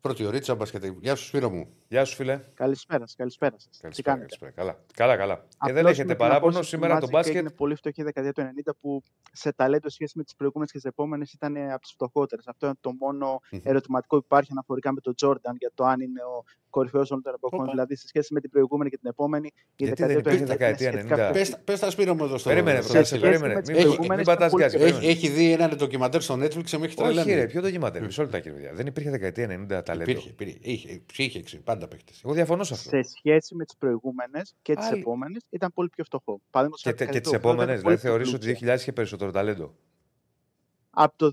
Πρώτη 0.00 0.24
ωρίτσα 0.24 0.54
μπασκετ. 0.54 0.84
Γεια 1.00 1.14
σου, 1.14 1.26
Σπύρο 1.26 1.50
μου. 1.50 1.68
Γεια 1.88 2.04
σου 2.04 2.14
φίλε. 2.14 2.40
Καλησπέρα 2.54 3.06
σας, 3.06 3.14
καλησπέρα 3.16 3.58
σας. 3.58 3.70
Τι 3.76 3.80
Καλησπέρα, 3.80 4.16
κάνετε; 4.16 4.36
καλησπέρα. 4.36 4.76
Καλά, 4.94 5.16
καλά. 5.16 5.16
καλά. 5.16 5.46
Και 5.64 5.72
δεν 5.72 5.76
Απλώς 5.76 5.92
έχετε 5.92 6.06
με 6.06 6.14
την 6.14 6.18
παράπονο 6.18 6.50
απόσταση 6.50 6.70
του 6.70 6.76
σήμερα 6.76 7.00
το 7.00 7.06
Magic 7.06 7.10
μπάσκετ. 7.10 7.34
Έγινε 7.34 7.50
πολύ 7.50 7.74
φτωχή 7.74 8.00
η 8.00 8.04
δεκαετία 8.04 8.32
του 8.32 8.42
90 8.42 8.72
που 8.80 9.02
σε 9.32 9.52
ταλέντο 9.52 9.88
σχέση 9.88 10.12
με 10.16 10.22
τις 10.24 10.34
προηγούμενες 10.34 10.72
και 10.72 10.78
τις 10.78 10.86
επόμενες 10.86 11.32
ήταν 11.32 11.56
από 11.56 11.80
τις 11.80 11.92
φτωχότερες. 11.92 12.46
Αυτό 12.46 12.66
είναι 12.66 12.74
το 12.80 12.92
μόνο 12.92 13.40
Μμμ. 13.50 13.60
ερωτηματικό 13.64 14.16
που 14.18 14.22
υπάρχει 14.24 14.48
αναφορικά 14.52 14.92
με 14.92 15.00
τον 15.00 15.14
Τζόρνταν 15.14 15.56
για 15.58 15.70
το 15.74 15.84
αν 15.84 16.00
είναι 16.00 16.22
ο 16.22 16.44
κορυφαίος 16.72 17.10
όλων 17.10 17.22
των 17.22 17.34
εποχών. 17.34 17.60
Όπα. 17.60 17.70
Δηλαδή 17.70 17.96
σε 17.96 18.06
σχέση 18.06 18.32
με 18.34 18.40
την 18.40 18.50
προηγούμενη 18.50 18.90
και 18.90 18.96
την 18.98 19.08
επόμενη. 19.10 19.46
Η 19.46 19.84
Γιατί 19.84 20.02
δεν 20.02 20.06
δεκαετία 20.06 20.22
του 20.22 20.36
υπήρχε 20.36 20.44
90 20.44 20.46
ήταν 20.46 20.56
δεκαετία 20.58 20.92
σχετικά 20.92 21.14
90. 21.16 21.32
φτωχή. 21.32 21.50
Πες, 21.50 21.60
πες 21.64 21.80
τα 21.80 21.90
Σπύρο 21.90 22.14
μου 22.14 22.24
εδώ 22.24 22.38
στο 22.38 22.48
Περίμενε, 22.48 22.80
στο- 22.80 22.86
προκάτσε, 22.88 23.14
σχέση 23.16 23.22
περίμενε. 23.30 23.54
με 23.54 23.60
τις 23.60 23.68
Μην, 23.70 23.78
μην, 23.78 23.86
προηγούμενες 23.86 24.26
μην 24.26 24.34
ήταν 24.34 24.50
πολύ 24.50 24.62
πατάς 24.62 24.72
γκάζι, 24.72 24.76
πιο- 24.76 24.86
Έχει, 24.86 24.94
περίμενε. 24.94 25.12
έχει 25.18 25.28
δει 25.28 25.52
ένα 25.52 25.68
ντοκιμαντέρ 25.76 26.20
στο 26.22 26.34
Netflix 26.34 26.64
και 26.64 26.78
με 26.78 26.84
έχει 26.86 26.94
Όχι, 26.94 26.94
τρελάνει. 26.96 27.34
ρε, 27.34 27.46
ποιο 27.46 27.60
ντοκιμαντέρ. 27.60 28.02
Μισό 28.04 28.22
λεπτάκι, 28.22 28.48
ρε 28.48 28.54
παιδιά. 28.54 28.72
Δεν 28.74 28.86
υπήρχε 28.86 29.10
δεκαετία 29.10 29.46
90 29.46 29.82
ταλέντο. 29.82 30.10
Υπήρχε, 30.10 30.28
υπήρχε. 30.28 30.58
Είχε, 30.60 31.02
είχε, 31.16 31.38
είχε, 31.38 31.56
πάντα 31.58 31.88
παίχτες. 31.88 32.20
Εγώ 32.24 32.32
διαφωνώ 32.34 32.64
σε 32.64 32.74
αυτό. 32.74 32.88
Σε 32.88 33.02
σχέση 33.16 33.54
με 33.54 33.64
τις 33.64 33.76
προηγούμενες 33.76 34.54
και 34.62 34.74
τις 34.74 34.86
Άλλη. 34.86 35.00
επόμενες 35.00 35.42
ήταν 35.50 35.70
πολύ 35.74 35.88
πιο 35.88 36.04
φτωχό. 36.04 36.40
Παραδείγματος 36.50 36.82
Και, 36.82 36.88
χάρη, 36.88 36.98
τε- 36.98 37.10
και 37.14 37.20
τις 37.20 37.30
δεκαετία 37.30 37.40
του 37.40 37.48
80 37.48 37.62
επόμενες, 37.62 37.80
ήταν 37.80 37.82
πολύ 37.82 37.96
δηλαδή 37.96 38.00
πιο 38.00 38.08
θεωρεί 38.10 38.22
ότι 38.22 38.46
πλούσια. 38.46 38.74
2000 38.74 38.80
είχε 38.80 38.92
περισσότερο 38.92 39.30
ταλέντο. 39.30 39.74
Από 40.94 41.16
το 41.16 41.32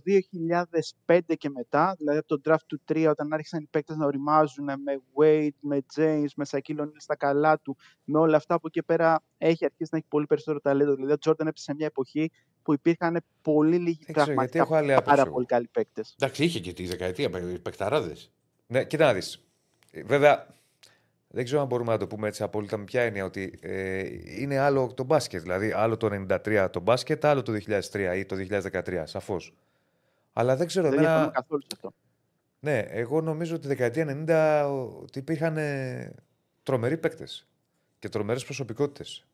2005 1.06 1.20
και 1.38 1.50
μετά, 1.50 1.96
δηλαδή 1.98 2.18
από 2.18 2.28
το 2.38 2.42
draft 2.46 2.64
του 2.68 2.82
3, 2.94 3.08
όταν 3.10 3.34
άρχισαν 3.34 3.62
οι 3.62 3.68
παίκτες 3.70 3.98
να 3.98 4.06
οριμάζουν 4.06 4.64
με 4.66 5.02
Wade, 5.16 5.50
με 5.60 5.86
James, 5.96 6.28
με 6.36 6.46
Shaquille 6.50 6.80
O'Neal 6.80 6.92
στα 6.98 7.16
καλά 7.16 7.60
του, 7.60 7.78
με 8.04 8.20
όλα 8.20 8.38
αυτά 8.38 8.54
από 8.54 8.68
εκεί 8.68 8.80
και 8.80 8.86
πέρα 8.86 9.24
έχει 9.38 9.66
αρχίσει 9.66 9.90
να 9.92 9.98
έχει 9.98 10.08
πολύ 10.10 10.26
περισσότερο 10.26 10.60
ταλέντο. 10.60 10.94
Δηλαδή 10.96 11.14
ο 11.14 11.18
Jordan 11.26 11.40
έπεσε 11.46 11.64
σε 11.64 11.74
μια 11.74 11.86
εποχή 11.86 12.32
που 12.64 12.74
υπήρχαν 12.74 13.24
πολύ 13.42 13.78
λίγοι 13.78 14.04
Δεν 14.06 14.16
ξέρω, 14.16 14.16
γιατί 14.16 14.26
πραγματικά 14.26 14.60
έχω 14.64 14.76
άλλη 14.76 14.92
άποψη. 14.92 15.10
πάρα 15.10 15.22
εγώ. 15.22 15.32
πολύ 15.34 15.46
καλοί 15.46 15.68
παίκτες. 15.68 16.16
Εντάξει, 16.20 16.44
είχε 16.44 16.60
και 16.60 16.74
τη 16.74 16.86
δεκαετία 16.86 17.30
παικταράδε. 17.62 18.16
Ναι, 18.68 18.84
κοίτα 18.86 19.06
να 19.06 19.14
δεις. 19.14 19.44
Ε, 19.92 20.04
Βέβαια, 20.04 20.48
δεν 21.32 21.44
ξέρω 21.44 21.62
αν 21.62 21.68
μπορούμε 21.68 21.92
να 21.92 21.98
το 21.98 22.08
πούμε 22.08 22.28
έτσι 22.28 22.44
απόλυτα 22.44 22.78
με 22.78 22.84
ποια 22.84 23.02
έννοια, 23.02 23.26
ότι 23.26 23.60
ε, 23.62 24.04
είναι 24.42 24.58
άλλο 24.58 24.94
το 24.94 25.04
μπάσκετ. 25.04 25.42
Δηλαδή, 25.42 25.72
άλλο 25.72 25.98
το 25.98 26.26
93 26.30 26.68
το 26.72 26.80
μπάσκετ, 26.80 27.26
άλλο 27.26 27.42
το 27.42 27.52
2003 27.52 28.14
ή 28.18 28.26
το 28.26 28.36
2013, 28.36 29.02
σαφώς. 29.06 29.54
Αλλά 30.34 30.56
δεν 30.56 30.68
ξέρω. 30.68 30.90
Δεν 30.90 30.94
εμένα- 31.00 31.14
διαφωνώ 31.14 31.32
καθόλου 31.32 31.62
σε 31.62 31.70
αυτό. 31.74 31.94
Ναι, 32.60 32.78
εγώ 32.80 33.22
νομίζω 33.22 33.54
ότι 33.54 33.62
τη 33.62 33.68
δεκαετία 33.68 34.06
90 34.28 34.70
ότι 35.02 35.20
υπήρχαν 35.20 35.58
ε, 35.58 36.14
τρομεροί 36.64 36.98
παίκτες 36.98 37.48
και 38.00 38.10
τρομερές 38.10 38.46
προσωπικότητες. 38.46 39.26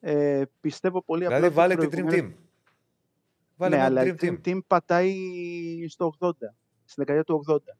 Ε, 0.00 0.42
πιστεύω 0.60 1.02
πολύ 1.02 1.24
απλά. 1.24 1.36
Δηλαδή, 1.36 1.58
ότι 1.58 1.68
βάλε 1.68 1.74
την 1.74 1.88
Dream 1.88 1.90
προηγουμένως- 2.08 2.30
Team. 2.32 2.44
Βάλε 3.56 3.70
ναι, 3.76 3.82
μια 3.82 3.86
αλλά 3.90 4.02
Dream 4.02 4.22
η 4.22 4.28
Dream 4.42 4.48
Team. 4.48 4.48
Team 4.54 4.58
πατάει 4.66 5.14
στο 5.88 6.14
80, 6.20 6.30
στην 6.84 7.04
δεκαετία 7.04 7.24
του 7.24 7.44
80. 7.48 7.76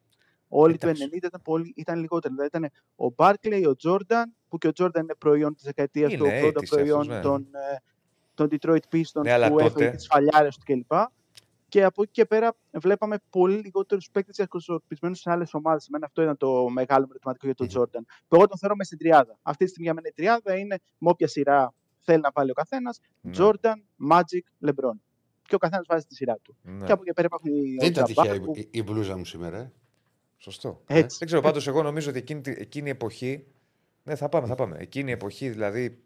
Όλοι 0.48 0.78
του 0.78 0.86
Εντάξει. 0.86 1.08
90 1.12 1.16
ήταν, 1.16 1.40
πολύ, 1.44 1.72
ήταν 1.76 1.98
λιγότεροι. 2.00 2.34
Δηλαδή 2.34 2.50
ήταν 2.56 2.70
ο 3.08 3.14
Barkley, 3.16 3.72
ο 3.74 3.76
Jordan, 3.82 4.24
που 4.48 4.58
και 4.58 4.68
ο 4.68 4.70
Jordan 4.78 4.98
είναι 5.00 5.14
προϊόν 5.18 5.54
της 5.54 5.64
δεκαετίας 5.64 6.12
του 6.12 6.24
Είναι 6.24 6.40
80, 6.42 6.46
80s 6.48 6.68
προϊόν 6.68 7.00
αυτός, 7.00 7.14
ναι. 7.16 7.20
των, 7.22 7.46
ε, 7.72 7.76
των 8.34 8.48
Detroit 8.50 8.94
Pistons 8.96 9.22
Ναι, 9.22 9.32
αλλά 9.32 9.48
που 9.48 9.58
έφαγε 9.58 9.74
τότε- 9.74 9.96
τις 9.96 10.06
φαλιάρες 10.06 10.56
του 10.56 10.62
κλπ. 10.64 10.92
Και 11.68 11.84
από 11.84 12.02
εκεί 12.02 12.10
και 12.12 12.24
πέρα 12.24 12.56
βλέπαμε 12.72 13.16
πολύ 13.30 13.56
λιγότερους 13.56 14.10
παίκτες 14.10 14.36
διακοσορπισμένου 14.36 15.14
σε 15.14 15.30
άλλες 15.30 15.54
ομάδες. 15.54 15.86
Εμένα 15.88 16.06
αυτό 16.06 16.22
ήταν 16.22 16.36
το 16.36 16.68
μεγάλο 16.68 17.00
μου 17.04 17.08
ερωτηματικό 17.10 17.46
για 17.46 17.54
τον 17.54 17.66
Μμμ. 17.66 17.72
Τζόρνταν. 17.74 18.06
Που 18.28 18.36
εγώ 18.36 18.46
τον 18.46 18.58
θεωρώ 18.58 18.74
με 18.76 18.84
στην 18.84 18.98
τριάδα. 18.98 19.38
Αυτή 19.42 19.64
τη 19.64 19.70
στιγμή 19.70 19.86
για 19.86 19.94
μένα 19.94 20.08
η 20.08 20.12
τριάδα 20.12 20.56
είναι 20.58 20.78
με 20.98 21.08
όποια 21.10 21.28
σειρά 21.28 21.74
θέλει 21.98 22.20
να 22.20 22.30
βάλει 22.34 22.50
ο 22.50 22.54
καθένας. 22.54 23.00
Ναι, 23.20 23.32
Jordan, 23.38 23.74
Magic, 24.10 24.68
LeBron. 24.68 24.96
Και 25.42 25.54
ο 25.54 25.58
καθένας 25.58 25.86
βάζει 25.88 26.04
τη 26.04 26.14
σειρά 26.14 26.36
του. 26.42 26.56
ναι, 26.62 26.86
Και 26.86 26.92
από 26.92 27.02
εκεί 27.02 27.12
πέρα 27.12 27.26
υπάρχουν 27.26 27.50
οι 27.52 27.76
Δεν 27.80 27.90
ήταν 27.90 28.04
Jabbar 28.04 28.06
τυχαία 28.06 28.40
που- 28.40 28.52
η, 28.56 28.60
η, 28.60 28.68
η 28.70 28.82
μπλούζα 28.82 29.16
μου 29.16 29.24
σήμερα. 29.24 29.72
Ε. 30.38 30.42
Σωστό. 30.42 30.82
Έτσι. 30.86 31.16
Δεν 31.18 31.26
ξέρω, 31.26 31.42
πάντως 31.42 31.66
εγώ 31.66 31.82
νομίζω 31.82 32.10
ότι 32.10 32.18
εκείνη, 32.18 32.40
τη- 32.40 32.50
εκείνη 32.58 32.86
η 32.88 32.90
εποχή. 32.90 33.46
Ναι, 34.02 34.14
θα 34.16 34.28
πάμε, 34.28 34.46
θα 34.46 34.54
πάμε. 34.54 34.76
Εκείνη 34.78 35.10
η 35.10 35.12
εποχή, 35.12 35.48
δηλαδή, 35.48 36.02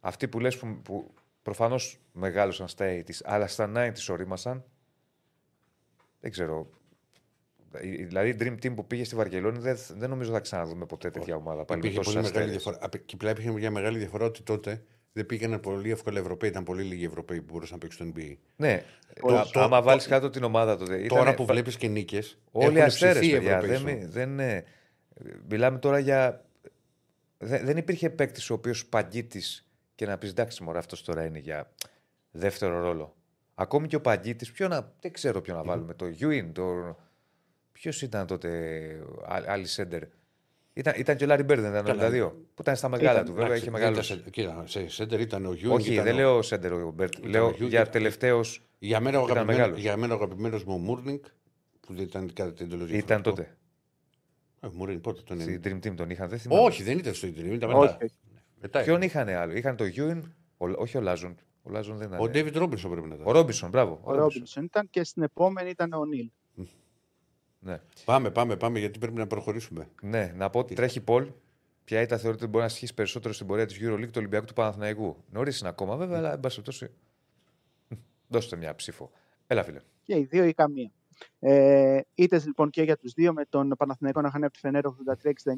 αυτοί 0.00 0.28
που 0.28 0.40
λες 0.40 0.56
που, 0.58 0.78
που 0.82 1.14
προφανώς 1.42 2.00
μεγάλωσαν 2.12 2.68
στα 2.68 2.86
80s, 2.86 3.20
αλλά 3.24 3.46
στα 3.46 3.72
90s 3.76 4.08
ορίμασαν. 4.12 4.64
Δεν 6.20 6.30
ξέρω. 6.30 6.70
Η- 7.82 8.04
Δηλαδή, 8.04 8.28
η 8.28 8.36
Dream 8.40 8.52
Team 8.66 8.74
που 8.74 8.86
πήγε 8.86 9.04
στη 9.04 9.14
Βαρκελόνη 9.14 9.58
δεν, 9.58 9.76
δεν 9.96 10.10
νομίζω 10.10 10.32
θα 10.32 10.40
ξαναδούμε 10.40 10.86
ποτέ 10.86 11.10
τέτοια 11.10 11.36
ομάδα. 11.36 11.64
Πάλι 11.64 11.80
με 11.80 11.86
Υπήρχε 11.88 11.96
τόσους 11.96 12.12
πολύ 12.14 12.24
μεγάλη 12.26 12.44
αστέρες. 12.44 12.62
διαφορά. 12.62 12.86
Απ' 12.86 12.94
εκεί 12.94 13.16
πλά 13.16 13.30
υπήρχε 13.30 13.50
μια 13.50 13.70
μεγάλη 13.70 13.98
διαφορά 13.98 14.24
ότι 14.24 14.42
τότε 14.42 14.84
δεν 15.18 15.26
πήγαιναν 15.26 15.60
πολύ 15.60 15.90
εύκολα 15.90 16.18
Ευρωπαίοι. 16.18 16.50
Ήταν 16.50 16.64
πολύ 16.64 16.82
λίγοι 16.82 17.04
Ευρωπαίοι 17.04 17.38
που 17.40 17.52
μπορούσαν 17.52 17.72
να 17.74 17.78
παίξουν 17.88 18.06
στο 18.06 18.20
NBA. 18.20 18.36
Ναι, 18.56 18.84
Το- 19.20 19.34
Α- 19.36 19.46
το- 19.52 19.60
άμα 19.60 19.78
το- 19.78 19.84
βάλει 19.84 20.00
κάτω 20.00 20.30
την 20.30 20.42
ομάδα 20.44 20.76
τότε. 20.76 20.92
Τώρα 20.94 21.04
ήτανε- 21.04 21.36
που 21.36 21.44
βλέπεις 21.46 21.76
και 21.76 21.88
νίκες. 21.88 22.38
Όλοι 22.52 22.82
αστέρες, 22.82 23.30
παιδιά. 23.30 23.56
Ευρωπαίοι. 23.56 23.68
Δεν, 23.68 23.78
σου. 23.78 23.84
μι- 23.84 24.04
δεν, 24.10 24.28
είναι- 24.30 24.64
μιλάμε 25.48 25.78
τώρα 25.78 25.98
για. 25.98 26.44
Δεν, 27.38 27.64
δεν 27.64 27.76
υπήρχε 27.76 28.10
παίκτης 28.10 28.50
ο 28.50 28.54
οποίος 28.54 28.86
παγκίτη 28.86 29.42
και 29.94 30.06
να 30.06 30.18
πεις 30.18 30.30
εντάξει, 30.30 30.62
μωρέ, 30.62 30.78
αυτός 30.78 31.02
τώρα 31.04 31.24
είναι 31.24 31.38
για 31.38 31.70
δεύτερο 32.30 32.80
ρόλο. 32.80 33.14
Ακόμη 33.54 33.86
και 33.86 33.96
ο 33.96 34.00
παγκίτη, 34.00 34.50
ποιο 34.52 34.68
να. 34.68 34.92
Δεν 35.00 35.12
ξέρω 35.12 35.40
ποιο 35.40 35.54
να 35.54 35.62
βάλουμε. 35.62 35.94
Το 35.94 36.06
Γιουίν, 36.08 36.52
το. 36.52 36.96
Ποιος 37.72 38.02
ήταν 38.02 38.26
τότε 38.26 38.48
α- 39.28 39.42
άλλη 39.46 39.66
σέντερ. 39.66 40.02
Ήταν, 40.78 40.94
ήταν 40.96 41.16
και 41.16 41.24
ο 41.24 41.26
Λάρι 41.26 41.42
Μπέρντ, 41.42 41.60
δεν 41.60 41.70
ήταν 41.70 41.84
Καλά. 41.84 42.08
92. 42.08 42.30
Που 42.54 42.60
ήταν 42.62 42.76
στα 42.76 42.88
μεγάλα 42.88 43.12
Ήταν, 43.12 43.24
του, 43.24 43.32
βέβαια, 43.32 43.46
Εντάξει, 43.46 43.62
είχε 43.62 43.70
δεν 43.70 43.80
μεγάλο. 43.80 44.00
ήταν 44.04 44.18
σε- 44.24 44.30
Κοίτα, 44.30 44.64
σε 44.66 44.88
σέντερ 44.88 45.20
ήταν 45.20 45.46
ο 45.46 45.52
Γιούγκ. 45.52 45.72
Όχι, 45.74 45.92
ήταν 45.92 46.04
δεν 46.04 46.14
ο- 46.14 46.16
λέω 46.16 46.42
σέντερ 46.42 46.72
ο 46.72 46.90
Μπέρντ. 46.94 47.12
ήταν 47.18 47.30
Λέω 47.30 47.46
ο 47.46 47.50
Γιούγκ, 47.56 47.68
για 47.70 47.80
ήταν- 47.80 47.92
τελευταίο. 47.92 48.40
Για 48.78 49.00
μένα 49.00 49.18
ο 49.20 49.24
ήταν 49.24 49.30
αγαπημένος- 49.36 49.60
μεγάλος. 49.60 49.80
για 49.80 49.96
μένα 49.96 50.14
ο 50.14 50.16
αγαπημένος 50.16 50.64
μου 50.64 50.74
ο 50.74 50.78
Μούρνινγκ, 50.78 51.18
που 51.80 51.94
δεν 51.94 52.04
ήταν 52.04 52.32
κατά 52.32 52.52
την 52.52 52.66
εντελώ 52.66 52.86
Ήταν 52.90 53.22
τότε. 53.22 53.56
Ε, 54.60 54.68
Μούρνινγκ, 54.72 55.00
πότε 55.00 55.20
τον 55.24 55.40
Στην 55.40 55.52
είναι. 55.52 55.60
Dream 55.82 55.86
Team 55.86 55.94
τον 55.96 56.10
είχαν. 56.10 56.28
Δεν 56.28 56.38
θυμάμαι. 56.38 56.62
Όχι, 56.62 56.82
δεν 56.82 56.98
ήταν 56.98 57.14
στο 57.14 57.26
Ιντερνετ. 57.26 57.52
Ήταν 57.54 57.70
Όχι, 57.70 57.78
μετά. 57.80 57.98
όχι. 58.02 58.12
μετά 58.60 58.82
Ποιον 58.82 59.02
ήταν. 59.02 59.08
είχαν 59.08 59.28
άλλο. 59.42 59.52
Είχαν 59.56 59.76
το 59.76 59.84
Γιούιν, 59.84 60.24
όχι 60.56 60.96
ο 60.96 61.00
Λάζον. 61.00 61.36
Ο 61.62 61.70
Λάζον 61.70 61.96
δεν 61.96 62.06
ήταν. 62.08 62.20
Ο 62.20 62.28
Ντέβιτ 62.28 62.56
Ρόμπινσον 62.56 62.90
πρέπει 62.90 63.06
να 63.08 63.14
Ο 63.14 63.18
ήταν. 63.20 63.32
Ρόμπινσον, 63.32 63.70
μπράβο. 63.70 64.00
Ο 64.02 64.14
Ρόμπινσον 64.14 64.64
ήταν 64.64 64.86
και 64.90 65.04
στην 65.04 65.22
επόμενη 65.22 65.70
ήταν 65.70 65.92
ο 65.92 66.04
Νίλ. 66.04 66.30
Ναι. 67.60 67.80
Πάμε, 68.04 68.30
πάμε, 68.30 68.56
πάμε, 68.56 68.78
γιατί 68.78 68.98
πρέπει 68.98 69.16
να 69.16 69.26
προχωρήσουμε. 69.26 69.88
ναι, 70.02 70.32
να 70.36 70.50
πω 70.50 70.58
ότι 70.58 70.74
τρέχει 70.74 71.00
Πολ. 71.00 71.30
Ποια 71.84 72.00
ήταν 72.00 72.18
θεωρείται 72.18 72.42
ότι 72.42 72.52
μπορεί 72.52 72.64
να 72.64 72.70
ασχίσει 72.70 72.94
περισσότερο 72.94 73.34
στην 73.34 73.46
πορεία 73.46 73.66
της 73.66 73.78
EuroLeague 73.80 74.06
του 74.06 74.12
Ολυμπιακού 74.16 74.46
του 74.46 74.52
Παναθηναϊκού. 74.52 75.16
Νωρίς 75.30 75.60
είναι 75.60 75.68
ακόμα 75.68 75.96
βέβαια, 75.96 76.18
αλλά 76.18 76.32
εν 76.32 76.40
πάση 76.40 76.60
περιπτώσει. 76.62 76.90
Δώστε 78.28 78.56
μια 78.56 78.74
ψήφο. 78.74 79.10
Έλα, 79.46 79.64
φίλε. 79.64 79.80
Και 80.02 80.16
οι 80.16 80.24
δύο 80.24 80.44
ή 80.44 80.54
καμία. 80.54 80.90
Ε, 81.38 82.00
Είτε 82.14 82.42
λοιπόν 82.44 82.70
και 82.70 82.82
για 82.82 82.96
τους 82.96 83.12
δύο, 83.12 83.32
με 83.32 83.44
τον 83.44 83.68
Παναθηναϊκό 83.78 84.20
να 84.20 84.30
χάνει 84.30 84.44
από 84.44 84.52
τη 84.52 84.58
Φενέρ 84.58 84.84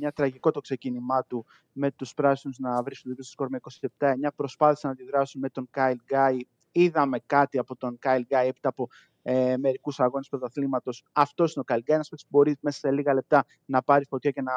83-69, 0.07 0.09
τραγικό 0.15 0.51
το 0.51 0.61
ξεκίνημά 0.61 1.25
του 1.25 1.47
με 1.73 1.91
τους 1.91 2.15
πράσινους 2.15 2.59
να 2.59 2.83
βρίσκουν 2.83 3.11
το 3.11 3.17
δικό 3.17 3.29
σκορ 3.31 3.49
με 3.49 3.61
27-9. 3.99 4.29
Προσπάθησαν 4.37 4.91
να 4.91 5.03
αντιδράσουν 5.03 5.41
με 5.41 5.49
τον 5.49 5.67
Κάιλ 5.71 5.99
Γκάι. 6.05 6.37
Είδαμε 6.73 7.19
κάτι 7.27 7.59
από 7.59 7.77
τον 7.77 7.99
Κάιλ 7.99 8.25
Γκάι 8.27 8.49
έπειτα 8.49 8.69
από 8.69 8.89
ε, 9.23 9.57
μερικούς 9.57 10.01
αγώνες 10.01 10.29
πρωταθλήματος. 10.29 11.05
Αυτός 11.13 11.53
είναι 11.53 11.61
ο 11.61 11.65
Κάιλ 11.65 11.83
Γκάι, 11.83 11.97
ένα 11.97 12.07
που 12.11 12.17
μπορεί 12.29 12.57
μέσα 12.61 12.79
σε 12.79 12.91
λίγα 12.91 13.15
λεπτά 13.15 13.45
να 13.65 13.83
πάρει 13.83 14.05
φωτιά 14.05 14.31
και 14.31 14.43
να 14.43 14.53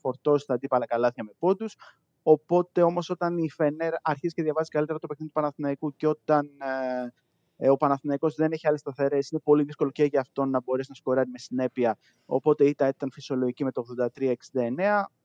φορτώσει 0.00 0.46
τα 0.46 0.54
αντίπαλα 0.54 0.86
καλάθια 0.86 1.24
με 1.24 1.30
πόντους. 1.38 1.76
Οπότε 2.22 2.82
όμως, 2.82 3.10
όταν 3.10 3.38
η 3.38 3.50
Φενέρ 3.50 3.92
αρχίζει 4.02 4.34
και 4.34 4.42
διαβάζει 4.42 4.68
καλύτερα 4.70 4.98
το 4.98 5.06
παιχνίδι 5.06 5.32
του 5.32 5.40
Παναθηναϊκού 5.40 5.96
και 5.96 6.06
όταν 6.06 6.46
ε, 6.46 7.12
ε, 7.60 7.70
ο 7.70 7.76
Παναθηναϊκός 7.76 8.34
δεν 8.34 8.52
έχει 8.52 8.66
άλλες 8.68 8.80
σταθερές. 8.80 9.30
Είναι 9.30 9.40
πολύ 9.44 9.62
δύσκολο 9.62 9.90
και 9.90 10.04
για 10.04 10.20
αυτόν 10.20 10.50
να 10.50 10.60
μπορέσει 10.60 10.88
να 10.88 10.94
σκοράρει 10.94 11.30
με 11.30 11.38
συνέπεια. 11.38 11.98
Οπότε 12.26 12.64
η 12.64 12.68
ήττα 12.68 12.88
ήταν 12.88 13.10
φυσιολογική 13.12 13.64
με 13.64 13.72
το 13.72 13.84
83-69. 14.18 14.34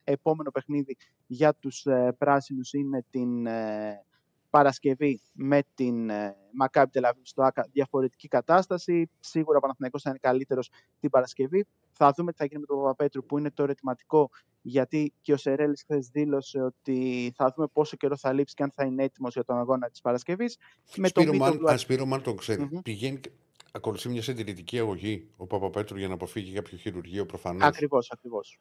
Επόμενο 0.03 0.51
παιχνίδι 0.51 0.97
για 1.27 1.53
τους 1.53 1.85
ε, 1.85 2.15
πράσινους 2.17 2.73
είναι 2.73 3.05
την 3.09 3.45
ε, 3.45 4.05
Παρασκευή 4.53 5.21
με 5.33 5.61
την 5.75 6.09
ε, 6.09 6.35
Μακάμπι 6.51 6.91
Τελαβίβ 6.91 7.23
στο 7.25 7.41
ΆΚΑ. 7.43 7.67
Διαφορετική 7.71 8.27
κατάσταση. 8.27 9.09
Σίγουρα 9.19 9.57
ο 9.57 9.61
Παναθηναϊκός 9.61 10.01
θα 10.01 10.09
είναι 10.09 10.19
καλύτερος 10.21 10.69
την 10.99 11.09
Παρασκευή. 11.09 11.65
Θα 11.91 12.13
δούμε 12.15 12.31
τι 12.31 12.37
θα 12.37 12.45
γίνει 12.45 12.59
με 12.59 12.65
τον 12.65 12.77
Παπαπέτρου 12.77 13.25
που 13.25 13.37
είναι 13.37 13.51
το 13.51 13.63
ερωτηματικό 13.63 14.29
γιατί 14.61 15.13
και 15.21 15.33
ο 15.33 15.37
Σερέλης 15.37 15.81
χθες 15.81 16.07
δήλωσε 16.07 16.61
ότι 16.61 17.31
θα 17.35 17.53
δούμε 17.55 17.67
πόσο 17.73 17.97
καιρό 17.97 18.17
θα 18.17 18.33
λείψει 18.33 18.55
και 18.55 18.63
αν 18.63 18.71
θα 18.71 18.85
είναι 18.85 19.03
έτοιμος 19.03 19.33
για 19.33 19.43
τον 19.43 19.57
αγώνα 19.57 19.89
της 19.89 20.01
Παρασκευής. 20.01 20.57
Με 20.95 21.09
το 21.09 21.21
Σπύρο 21.21 21.37
Μαν, 21.37 21.49
Μίτογλου 21.49 21.69
αν 21.69 21.77
Σπύρο 21.77 22.05
Μαν 22.05 22.21
τον 22.21 22.37
ξέρει, 22.37 22.61
Μμμ. 22.61 22.81
πηγαίνει 22.81 23.19
και 23.19 23.31
ακολουθεί 23.71 24.09
μια 24.09 24.21
συντηρητική 24.21 24.79
αγωγή 24.79 25.27
ο 25.37 25.47
Παπαπέτρου 25.47 25.97
για 25.97 26.07
να 26.07 26.13
αποφύγει 26.13 26.53
κάποιο 26.53 26.77
χειρουργείο 26.77 27.25
προφανώς. 27.25 27.63
Ακριβώς, 27.63 28.11
ακριβώς. 28.11 28.59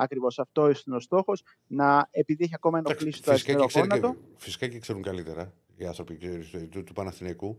Ακριβώς 0.00 0.38
αυτό 0.38 0.66
είναι 0.66 0.96
ο 0.96 1.00
στόχος, 1.00 1.42
να, 1.66 2.08
επειδή 2.10 2.44
έχει 2.44 2.54
ακόμα 2.54 2.78
ενοχλήσει 2.78 3.22
το 3.22 3.32
Φυσικά 3.32 3.52
και, 3.52 3.58
αριστερό 3.58 3.84
ξέρει 3.84 4.00
γόνατο, 4.00 4.20
και, 4.20 4.34
φυσικά 4.36 4.68
και 4.68 4.78
ξέρουν 4.78 5.02
καλύτερα 5.02 5.52
οι 5.76 5.86
άνθρωποι 5.86 6.16
ξέρεις, 6.16 6.50
του, 6.50 6.68
του, 6.68 6.84
του 6.84 6.92
Παναθηναϊκού. 6.92 7.56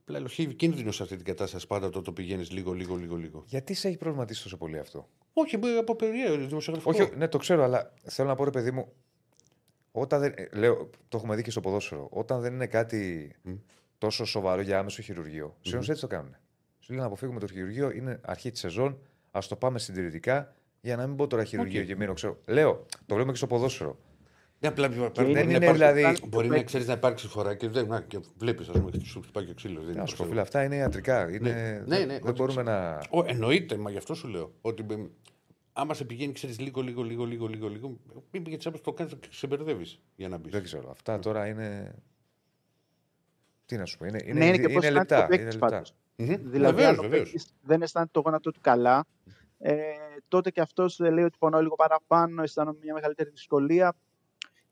Απλά 0.00 0.18
έχει 0.18 0.54
κίνδυνο 0.54 0.92
σε 0.92 1.02
αυτή 1.02 1.16
την 1.16 1.24
κατάσταση 1.24 1.66
πάντα 1.66 1.90
το, 1.90 2.02
το 2.02 2.12
πηγαίνεις 2.12 2.50
λίγο, 2.50 2.72
λίγο, 2.72 2.96
λίγο, 2.96 3.16
λίγο. 3.16 3.44
Γιατί 3.46 3.74
σε 3.74 3.88
έχει 3.88 3.96
προβληματίσει 3.96 4.42
τόσο 4.42 4.56
πολύ 4.56 4.78
αυτό; 4.78 5.08
Όχι, 5.32 5.56
μπορεί 5.56 5.76
από 5.76 5.96
περιέργεια, 5.96 6.46
δημοσιογραφικό. 6.46 7.04
Όχι, 7.04 7.16
ναι, 7.16 7.28
το 7.28 7.38
ξέρω, 7.38 7.62
αλλά 7.62 7.92
θέλω 8.02 8.28
να 8.28 8.34
πω 8.34 8.44
ρε 8.44 8.50
παιδί 8.50 8.70
μου. 8.70 8.92
Όταν 9.92 10.20
δεν, 10.20 10.32
ε, 10.36 10.48
λέω, 10.52 10.90
το 11.08 11.16
έχουμε 11.16 11.36
δει 11.36 11.42
και 11.42 11.50
στο 11.50 11.60
ποδόσφαιρο. 11.60 12.08
Όταν 12.10 12.40
δεν 12.40 12.52
είναι 12.52 12.66
κάτι 12.66 13.32
Μμ. 13.42 13.54
τόσο 13.98 14.24
σοβαρό 14.24 14.60
για 14.60 14.78
άμεσο 14.78 15.02
χειρουργείο, 15.02 15.56
έτσι 15.64 16.00
το 16.00 16.06
κάνουν. 16.06 16.36
Σου 16.78 16.92
λέει 16.92 17.00
να 17.00 17.06
αποφύγουμε 17.06 17.40
το 17.40 17.46
χειρουργείο, 17.46 17.90
είναι 17.90 18.20
αρχή 18.24 18.50
της 18.50 18.60
σεζόν, 18.60 18.98
ας 19.30 19.48
το 19.48 19.56
πάμε 19.56 19.78
συντηρητικά 19.78 20.54
για 20.84 20.96
να 20.96 21.06
μην 21.06 21.16
πω 21.16 21.26
τώρα 21.26 21.44
χειρουργείο 21.44 21.80
Οκ. 21.80 21.86
και 21.86 21.96
μείνω. 21.96 22.12
Ξέρω. 22.12 22.38
Λέω, 22.46 22.86
το 22.98 23.04
βλέπουμε 23.06 23.30
και 23.32 23.36
στο 23.38 23.46
ποδόσφαιρο. 23.46 23.98
Ναι, 24.58 24.68
απλά 24.68 24.86
είναι- 24.86 25.10
μπορεί 25.14 25.32
να 25.32 25.40
είναι 25.40 25.52
υπάρξει- 25.52 25.72
δηλαδή- 25.74 26.26
Μπορεί 26.28 26.48
να 26.48 26.62
ξέρεις 26.62 26.86
να 26.86 26.92
υπάρξει 26.92 27.28
φορά 27.28 27.54
και 27.54 27.68
δεν. 27.68 27.86
Να, 27.86 28.00
και 28.00 28.18
βλέπεις, 28.36 28.68
ας 28.68 28.78
πούμε, 28.78 28.90
και 28.90 29.00
σου 29.04 29.20
χτυπάει 29.22 29.44
και 29.44 29.50
ο 29.50 29.54
ξύλος. 29.54 29.94
Να 29.94 30.06
σου 30.06 30.16
πω, 30.16 30.24
φίλε, 30.24 30.40
αυτά 30.40 30.62
είναι 30.64 30.76
ιατρικά. 30.76 31.30
Είναι, 31.30 31.82
Ναι, 31.86 31.98
ναι, 31.98 32.06
δεν 32.06 32.20
ότι 32.22 32.32
μπορούμε 32.32 32.62
να. 32.62 32.98
Ο, 33.10 33.24
εννοείται, 33.26 33.76
μα 33.76 33.90
γι' 33.90 33.96
αυτό 33.96 34.14
σου 34.14 34.28
λέω. 34.28 34.52
Ότι 34.60 34.82
μπε- 34.82 35.10
άμα 35.72 35.94
σε 35.94 36.04
πηγαίνει, 36.04 36.32
ξέρεις 36.32 36.58
λίγο, 36.60 36.80
λίγο, 36.80 37.02
λίγο, 37.02 37.24
λίγο, 37.24 37.46
λίγο, 37.46 37.68
λίγο 37.68 37.96
μην 38.30 38.42
πήγε 38.42 38.56
τσάπα, 38.56 38.80
το 38.80 38.92
κάνεις 38.92 39.14
και 39.20 39.28
σε 39.30 39.46
μπερδεύεις 39.46 40.00
για 40.16 40.28
να 40.28 40.38
μπεις. 40.38 40.52
Δεν 40.52 40.62
ξέρω. 40.62 40.90
Αυτά 40.90 41.18
τώρα 41.18 41.46
είναι. 41.46 41.94
Τι 43.66 43.76
να 43.76 43.84
σου 43.84 43.98
πω, 43.98 44.04
είναι, 44.04 44.18
είναι, 44.24 44.38
ναι, 44.38 44.46
είναι 44.46 44.56
και 44.58 44.68
πώς 44.68 44.84
είναι 44.84 44.92
κάνεις 44.92 45.08
το 45.08 45.14
λεπτά. 45.14 45.16
Είναι 45.18 45.26
παίκτης 45.36 45.52
λεπτά. 45.54 45.68
πάντως. 45.68 45.94
Δηλαδή, 46.50 46.74
Βεβαίως, 46.74 46.88
αν 46.88 46.98
ο 46.98 47.02
βεβαίως. 47.02 47.22
παίκτης 47.30 47.52
δεν 47.62 47.82
αισθάνεται 47.82 48.10
το 48.14 48.20
γόνατό 48.20 48.50
του 48.50 48.60
καλά, 48.60 49.04
ε, 49.58 49.74
τότε 50.34 50.50
και 50.50 50.60
αυτός 50.60 51.00
ε, 51.00 51.10
λέει 51.10 51.24
ότι 51.24 51.38
πονώ 51.38 51.60
λίγο 51.60 51.74
παραπάνω, 51.74 52.42
αισθάνομαι 52.42 52.78
μια 52.82 52.94
μεγαλύτερη 52.94 53.30
δυσκολία. 53.30 53.96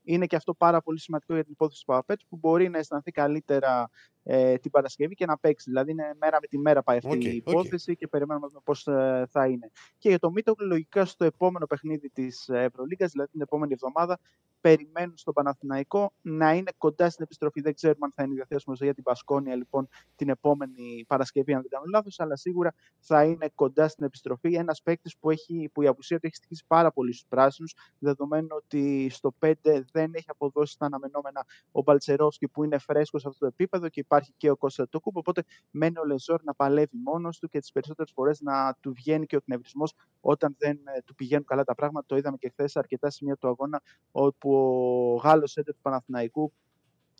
Είναι 0.02 0.26
και 0.26 0.36
αυτό 0.36 0.54
πάρα 0.54 0.82
πολύ 0.82 1.00
σημαντικό 1.00 1.34
για 1.34 1.42
την 1.42 1.52
υπόθεση 1.52 1.80
του 1.80 1.86
Παπαπέτρου 1.86 2.26
που 2.28 2.36
μπορεί 2.36 2.68
να 2.68 2.78
αισθανθεί 2.78 3.10
καλύτερα 3.10 3.90
ε, 4.22 4.56
την 4.56 4.70
Παρασκευή 4.70 5.14
και 5.14 5.26
να 5.26 5.38
παίξει. 5.38 5.70
Δηλαδή, 5.70 5.90
είναι 5.90 6.14
μέρα 6.20 6.38
με 6.40 6.46
τη 6.46 6.58
μέρα 6.58 6.82
πάει 6.82 6.96
αυτή 6.96 7.16
Οκ, 7.16 7.24
η 7.24 7.28
οκ. 7.28 7.34
υπόθεση 7.34 7.96
και 7.96 8.08
περιμένουμε 8.08 8.46
να 8.46 8.50
δούμε 8.50 8.62
πώς 8.64 8.82
θα 9.30 9.46
είναι. 9.46 9.70
Και 9.98 10.08
για 10.08 10.18
το 10.18 10.30
Μίτογλου, 10.30 10.66
λογικά 10.66 11.04
στο 11.04 11.24
επόμενο 11.24 11.66
παιχνίδι 11.66 12.10
της 12.10 12.48
Ευρωλίγα, 12.48 13.06
δηλαδή 13.06 13.30
την 13.30 13.40
επόμενη 13.40 13.72
εβδομάδα, 13.72 14.18
περιμένουν 14.62 15.16
στον 15.16 15.34
Παναθηναϊκό 15.34 16.12
να 16.20 16.52
είναι 16.52 16.70
κοντά 16.78 17.10
στην 17.10 17.24
επιστροφή. 17.24 17.60
Δεν 17.60 17.74
ξέρουμε 17.74 18.04
αν 18.04 18.12
θα 18.14 18.22
είναι 18.22 18.34
διαθέσιμος 18.34 18.80
για 18.80 18.94
την 18.94 19.02
Μπασκόνια 19.02 19.56
λοιπόν 19.56 19.88
την 20.16 20.28
επόμενη 20.28 21.04
Παρασκευή, 21.08 21.54
αν 21.54 21.60
δεν 21.60 21.70
κάνω 21.70 21.84
λάθος, 21.88 22.20
αλλά 22.20 22.36
σίγουρα 22.36 22.74
θα 22.98 23.24
είναι 23.24 23.50
κοντά 23.54 23.88
στην 23.88 24.04
επιστροφή. 24.04 24.54
Ένας 24.54 24.82
παίκτης 24.82 25.16
που, 25.18 25.30
έχει, 25.30 25.70
που 25.72 25.82
η 25.82 25.86
απουσία 25.86 26.18
του 26.18 26.26
έχει 26.26 26.36
στοιχήσει 26.36 26.64
πάρα 26.66 26.92
πολύ 26.92 27.12
στους 27.12 27.26
πράσινους, 27.28 27.74
δεδομένου 27.98 28.48
ότι 28.50 29.08
στο 29.10 29.34
5 29.38 29.52
δεν 29.92 30.10
έχει 30.14 30.26
αποδώσει 30.26 30.78
τα 30.78 30.86
αναμενόμενα 30.86 31.46
ο 31.72 31.82
Μπαλτσερόφσκι 31.82 32.48
που 32.48 32.64
είναι 32.64 32.78
φρέσκος 32.78 33.20
σε 33.20 33.28
αυτό 33.28 33.40
το 33.40 33.46
επίπεδο 33.46 33.88
και 33.88 34.00
υπάρχει 34.12 34.34
και 34.36 34.50
ο 34.50 34.56
Κώστα 34.56 34.88
Τούκουπ. 34.88 35.16
Οπότε 35.16 35.42
μένει 35.70 35.98
ο 35.98 36.04
Λεζόρ 36.04 36.42
να 36.42 36.54
παλεύει 36.54 36.96
μόνος 37.04 37.38
του 37.38 37.48
και 37.48 37.58
τις 37.58 37.72
περισσότερες 37.72 38.12
φορές 38.14 38.40
να 38.40 38.76
του 38.80 38.92
βγαίνει 38.92 39.26
και 39.26 39.34
ο 39.34 39.38
εκνευρισμό 39.38 39.84
όταν 40.20 40.54
δεν 40.58 40.76
ε, 40.96 41.00
του 41.04 41.14
πηγαίνουν 41.14 41.44
καλά 41.44 41.64
τα 41.64 41.74
πράγματα. 41.74 42.06
Το 42.06 42.16
είδαμε 42.16 42.36
και 42.36 42.48
χθες 42.48 42.70
σε 42.70 42.78
αρκετά 42.78 43.10
σημεία 43.10 43.36
του 43.36 43.48
αγώνα, 43.48 43.82
όπου 44.12 44.54
ο 44.54 45.16
Γάλλος 45.16 45.56
έντερ 45.56 45.74
του 45.74 45.80
Παναθηναϊκού 45.82 46.52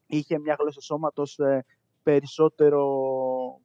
είχε 0.06 0.38
μια 0.38 0.56
γλώσσα 0.58 0.80
σώματος 0.80 1.38
ε, 1.38 1.64
περισσότερο 2.02 2.80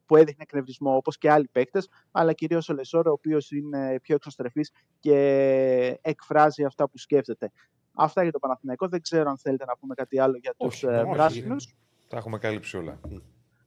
που 0.06 0.16
έδειχνε 0.16 0.42
εκνευρισμό, 0.42 0.96
όπως 0.96 1.18
και 1.18 1.30
άλλοι 1.30 1.48
παίκτες, 1.52 1.88
αλλά 2.10 2.32
κυρίως 2.32 2.68
ο 2.68 2.74
Λεσόρ, 2.74 3.10
ο 3.10 3.12
οποίος 3.12 3.50
είναι 3.50 3.98
πιο 4.02 4.14
εξωστρεφής 4.14 4.72
και 5.00 5.98
εκφράζει 6.00 6.64
αυτά 6.64 6.88
που 6.88 6.98
σκέφτεται. 6.98 7.52
Αυτά 8.00 8.22
για 8.22 8.32
το 8.32 8.38
Παναθηναϊκό. 8.38 8.88
Δεν 8.88 9.00
ξέρω 9.00 9.30
αν 9.30 9.38
θέλετε 9.38 9.64
να 9.64 9.76
πούμε 9.76 9.94
κάτι 9.94 10.18
άλλο 10.18 10.36
για 10.36 10.54
τους 10.56 10.82
ε, 10.82 11.04
πράσινους. 11.12 11.74
Τα 12.08 12.16
έχουμε 12.16 12.38
καλύψει 12.38 12.76
όλα. 12.76 13.00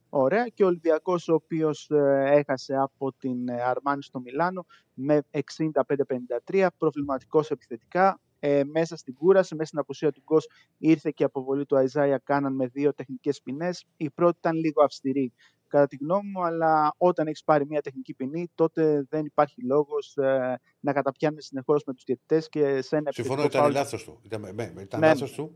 Ωραία. 0.08 0.48
Και 0.48 0.64
ο 0.64 0.66
Ολυμπιακός, 0.66 1.28
ο 1.28 1.34
οποίος 1.34 1.90
ε, 1.90 2.24
έχασε 2.24 2.76
από 2.76 3.12
την 3.12 3.50
Αρμάνη 3.50 4.02
στο 4.02 4.20
Μιλάνο 4.20 4.66
με 4.94 5.22
65-53, 6.46 6.66
προβληματικός 6.78 7.50
επιθετικά 7.50 8.20
ε, 8.44 8.64
μέσα 8.64 8.96
στην 8.96 9.14
κούραση, 9.14 9.54
μέσα 9.54 9.66
στην 9.66 9.78
απουσία 9.78 10.12
του 10.12 10.22
Γκος 10.24 10.48
ήρθε 10.78 11.10
και 11.14 11.22
η 11.22 11.26
αποβολή 11.26 11.66
του 11.66 11.76
Αϊζάια 11.76 12.18
Κάναν 12.18 12.54
με 12.54 12.66
δύο 12.66 12.94
τεχνικές 12.94 13.42
ποινές. 13.42 13.84
Η 13.96 14.10
πρώτη 14.10 14.36
ήταν 14.38 14.56
λίγο 14.56 14.82
αυστηρή 14.82 15.32
κατά 15.66 15.86
τη 15.86 15.96
γνώμη 15.96 16.30
μου, 16.30 16.44
αλλά 16.44 16.94
όταν 16.96 17.26
έχεις 17.26 17.44
πάρει 17.44 17.66
μια 17.66 17.80
τεχνική 17.80 18.14
ποινή, 18.14 18.50
τότε 18.54 19.06
δεν 19.08 19.24
υπάρχει 19.24 19.62
λόγος 19.62 20.16
ε, 20.16 20.60
να 20.80 20.92
καταπιάνεις 20.92 21.46
συνεχώς 21.46 21.84
με 21.86 21.94
τους 21.94 22.04
διαιτητές 22.04 22.48
και 22.48 22.82
σε 22.82 22.96
ένα 22.96 23.10
Συμφωνώ, 23.12 23.42
ήταν 23.42 23.70
λάθος 23.70 24.04
του. 24.04 24.20
Ήταν, 24.22 24.44
ήταν 24.78 25.00
ναι. 25.00 25.06
λάθος 25.06 25.32
του. 25.32 25.54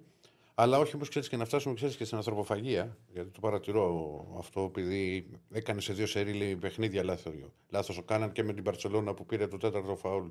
Αλλά 0.59 0.79
όχι 0.79 0.95
όμως 0.95 1.09
ξέρεις 1.09 1.29
και 1.29 1.37
να 1.37 1.45
φτάσουμε 1.45 1.75
ξέρεις, 1.75 1.97
και 1.97 2.05
στην 2.05 2.17
ανθρωποφαγία. 2.17 2.97
Γιατί 3.13 3.31
το 3.31 3.41
παρατηρώ 3.41 4.37
αυτό, 4.39 4.61
επειδή 4.61 5.31
έκανε 5.51 5.81
σε 5.81 5.93
δύο 5.93 6.07
σερίλοι 6.07 6.57
παιχνίδια 6.57 7.05
λάθο. 7.05 7.33
Λάθος 7.69 7.99
ο 7.99 8.03
Κάναν 8.03 8.33
και 8.33 8.43
με 8.43 8.53
την 8.53 8.63
Παρσελόνα 8.63 9.15
που 9.15 9.27
πήρε 9.27 9.47
το 9.47 9.57
τέταρτο 9.57 9.97
φαούλ 9.97 10.27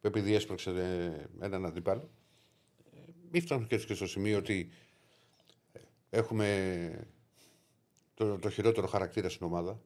επειδή 0.00 0.34
έσπρωξε 0.34 0.70
ε, 0.70 1.44
έναν 1.44 1.66
αντίπαλο. 1.66 2.10
Ε, 2.94 2.98
μην 3.30 3.42
φτάνουμε 3.42 3.66
και 3.66 3.78
στο 3.78 4.06
σημείο 4.06 4.38
ότι 4.38 4.70
ε, 5.72 5.80
έχουμε 6.10 7.08
το, 8.14 8.38
το 8.38 8.50
χειρότερο 8.50 8.86
χαρακτήρα 8.86 9.28
στην 9.28 9.46
ομάδα. 9.46 9.80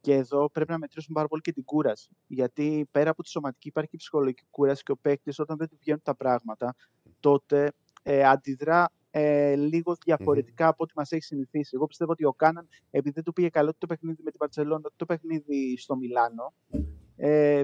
Και 0.00 0.14
εδώ 0.14 0.50
πρέπει 0.50 0.70
να 0.70 0.78
μετρήσουμε 0.78 1.14
πάρα 1.14 1.28
πολύ 1.28 1.42
και 1.42 1.52
την 1.52 1.64
κούραση. 1.64 2.08
Γιατί 2.26 2.88
πέρα 2.90 3.10
από 3.10 3.22
τη 3.22 3.28
σωματική 3.28 3.68
υπάρχει 3.68 3.90
και 3.90 3.96
η 3.96 3.98
ψυχολογική 3.98 4.44
κούραση 4.50 4.82
και 4.82 4.92
ο 4.92 4.96
παίκτης, 4.96 5.38
όταν 5.38 5.56
δεν 5.56 5.68
του 5.68 5.76
βγαίνουν 5.80 6.02
τα 6.02 6.14
πράγματα, 6.14 6.74
τότε 7.20 7.72
ε, 8.08 8.24
αντιδρά 8.24 8.92
ε, 9.10 9.54
λίγο 9.54 9.96
διαφορετικά 10.04 10.68
από 10.68 10.82
ό,τι 10.82 10.92
μας 10.96 11.12
έχει 11.12 11.22
συνηθίσει. 11.22 11.70
Εγώ 11.74 11.86
πιστεύω 11.86 12.12
ότι 12.12 12.24
ο 12.24 12.32
Κάναν, 12.32 12.68
επειδή 12.90 13.14
δεν 13.14 13.24
του 13.24 13.32
πήγε 13.32 13.48
καλό 13.48 13.72
το 13.78 13.86
παιχνίδι 13.86 14.22
με 14.22 14.30
την 14.30 14.38
Παρσελόνα, 14.38 14.90
το 14.96 15.06
παιχνίδι 15.06 15.76
στο 15.78 15.96
Μιλάνο, 15.96 16.54
ε, 17.16 17.60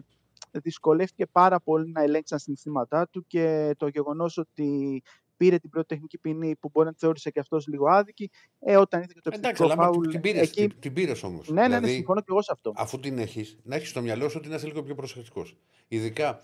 δυσκολεύτηκε 0.51 1.27
πάρα 1.27 1.61
πολύ 1.61 1.91
να 1.91 2.03
ελέγξει 2.03 2.33
τα 2.33 2.39
συναισθήματά 2.39 3.09
του 3.09 3.27
και 3.27 3.75
το 3.77 3.89
γεγονός 3.89 4.39
ότι 4.39 5.03
πήρε 5.37 5.59
την 5.59 5.71
πρώτη 5.71 5.87
τεχνική 5.87 6.19
ποινή 6.19 6.57
που 6.57 6.71
μπορεί 6.73 6.87
να 6.87 6.95
θεώρησε 6.97 7.31
και 7.31 7.41
αυτός 7.41 7.67
λίγο 7.67 7.87
άδικη. 7.89 8.31
Ε, 8.59 8.77
όταν 8.77 9.03
είδε 9.03 9.13
και 9.13 9.21
το 9.21 9.31
επιθετικό 9.35 9.69
φάουλ. 9.69 10.09
Την 10.09 10.21
πήρες 10.21 10.51
εκεί... 10.51 10.69
την, 10.69 10.93
πήρες 10.93 11.23
όμως. 11.23 11.49
Ναι, 11.49 11.55
ναι, 11.55 11.69
ναι, 11.69 11.75
δηλαδή, 11.75 11.93
συμφωνώ 11.95 12.21
και 12.21 12.27
εγώ 12.29 12.43
σε 12.43 12.53
αυτό. 12.53 12.73
Αφού 12.77 13.01
την 13.01 13.19
έχεις, 13.19 13.59
να 13.63 13.77
έχεις 13.77 13.89
στο 13.89 14.03
μυαλό 14.03 14.29
σου 14.29 14.37
ότι 14.39 14.49
να 14.49 14.55
είσαι 14.55 14.67
λίγο 14.67 14.83
πιο 14.83 14.95
προσεκτικός. 14.95 15.57
Ειδικά 15.89 16.43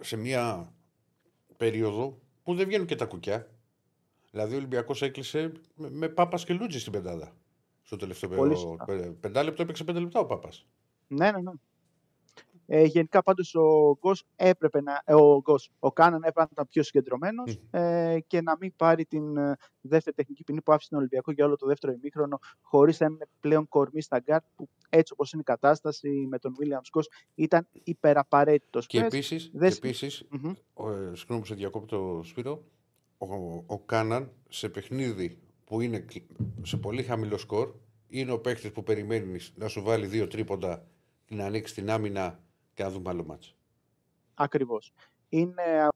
σε 0.00 0.16
μια 0.16 0.72
περίοδο 1.56 2.18
που 2.42 2.54
δεν 2.54 2.66
βγαίνουν 2.66 2.86
και 2.86 2.96
τα 2.96 3.04
κουκιά. 3.04 3.50
Δηλαδή 4.30 4.54
ο 4.54 4.56
Ολυμπιακός 4.56 5.02
έκλεισε 5.02 5.52
με, 5.74 5.90
με 5.90 6.08
Πάπας 6.08 6.44
και 6.44 6.52
Λούτζι 6.52 6.78
στην 6.78 6.92
πεντάδα. 6.92 7.36
Στο 7.82 7.96
τελευταίο 7.96 8.28
πεντάλεπτο 9.20 9.62
έπαιξε 9.62 9.84
πέντε 9.84 9.98
λεπτά 9.98 10.20
ο 10.20 10.26
Πάπας. 10.26 10.66
Ναι, 11.06 11.30
ναι, 11.30 11.40
ναι. 11.40 11.52
Ε, 12.66 12.84
γενικά 12.84 13.22
πάντως 13.22 13.54
ο 13.54 13.98
Γκος 13.98 14.24
έπρεπε 14.36 14.82
να, 14.82 15.02
ε, 15.04 15.14
ο, 15.14 15.40
Γκος, 15.40 15.70
ο 15.78 15.92
Κάναν 15.92 16.18
έπρεπε 16.18 16.40
να 16.40 16.48
ήταν 16.50 16.66
πιο 16.68 16.82
συγκεντρωμένος 16.82 17.58
ε, 17.70 18.18
και 18.26 18.42
να 18.42 18.56
μην 18.60 18.72
πάρει 18.76 19.04
την 19.04 19.36
ε, 19.36 19.56
δεύτερη 19.80 20.16
τεχνική 20.16 20.44
ποινή 20.44 20.62
που 20.62 20.72
άφησε 20.72 20.88
τον 20.88 20.98
Ολυμπιακό 20.98 21.32
για 21.32 21.44
όλο 21.44 21.56
το 21.56 21.66
δεύτερο 21.66 21.92
ημίχρονο 21.92 22.38
χωρίς 22.60 23.00
να 23.00 23.06
είναι 23.06 23.26
πλέον 23.40 23.68
κορμί 23.68 24.02
στα 24.02 24.18
γκαρντ 24.18 24.44
που 24.54 24.68
έτσι 24.88 25.12
όπως 25.12 25.32
είναι 25.32 25.40
η 25.40 25.44
κατάσταση 25.44 26.26
με 26.28 26.38
τον 26.38 26.54
Βίλιαμ 26.58 26.80
Γκος 26.90 27.08
ήταν 27.34 27.66
υπεραπαραίτητος. 27.82 28.86
Και 28.86 29.00
επίσης, 29.00 29.50
Δες... 29.54 29.76
επίσης 29.76 30.24
mm-hmm. 30.32 30.52
Ε, 30.90 31.14
συγγνώμη 31.14 31.40
που 31.40 31.46
σε 31.46 31.54
διακόπτω 31.54 32.20
Σπύρο, 32.24 32.64
ο, 33.18 33.26
ο 33.66 33.78
Κάναν 33.78 34.32
σε 34.48 34.68
παιχνίδι 34.68 35.38
που 35.64 35.80
είναι 35.80 36.04
σε 36.62 36.76
πολύ 36.76 37.02
χαμηλό 37.02 37.38
σκορ 37.38 37.74
είναι 38.08 38.32
ο 38.32 38.40
παίκτης 38.40 38.72
που 38.72 38.82
περιμένεις 38.82 39.52
να 39.56 39.68
σου 39.68 39.82
βάλει 39.82 40.06
δύο 40.06 40.26
τρίποντα 40.26 40.86
να 41.28 41.44
ανοίξει 41.44 41.74
την 41.74 41.90
άμυνα 41.90 42.40
και 42.74 42.82
να 42.82 42.90
δούμε 42.90 43.10
άλλο 43.10 43.24
μάτσο. 43.24 43.54
Ακριβώς. 44.34 44.92
Είναι, 45.28 45.88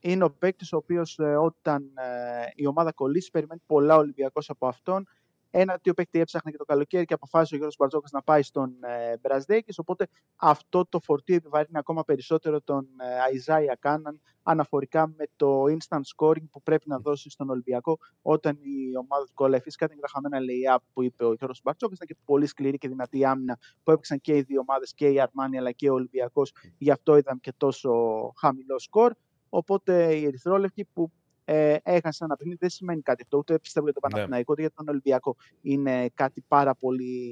είναι 0.00 0.24
ο 0.24 0.30
παίκτης 0.30 0.72
ο 0.72 0.76
οποίος 0.76 1.18
ε, 1.18 1.36
όταν 1.36 1.92
ε, 1.96 2.46
η 2.54 2.66
ομάδα 2.66 2.92
κολλήσει 2.92 3.30
περιμένει 3.30 3.60
πολλά 3.66 3.96
Ολυμπιακός 3.96 4.50
από 4.50 4.66
αυτόν 4.66 5.08
ένα 5.56 5.78
τι 5.78 5.94
παίκτη 5.94 6.20
έψαχνε 6.20 6.50
και 6.50 6.56
το 6.56 6.64
καλοκαίρι 6.64 7.04
και 7.04 7.14
αποφάσισε 7.14 7.54
ο 7.54 7.56
Γιώργος 7.56 7.76
Μπαρτζόκας 7.78 8.10
να 8.10 8.22
πάει 8.22 8.42
στον 8.42 8.74
ε, 8.80 9.16
Μπρασδέκης, 9.20 9.78
οπότε 9.78 10.08
αυτό 10.36 10.86
το 10.88 11.00
φορτίο 11.00 11.34
επιβαρύνει 11.34 11.78
ακόμα 11.78 12.04
περισσότερο 12.04 12.60
τον 12.60 12.86
ε, 13.00 13.20
Αϊζάια 13.20 13.76
Κάναν 13.80 14.20
αναφορικά 14.42 15.06
με 15.06 15.24
το 15.36 15.62
instant 15.62 16.00
scoring 16.16 16.48
που 16.50 16.62
πρέπει 16.62 16.88
να 16.88 16.98
δώσει 16.98 17.30
στον 17.30 17.50
Ολυμπιακό 17.50 17.98
όταν 18.22 18.56
η 18.60 18.96
ομάδα 18.96 19.24
του 19.24 19.34
κολλάει. 19.34 19.60
Φυσικά 19.60 19.88
την 19.88 19.98
γραχαμένα 19.98 20.38
lay-up 20.38 20.78
που 20.92 21.02
είπε 21.02 21.24
ο 21.24 21.32
Γιώργος 21.32 21.60
Μπαρτζόκας, 21.62 21.96
ήταν 21.96 22.08
και 22.08 22.16
πολύ 22.24 22.46
σκληρή 22.46 22.78
και 22.78 22.88
δυνατή 22.88 23.24
άμυνα 23.24 23.58
που 23.82 23.90
έπαιξαν 23.90 24.20
και 24.20 24.36
οι 24.36 24.40
δύο 24.42 24.60
ομάδες, 24.60 24.94
και 24.94 25.08
η 25.08 25.20
Αρμάνια 25.20 25.60
αλλά 25.60 25.72
και 25.72 25.90
ο 25.90 25.94
Ολυμπιακός, 25.94 26.52
γι' 26.78 26.90
αυτό 26.90 27.16
είδαμε 27.16 27.40
και 27.42 27.52
τόσο 27.56 27.92
χαμηλό 28.36 28.78
σκορ. 28.78 29.12
Οπότε 29.48 30.14
οι 30.14 30.24
Ερυθρόλευκοι 30.24 30.84
που 30.84 31.12
ε, 31.44 31.76
έχασαν 31.82 32.26
ένα 32.26 32.36
παιχνίδι 32.36 32.58
δεν 32.60 32.70
σημαίνει 32.70 33.02
κάτι 33.02 33.22
αυτό. 33.22 33.38
Ούτε 33.38 33.58
πιστεύω 33.58 33.84
για 33.86 33.94
τον 33.94 34.02
ναι. 34.04 34.10
Παναθηναϊκό, 34.10 34.52
ούτε 34.52 34.60
για 34.60 34.70
τον 34.74 34.88
Ολυμπιακό. 34.88 35.36
Είναι 35.60 36.08
κάτι 36.14 36.44
πάρα 36.48 36.74
πολύ 36.74 37.22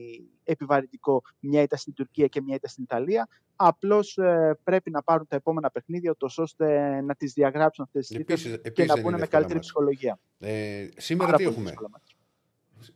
επιβαρυντικό. 0.45 1.23
Μια 1.41 1.63
ήταν 1.63 1.79
στην 1.79 1.95
Τουρκία 1.95 2.27
και 2.27 2.41
μια 2.41 2.55
ήταν 2.55 2.71
στην 2.71 2.83
Ιταλία. 2.83 3.29
Απλώς 3.57 4.17
ε, 4.17 4.59
πρέπει 4.65 4.91
να 4.91 5.03
πάρουν 5.03 5.27
τα 5.27 5.37
επόμενα 5.37 5.71
παιχνίδια, 5.71 6.15
ώστε 6.37 7.01
να 7.01 7.15
τις 7.15 7.33
διαγράψουν 7.33 7.85
αυτές 7.85 8.07
τις 8.07 8.17
θήκε 8.17 8.71
και 8.71 8.85
να 8.85 9.01
μπουν 9.01 9.19
με 9.19 9.27
καλύτερη 9.27 9.59
ψυχολογία. 9.59 10.19
Ε, 10.39 10.89
σήμερα 10.97 11.31
πάρα 11.31 11.37
τι 11.37 11.45
έχουμε; 11.45 11.75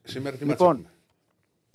Σήμερα 0.03 0.37
τι 0.37 0.45
λοιπόν, 0.45 0.91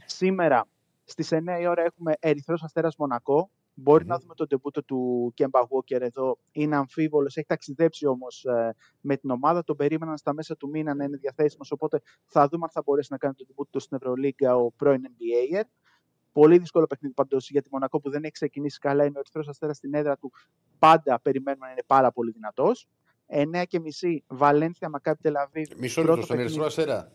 σήμερα 0.06 0.68
στις 1.04 1.30
9 1.32 1.62
η 1.62 1.68
ώρα 1.68 1.84
έχουμε 1.84 2.14
Ερυθρός 2.20 2.64
Αστέρας 2.64 2.96
Μονακό. 2.96 3.52
Μπορεί 3.74 4.05
να 4.05 4.17
δούμε 4.17 4.34
τον 4.34 4.47
τεμπούτο 4.47 4.84
του 4.84 5.32
Κέμπα 5.36 5.59
Walker 5.61 6.01
εδώ. 6.01 6.38
Είναι 6.51 6.76
αμφίβολος, 6.76 7.38
έχει 7.38 7.47
ταξιδέψει 7.47 8.05
όμως 8.05 8.43
ε, 8.43 8.76
με 9.01 9.17
την 9.17 9.30
ομάδα. 9.30 9.63
Τον 9.63 9.76
περίμεναν 9.76 10.17
στα 10.17 10.34
μέσα 10.34 10.57
του 10.57 10.69
μήνα 10.69 10.95
να 10.95 11.03
είναι 11.03 11.17
διαθέσιμος. 11.17 11.72
Οπότε 11.72 12.01
θα 12.26 12.47
δούμε 12.47 12.63
αν 12.63 12.69
θα 12.69 12.82
μπορέσει 12.86 13.07
να 13.11 13.17
κάνει 13.17 13.34
τον 13.34 13.47
τεμπούτο 13.47 13.80
στην 13.80 13.97
Ευρωλίγκα 13.97 14.55
ο 14.55 14.72
πρώην 14.72 15.01
NBA. 15.07 15.61
Πολύ 16.32 16.57
δύσκολο 16.57 16.88
παιχνίδι 16.88 17.13
πάντω 17.13 17.38
για 17.39 17.61
τη 17.61 17.69
Μονακό 17.72 17.99
που 17.99 18.09
δεν 18.09 18.24
έχει 18.24 18.32
ξεκινήσει 18.32 18.80
καλά. 18.80 19.05
Είναι 19.05 19.17
ο 19.17 19.19
Ερυθρό 19.19 19.43
Αστέρας 19.47 19.78
στην 19.78 19.93
έδρα 19.93 20.17
του. 20.17 20.32
Πάντα 20.80 21.19
περιμένουμε 21.22 21.65
να 21.65 21.72
είναι 21.72 21.84
πάρα 21.88 22.11
πολύ 22.11 22.32
δυνατός. 22.32 22.88
9 23.28 23.63
και 23.67 23.80
μισή 23.80 24.24
Βαλένθια 24.28 24.89
Μακάπη 24.89 25.22
Τελαβή. 25.22 25.67
Μισό 25.78 26.03
λεπτό 26.03 26.22
στον 26.22 26.39
Ερυθρό 26.39 26.65
Αστέρα. 26.65 27.11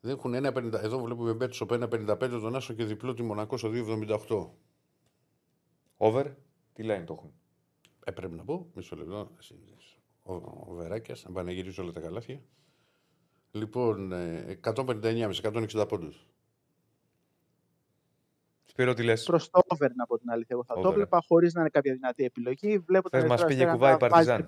Δεν 0.00 0.12
έχουν 0.12 0.34
1,50. 0.34 0.72
Εδώ 0.82 1.02
βλέπουμε 1.02 1.32
Μπέτσο 1.32 1.66
1,55 1.70 2.16
τον 2.18 2.56
Άσο 2.56 2.74
και 2.74 2.84
διπλό 2.84 3.14
τη 3.14 3.22
Μονακό 3.22 3.56
στο 3.56 3.70
2,78. 3.72 4.50
Over, 5.96 6.24
τι 6.72 6.82
λένε 6.82 7.04
το 7.04 7.12
έχουν; 7.12 7.32
Ε, 8.04 8.10
πρέπει 8.10 8.34
να 8.34 8.44
πω, 8.44 8.70
μισό 8.74 8.96
λεπτό. 8.96 9.30
Ο, 10.22 10.34
ο 10.34 10.74
Βεράκιας, 10.74 11.24
να 11.24 11.32
πανεγυρίσω 11.32 11.82
όλα 11.82 11.92
τα 11.92 12.00
καλάθια. 12.00 12.40
Λοιπόν, 13.50 14.12
159 14.62 15.00
με 15.02 15.34
160 15.42 15.86
πόντους. 15.88 16.26
Σπύρο, 18.64 18.94
τι 18.94 19.02
λες; 19.02 19.24
Προς 19.24 19.50
το 19.50 19.60
over, 19.66 19.90
να 19.94 20.06
πω 20.06 20.18
την 20.18 20.30
αλήθεια. 20.30 20.48
Εγώ 20.50 20.64
θα 20.64 20.74
over. 20.74 20.82
το 20.82 20.92
έβλεπα 20.92 21.22
χωρίς 21.26 21.54
να 21.54 21.60
είναι 21.60 21.70
κάποια 21.70 21.92
δυνατή 21.92 22.24
επιλογή. 22.24 22.78
Βλέπω 22.78 23.08
Θες 23.08 23.24
μας 23.24 23.44
πήγε 23.44 23.66
κουβάει 23.66 23.94
η 23.94 23.96
Παρτιζάν. 23.96 24.46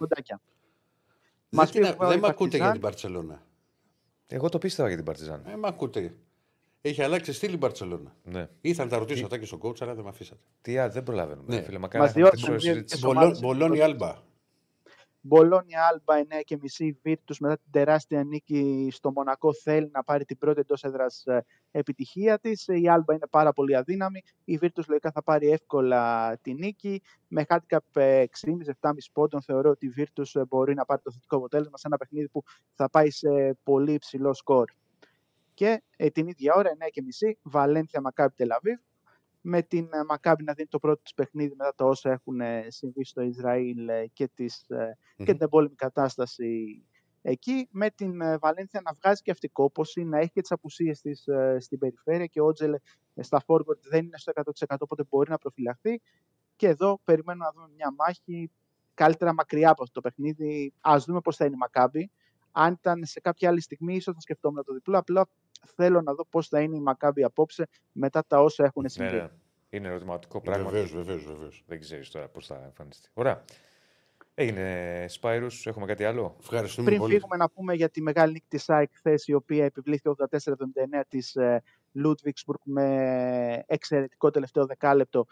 Δεν 1.99 2.19
με 2.19 2.27
ακούτε 2.27 2.57
για 2.57 2.73
την 2.73 2.81
Παρσελόνα. 2.81 3.43
Εγώ 4.27 4.49
το 4.49 4.59
πίστευα 4.59 4.89
για 4.89 4.97
την 4.97 5.07
Παρτιζάν. 5.07 5.43
Ε, 5.47 5.57
με 5.57 5.69
ακούτε. 5.69 6.15
Έχει 6.87 7.03
αλλάξει 7.03 7.33
στήλη 7.33 7.55
η 7.55 7.57
Μπαρσελόνα. 7.61 8.17
Ναι. 8.23 8.49
Ήθελα 8.61 8.85
να 8.85 8.91
τα 8.91 8.99
ρωτήσω 8.99 9.25
αυτά 9.25 9.39
και 9.39 9.47
στον 9.47 9.61
coach, 9.63 9.81
αλλά 9.81 9.95
δεν 9.95 10.05
με 10.05 10.09
αφήσατε. 10.09 10.41
Τι, 10.61 10.79
α, 10.79 10.89
δεν 10.89 11.03
προλαβαίνω. 11.03 11.43
Ναι. 11.47 11.63
Φίλε, 11.63 11.79
μακάρι 11.79 12.23
Μπολόνι 13.41 13.81
Άλμπα. 13.81 14.15
Μπολόνια 15.21 15.81
Άλμπα 15.91 16.27
9,5 16.79 16.91
Βίρτους 17.03 17.39
μετά 17.39 17.57
την 17.57 17.71
τεράστια 17.71 18.25
νίκη 18.25 18.89
στο 18.93 19.13
Μονακό 19.13 19.55
θέλει 19.55 19.91
να 19.93 20.05
πάρει 20.05 20.25
την 20.25 20.39
πρώτη 20.39 20.61
εντός 20.61 20.85
έδρας 20.85 21.23
ε, 21.27 21.45
επιτυχία 21.71 22.39
της. 22.39 22.65
Η 22.67 22.89
Άλμπα 22.89 23.15
είναι 23.15 23.27
πάρα 23.31 23.53
πολύ 23.53 23.77
αδύναμη. 23.77 24.23
Η 24.45 24.57
Βίρτους 24.57 24.89
λογικά 24.89 25.11
θα 25.11 25.23
πάρει 25.23 25.49
εύκολα 25.49 26.37
τη 26.43 26.55
νίκη. 26.55 27.03
Με 27.29 27.45
handicap 27.49 27.79
6,5-7,5 27.93 28.91
πόντων 29.13 29.43
θεωρώ 29.43 29.71
ότι 29.71 29.87
η 29.87 29.89
Βίρτους 29.89 30.35
ε, 30.35 30.45
μπορεί 30.49 30.75
να 30.75 30.85
πάρει 30.85 31.01
το 31.03 31.11
θετικό 31.11 31.37
αποτέλεσμα 31.37 31.77
σε 31.77 31.87
ένα 31.87 31.97
παιχνίδι 31.97 32.29
που 32.29 32.43
θα 32.75 32.91
πάει 32.91 33.11
σε 33.11 33.59
πολύ 33.63 33.93
υψηλό 33.93 34.35
σκορ. 34.35 34.71
Και 35.57 35.83
ε, 35.97 36.11
την 36.11 36.27
ίδια 36.27 36.55
ώρα, 36.55 36.71
9.30, 37.21 37.33
Βαλένθια 37.43 38.01
Μακάμπι 38.01 38.35
Τελαβίβ, 38.35 38.79
με 39.41 39.63
την 39.63 39.89
Μακάμπι 40.09 40.45
να 40.45 40.53
δίνει 40.53 40.69
το 40.69 40.79
πρώτο 40.79 41.03
της 41.03 41.15
παιχνίδι 41.15 41.55
μετά 41.57 41.75
τα 41.75 41.85
όσα 41.85 42.11
έχουν 42.11 42.41
συμβεί 42.67 43.05
στο 43.05 43.23
Ισραήλ 43.23 43.89
και, 44.13 44.29
τις, 44.35 44.67
και 45.17 45.25
την 45.25 45.39
εμπόλεμη 45.41 45.75
κατάσταση 45.75 46.85
εκεί, 47.23 47.69
με 47.71 47.91
την 47.91 48.19
Βαλένθια 48.41 48.81
να 48.85 48.93
βγάζει 48.93 49.23
και 49.23 49.31
αυτή 49.31 49.49
κόποση, 49.49 50.05
να 50.05 50.19
έχει 50.19 50.31
και 50.31 50.41
τις 50.41 50.51
απουσίες 50.51 51.01
της 51.01 51.25
στην 51.59 51.79
περιφέρεια 51.79 52.27
και 52.27 52.41
ο 52.41 52.47
Ότζελε 52.47 52.79
στα 53.21 53.45
forward 53.47 53.79
δεν 53.89 54.05
είναι 54.05 54.19
στο 54.19 54.33
100% 54.67 54.77
οπότε 54.79 55.05
μπορεί 55.09 55.31
να 55.31 55.39
προφυλαχθεί 55.39 56.01
και 56.57 56.69
εδώ 56.69 57.01
περιμένω 57.05 57.45
να 57.45 57.53
δούμε 57.53 57.69
μια 57.75 57.95
μάχη 57.99 58.51
καλύτερα 58.95 59.35
μακριά 59.35 59.71
από 59.71 59.83
αυτό 59.83 60.01
το 60.01 60.01
παιχνίδι. 60.01 60.73
Ας 60.81 61.05
δούμε 61.05 61.21
πώς 61.21 61.37
θα 61.37 61.45
είναι 61.45 61.55
η 61.55 61.59
Μακάμπι. 61.59 62.11
Αν 62.53 62.73
ήταν 62.73 63.05
σε 63.05 63.21
κάποια 63.21 63.49
άλλη 63.49 63.61
στιγμή, 63.61 63.95
ίσως 63.95 64.15
να 64.15 64.21
σκεφτόμουν 64.21 64.65
το 64.65 64.73
διπλό. 64.73 64.99
Απλά 64.99 65.29
θέλω 65.67 66.03
να 66.03 66.15
δω 66.15 66.25
πώς 66.25 66.49
θα 66.49 66.61
είναι 66.61 66.77
η 66.77 66.81
Μακάμπη 66.81 67.23
απόψε 67.23 67.69
μετά 67.93 68.25
τα 68.27 68.43
όσα 68.43 68.65
έχουν 68.65 68.83
ναι, 68.83 68.89
συμβεί. 68.89 69.17
Ναι, 69.17 69.29
Είναι 69.71 69.89
ερωτηματικό 69.89 70.41
πράγμα. 70.41 70.71
Βεβαίως, 70.71 70.93
βεβαίως. 70.93 71.65
Δεν 71.67 71.81
ξέρεις 71.81 72.11
τώρα 72.11 72.29
πώς 72.29 72.47
θα 72.47 72.61
εμφανιστεί. 72.65 73.09
Ωραία. 73.15 73.45
Έγινε 74.39 75.05
Σπάιρους, 75.09 75.67
έχουμε 75.67 75.87
κάτι 75.87 76.05
άλλο; 76.05 76.37
Ευχαριστούμε 76.41 76.87
Πριν 76.89 76.99
πολύ. 77.01 77.13
φύγουμε 77.13 77.37
να 77.37 77.51
πούμε 77.51 77.75
για 77.75 77.89
τη 77.89 78.03
μεγάλη 78.03 78.33
νίκη 78.33 78.47
της 78.49 78.69
ΑΕΚ 78.69 78.91
χθες, 78.93 79.27
η 79.27 79.33
οποία 79.33 79.65
επιβλήθηκε 79.65 80.09
84-79 80.09 81.03
της 81.09 81.37
Λούτβιξμπουργκ 81.93 82.59
με 82.65 83.65
εξαιρετικό 83.67 84.31
τελευταίο 84.31 84.67
δεκάλεπτο 84.67 85.27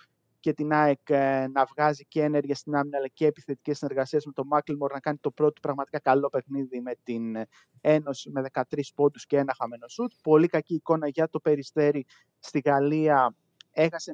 και 0.44 0.52
την 0.52 0.72
ΑΕΚ 0.72 1.10
ε, 1.10 1.46
να 1.52 1.64
βγάζει 1.64 2.04
και 2.04 2.22
ενέργεια 2.22 2.54
στην 2.54 2.74
άμυνα 2.74 2.96
αλλά 2.96 3.08
και 3.08 3.26
επιθετικές 3.26 3.78
συνεργασίες 3.78 4.26
με 4.26 4.32
τον 4.32 4.46
Μάκλιμορ 4.46 4.92
να 4.92 5.00
κάνει 5.00 5.18
το 5.20 5.30
πρώτο 5.30 5.60
πραγματικά 5.60 5.98
καλό 5.98 6.28
παιχνίδι 6.28 6.80
με 6.80 6.92
την 7.02 7.36
Ένωση 7.80 8.30
με 8.30 8.42
13 8.52 8.62
πόντους 8.94 9.26
και 9.26 9.36
ένα 9.36 9.54
χαμένο 9.58 9.88
σουτ. 9.88 10.12
Πολύ 10.22 10.46
κακή 10.46 10.74
εικόνα 10.74 11.08
για 11.08 11.28
το 11.28 11.40
περιστέρι 11.40 12.06
στη 12.38 12.60
Γαλλία. 12.64 13.34
Έχασε 13.70 14.12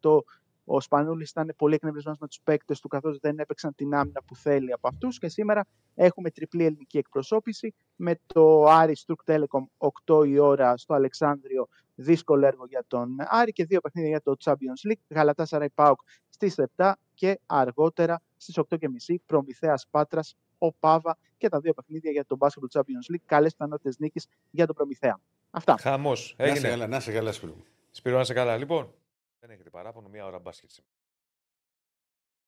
96-68 0.00 0.18
ο 0.64 0.80
Σπανούλης 0.80 1.30
ήταν 1.30 1.54
πολύ 1.56 1.74
εκνευρισμένος 1.74 2.18
με 2.18 2.26
τους 2.26 2.40
παίκτες 2.44 2.80
του, 2.80 2.88
καθώς 2.88 3.18
δεν 3.18 3.38
έπαιξαν 3.38 3.74
την 3.74 3.94
άμυνα 3.94 4.22
που 4.22 4.36
θέλει 4.36 4.72
από 4.72 4.88
αυτούς. 4.88 5.18
Και 5.18 5.28
σήμερα 5.28 5.66
έχουμε 5.94 6.30
τριπλή 6.30 6.64
ελληνική 6.64 6.98
εκπροσώπηση 6.98 7.74
με 7.96 8.18
το 8.26 8.64
Άρη 8.64 8.96
Στρουκ 8.96 9.20
Telecom 9.26 9.90
8 10.06 10.26
η 10.26 10.38
ώρα 10.38 10.76
στο 10.76 10.94
Αλεξάνδριο. 10.94 11.68
Δύσκολο 12.02 12.46
έργο 12.46 12.66
για 12.66 12.84
τον 12.86 13.16
Άρη 13.18 13.52
και 13.52 13.64
δύο 13.64 13.80
παιχνίδια 13.80 14.10
για 14.10 14.22
το 14.22 14.36
Champions 14.44 14.90
League. 14.90 15.00
Γαλατά 15.08 15.44
Σαράι 15.44 15.70
Πάουκ 15.70 16.00
στις 16.28 16.54
7 16.76 16.92
και 17.14 17.40
αργότερα 17.46 18.22
στις 18.36 18.58
8.30 18.68 19.16
Προμηθέας 19.26 19.86
Πάτρας, 19.90 20.36
ο 20.58 20.72
Πάβα 20.72 21.18
και 21.36 21.48
τα 21.48 21.60
δύο 21.60 21.72
παιχνίδια 21.72 22.10
για 22.10 22.24
το 22.24 22.36
Basketball 22.40 22.80
Champions 22.80 23.14
League. 23.14 23.24
Καλές 23.26 23.52
πιθανότητες 23.52 23.98
νίκης 23.98 24.26
για 24.50 24.66
τον 24.66 24.74
Προμηθέα. 24.74 25.20
Αυτά. 25.50 25.76
Χαμός. 25.76 26.34
Να 26.38 26.54
σε 26.54 26.68
καλά, 26.68 26.86
να 26.86 27.00
σε 27.00 27.12
καλά, 27.12 27.32
Σπύρο. 27.32 27.56
Σπύρο, 27.90 28.16
να 28.16 28.24
σε 28.24 28.32
καλά. 28.32 28.56
Λοιπόν, 28.56 28.94
δεν 29.40 29.50
έχετε 29.50 29.70
παράπονο, 29.70 30.08
μία 30.08 30.26
ώρα 30.26 30.38
μπάσκετ 30.38 30.70
σήμερα. 30.70 30.94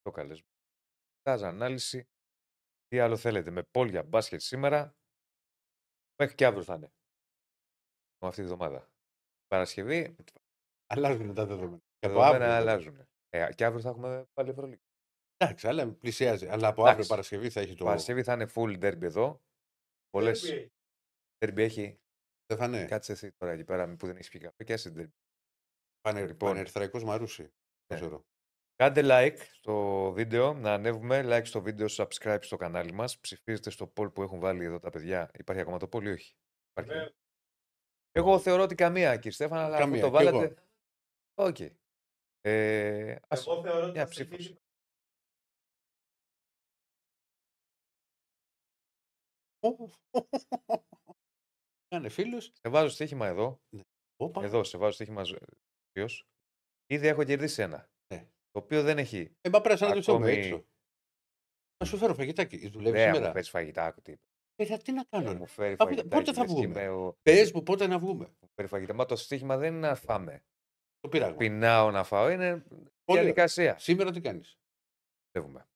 Το 0.02 0.10
καλέσμα. 0.10 0.46
Τάζα 1.22 1.48
ανάλυση. 1.48 2.08
Τι 2.88 2.98
άλλο 2.98 3.16
θέλετε, 3.16 3.50
με 3.50 3.62
πόλια 3.62 4.02
μπάσκετ 4.02 4.40
σήμερα; 4.40 4.94
Μέχρι 6.16 6.34
και 6.34 6.46
αύριο 6.46 6.62
θα 6.62 6.74
είναι. 6.74 6.92
Αυτή 8.18 8.40
τη 8.40 8.46
βδομάδα. 8.46 8.88
Παρασκευή. 9.46 10.14
Αλλάζουν 10.86 11.34
τα 11.34 11.46
δεδομένα. 11.46 11.82
Τα 11.98 12.08
δεδομένα 12.08 12.56
αλλάζουν. 12.56 13.08
Ε, 13.28 13.48
και 13.54 13.64
αύριο 13.64 13.82
θα 13.82 13.88
έχουμε 13.88 14.24
πάλι 14.32 14.50
Ευρωλίγα. 14.50 14.82
Εντάξει, 15.36 15.68
αλλά 15.68 15.92
πλησιάζει. 15.92 16.46
Αλλά 16.46 16.68
από 16.68 16.84
αύριο 16.84 17.06
Παρασκευή 17.06 17.50
θα 17.50 17.60
έχει 17.60 17.74
το. 17.74 17.84
Παρασκευή 17.84 18.22
θα 18.22 18.32
είναι 18.32 18.46
full 18.54 18.82
derby 18.84 19.02
εδώ. 19.02 19.42
Πολλές. 20.10 20.68
Derby 21.38 21.58
έχει. 21.58 22.00
Δεν 22.46 22.58
θα 22.58 22.64
είναι. 22.64 22.84
Κάτσε 22.84 23.12
εσύ 23.12 23.32
τώρα 23.32 23.52
εκεί 23.52 23.64
πέρα 23.64 23.96
που 23.96 24.06
δεν 24.06 24.16
έχεις 24.16 24.28
πιει 24.28 24.38
καφέ 24.38 24.64
και 24.64 24.72
εσύ 24.72 24.92
derby. 24.96 25.18
Πανε, 26.00 26.26
λοιπόν. 26.26 26.48
Πανερυθραϊκός 26.48 27.04
Μαρούσι. 27.04 27.52
Ναι. 27.94 28.00
Κάντε 28.76 29.00
like 29.04 29.38
στο 29.52 30.10
βίντεο, 30.12 30.54
να 30.54 30.72
ανέβουμε 30.72 31.22
like 31.24 31.44
στο 31.44 31.62
βίντεο, 31.62 31.86
subscribe 31.90 32.38
στο 32.40 32.56
κανάλι 32.56 32.92
μας. 32.92 33.20
Ψηφίζετε 33.20 33.70
στο 33.70 33.92
poll 33.96 34.14
που 34.14 34.22
έχουν 34.22 34.40
βάλει 34.40 34.64
εδώ 34.64 34.78
τα 34.78 34.90
παιδιά. 34.90 35.30
Υπάρχει 35.38 35.62
ακόμα 35.62 35.78
το 35.78 35.88
poll 35.92 36.02
ή 36.02 36.08
όχι; 36.08 36.36
Υπάρχει. 36.70 37.14
Ναι. 38.14 38.22
Εγώ 38.22 38.38
θεωρώ 38.38 38.62
ότι 38.62 38.74
καμία, 38.74 39.14
κύριε 39.14 39.30
Στέφανα, 39.30 39.64
αλλά 39.64 39.78
καμία, 39.78 40.00
το 40.00 40.10
βάλατε. 40.10 40.54
OK. 41.34 41.56
Okay. 41.58 41.70
Ε, 42.40 43.16
ας... 43.28 43.46
Εγώ 43.46 43.62
θεωρώ 43.62 43.86
ότι 43.86 44.04
ψήφος. 44.08 44.54
Κάνε 51.88 52.08
φίλους. 52.08 52.44
Σε 52.44 52.68
βάζω 52.68 52.88
στοίχημα 52.88 53.26
εδώ. 53.26 53.60
Ναι. 53.76 53.82
Εδώ 54.40 54.64
σε 54.64 54.78
βάζω 54.78 54.92
στοίχημα 54.92 55.22
ποιος. 55.90 56.28
Ήδη 56.86 57.06
έχω 57.06 57.24
κερδίσει 57.24 57.62
ένα. 57.62 57.90
Ναι. 58.14 58.28
Το 58.50 58.58
οποίο 58.58 58.82
δεν 58.82 58.98
έχει. 58.98 59.36
Ε, 59.40 59.48
μα 59.48 59.60
πρέπει 59.60 59.80
να 59.82 59.92
το 59.92 60.12
ακόμη... 60.12 60.32
έξω. 60.32 60.64
Να 61.76 61.86
σου 61.86 61.96
φέρω 61.96 62.14
φαγητάκι. 62.14 62.68
Δουλεύεις 62.68 63.00
ναι, 63.00 63.06
σήμερα; 63.06 63.26
Μου 63.26 63.32
φέρεις 63.32 63.50
φαγητά, 63.50 63.94
τι 64.02 64.16
ε, 64.56 64.76
τι 64.76 64.92
να 64.92 65.04
κάνω. 65.04 65.34
Μου 65.34 65.46
φέρει 65.46 65.76
πότε 66.08 66.32
θα 66.32 66.44
βγούμε; 66.44 66.88
Ο... 66.88 67.18
Πες 67.22 67.52
μου 67.52 67.62
πότε 67.62 67.86
να 67.86 67.98
βγούμε; 67.98 68.26
Μου 68.40 68.48
φέρει 68.54 68.68
φαγητά. 68.68 68.94
Μα 68.94 69.04
το 69.04 69.16
στοίχημα 69.16 69.56
δεν 69.56 69.74
είναι 69.74 69.88
να 69.88 69.94
φάμε. 69.94 70.44
Το 71.00 71.08
πειράγμα. 71.08 71.36
Πεινάω 71.36 71.90
να 71.90 72.04
φάω. 72.04 72.30
Είναι 72.30 72.64
Πολύ 73.04 73.18
διαδικασία. 73.18 73.78
Σήμερα 73.78 74.10
τι 74.10 74.20
κάνεις; 74.20 74.58
Δουλεύουμε. 75.32 75.68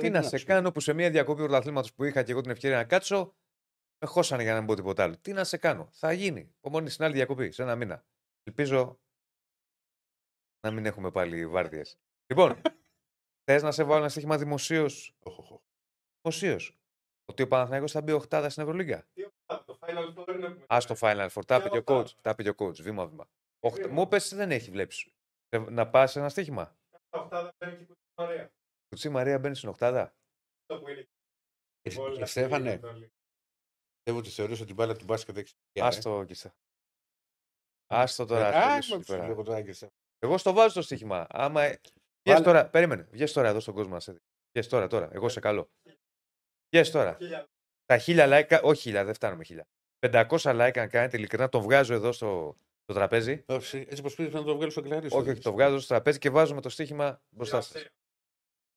Τι 0.00 0.10
να 0.10 0.22
σε 0.22 0.44
κάνω 0.44 0.72
που 0.72 0.80
σε 0.80 0.92
μια 0.92 1.10
διακοπή 1.10 1.42
πρωταθλήματος 1.42 1.94
που 1.94 2.04
είχα 2.04 2.22
και 2.22 2.32
εγώ 2.32 2.40
την 2.40 2.50
ευκαιρία 2.50 2.76
να 2.76 2.84
κάτσω, 2.84 3.36
με 3.98 4.08
χώσανε 4.08 4.42
για 4.42 4.52
να 4.52 4.58
μην 4.58 4.66
πω 4.66 4.74
τίποτα 4.74 5.02
άλλο. 5.02 5.18
Τι 5.18 5.32
να 5.32 5.44
σε 5.44 5.56
κάνω; 5.56 5.88
Θα 5.92 6.12
γίνει. 6.12 6.54
Απομονή 6.56 6.90
στην 6.90 7.04
άλλη 7.04 7.14
διακοπή, 7.14 7.50
σε 7.50 7.62
ένα 7.62 7.76
μήνα. 7.76 8.06
Ελπίζω 8.42 9.00
να 10.60 10.70
μην 10.70 10.86
έχουμε 10.86 11.10
πάλι 11.10 11.46
βάρδιες. 11.46 11.98
λοιπόν, 12.26 12.60
θες 13.44 13.62
να 13.62 13.70
σε 13.72 13.84
βάλω 13.84 14.00
ένα 14.00 14.08
στοίχημα 14.08 14.38
δημοσίως; 14.38 15.16
Δημοσίω. 16.30 16.74
Ότι 17.24 17.42
ο 17.42 17.48
Παναθηναϊκός 17.48 17.92
θα 17.92 18.02
μπει 18.02 18.12
οχτάδα 18.12 18.48
στην 18.48 18.62
Ευρωλίγκα. 18.62 19.06
Α 19.46 20.78
το 20.86 20.96
Final 21.00 21.28
Four. 21.28 21.44
Τα 21.46 21.56
είπε 21.56 21.68
και 21.68 21.78
ο 21.78 21.82
coach. 21.86 22.10
Τα 22.20 22.30
είπε 22.30 22.42
και 22.42 22.48
ο 22.48 22.54
coach. 22.58 22.80
Βήμα-βήμα. 22.80 23.28
Μου 23.90 24.08
πε 24.08 24.18
δεν 24.30 24.50
έχει 24.50 24.70
βλέψεις. 24.70 25.12
Να 25.68 25.88
πας 25.88 26.16
ένα 26.16 26.28
στοίχημα. 26.28 26.76
Κουτσί 28.88 29.08
Μαρία 29.08 29.38
μπαίνει 29.38 29.54
στην 29.54 29.68
οχτάδα. 29.68 30.14
Στέφανε, 32.22 32.78
πιστεύω 32.78 34.18
ότι 34.18 34.30
θεωρείς 34.30 34.60
ότι 34.60 34.70
η 34.70 34.74
μπάλα 34.74 34.96
του 34.96 35.04
μπάσκετ 35.04 35.36
έχει 35.36 35.54
Άστο, 35.80 36.24
Κιστα. 36.24 36.54
Άστο 37.86 38.26
τώρα. 38.26 38.78
Εγώ 40.18 40.38
στο 40.38 40.52
βάζω 40.52 40.74
το 40.74 40.82
στοίχημα. 40.82 41.26
Άμα... 41.28 41.78
Βγες 42.28 42.40
τώρα, 42.40 42.70
περίμενε. 42.70 43.02
Βγες 43.02 43.32
τώρα 43.32 43.48
εδώ 43.48 43.60
στον 43.60 43.74
κόσμο 43.74 43.92
μας. 43.92 44.08
Βγες 44.52 44.68
τώρα, 44.68 44.86
τώρα. 44.86 45.08
Εγώ 45.12 45.28
σε 45.28 45.40
καλό. 45.40 45.70
Βγες 46.76 46.90
τώρα. 46.90 47.16
Τα 47.84 47.98
χίλια 47.98 48.26
like, 48.28 48.60
όχι 48.62 48.80
χίλια, 48.80 49.04
δεν 49.04 49.14
φτάνουμε 49.14 49.44
χίλια. 49.44 49.68
500 50.06 50.26
like 50.28 50.78
αν 50.78 50.88
κάνετε 50.88 51.16
ειλικρινά, 51.16 51.48
το 51.48 51.60
βγάζω 51.60 51.94
εδώ 51.94 52.12
στο, 52.12 52.56
στο 52.82 52.94
τραπέζι. 52.94 53.44
Έτσι 53.46 54.02
πως 54.02 54.14
πήγε 54.14 54.28
να 54.28 54.44
το 54.44 54.56
βγάλω 54.56 54.70
στο 54.70 54.80
κλαρί. 54.80 55.06
Όχι, 55.06 55.30
όχι, 55.30 55.40
το 55.40 55.52
βγάζω 55.52 55.78
στο 55.78 55.88
τραπέζι 55.88 56.18
και 56.18 56.30
βάζουμε 56.30 56.60
το 56.60 56.68
στοίχημα 56.68 57.22
μπροστά 57.28 57.60
σας. 57.60 57.86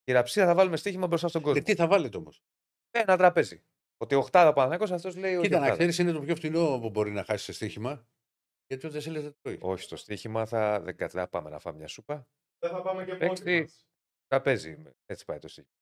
Η 0.04 0.12
ραψία 0.12 0.46
θα 0.46 0.54
βάλουμε 0.54 0.76
στοίχημα 0.76 1.06
μπροστά 1.06 1.28
στον 1.28 1.42
κόσμο. 1.42 1.58
Και 1.58 1.64
τι 1.64 1.74
θα 1.74 1.86
βάλετε 1.86 2.16
όμως; 2.16 2.42
Ένα 2.90 3.16
τραπέζι. 3.16 3.62
Ότι 3.96 4.14
οχτάδα 4.14 4.52
Παναγιώ 4.52 4.94
αυτός 4.94 5.16
λέει. 5.16 5.40
Κοίτα, 5.40 5.58
να 5.58 5.70
ξέρεις, 5.70 5.98
είναι 5.98 6.12
το 6.12 6.20
πιο 6.20 6.36
φθηνό 6.36 6.78
που 6.80 6.90
μπορεί 6.90 7.10
να 7.10 7.24
χάσεις 7.24 7.44
σε 7.44 7.52
στοίχημα. 7.52 8.06
Γιατί 8.66 8.86
τότε 8.86 9.00
σε 9.00 9.10
δεν 9.10 9.36
τρώει. 9.42 9.58
Όχι, 9.60 9.82
στο 9.82 9.96
στοίχημα 9.96 10.46
θα, 10.46 10.80
δεν 10.80 11.08
θα 11.08 11.28
πάμε 11.28 11.50
να 11.50 11.58
φάμε 11.58 11.78
μια 11.78 11.88
σούπα. 11.88 12.28
Δεν 12.58 12.70
θα 12.70 12.82
πάμε 12.82 13.04
και 13.04 13.24
μόνοι 13.24 13.68
Τραπέζι. 14.26 14.82
Έτσι 15.06 15.24
πάει 15.24 15.38
το 15.38 15.48
στοίχημα. 15.48 15.79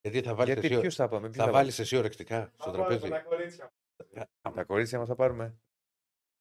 Γιατί 0.00 0.22
θα 0.22 0.34
βάλεις 0.34 0.52
Γιατί 0.54 0.74
εσύ, 0.74 0.96
θα, 0.96 1.08
πάμε, 1.08 1.30
θα, 1.32 1.44
θα 1.44 1.50
βάλεις 1.50 1.78
εσύ 1.78 1.96
ορεκτικά 1.96 2.52
στο 2.58 2.70
τραπέζι; 2.70 3.08
Τα 3.08 3.20
κορίτσια. 3.20 3.72
Τα 4.54 4.64
κορίτσια 4.64 4.98
μας 4.98 5.08
θα 5.08 5.14
πάρουμε. 5.14 5.60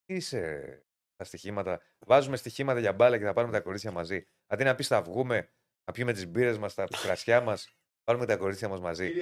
Τι 0.05 0.15
είσαι 0.15 0.85
τα 1.15 1.23
στοιχήματα. 1.23 1.81
Βάζουμε 2.05 2.37
στοιχήματα 2.37 2.79
για 2.79 2.93
μπάλα 2.93 3.17
και 3.17 3.23
θα 3.23 3.33
πάρουμε 3.33 3.53
τα 3.53 3.61
κορίτσια 3.61 3.91
μαζί. 3.91 4.27
Αντί 4.47 4.63
να 4.63 4.75
πεις 4.75 4.87
θα 4.87 5.01
βγούμε, 5.01 5.49
να 5.85 5.93
πιούμε 5.93 6.13
τις 6.13 6.27
μπύρες 6.27 6.57
μας, 6.57 6.73
τα 6.73 6.87
κρασιά 7.01 7.41
μας, 7.41 7.75
πάρουμε 8.03 8.25
τα 8.25 8.37
κορίτσια 8.37 8.69
μας 8.69 8.79
μαζί. 8.79 9.13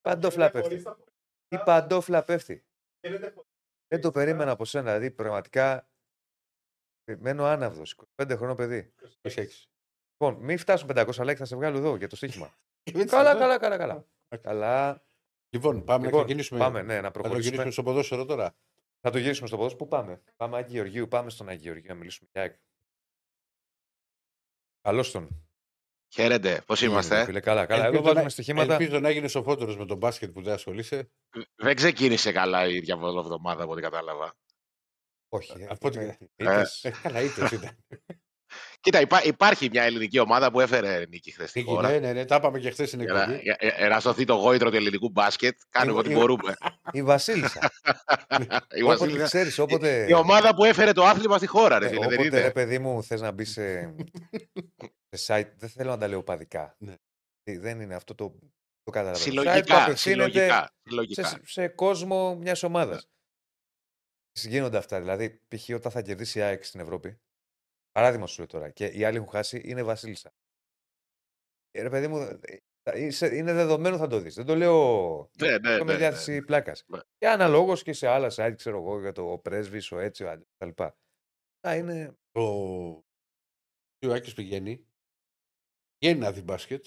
Παντόφλα 0.00 0.50
πέφτει. 0.50 0.82
Τι 1.48 1.58
παντόφλα 1.64 2.24
πέφτει. 2.24 2.64
Δεν 3.88 4.00
το 4.00 4.10
περίμενα 4.10 4.50
από 4.50 4.64
σένα. 4.64 4.84
Δηλαδή, 4.84 5.10
πραγματικά 5.10 5.90
μένω 7.18 7.44
άναυδος. 7.44 7.96
25 8.22 8.36
χρόνο 8.36 8.54
παιδί. 8.54 8.92
Λοιπόν, 10.20 10.44
μην 10.44 10.58
φτάσουν 10.58 10.88
500 10.88 11.06
like, 11.06 11.34
θα 11.34 11.44
σε 11.44 11.56
βγάλω 11.56 11.78
εδώ 11.78 11.96
για 11.96 12.08
το 12.08 12.16
στοίχημα. 12.16 12.58
Έτσι, 12.94 13.06
καλά, 13.16 13.28
αυτό. 13.30 13.40
καλά, 13.42 13.58
καλά, 13.58 13.76
καλά. 13.76 14.04
καλά. 14.40 15.02
Λοιπόν, 15.50 15.84
πάμε 15.84 16.04
Λοιπόν, 16.04 16.18
να 16.20 16.24
ξεκινήσουμε. 16.24 16.58
Πάμε, 16.60 16.82
ναι, 16.82 16.94
να 16.94 17.00
Θα 17.00 17.10
το 17.10 17.10
προχωρήσουμε. 17.10 17.42
γυρίσουμε 17.50 17.70
στο 17.72 17.82
ποδόσφαιρο 17.82 18.24
τώρα. 18.24 18.54
Θα 19.00 19.10
το 19.10 19.18
γυρίσουμε 19.18 19.46
στο 19.48 19.56
ποδόσφαιρο. 19.56 19.84
Πού 19.84 19.88
πάμε; 19.90 20.22
Πάμε 20.36 20.56
Άγιο 20.56 20.72
Γεωργίου, 20.72 21.08
πάμε 21.08 21.30
στον 21.30 21.48
Άγιο 21.48 21.62
Γεωργίου 21.62 21.88
να 21.88 21.94
μιλήσουμε 21.94 22.28
για 22.32 22.42
ΑΕΚ. 22.42 22.54
Καλώς 24.80 25.10
τον. 25.10 25.42
Χαίρετε, 26.14 26.62
πώς 26.66 26.82
είμαστε. 26.82 27.24
Φίλε, 27.24 27.40
καλά, 27.40 27.66
καλά. 27.66 27.78
Εδώ 27.80 27.86
Ελπίζω 27.86 28.02
βάζουμε 28.04 28.22
να- 28.22 28.28
στοιχήματα. 28.28 28.72
Ελπίζω 28.74 29.00
να 29.00 29.10
γίνει 29.10 29.28
σοφότερος 29.28 29.76
με 29.76 29.86
τον 29.86 29.96
μπάσκετ 29.96 30.30
που 30.32 30.42
δεν 30.42 30.52
ασχολείσαι. 30.54 31.10
Δεν 31.56 31.76
ξεκίνησε 31.76 32.32
καλά 32.32 32.66
η 32.68 32.80
διαβολοβδομάδα 32.80 33.62
από 33.62 33.72
ό,τι 33.72 33.80
κατάλαβα. 33.82 34.34
Όχι. 35.28 35.52
ε, 35.62 35.66
Από 35.68 35.88
ό,τι- 35.88 35.98
είναι- 35.98 36.18
Ε, 36.36 36.44
ήττες. 36.44 36.84
Ε, 36.84 36.90
καλά, 37.02 37.20
ήττες 37.20 37.50
ήταν. 37.50 37.76
Κοίτα, 38.80 39.00
υπά- 39.00 39.24
υπάρχει 39.24 39.68
μια 39.72 39.82
ελληνική 39.82 40.18
ομάδα 40.18 40.50
που 40.50 40.60
έφερε 40.60 41.04
νίκη 41.08 41.30
χθες 41.30 41.50
στην 41.50 41.64
χώρα. 41.64 41.88
Ναι, 41.90 41.98
ναι, 41.98 42.12
ναι, 42.12 42.24
τα 42.24 42.36
είπαμε 42.36 42.58
και 42.58 42.70
χθες 42.70 42.88
στην 42.88 43.00
Για 43.00 43.12
να, 43.12 43.20
εκπομπή. 43.22 43.40
για- 43.42 43.56
για 43.78 43.88
να 43.88 44.00
σωθεί 44.00 44.24
το 44.24 44.34
γόητρο 44.34 44.70
του 44.70 44.76
ελληνικού 44.76 45.08
μπάσκετ, 45.10 45.58
κάνουμε 45.70 45.90
Εγώ- 45.92 46.00
ό,τι 46.00 46.10
εγώ- 46.10 46.20
μπορούμε. 46.20 46.54
Η 46.92 47.02
Βασίλισσα. 47.02 47.60
Η, 48.78 48.82
όποτε 48.82 48.98
Βασίλισσα- 48.98 49.24
ξέρεις, 49.24 49.58
όποτε... 49.58 50.06
η 50.08 50.12
ομάδα 50.12 50.54
που 50.54 50.64
έφερε 50.64 50.92
το 50.92 51.04
άθλημα 51.04 51.36
στη 51.36 51.46
χώρα, 51.46 51.78
ρε 51.78 51.86
Ε, 51.86 51.88
φίλε. 51.88 52.00
δεν 52.06 52.12
όποτε, 52.12 52.26
είναι. 52.28 52.40
ρε 52.40 52.50
παιδί 52.50 52.78
μου, 52.78 53.02
θες 53.02 53.20
να 53.20 53.30
μπεις 53.30 53.50
σε, 53.52 53.94
σε 55.10 55.34
site, 55.34 55.50
δεν 55.56 55.68
θέλω 55.68 55.90
να 55.90 55.98
τα 55.98 56.08
λέω 56.08 56.22
παδικά. 56.22 56.76
Ναι. 56.78 56.94
Ε, 57.44 57.58
Δεν 57.58 57.80
είναι 57.80 57.94
αυτό 57.94 58.14
το, 58.14 58.34
το 58.82 58.90
καταλαβαίνω. 58.90 59.24
Site 59.24 59.26
που 59.34 59.40
Συλλογικά, 59.40 59.82
απευθύνεται 59.82 59.96
συλλογικά, 59.96 60.74
συλλογικά. 60.82 61.24
σε, 61.28 61.40
σε 61.44 61.68
κόσμο 61.68 62.36
μιας 62.36 62.62
ομάδας. 62.62 63.08
Γίνονται 64.32 64.76
αυτά. 64.78 65.00
Δηλαδή, 65.00 65.42
π.χ. 65.48 65.68
όταν 65.74 65.92
θα 65.92 66.02
κερδίσει 66.02 66.38
η 66.38 66.42
ΑΕΚ 66.42 66.64
στην 66.64 66.80
Ευρώπη, 66.80 67.20
παράδειγμα 67.98 68.26
σου 68.26 68.36
λέω 68.38 68.46
τώρα, 68.46 68.70
και 68.70 68.86
οι 68.86 69.04
άλλοι 69.04 69.16
έχουν 69.16 69.28
χάσει, 69.28 69.60
είναι 69.64 69.82
Βασίλισσα. 69.82 70.32
Ε, 71.70 71.82
ρε 71.82 71.90
παιδί 71.90 72.08
μου, 72.08 72.18
ε, 72.18 72.56
θα- 72.82 72.96
είσαι- 72.96 73.34
είναι 73.36 73.52
δεδομένο 73.52 73.96
θα 73.96 74.06
το 74.06 74.18
δεις. 74.18 74.34
Δεν 74.34 74.46
το 74.46 74.54
λέω 74.54 74.76
Ναι, 75.38 75.50
ναι, 75.50 75.58
το 75.58 75.84
με 75.84 75.84
ναι, 75.84 75.92
ναι. 75.92 75.96
διάθεση 75.98 76.42
πλάκας. 76.42 76.84
Ναι. 76.86 76.98
Και 77.18 77.28
αναλόγως 77.28 77.82
και 77.82 77.92
σε 77.92 78.06
άλλα 78.06 78.28
site, 78.34 78.54
ξέρω 78.56 78.76
εγώ, 78.78 79.00
για 79.00 79.12
το 79.12 79.38
πρέσβης, 79.42 79.92
ο 79.92 79.98
έτσι, 79.98 80.24
ο 80.24 80.30
αλλιώ 80.30 80.46
κτλ. 80.56 80.82
Θα 81.60 81.76
είναι. 81.76 82.18
Ο 82.32 82.40
ο 84.06 84.12
Άκης 84.12 84.34
πηγαίνει. 84.34 84.86
Πηγαίνει 85.98 86.18
να 86.20 86.32
δει 86.32 86.42
μπάσκετ. 86.42 86.86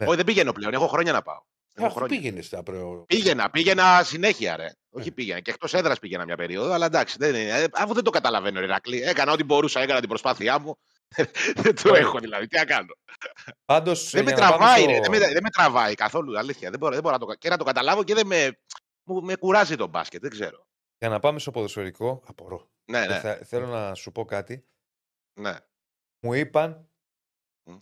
Ναι. 0.00 0.06
Όχι, 0.06 0.16
δεν 0.16 0.24
πηγαίνω 0.24 0.52
πλέον. 0.52 0.72
Έχω 0.74 0.86
χρόνια 0.86 1.12
να 1.12 1.22
πάω. 1.22 1.42
Έχω 1.78 1.86
Αφού 1.86 1.96
χρόνια. 1.96 2.16
πήγαινε 2.18 2.40
στα 2.42 2.62
προ... 2.62 3.04
Πήγαινα, 3.08 3.50
πήγαινα 3.50 4.02
συνέχεια, 4.04 4.56
ρε. 4.56 4.62
Ναι. 4.64 4.70
Όχι 4.90 5.12
πήγαινα. 5.12 5.40
Και 5.40 5.50
εκτός 5.50 5.74
έδρας 5.74 5.98
πήγαινα 5.98 6.24
μια 6.24 6.36
περίοδο, 6.36 6.72
αλλά 6.72 6.86
εντάξει, 6.86 7.16
δεν 7.18 7.34
είναι. 7.34 7.48
Ε, 7.60 7.66
Αφού 7.72 7.94
δεν 7.94 8.04
το 8.04 8.10
καταλαβαίνω, 8.10 8.60
Ηρακλή. 8.60 9.02
Έκανα 9.02 9.32
ό,τι 9.32 9.44
μπορούσα, 9.44 9.80
έκανα 9.80 10.00
την 10.00 10.08
προσπάθειά 10.08 10.58
μου. 10.58 10.78
δεν 11.62 11.74
το 11.74 11.88
Ωραία. 11.88 12.00
έχω 12.00 12.18
δηλαδή. 12.18 12.46
Τι 12.46 12.56
να 12.56 12.64
κάνω. 12.64 12.94
Πάντως. 13.64 14.10
δεν 14.10 14.24
με 14.24 14.32
τραβάει, 14.32 14.84
ρε. 14.84 15.00
Δεν 15.00 15.10
με, 15.10 15.18
δεν 15.18 15.42
με 15.42 15.50
τραβάει 15.50 15.94
καθόλου, 15.94 16.38
αλήθεια. 16.38 16.70
Δεν 16.70 16.78
μπορώ, 16.78 16.92
δεν 16.94 17.02
μπορώ 17.02 17.16
να 17.18 17.26
το, 17.26 17.34
και 17.34 17.48
να 17.48 17.56
το 17.56 17.64
καταλάβω 17.64 18.04
και 18.04 18.14
δεν 18.14 18.26
με, 18.26 18.58
μου, 19.08 19.22
με 19.22 19.36
κουράζει 19.36 19.76
το 19.76 19.86
μπάσκετ. 19.86 20.20
Δεν 20.20 20.30
ξέρω. 20.30 20.66
Για 20.98 21.08
να 21.08 21.20
πάμε 21.20 21.38
στο 21.38 21.50
ποδοσφαιρικό, 21.50 22.22
Απορώ. 22.26 22.70
Ναι, 22.90 22.98
ε, 23.02 23.06
ναι. 23.06 23.18
θα- 23.18 23.34
θέλω 23.44 23.66
να 23.66 23.94
σου 23.94 24.12
πω 24.12 24.24
κάτι. 24.24 24.66
ναι. 25.40 25.56
Μου 26.20 26.32
είπαν 26.32 26.88
Μμ. 27.70 27.76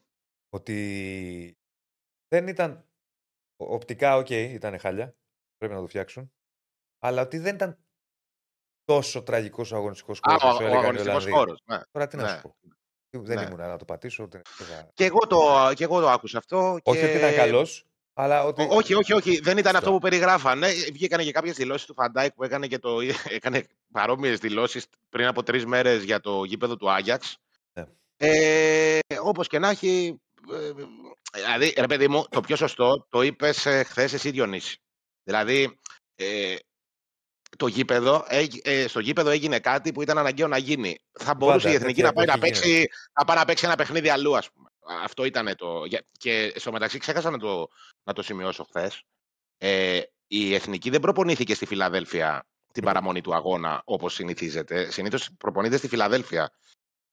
ότι 0.48 1.58
δεν 2.28 2.48
ήταν. 2.48 2.84
Οπτικά, 3.56 4.16
οκ, 4.16 4.30
ήταν 4.30 4.78
χάλια. 4.78 5.14
Πρέπει 5.58 5.74
να 5.74 5.80
το 5.80 5.86
φτιάξουν. 5.86 6.32
Αλλά 6.98 7.22
ότι 7.22 7.38
δεν 7.38 7.54
ήταν 7.54 7.78
τόσο 8.84 9.22
τραγικός 9.22 9.72
ο 9.72 9.76
αγωνιστικός 9.76 10.18
Α, 10.22 10.38
χώρο. 10.38 10.66
ο, 10.66 10.74
ο 10.74 10.78
αγωνιστικός 10.78 11.26
χώρος. 11.30 11.62
Ναι. 11.64 11.78
Τώρα 11.90 12.06
τι 12.06 12.16
να 12.16 12.22
Ναι. 12.22 12.28
σου 12.28 12.40
πω. 12.42 12.56
Δεν 13.22 13.36
Ναι. 13.38 13.44
ήμουν 13.44 13.58
να 13.58 13.76
το 13.76 13.84
πατήσω. 13.84 14.26
Δεν 14.26 14.42
δεν- 14.58 14.88
Και, 14.94 15.04
εγώ 15.04 15.18
το, 15.18 15.72
και 15.74 15.84
εγώ 15.84 16.00
το 16.00 16.08
άκουσα 16.10 16.38
αυτό. 16.38 16.78
Όχι 16.82 17.00
και... 17.00 17.06
ότι 17.06 17.16
ήταν 17.16 17.34
καλός, 17.34 17.84
αλλά 18.14 18.44
ότι. 18.44 18.62
Ό- 18.62 18.68
Όχι, 18.70 18.94
όχι, 18.94 19.12
όχι. 19.12 19.38
Δεν 19.40 19.58
ήταν 19.58 19.76
Αυτό. 19.76 19.78
αυτό 19.78 19.90
που 19.90 19.98
περιγράφανε. 19.98 20.68
Βγήκανε 20.92 21.24
και 21.24 21.32
κάποιες 21.32 21.56
δηλώσεις 21.56 21.86
του 21.86 21.94
Φαν 21.94 22.11
Ντάικ 22.11 22.32
που 22.34 22.44
έκανε, 22.44 22.66
και 22.66 22.78
το, 22.78 22.98
έκανε 23.38 23.66
παρόμοιες 23.92 24.38
δηλώσεις 24.38 24.86
πριν 25.08 25.26
από 25.26 25.42
τρεις 25.42 25.66
μέρες 25.66 26.02
για 26.02 26.20
το 26.20 26.44
γήπεδο 26.44 26.76
του 26.76 26.90
Άγιαξ. 26.90 27.36
Ναι. 27.72 27.84
Ε, 28.16 28.98
Όπως 29.22 29.46
και 29.48 29.58
να 29.58 29.68
έχει. 29.68 30.20
Ε, 31.32 31.40
Δηλαδή, 31.40 31.74
ρε 31.76 31.86
παιδί 31.86 32.08
μου, 32.08 32.24
το 32.28 32.40
πιο 32.40 32.56
σωστό 32.56 33.06
το 33.10 33.22
είπες 33.22 33.58
χθες 33.86 34.12
εσύ, 34.12 34.30
Διονύση. 34.30 34.78
Δηλαδή, 35.22 35.78
ε, 36.14 36.56
το 37.56 37.66
γήπεδο, 37.66 38.24
έγι- 38.28 38.60
ε, 38.68 38.88
στο 38.88 39.00
γήπεδο 39.00 39.30
έγινε 39.30 39.58
κάτι 39.58 39.92
που 39.92 40.02
ήταν 40.02 40.18
αναγκαίο 40.18 40.48
να 40.48 40.58
γίνει. 40.58 40.98
Θα 41.12 41.34
μπορούσε 41.34 41.70
η 41.70 41.74
Εθνική 41.74 42.02
τέτοια 42.02 42.04
να 42.06 42.12
πάει 42.12 42.26
να 42.26 42.32
εποχή 42.32 42.52
παίξει, 42.52 42.88
να 43.18 43.24
πάει 43.24 43.36
να 43.36 43.44
παίξει 43.44 43.64
ένα 43.64 43.74
παιχνίδι 43.76 44.08
αλλού, 44.08 44.36
ας 44.36 44.50
πούμε. 44.50 44.68
Αυτό 45.02 45.24
ήταν 45.24 45.56
το. 45.56 45.84
για- 45.84 46.06
Και 46.18 46.52
στο 46.56 46.72
μεταξύ 46.72 46.98
ξέχασα 46.98 47.30
να 47.30 47.38
το, 47.38 47.68
να 48.04 48.12
το 48.12 48.22
σημειώσω 48.22 48.64
χθες. 48.64 49.02
Ε, 49.58 50.00
η 50.26 50.54
Εθνική 50.54 50.90
δεν 50.90 51.00
προπονήθηκε 51.00 51.54
στη 51.54 51.66
Φιλαδέλφια 51.66 52.46
την 52.72 52.84
παραμονή 52.84 53.20
του 53.20 53.34
αγώνα 53.34 53.82
όπως 53.84 54.14
συνηθίζεται. 54.14 54.90
Συνήθως 54.90 55.30
προπονείται 55.38 55.76
στη 55.76 55.88
Φιλαδέλφια 55.88 56.50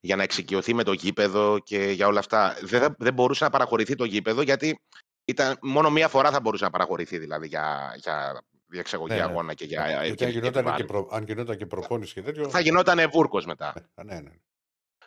για 0.02 0.16
να 0.16 0.24
εξοικειωθεί 0.24 0.74
με 0.74 0.84
το 0.84 0.91
γήπεδο 0.91 1.60
και 1.64 1.78
για 1.91 2.08
όλα 2.08 2.20
αυτά. 2.20 2.56
Δεν, 2.62 2.82
θα- 2.82 2.95
δεν 2.97 3.14
μπορούσε 3.14 3.43
να 3.43 3.49
παραχωρηθεί 3.49 3.95
το 3.95 4.04
γήπεδο 4.04 4.41
γιατί 4.41 4.80
ήταν, 5.26 5.58
μόνο 5.62 5.89
μία 5.89 6.08
φορά 6.08 6.32
θα 6.32 6.39
μπορούσε 6.39 6.64
να 6.64 6.70
παραχωρηθεί 6.70 7.18
δηλαδή 7.18 7.47
για, 7.47 7.93
για 7.97 8.41
διεξαγωγή 8.66 9.14
Ναι, 9.14 9.20
ναι. 9.20 9.24
αγώνα 9.26 9.54
και 9.54 9.66
για. 9.66 9.88
Γιατί 9.89 10.16
και- 10.16 10.26
αν 10.26 10.32
και 10.32 10.38
γινόταν 10.38 10.52
και, 10.54 10.60
επιβάλληση. 10.60 10.86
προ... 10.88 11.08
αν 11.12 11.24
γινόταν 11.24 11.58
και 11.58 11.66
προπόνηση 11.66 12.14
και 12.14 12.22
τέτοιο. 12.22 12.49
Θα 12.49 12.60
γινόταν 12.60 13.10
βούρκος 13.12 13.45
μετά. 13.45 13.68
Α, 13.95 14.04
ναι, 14.04 14.20
ναι. 14.20 14.32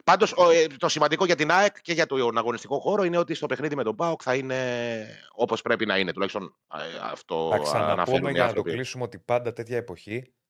Πάντως, 0.05 0.35
το 0.79 0.89
σημαντικό 0.89 1.25
για 1.25 1.35
την 1.37 1.51
ΑΕΚ 1.51 1.81
και 1.83 1.93
για 1.93 2.07
τον 2.07 2.39
αγωνιστικό 2.39 2.79
χώρο 2.81 3.03
είναι 3.05 3.19
ότι 3.19 3.35
στο 3.35 3.47
παιχνίδι 3.47 3.77
με 3.77 3.83
τον 3.83 3.97
ΠΑΟΚ 3.97 4.21
θα 4.25 4.35
είναι 4.35 5.07
όπως 5.33 5.63
πρέπει 5.63 5.87
να 5.87 5.99
είναι. 5.99 6.13
Τουλάχιστον 6.13 6.57
ε, 6.75 6.79
αυτό 7.11 7.49
Θα 7.51 7.55
αναφέρουν 7.57 7.85
ξαναπούμε 7.85 8.17
οι 8.17 8.21
για 8.21 8.31
να 8.33 8.37
το 8.39 8.43
άνθρωποι. 8.45 8.71
κλείσουμε 8.71 9.05
ότι 9.05 9.19
πάντα 9.19 9.53
τέτοια 9.53 9.77
εποχή 9.77 10.19
στου 10.23 10.44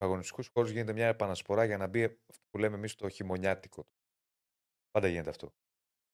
αγωνιστικού 0.00 0.42
χώρου 0.52 0.68
γίνεται 0.68 0.92
μια 0.92 1.06
επανασπορά 1.06 1.64
για 1.64 1.76
να 1.76 1.86
μπει 1.86 2.04
αυτό 2.04 2.44
που 2.50 2.58
λέμε 2.58 2.76
εμείς 2.76 2.94
το 2.94 3.08
χειμωνιάτικο. 3.08 3.86
Πάντα 4.90 5.08
γίνεται 5.08 5.30
αυτό. 5.30 5.54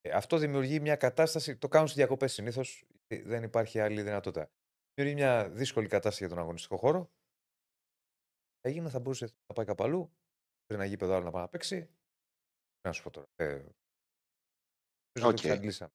Ε, 0.01 0.11
αυτό 0.11 0.39
δημιουργεί 0.39 0.80
μια 0.80 0.97
κατάσταση. 0.97 1.57
Το 1.57 1.68
κάνουν 1.68 1.87
στις 1.87 1.99
διακοπές 1.99 2.32
συνήθως. 2.32 2.87
Δεν 3.07 3.43
υπάρχει 3.43 3.80
άλλη 3.80 4.03
δυνατότητα. 4.03 4.51
Δημιουργεί 4.95 5.22
μια 5.22 5.49
δύσκολη 5.51 5.89
κατάσταση 5.89 6.18
για 6.18 6.28
τον 6.28 6.39
αγωνιστικό 6.39 6.76
χώρο. 6.76 7.11
Έγινε, 8.61 8.89
θα 8.89 9.01
μπορούσε 9.01 9.24
να 9.24 9.55
πάει 9.55 9.66
κάπου 9.66 9.84
αλλού. 9.84 10.16
Πριν 10.64 10.80
ένα 10.80 10.89
γήπεδο 10.89 11.14
άλλο 11.14 11.24
να 11.24 11.30
πάει 11.30 11.43
να 11.43 11.49
παίξει. 11.49 11.87
Τι 11.87 12.89
Να 12.89 12.93
σου 12.93 13.03
πω 13.03 13.11
τώρα. 13.11 13.26
Ε, 13.37 13.47
νομίζω 15.12 15.30
ότι 15.30 15.41
Οκ. 15.41 15.45
εξαντλήσαμε. 15.45 15.93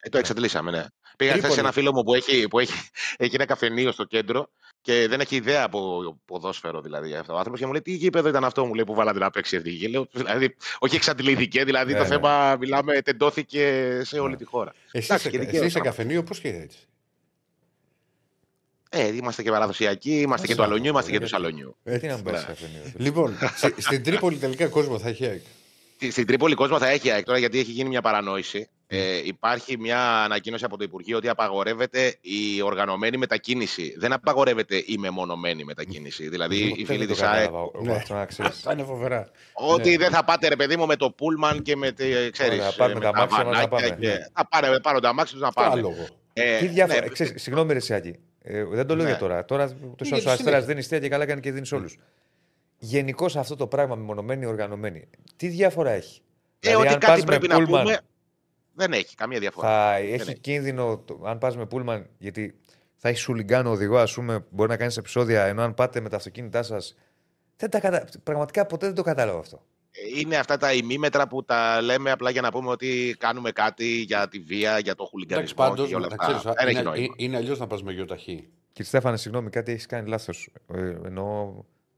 Ε, 0.00 0.08
το 0.08 0.18
εξαντλήσαμε, 0.18 0.70
ναι. 0.70 0.84
Πήγα 1.16 1.30
χθες 1.30 1.42
σε 1.42 1.46
Τρίπολη. 1.48 1.60
ένα 1.60 1.72
φίλο 1.72 1.92
μου 1.92 2.02
που 2.02 2.14
έχει, 2.14 2.48
που 2.48 2.58
έχει, 2.58 2.72
έχει 3.16 3.34
ένα 3.34 3.44
καφενείο 3.44 3.92
στο 3.92 4.04
κέντρο 4.04 4.48
και 4.82 5.06
δεν 5.08 5.20
έχει 5.20 5.36
ιδέα 5.36 5.64
από 5.64 6.00
ποδόσφαιρο 6.24 6.80
δηλαδή 6.80 7.14
αυτό 7.14 7.34
ο 7.34 7.36
άνθρωπος 7.36 7.60
και 7.60 7.66
μου 7.66 7.72
λέει 7.72 7.82
τι 7.82 7.92
γήπεδο 7.92 8.28
ήταν 8.28 8.44
αυτό 8.44 8.64
μου 8.66 8.74
λέει 8.74 8.84
που 8.84 8.94
βάλατε 8.94 9.18
να 9.18 9.30
παίξει 9.30 9.54
η 9.54 9.58
εθνική. 9.58 9.88
Λέω, 9.88 10.06
δηλαδή, 10.12 10.56
όχι 10.78 10.96
εξαντλήθηκε, 10.96 11.64
δηλαδή 11.64 11.92
Ναι, 11.92 11.98
το 11.98 12.04
ναι. 12.04 12.08
θέμα 12.10 12.56
μιλάμε 12.60 13.02
τεντώθηκε 13.02 14.00
σε 14.04 14.18
όλη 14.18 14.30
Ναι. 14.30 14.36
τη 14.36 14.44
χώρα. 14.44 14.72
Εσύ, 14.92 15.06
Εντάξει, 15.10 15.14
είσαι, 15.14 15.30
και 15.30 15.36
εσύ 15.36 15.46
δικαίως 15.46 15.66
είσαι 15.66 15.78
άμα. 15.78 15.86
καφενείο, 15.88 16.22
πώς 16.22 16.40
και 16.40 16.48
έτσι; 16.48 16.78
Ε, 18.92 19.06
είμαστε 19.14 19.42
και 19.42 19.50
παραδοσιακοί, 19.50 20.20
είμαστε 20.20 20.46
και 20.46 20.52
Όσο 20.52 20.62
του 20.62 20.68
Αλονιού, 20.68 20.88
είμαστε 20.90 21.10
και 21.10 21.18
του 21.18 21.24
γιατί. 21.26 21.42
Σαλονιού. 21.44 21.76
Τι 22.00 22.06
να 22.06 22.16
μπει 22.16 22.30
Ναι. 22.30 22.38
σε 22.38 22.46
καφενείο. 22.46 22.82
Λοιπόν, 22.96 23.36
στη- 23.56 23.74
στην 23.82 24.02
Τρίπολη 24.02 24.36
τελικά 24.36 24.68
κόσμο 24.68 24.98
θα 24.98 25.08
έχει 25.08 25.26
ΑΕΚ. 25.26 25.42
Στη- 25.94 26.10
Στην 26.10 26.26
Τρίπολη 26.26 26.54
κόσμο 26.54 26.78
θα 26.78 26.88
έχει 26.88 27.10
ΑΕΚ 27.10 27.24
τώρα 27.24 27.38
γιατί 27.38 27.58
έχει 27.58 27.70
γίνει 27.70 27.88
μια 27.88 28.00
παρανόηση. 28.02 28.68
Ε, 28.92 29.20
υπάρχει 29.24 29.78
μια 29.78 30.22
ανακοίνωση 30.24 30.64
από 30.64 30.76
το 30.76 30.84
Υπουργείο 30.84 31.16
ότι 31.16 31.28
απαγορεύεται 31.28 32.16
η 32.20 32.62
οργανωμένη 32.62 33.16
μετακίνηση. 33.16 33.94
Δεν 33.98 34.12
απαγορεύεται 34.12 34.76
η 34.86 34.96
μεμονωμένη 34.98 35.64
μετακίνηση. 35.64 36.28
Δηλαδή 36.28 36.56
οι 36.56 36.68
Ποτέ 36.68 36.84
φίλοι 36.84 36.98
δεν 36.98 37.06
το 37.06 37.12
της 37.12 37.22
ΑΕΚ. 37.22 37.32
κατάλαβα, 37.44 37.70
εγώ 37.74 37.84
Ναι. 37.84 37.92
αυτό 37.92 38.14
να 38.14 38.24
ξέρεις. 38.26 38.60
Θα 38.64 38.72
είναι 38.72 38.82
φοβερά. 38.82 39.30
Ότι 39.52 39.90
Ναι. 39.90 39.96
δεν 39.96 40.10
θα 40.10 40.24
πάτε 40.24 40.48
ρε 40.48 40.56
παιδί 40.56 40.76
μου 40.76 40.86
με 40.86 40.96
το 40.96 41.10
πούλμαν 41.10 41.62
και 41.62 41.76
με, 41.76 41.92
τη- 41.92 42.30
ξέρεις, 42.30 42.58
Ωραία, 42.58 42.72
πάρουμε 42.76 42.98
με 42.98 43.04
τα 43.04 43.08
αμάξια 43.08 43.44
μας 43.44 43.44
να 43.46 43.50
βανάκια 43.68 43.68
πάμε. 43.68 43.96
Και... 44.00 44.06
Ναι. 44.08 44.18
Θα 44.32 44.48
πάρε, 44.48 44.80
πάρουν 44.80 45.00
τα 45.00 45.08
αμάξια 45.08 45.32
τους 45.38 45.42
να 45.46 45.52
Το 45.52 45.60
πάνε. 45.60 45.72
άλογο. 45.74 46.06
Ε, 46.32 46.58
Τι 46.58 46.66
διάφορα. 46.66 47.00
ναι, 47.00 47.08
ξέρεις, 47.08 47.42
συγγνώμη, 47.42 47.72
Ρε 47.72 47.78
Σιάκη. 47.80 48.18
Ε, 48.42 48.64
δεν 48.64 48.86
το 48.86 48.94
λέω 48.94 49.04
Ναι. 49.04 49.10
για 49.10 49.18
τώρα. 49.18 49.44
Τώρα 49.44 49.68
το 49.68 49.74
για 49.74 49.96
τη 49.96 50.12
ο 50.12 50.16
Αστέρας 50.16 50.36
συνέχεια. 50.38 50.60
δίνει 50.60 50.78
αστεία 50.78 50.98
και 50.98 51.08
καλά 51.08 51.26
κάνει 51.26 51.40
και 51.40 51.52
δίνει 51.52 51.66
σε 51.66 51.74
όλους. 51.74 51.98
Γενικώς 52.78 53.36
αυτό 53.36 53.56
το 53.56 53.66
πράγμα 53.66 53.94
μεμονωμένη 53.94 54.46
οργανωμένη. 54.46 55.08
Τι 55.36 55.46
διαφορά 55.48 55.90
έχει; 55.90 56.20
ε, 56.60 56.68
Δηλαδή, 56.68 56.84
ότι 56.84 56.94
αν 56.94 57.00
κάτι 57.00 57.12
πας 57.12 57.20
με 57.20 57.26
πρέπει 57.26 57.48
να 57.48 57.54
πούλμαν, 57.54 57.82
πούμε. 57.82 57.98
Δεν 58.80 58.92
έχει 58.92 59.14
καμία 59.14 59.38
διαφορά. 59.38 59.68
Θα 59.68 59.96
Δεν 60.00 60.12
έχει 60.12 60.30
έχει. 60.30 60.38
κίνδυνο 60.38 60.98
το- 60.98 61.20
αν 61.24 61.38
πας 61.38 61.56
με 61.56 61.66
πούλμαν, 61.66 62.06
γιατί 62.18 62.54
θα 62.96 63.08
έχεις 63.08 63.20
σουλιγκάνο 63.20 63.70
οδηγό, 63.70 63.98
ας 63.98 64.14
πούμε, 64.14 64.44
μπορεί 64.50 64.68
να 64.70 64.76
κάνεις 64.76 64.96
επεισόδια, 64.96 65.44
ενώ 65.44 65.62
αν 65.62 65.74
πάτε 65.74 66.00
με 66.00 66.08
τα 66.08 66.16
αυτοκίνητά 66.16 66.62
σας. 66.62 66.96
Δεν 67.56 67.70
τα 67.70 67.80
κατα... 67.80 68.04
Πραγματικά 68.22 68.66
ποτέ 68.66 68.86
δεν 68.86 68.94
το 68.94 69.02
κατάλαβα 69.02 69.38
αυτό. 69.38 69.62
Είναι 70.16 70.36
αυτά 70.36 70.56
τα 70.56 70.72
ημίμετρα 70.72 71.28
που 71.28 71.44
τα 71.44 71.80
λέμε 71.82 72.10
απλά 72.10 72.30
για 72.30 72.40
να 72.40 72.50
πούμε 72.50 72.70
ότι 72.70 73.16
κάνουμε 73.18 73.50
κάτι 73.50 73.84
για 73.86 74.28
τη 74.28 74.38
βία, 74.38 74.78
για 74.78 74.94
το 74.94 75.02
Εντάξει, 75.02 75.10
χουλιγκανισμό 75.10 75.56
πάντω, 75.64 75.82
και 75.82 75.88
για 75.88 75.96
όλα 75.96 76.06
να 76.08 76.14
αυτά. 76.14 76.26
ξέρεις, 76.38 76.56
Δεν 76.58 76.68
έχει 76.68 76.70
είναι, 76.80 76.82
νόημα. 76.90 77.14
είναι 77.16 77.36
αλλιώς 77.36 77.58
να 77.58 77.66
πας 77.66 77.82
με 77.82 77.92
γιοταχή. 77.92 78.48
Κύριε 78.72 78.88
Στέφανε, 78.88 79.16
συγγνώμη, 79.16 79.50
κάτι 79.50 79.72
έχεις 79.72 79.86
κάνει 79.86 80.08
λάθος. 80.08 80.48
Ε, 80.74 80.80
εννοώ. 81.04 81.54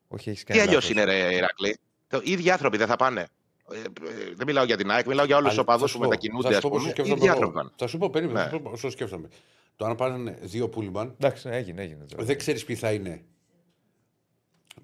Όχι, 0.09 0.31
έχεις 0.31 0.45
κάνει. 0.45 0.61
Τι 0.61 0.67
αλλιώς 0.67 0.91
λάθος. 0.91 1.05
είναι, 1.05 1.05
ρε 1.29 1.35
Ηρακλή; 1.35 1.77
Το, 2.09 2.21
οι 2.25 2.31
ίδιοι 2.33 2.51
άνθρωποι 2.51 2.77
δεν 2.77 2.87
θα 2.87 2.97
πάνε. 2.97 3.27
Ε, 3.71 3.79
ε, 3.79 4.35
δεν 4.35 4.47
μιλάω 4.47 4.65
για 4.65 4.77
την 4.77 4.91
ΑΕΚ, 4.91 5.07
μιλάω 5.07 5.27
για 5.27 5.37
όλους 5.37 5.49
τους 5.49 5.59
οπαδούς 5.59 5.93
που 5.93 5.99
μετακινούνται. 5.99 6.61
Οι 7.05 7.11
ίδιοι 7.11 7.29
άνθρωποι 7.29 7.71
Θα 7.77 7.87
σου 7.87 7.99
πω, 7.99 8.11
περίμενα. 8.11 8.51
Ναι. 8.53 8.61
Όσο 8.63 8.91
σκέφτομαι. 8.91 9.29
Το 9.77 9.85
αν 9.85 9.97
πάνε 9.97 10.39
δύο 10.43 10.69
πούλμαν. 10.69 11.15
Εντάξει, 11.19 11.49
έγινε, 11.49 11.83
έγινε. 11.83 12.05
Δεν 12.17 12.39
ξέρεις 12.39 12.65
ποιοι 12.65 12.77
θα 12.77 12.93
είναι 12.93 13.25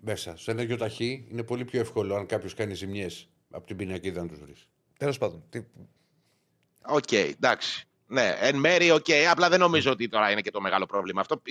μέσα. 0.01 0.37
Σε 0.37 0.51
ένα 0.51 0.63
γιωταχί 0.63 1.27
είναι 1.31 1.43
πολύ 1.43 1.65
πιο 1.65 1.81
εύκολο 1.81 2.15
αν 2.15 2.27
κάποιος 2.27 2.55
κάνει 2.55 2.75
ζημιές 2.75 3.29
από 3.51 3.67
την 3.67 3.77
πινακίδα 3.77 4.23
να 4.23 4.29
τους 4.29 4.39
βρεις. 4.39 4.69
Τέλος 4.99 5.19
πάντων. 5.19 5.45
Τι... 5.49 5.65
OK, 6.87 7.03
okay, 7.11 7.33
εντάξει. 7.37 7.89
Ναι, 8.07 8.37
εν 8.41 8.57
μέρει, 8.57 8.91
OK. 8.91 9.05
Okay, 9.09 9.25
απλά 9.31 9.49
δεν 9.49 9.61
νομίζω 9.61 9.91
ότι 9.91 10.09
τώρα 10.09 10.31
είναι 10.31 10.41
και 10.41 10.51
το 10.51 10.61
μεγάλο 10.61 10.87
πρόβλημα. 10.87 11.21
Αυτό 11.21 11.43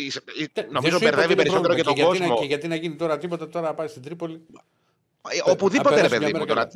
νομίζω 0.71 0.99
μπερδεύει 0.99 1.35
περισσότερο 1.35 1.75
και 1.75 1.83
τον 1.83 1.93
και 1.93 2.03
κόσμο. 2.03 2.25
Γιατί, 2.25 2.39
και 2.39 2.45
γιατί 2.45 2.67
να 2.67 2.75
γίνει 2.75 2.95
τώρα 2.95 3.17
τίποτα, 3.17 3.49
τώρα 3.49 3.67
να 3.67 3.73
πάει 3.73 3.87
στην 3.87 4.01
Τρίπολη. 4.01 4.45
Ε, 5.29 5.51
οπουδήποτε, 5.51 6.01
ρε 6.01 6.07
παιδί 6.07 6.33
μου. 6.33 6.45
Τώρα, 6.45 6.67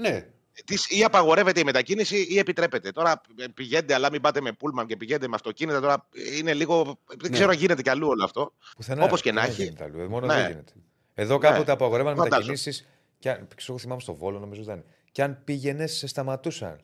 ναι. 0.70 0.98
ή 0.98 1.04
απαγορεύεται 1.04 1.60
η 1.60 1.64
μετακίνηση 1.64 2.28
ή 2.30 2.38
επιτρέπεται. 2.38 2.92
Τώρα 2.92 3.22
ε, 3.40 3.46
πηγαίνετε, 3.54 3.94
αλλά 3.94 4.12
μην 4.12 4.22
πάτε 4.22 4.42
με 4.42 4.52
πούλμαν 4.52 4.88
και 4.88 4.98
πηγαίνετε 4.98 5.28
με 5.28 5.36
αυτοκίνητα. 5.36 5.80
Τώρα 5.80 6.08
είναι 6.38 6.54
λίγο. 6.54 6.84
Δεν 7.08 7.18
ναι. 7.22 7.30
ξέρω 7.30 7.50
αν 7.50 7.58
γίνεται 7.58 7.82
κι 7.82 7.90
αλλού 7.90 8.08
όλο 8.08 8.24
αυτό. 8.24 8.54
Όπως 9.00 9.22
και 9.22 9.32
να 9.32 9.44
έχει. 9.44 9.74
Μόνο 10.10 10.26
ναι. 10.26 10.34
δεν 10.34 10.48
γίνεται. 10.48 10.74
Εδώ 11.14 11.38
κάποτε 11.38 11.66
ναι. 11.66 11.72
απαγορεύαν 11.72 12.18
μετακινήσεις. 12.18 12.88
Και 13.20 13.30
αν, 13.30 13.48
ξέρω, 13.56 13.78
θυμάμαι 13.78 14.02
στο 14.02 14.16
Βόλο, 14.16 14.40
νομίζω 14.40 14.62
ήταν. 14.62 14.84
Και 15.12 15.24
αν 15.24 15.42
πήγαινες, 15.44 15.92
σε 15.92 16.08
σταματούσαν. 16.08 16.80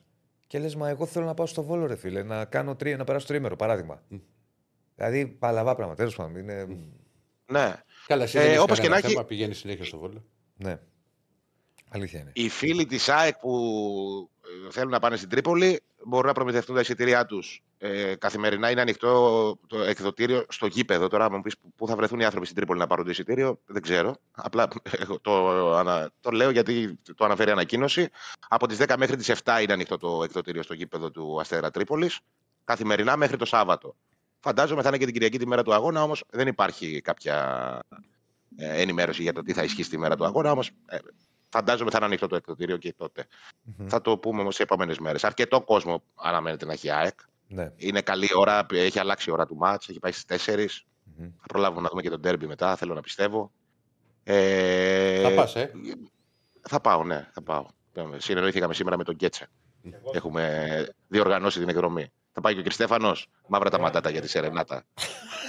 Και 0.46 0.58
λες, 0.58 0.74
μα 0.74 0.88
εγώ 0.88 1.06
θέλω 1.06 1.24
να 1.24 1.34
πάω 1.34 1.46
στο 1.46 1.62
Βόλο, 1.62 1.86
ρε 1.86 1.96
φίλε, 1.96 2.22
να, 2.22 2.44
κάνω 2.44 2.76
τρί, 2.76 2.96
να 2.96 3.04
περάσω 3.04 3.26
τρίμερο, 3.26 3.56
παράδειγμα. 3.56 4.02
Mm. 4.10 4.20
Δηλαδή, 4.94 5.26
παλαβά 5.26 5.74
πράγματα. 5.74 5.98
Τέλος 5.98 6.16
πάντων. 6.16 6.36
Είναι... 6.36 6.66
Mm. 6.68 6.76
Ναι. 7.46 7.74
Καλά, 8.06 8.22
εσύ 8.22 8.38
ε, 8.38 8.58
όπως 8.58 8.80
και 8.80 8.88
να 8.88 8.96
έχει. 8.96 9.24
πηγαίνεις 9.24 9.58
συνέχεια 9.58 9.84
στο 9.84 9.98
Βόλο. 9.98 10.24
Ναι. 10.56 10.78
Αλήθεια 11.88 12.20
είναι. 12.20 12.30
Οι 12.34 12.48
φίλοι 12.48 12.86
της 12.86 13.08
ΑΕΚ 13.08 13.36
που 13.36 14.30
ε, 14.66 14.70
θέλουν 14.70 14.90
να 14.90 14.98
πάνε 14.98 15.16
στην 15.16 15.28
Τρίπολη 15.28 15.80
μπορούν 16.04 16.26
να 16.26 16.32
προμηθευτούν 16.32 16.74
τα 16.74 16.80
εισιτήριά 16.80 17.26
τους. 17.26 17.62
Ε, 17.78 18.14
καθημερινά 18.14 18.70
είναι 18.70 18.80
ανοιχτό 18.80 19.58
το 19.66 19.82
εκδοτήριο 19.82 20.44
στο 20.48 20.66
γήπεδο. 20.66 21.08
Τώρα, 21.08 21.30
μου 21.30 21.40
πεις 21.40 21.54
πού 21.76 21.86
θα 21.86 21.96
βρεθούν 21.96 22.20
οι 22.20 22.24
άνθρωποι 22.24 22.44
στην 22.44 22.56
Τρίπολη 22.56 22.78
να 22.78 22.86
πάρουν 22.86 23.04
το 23.04 23.10
εισιτήριο, 23.10 23.60
δεν 23.66 23.82
ξέρω. 23.82 24.16
Απλά 24.30 24.68
το, 25.20 26.12
το 26.20 26.30
λέω 26.30 26.50
γιατί 26.50 26.98
το 27.16 27.24
αναφέρει 27.24 27.48
η 27.48 27.52
ανακοίνωση. 27.52 28.08
Από 28.48 28.66
τις 28.66 28.78
10 28.80 28.94
μέχρι 28.98 29.16
τις 29.16 29.32
7 29.44 29.58
είναι 29.62 29.72
ανοιχτό 29.72 29.96
το 29.96 30.22
εκδοτήριο 30.24 30.62
στο 30.62 30.74
γήπεδο 30.74 31.10
του 31.10 31.40
Αστέρα 31.40 31.70
Τρίπολης. 31.70 32.20
Καθημερινά 32.64 33.16
μέχρι 33.16 33.36
το 33.36 33.44
Σάββατο. 33.44 33.94
Φαντάζομαι 34.40 34.82
θα 34.82 34.88
είναι 34.88 34.98
και 34.98 35.04
την 35.04 35.14
Κυριακή 35.14 35.38
τη 35.38 35.46
μέρα 35.46 35.62
του 35.62 35.74
αγώνα, 35.74 36.02
όμως 36.02 36.24
δεν 36.30 36.46
υπάρχει 36.46 37.00
κάποια 37.00 37.78
ε, 38.56 38.80
ενημέρωση 38.80 39.22
για 39.22 39.32
το 39.32 39.42
τι 39.42 39.52
θα 39.52 39.62
ισχύσει 39.62 39.90
τη 39.90 39.98
μέρα 39.98 40.16
του 40.16 40.24
αγώνα. 40.24 40.50
Όμως 40.50 40.70
ε, 40.86 40.98
Φαντάζομαι 41.48 41.90
θα 41.90 41.96
είναι 41.96 42.06
ανοιχτό 42.06 42.26
το 42.26 42.36
εκδοτήριο 42.36 42.76
και 42.76 42.94
τοτε 42.96 43.26
Θα 43.86 44.00
το 44.00 44.18
πούμε 44.18 44.40
όμως 44.40 44.54
σε 44.54 44.62
επόμενες 44.62 44.98
μέρες. 44.98 45.24
Αρκετό 45.24 45.60
κόσμο 45.60 46.02
αναμένεται 46.14 46.66
να 46.66 46.72
έχει 46.72 46.90
ΑΕΚ. 46.90 47.18
Ναι. 47.48 47.72
Είναι 47.76 48.00
καλή 48.00 48.28
ώρα, 48.34 48.66
έχει 48.70 48.98
αλλάξει 48.98 49.30
η 49.30 49.32
ώρα 49.32 49.46
του 49.46 49.56
μάτς, 49.56 49.88
έχει 49.88 49.98
πάει 49.98 50.12
στις 50.12 50.24
4. 50.46 50.54
Mm-hmm. 50.54 51.30
Θα 51.40 51.46
προλάβουμε 51.48 51.80
να 51.80 51.88
δούμε 51.88 52.02
και 52.02 52.10
τον 52.10 52.20
τέρμπι 52.20 52.46
μετά, 52.46 52.76
θέλω 52.76 52.94
να 52.94 53.00
πιστεύω. 53.00 53.52
Ε, 54.24 55.22
θα 55.22 55.30
πας, 55.30 55.56
ε; 55.56 55.70
Θα 56.60 56.80
πάω, 56.80 57.04
ναι, 57.04 57.28
θα 57.32 57.42
πάω. 57.42 57.66
Συνεννοήθηκαμε 58.16 58.74
σήμερα 58.74 58.96
με 58.96 59.04
τον 59.04 59.16
Κέτσε. 59.16 59.48
Έχουμε 60.12 60.86
διοργανώσει 61.08 61.58
την 61.58 61.68
εκδρομή. 61.68 62.12
Θα 62.32 62.40
πάει 62.40 62.54
και 62.54 62.60
ο 62.60 62.62
Κριστέφανος. 62.62 63.28
Μαύρα 63.48 63.70
τα 63.70 63.78
μαντάτα 63.78 64.10
για 64.10 64.20
τη 64.20 64.28
Σερενάτα. 64.28 64.84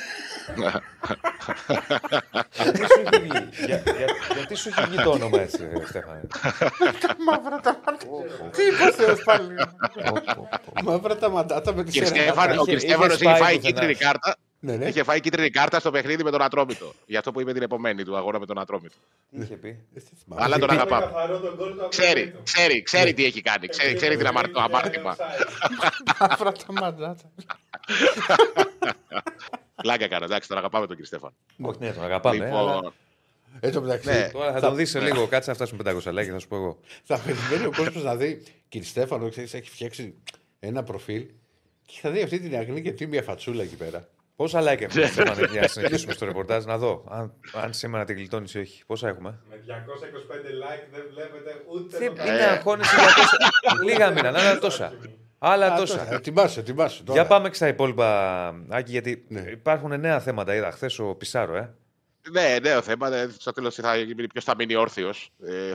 Γιατί 4.35 4.55
σου 4.55 4.69
έχει 4.69 4.81
βγει; 4.87 4.97
Το 5.03 5.09
όνομα 5.09 5.41
έτσι, 5.41 5.69
Στέφανε; 5.87 6.27
Μαύρα 7.25 7.59
τα 7.59 7.79
μαντάτα. 7.85 8.07
Τι 8.51 8.63
είπε 8.63 8.83
ο 8.89 8.93
Θεός 8.93 9.23
πάλι. 9.23 9.53
Μαύρα 10.83 11.17
τα 11.17 11.29
μαντάτα 11.29 11.73
με 11.73 11.83
τη 11.83 11.91
Σερενάτα. 11.91 12.59
Ο 12.59 12.63
Κριστέφανος 12.63 13.21
έχει 13.21 13.37
φάει 13.37 13.57
κίτρινη 13.57 13.95
κάρτα. 13.95 14.35
Ναι, 14.61 14.75
ναι. 14.75 14.85
Είχε 14.85 15.03
φάει 15.03 15.19
κίτρινη 15.19 15.49
κάρτα 15.49 15.79
στο 15.79 15.91
παιχνίδι 15.91 16.23
με 16.23 16.31
τον 16.31 16.41
Ατρόμητο. 16.41 16.93
Γι' 17.05 17.17
αυτό 17.17 17.31
που 17.31 17.41
είπε 17.41 17.53
την 17.53 17.61
επομένη 17.61 18.03
του 18.03 18.17
αγώνα 18.17 18.39
με 18.39 18.45
τον 18.45 18.59
Ατρόμητο. 18.59 18.95
Τι 19.31 19.41
είχε 19.41 19.55
πει; 19.55 19.87
Αλλά 20.35 20.59
τον 20.59 20.69
αγαπάμε. 20.69 21.11
Ξέρει, 21.89 22.35
ξέρει, 22.43 22.81
ξέρει 22.81 23.13
τι 23.13 23.25
έχει 23.25 23.41
κάνει. 23.41 23.67
Ξέρει, 23.67 23.93
ξέρει 23.93 24.17
την 24.17 24.27
αμάρτημα. 24.27 24.69
Μαύρα 26.19 26.51
τα 26.51 26.73
μαντάτα. 26.73 27.31
Πλάκα 29.81 30.07
κάνω, 30.07 30.25
εντάξει, 30.25 30.47
τον 30.47 30.57
αγαπάμε 30.57 30.87
τον 30.87 30.95
κύριο 30.95 31.05
Στέφαν. 31.05 31.33
Όχι, 31.61 31.77
ναι, 31.79 31.91
τον 31.91 32.03
αγαπάμε. 32.03 32.45
Λοιπόν... 32.45 32.93
Έτσι 33.59 33.79
μεταξύ. 33.79 34.09
Ναι. 34.09 34.29
Τώρα 34.33 34.51
θα, 34.51 34.59
θα 34.59 34.67
τον 34.67 34.75
δεις 34.75 34.89
σε 34.89 34.99
λίγο, 34.99 35.27
κάτσε 35.27 35.49
να 35.49 35.55
φτάσουμε 35.55 35.83
500 35.85 36.19
like, 36.19 36.29
θα 36.31 36.39
σου 36.39 36.47
πω 36.47 36.55
εγώ. 36.55 36.79
θα 37.03 37.19
περιμένει 37.19 37.65
ο 37.65 37.71
κόσμος 37.75 38.03
να 38.03 38.15
δει. 38.15 38.43
Κύριε 38.69 38.87
Στέφανο, 38.87 39.25
έχει 39.25 39.61
φτιάξει 39.61 40.15
ένα 40.59 40.83
προφίλ 40.83 41.25
και 41.85 41.99
θα 42.01 42.09
δει 42.09 42.21
αυτή 42.21 42.39
την 42.39 42.55
αγνή 42.55 42.81
και 42.81 42.91
τίμια 42.91 43.23
φατσούλα 43.23 43.63
εκεί 43.63 43.75
πέρα. 43.75 44.07
Πόσα 44.35 44.61
like 44.61 44.81
έχουμε, 44.81 45.05
Στέφανε, 45.07 45.47
για 45.51 45.61
να 45.61 45.67
συνεχίσουμε 45.67 46.13
στο 46.13 46.25
ρεπορτάζ, 46.25 46.65
να 46.65 46.77
δω 46.77 47.03
αν, 47.09 47.33
αν 47.53 47.73
σήμερα 47.73 48.05
την 48.05 48.15
κλειτώνει 48.15 48.49
ή 48.53 48.59
όχι. 48.59 48.85
Πόσα 48.85 49.07
έχουμε; 49.07 49.39
Με 49.49 49.55
225 49.67 49.71
like 49.71 50.87
δεν 50.91 51.03
βλέπετε 51.13 51.63
ούτε. 51.67 51.97
Τι 51.97 52.05
είναι 52.05 52.43
αγχώνεσαι 52.43 52.95
για 52.95 53.13
τόσα. 53.15 53.37
Λίγα 53.89 54.09
μήνα, 54.09 54.31
να 54.31 54.49
είναι 54.49 54.59
τόσα. 54.59 54.93
Άλλα 55.39 55.75
τόσα. 55.75 56.13
Ετοιμάσαι, 56.13 56.59
ετοιμάσαι. 56.59 57.03
Για 57.11 57.25
πάμε 57.25 57.49
και 57.49 57.55
στα 57.55 57.67
υπόλοιπα, 57.67 58.47
Άκη, 58.69 58.91
γιατί 58.91 59.25
ναι. 59.27 59.39
υπάρχουν 59.39 59.99
νέα 59.99 60.19
θέματα. 60.19 60.55
Είδα 60.55 60.71
χθες 60.71 60.99
ο 60.99 61.15
Πισάρο, 61.15 61.55
ε. 61.55 61.73
Ναι, 62.31 62.57
νέο 62.61 62.81
θέμα. 62.81 63.09
Ναι, 63.09 63.27
στο 63.37 63.51
τέλο 63.51 63.71
ποιος 64.31 64.43
θα 64.43 64.55
μείνει 64.55 64.75
όρθιος. 64.75 65.31
Ε, 65.45 65.73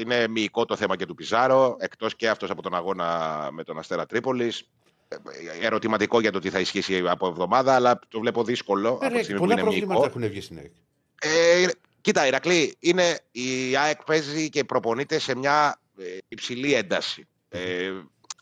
είναι 0.00 0.28
μυϊκό 0.28 0.64
το 0.64 0.76
θέμα 0.76 0.96
και 0.96 1.06
του 1.06 1.14
Πιζάρο, 1.14 1.76
εκτός 1.78 2.16
και 2.16 2.28
αυτός 2.28 2.50
από 2.50 2.62
τον 2.62 2.74
αγώνα 2.74 3.48
με 3.52 3.64
τον 3.64 3.78
Αστέρα 3.78 4.06
Τρίπολης. 4.06 4.68
Ε, 5.08 5.66
ερωτηματικό 5.66 6.20
για 6.20 6.32
το 6.32 6.38
τι 6.38 6.50
θα 6.50 6.60
ισχύσει 6.60 7.02
από 7.06 7.26
εβδομάδα, 7.26 7.74
αλλά 7.74 7.98
το 8.08 8.20
βλέπω 8.20 8.44
δύσκολο. 8.44 8.98
Ε, 9.02 9.06
από 9.06 9.34
πολλά 9.38 9.56
προβλήματα 9.56 10.06
έχουν 10.06 10.28
βγει 10.28 10.40
στην 10.40 10.58
ΑΕΚ. 10.58 10.72
Ε, 11.20 11.68
κοίτα, 12.00 12.26
Ηρακλή, 12.26 12.76
είναι, 12.78 13.18
η 13.30 13.76
ΑΕΚ 13.76 14.02
παίζει 14.04 14.48
και 14.48 14.64
προπονείται 14.64 15.18
σε 15.18 15.36
μια 15.36 15.80
υψηλή 16.28 16.74
ένταση. 16.74 17.26
Ε, 17.48 17.92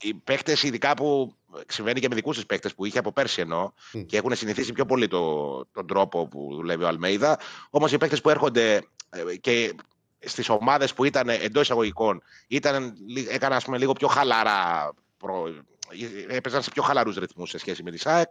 οι 0.04 0.14
παίχτε, 0.14 0.56
ειδικά 0.62 0.94
που 0.94 1.34
συμβαίνει 1.66 2.00
και 2.00 2.08
με 2.08 2.14
δικούς 2.14 2.36
τους 2.36 2.46
παίχτε 2.46 2.68
που 2.76 2.84
είχε 2.84 2.98
από 2.98 3.12
πέρσι 3.12 3.40
ενώ 3.40 3.74
και 4.06 4.16
έχουν 4.16 4.36
συνηθίσει 4.36 4.72
πιο 4.72 4.86
πολύ 4.86 5.08
το, 5.08 5.64
τον 5.72 5.86
τρόπο 5.86 6.28
που 6.28 6.48
δουλεύει 6.54 6.84
ο 6.84 6.88
Αλμέιδα. 6.88 7.38
Όμως 7.70 7.92
οι 7.92 7.98
παίχτε 7.98 8.16
που 8.16 8.30
έρχονται 8.30 8.82
ε, 9.10 9.36
και 9.36 9.74
στις 10.18 10.48
ομάδες 10.48 10.94
που 10.94 11.04
ήταν 11.04 11.28
εντός 11.28 11.62
εισαγωγικών 11.62 12.22
ήταν, 12.46 12.94
έκαναν 13.28 13.60
πούμε, 13.64 13.78
λίγο 13.78 13.92
πιο 13.92 14.08
χαλαρά. 14.08 14.92
Προ, 15.16 15.64
έπαιζαν 16.28 16.62
σε 16.62 16.70
πιο 16.70 16.82
χαλαρούς 16.82 17.16
ρυθμούς 17.16 17.50
σε 17.50 17.58
σχέση 17.58 17.82
με 17.82 17.90
τη 17.90 17.98
ΣΑΕΚ. 17.98 18.28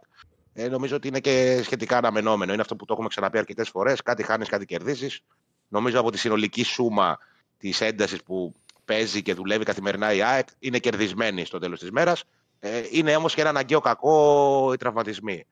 Ε, 0.52 0.68
νομίζω 0.68 0.96
ότι 0.96 1.08
είναι 1.08 1.20
και 1.20 1.60
σχετικά 1.64 1.96
αναμενόμενο. 1.96 2.52
Είναι 2.52 2.62
αυτό 2.62 2.76
που 2.76 2.84
το 2.84 2.92
έχουμε 2.92 3.08
ξαναπεί 3.08 3.38
αρκετές 3.38 3.68
φορές. 3.68 4.02
Κάτι 4.02 4.22
χάνεις, 4.22 4.48
κάτι 4.48 4.64
κερδίζεις. 4.64 5.20
Νομίζω 5.68 6.00
από 6.00 6.10
τη 6.10 6.18
συνολική 6.18 6.62
σούμα 6.62 7.18
της 7.58 7.80
έντασης 7.80 8.22
που 8.22 8.54
παίζει 8.84 9.22
και 9.22 9.34
δουλεύει 9.34 9.64
καθημερινά 9.64 10.12
η 10.12 10.22
ΑΕΚ, 10.22 10.48
είναι 10.58 10.78
κερδισμένη 10.78 11.44
στο 11.44 11.58
τέλος 11.58 11.78
της 11.78 11.90
μέρας. 11.90 12.24
Ε, 12.58 12.82
είναι 12.90 13.16
όμως 13.16 13.34
και 13.34 13.40
ένα 13.40 13.50
αναγκαίο 13.50 13.80
κακό 13.80 14.70
οι 14.72 14.76
τραυματισμοί. 14.76 15.46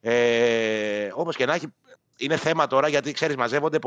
Ε, 0.00 1.10
Όπω 1.12 1.32
και 1.32 1.46
να 1.46 1.54
έχει, 1.54 1.66
είναι 2.16 2.36
θέμα 2.36 2.66
τώρα 2.66 2.88
γιατί 2.88 3.12
ξέρεις, 3.12 3.36
μαζεύονται 3.36 3.78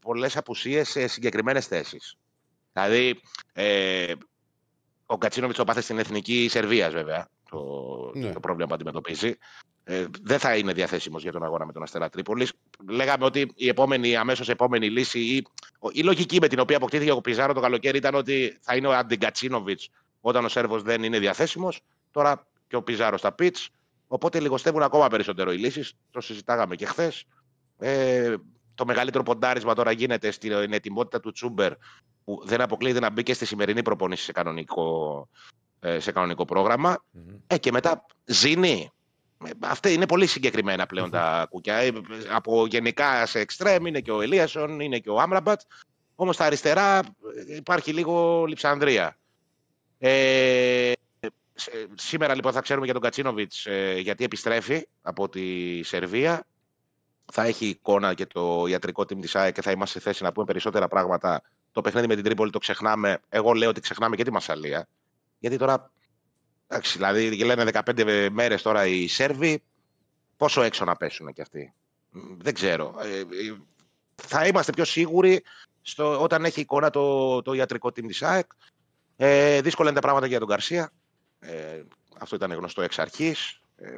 πολλές 0.00 0.36
απουσίες 0.36 0.88
σε 0.88 1.06
συγκεκριμένες 1.06 1.66
θέσεις. 1.66 2.16
Δηλαδή, 2.72 3.20
ε, 3.52 4.12
ο 5.06 5.18
Κατσίνοβιτς 5.18 5.58
το 5.58 5.64
πάθε 5.64 5.80
στην 5.80 5.98
εθνική 5.98 6.48
Σερβίας, 6.50 6.92
βέβαια, 6.92 7.28
το, 7.52 8.10
ναι. 8.14 8.32
το 8.32 8.40
πρόβλημα 8.40 8.68
που 8.68 8.74
αντιμετωπίζει. 8.74 9.36
Ε, 9.84 10.04
δεν 10.22 10.38
θα 10.38 10.56
είναι 10.56 10.72
διαθέσιμος 10.72 11.22
για 11.22 11.32
τον 11.32 11.44
αγώνα 11.44 11.66
με 11.66 11.72
τον 11.72 11.82
Αστέρα 11.82 12.08
Τρίπολης. 12.08 12.52
Λέγαμε 12.88 13.24
ότι 13.24 13.52
η 13.54 13.68
επόμενη, 13.68 14.16
αμέσως 14.16 14.48
επόμενη 14.48 14.90
λύση 14.90 15.18
ή 15.18 15.46
η 15.92 16.02
λογική 16.02 16.38
με 16.40 16.48
την 16.48 16.58
οποία 16.58 16.76
αποκτήθηκε 16.76 17.10
ο 17.10 17.20
Πιζάρο 17.20 17.52
το 17.52 17.60
καλοκαίρι 17.60 17.96
ήταν 17.98 18.14
ότι 18.14 18.58
θα 18.60 18.76
είναι 18.76 18.86
ο 18.86 18.92
Αντιγκατσίνοβιτς 18.92 19.90
όταν 20.20 20.44
ο 20.44 20.48
Σέρβος 20.48 20.82
δεν 20.82 21.02
είναι 21.02 21.18
διαθέσιμος. 21.18 21.80
Τώρα 22.10 22.46
και 22.68 22.76
ο 22.76 22.82
Πιζάρο 22.82 23.16
στα 23.16 23.32
πιτς. 23.32 23.68
Οπότε 24.06 24.40
λιγοστεύουν 24.40 24.82
ακόμα 24.82 25.08
περισσότερο 25.08 25.52
οι 25.52 25.56
λύσεις. 25.56 25.92
Το 26.10 26.20
συζητάγαμε 26.20 26.76
και 26.76 26.86
χθες. 26.86 27.24
Ε, 27.78 28.34
το 28.74 28.84
μεγαλύτερο 28.86 29.22
ποντάρισμα 29.22 29.74
τώρα 29.74 29.92
γίνεται 29.92 30.30
στην 30.30 30.72
ετοιμότητα 30.72 31.20
του 31.20 31.32
Τσούμπερ 31.32 31.72
που 32.24 32.42
δεν 32.44 32.60
αποκλείεται 32.60 33.00
να 33.00 33.10
μπει 33.10 33.22
και 33.22 33.34
στη 33.34 33.44
σημερινή 33.46 33.82
προπονήση 33.82 34.24
σε 34.24 34.32
κανονικό, 34.32 35.28
ε, 35.34 35.61
σε 35.98 36.12
κανονικό 36.12 36.44
πρόγραμμα. 36.44 36.96
Mm-hmm. 36.96 37.38
Ε, 37.46 37.58
και 37.58 37.72
μετά 37.72 38.06
Ζήνη, 38.24 38.92
Αυτά 39.60 39.90
είναι 39.90 40.06
πολύ 40.06 40.26
συγκεκριμένα 40.26 40.86
πλέον 40.86 41.10
τα 41.10 41.46
κουκιά. 41.50 41.74
Ε, 41.74 41.92
από 42.30 42.66
γενικά 42.66 43.26
σε 43.26 43.38
εξτρέμ 43.38 43.86
είναι 43.86 44.00
και 44.00 44.10
ο 44.10 44.20
Ελίασον, 44.20 44.80
είναι 44.80 44.98
και 44.98 45.10
ο 45.10 45.20
Άμραμπατ. 45.20 45.60
Όμως 46.14 46.34
στα 46.34 46.44
αριστερά 46.44 46.98
ε, 46.98 47.56
υπάρχει 47.56 47.92
λίγο 47.92 48.44
λιψανδρία. 48.44 49.16
Ε, 49.98 50.92
σήμερα 51.94 52.34
λοιπόν 52.34 52.52
θα 52.52 52.60
ξέρουμε 52.60 52.84
για 52.84 52.94
τον 52.94 53.02
Κατσίνοβιτς 53.02 53.66
ε, 53.66 53.98
γιατί 53.98 54.24
επιστρέφει 54.24 54.86
από 55.02 55.28
τη 55.28 55.82
Σερβία. 55.82 56.46
Θα 57.32 57.44
έχει 57.44 57.66
εικόνα 57.66 58.14
και 58.14 58.26
το 58.26 58.66
ιατρικό 58.66 59.02
team 59.02 59.20
της 59.20 59.36
ΑΕΚ 59.36 59.54
και 59.54 59.62
θα 59.62 59.70
είμαστε 59.70 59.98
σε 59.98 60.04
θέση 60.04 60.22
να 60.22 60.32
πούμε 60.32 60.46
περισσότερα 60.46 60.88
πράγματα 60.88 61.42
το 61.72 61.80
παιχνίδι 61.80 62.06
με 62.06 62.14
την 62.14 62.24
Τρίπολη 62.24 62.50
το 62.50 62.58
ξεχνάμε. 62.58 63.20
Εγώ 63.28 63.52
λέω 63.52 63.68
ότι 63.68 63.80
ξεχνάμε 63.80 64.16
και 64.16 64.24
τη 64.24 64.32
Μασαλία. 64.32 64.88
Γιατί 65.42 65.56
τώρα. 65.56 65.90
Εντάξει, 66.66 66.96
δηλαδή 66.96 67.44
λένε 67.44 67.70
15 67.72 68.28
μέρες 68.32 68.62
τώρα 68.62 68.86
οι 68.86 69.06
Σέρβοι. 69.06 69.62
Πόσο 70.36 70.62
έξω 70.62 70.84
να 70.84 70.96
πέσουν 70.96 71.32
κι 71.32 71.40
αυτοί; 71.40 71.74
Δεν 72.38 72.54
ξέρω. 72.54 72.94
Ε, 73.02 73.18
ε, 73.18 73.24
θα 74.14 74.46
είμαστε 74.46 74.72
πιο 74.72 74.84
σίγουροι 74.84 75.42
στο, 75.82 76.22
όταν 76.22 76.44
έχει 76.44 76.60
εικόνα 76.60 76.90
το, 76.90 77.42
το 77.42 77.52
ιατρικό 77.52 77.88
team 77.88 78.06
της 78.06 78.22
ΑΕΚ. 78.22 78.50
Ε, 79.16 79.60
δύσκολα 79.60 79.88
είναι 79.88 80.00
τα 80.00 80.06
πράγματα 80.06 80.26
για 80.26 80.38
τον 80.38 80.48
Καρσία. 80.48 80.92
Ε, 81.38 81.82
αυτό 82.18 82.36
ήταν 82.36 82.52
γνωστό 82.52 82.82
εξ 82.82 82.98
αρχής. 82.98 83.60
Ε, 83.76 83.94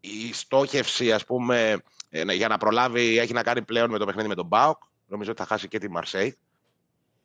η 0.00 0.32
στόχευση, 0.32 1.12
ας 1.12 1.24
πούμε, 1.24 1.82
ε, 2.10 2.32
για 2.32 2.48
να 2.48 2.58
προλάβει 2.58 3.18
έχει 3.18 3.32
να 3.32 3.42
κάνει 3.42 3.62
πλέον 3.62 3.90
με 3.90 3.98
το 3.98 4.04
παιχνίδι 4.04 4.28
με 4.28 4.34
τον 4.34 4.46
Μπάουκ. 4.46 4.82
Νομίζω 5.06 5.30
ότι 5.30 5.40
θα 5.40 5.46
χάσει 5.46 5.68
και 5.68 5.78
τη 5.78 5.90
Μαρσέη. 5.90 6.36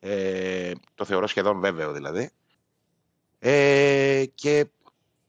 Ε, 0.00 0.72
το 0.94 1.04
θεωρώ 1.04 1.26
σχεδόν 1.26 1.60
βέβαιο 1.60 1.92
δηλαδή. 1.92 2.30
Ε, 3.38 4.24
και 4.34 4.58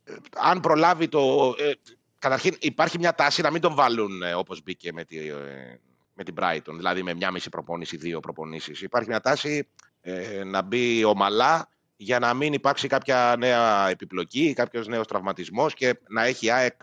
ε, 0.03 0.15
αν 0.35 0.59
προλάβει 0.59 1.07
το... 1.07 1.53
Ε, 1.57 1.71
καταρχήν 2.19 2.55
υπάρχει 2.59 2.97
μια 2.97 3.15
τάση 3.15 3.41
να 3.41 3.51
μην 3.51 3.61
τον 3.61 3.75
βάλουν 3.75 4.21
ε, 4.21 4.33
όπως 4.33 4.63
μπήκε 4.63 4.93
με, 4.93 5.03
τη, 5.03 5.17
ε, 5.17 5.79
με 6.13 6.23
την 6.23 6.35
Brighton, 6.39 6.73
δηλαδή 6.75 7.03
με 7.03 7.13
μια 7.13 7.31
μισή 7.31 7.49
προπόνηση, 7.49 7.97
δύο 7.97 8.19
προπονήσεις. 8.19 8.81
Υπάρχει 8.81 9.09
μια 9.09 9.19
τάση 9.19 9.67
ε, 10.01 10.43
να 10.43 10.61
μπει 10.61 11.03
ομαλά 11.03 11.69
για 11.95 12.19
να 12.19 12.33
μην 12.33 12.53
υπάρξει 12.53 12.87
κάποια 12.87 13.35
νέα 13.37 13.89
επιπλοκή, 13.89 14.53
κάποιος 14.53 14.87
νέος 14.87 15.07
τραυματισμός 15.07 15.73
και 15.73 15.99
να 16.07 16.23
έχει 16.23 16.49
ΑΕΚ 16.49 16.75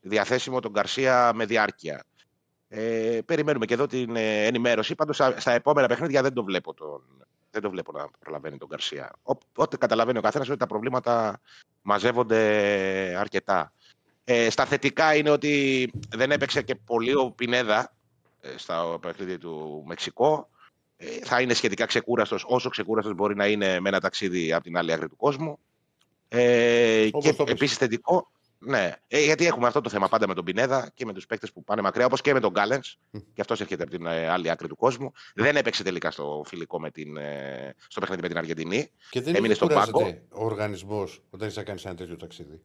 διαθέσιμο 0.00 0.60
τον 0.60 0.72
Καρσία 0.72 1.32
με 1.34 1.44
διάρκεια. 1.44 2.04
Ε, 2.68 3.18
περιμένουμε 3.24 3.66
και 3.66 3.74
εδώ 3.74 3.86
την 3.86 4.16
ε, 4.16 4.44
ενημέρωση. 4.46 4.94
Πάντως 4.94 5.16
στα, 5.16 5.52
επόμενα 5.52 5.86
παιχνίδια 5.86 6.22
δεν 6.22 6.32
το 6.32 6.44
βλέπω, 6.44 6.74
τον, 6.74 7.27
δεν 7.50 7.62
το 7.62 7.70
βλέπω 7.70 7.92
να 7.92 8.10
προλαβαίνει 8.18 8.58
τον 8.58 8.68
Καρσία. 8.68 9.12
Ό,τι 9.54 9.76
καταλαβαίνει 9.78 10.18
ο 10.18 10.20
καθένας 10.20 10.48
ότι 10.48 10.58
τα 10.58 10.66
προβλήματα 10.66 11.40
μαζεύονται 11.82 12.40
αρκετά. 13.18 13.72
Ε, 14.24 14.50
στα 14.50 14.64
θετικά 14.64 15.14
είναι 15.14 15.30
ότι 15.30 15.90
δεν 16.16 16.30
έπαιξε 16.30 16.62
και 16.62 16.74
πολύ 16.74 17.14
ο 17.14 17.30
Πινέδα 17.30 17.94
ε, 18.40 18.48
στα 18.56 18.98
παιχνίδια 19.00 19.38
του 19.38 19.84
Μεξικό. 19.86 20.48
Ε, 20.96 21.06
θα 21.06 21.40
είναι 21.40 21.54
σχετικά 21.54 21.86
ξεκούραστος, 21.86 22.44
όσο 22.48 22.68
ξεκούραστος 22.68 23.14
μπορεί 23.14 23.36
να 23.36 23.46
είναι 23.46 23.80
με 23.80 23.88
ένα 23.88 24.00
ταξίδι 24.00 24.52
από 24.52 24.64
την 24.64 24.76
άλλη 24.76 24.92
άκρη 24.92 25.08
του 25.08 25.16
κόσμου. 25.16 25.58
Ε, 26.28 27.08
και 27.20 27.34
επίσης 27.46 27.76
θετικό, 27.76 28.30
ναι, 28.58 28.92
ε, 29.06 29.24
γιατί 29.24 29.46
έχουμε 29.46 29.66
αυτό 29.66 29.80
το 29.80 29.88
θέμα 29.88 30.08
πάντα 30.08 30.28
με 30.28 30.34
τον 30.34 30.44
Πινέδα 30.44 30.90
και 30.94 31.04
με 31.04 31.12
τους 31.12 31.26
παίκτες 31.26 31.52
που 31.52 31.64
πάνε 31.64 31.82
μακριά, 31.82 32.06
όπως 32.06 32.20
και 32.20 32.32
με 32.32 32.40
τον 32.40 32.50
Γκάλενς. 32.50 32.96
Και 33.10 33.40
αυτός 33.40 33.60
έρχεται 33.60 33.82
από 33.82 33.90
την 33.90 34.06
ε, 34.06 34.28
άλλη 34.28 34.50
άκρη 34.50 34.68
του 34.68 34.76
κόσμου. 34.76 35.12
Δεν 35.34 35.56
έπαιξε 35.56 35.82
τελικά 35.82 36.10
στο 36.10 36.42
φιλικό 36.46 36.80
με 36.80 36.90
την, 36.90 37.16
ε, 37.16 37.74
στο 37.88 38.00
παιχνίδι 38.00 38.22
με 38.22 38.28
την 38.28 38.38
Αργεντινή. 38.38 38.90
Και 39.10 39.20
δεν 39.20 39.34
Έμεινε 39.34 39.54
στον 39.54 39.68
πάγκο. 39.68 40.06
Ο 40.30 40.44
οργανισμός 40.44 41.22
όταν 41.30 41.48
είσαι 41.48 41.58
να 41.58 41.64
κάνεις 41.64 41.84
ένα 41.84 41.94
τέτοιο 41.94 42.16
ταξίδι. 42.16 42.60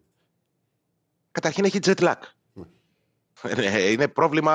Καταρχήν 1.31 1.65
έχει 1.65 1.79
jet 1.83 1.99
lag. 1.99 2.19
Ναι, 3.55 3.79
είναι 3.79 4.07
πρόβλημα 4.07 4.53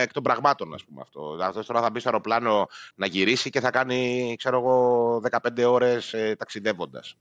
εκ 0.00 0.12
των 0.12 0.22
πραγμάτων, 0.22 0.74
ας 0.74 0.84
πούμε 0.84 1.00
αυτό. 1.00 1.38
Αυτό 1.40 1.64
τώρα 1.64 1.80
θα 1.80 1.90
μπει 1.90 2.00
στο 2.00 2.08
αεροπλάνο 2.08 2.66
να 2.94 3.06
γυρίσει 3.06 3.50
και 3.50 3.60
θα 3.60 3.70
κάνει, 3.70 4.34
ξέρω 4.38 4.58
εγώ, 4.58 5.20
15 5.54 5.64
ώρες 5.66 6.12
ε, 6.12 6.36
ταξιδεύοντας. 6.38 7.16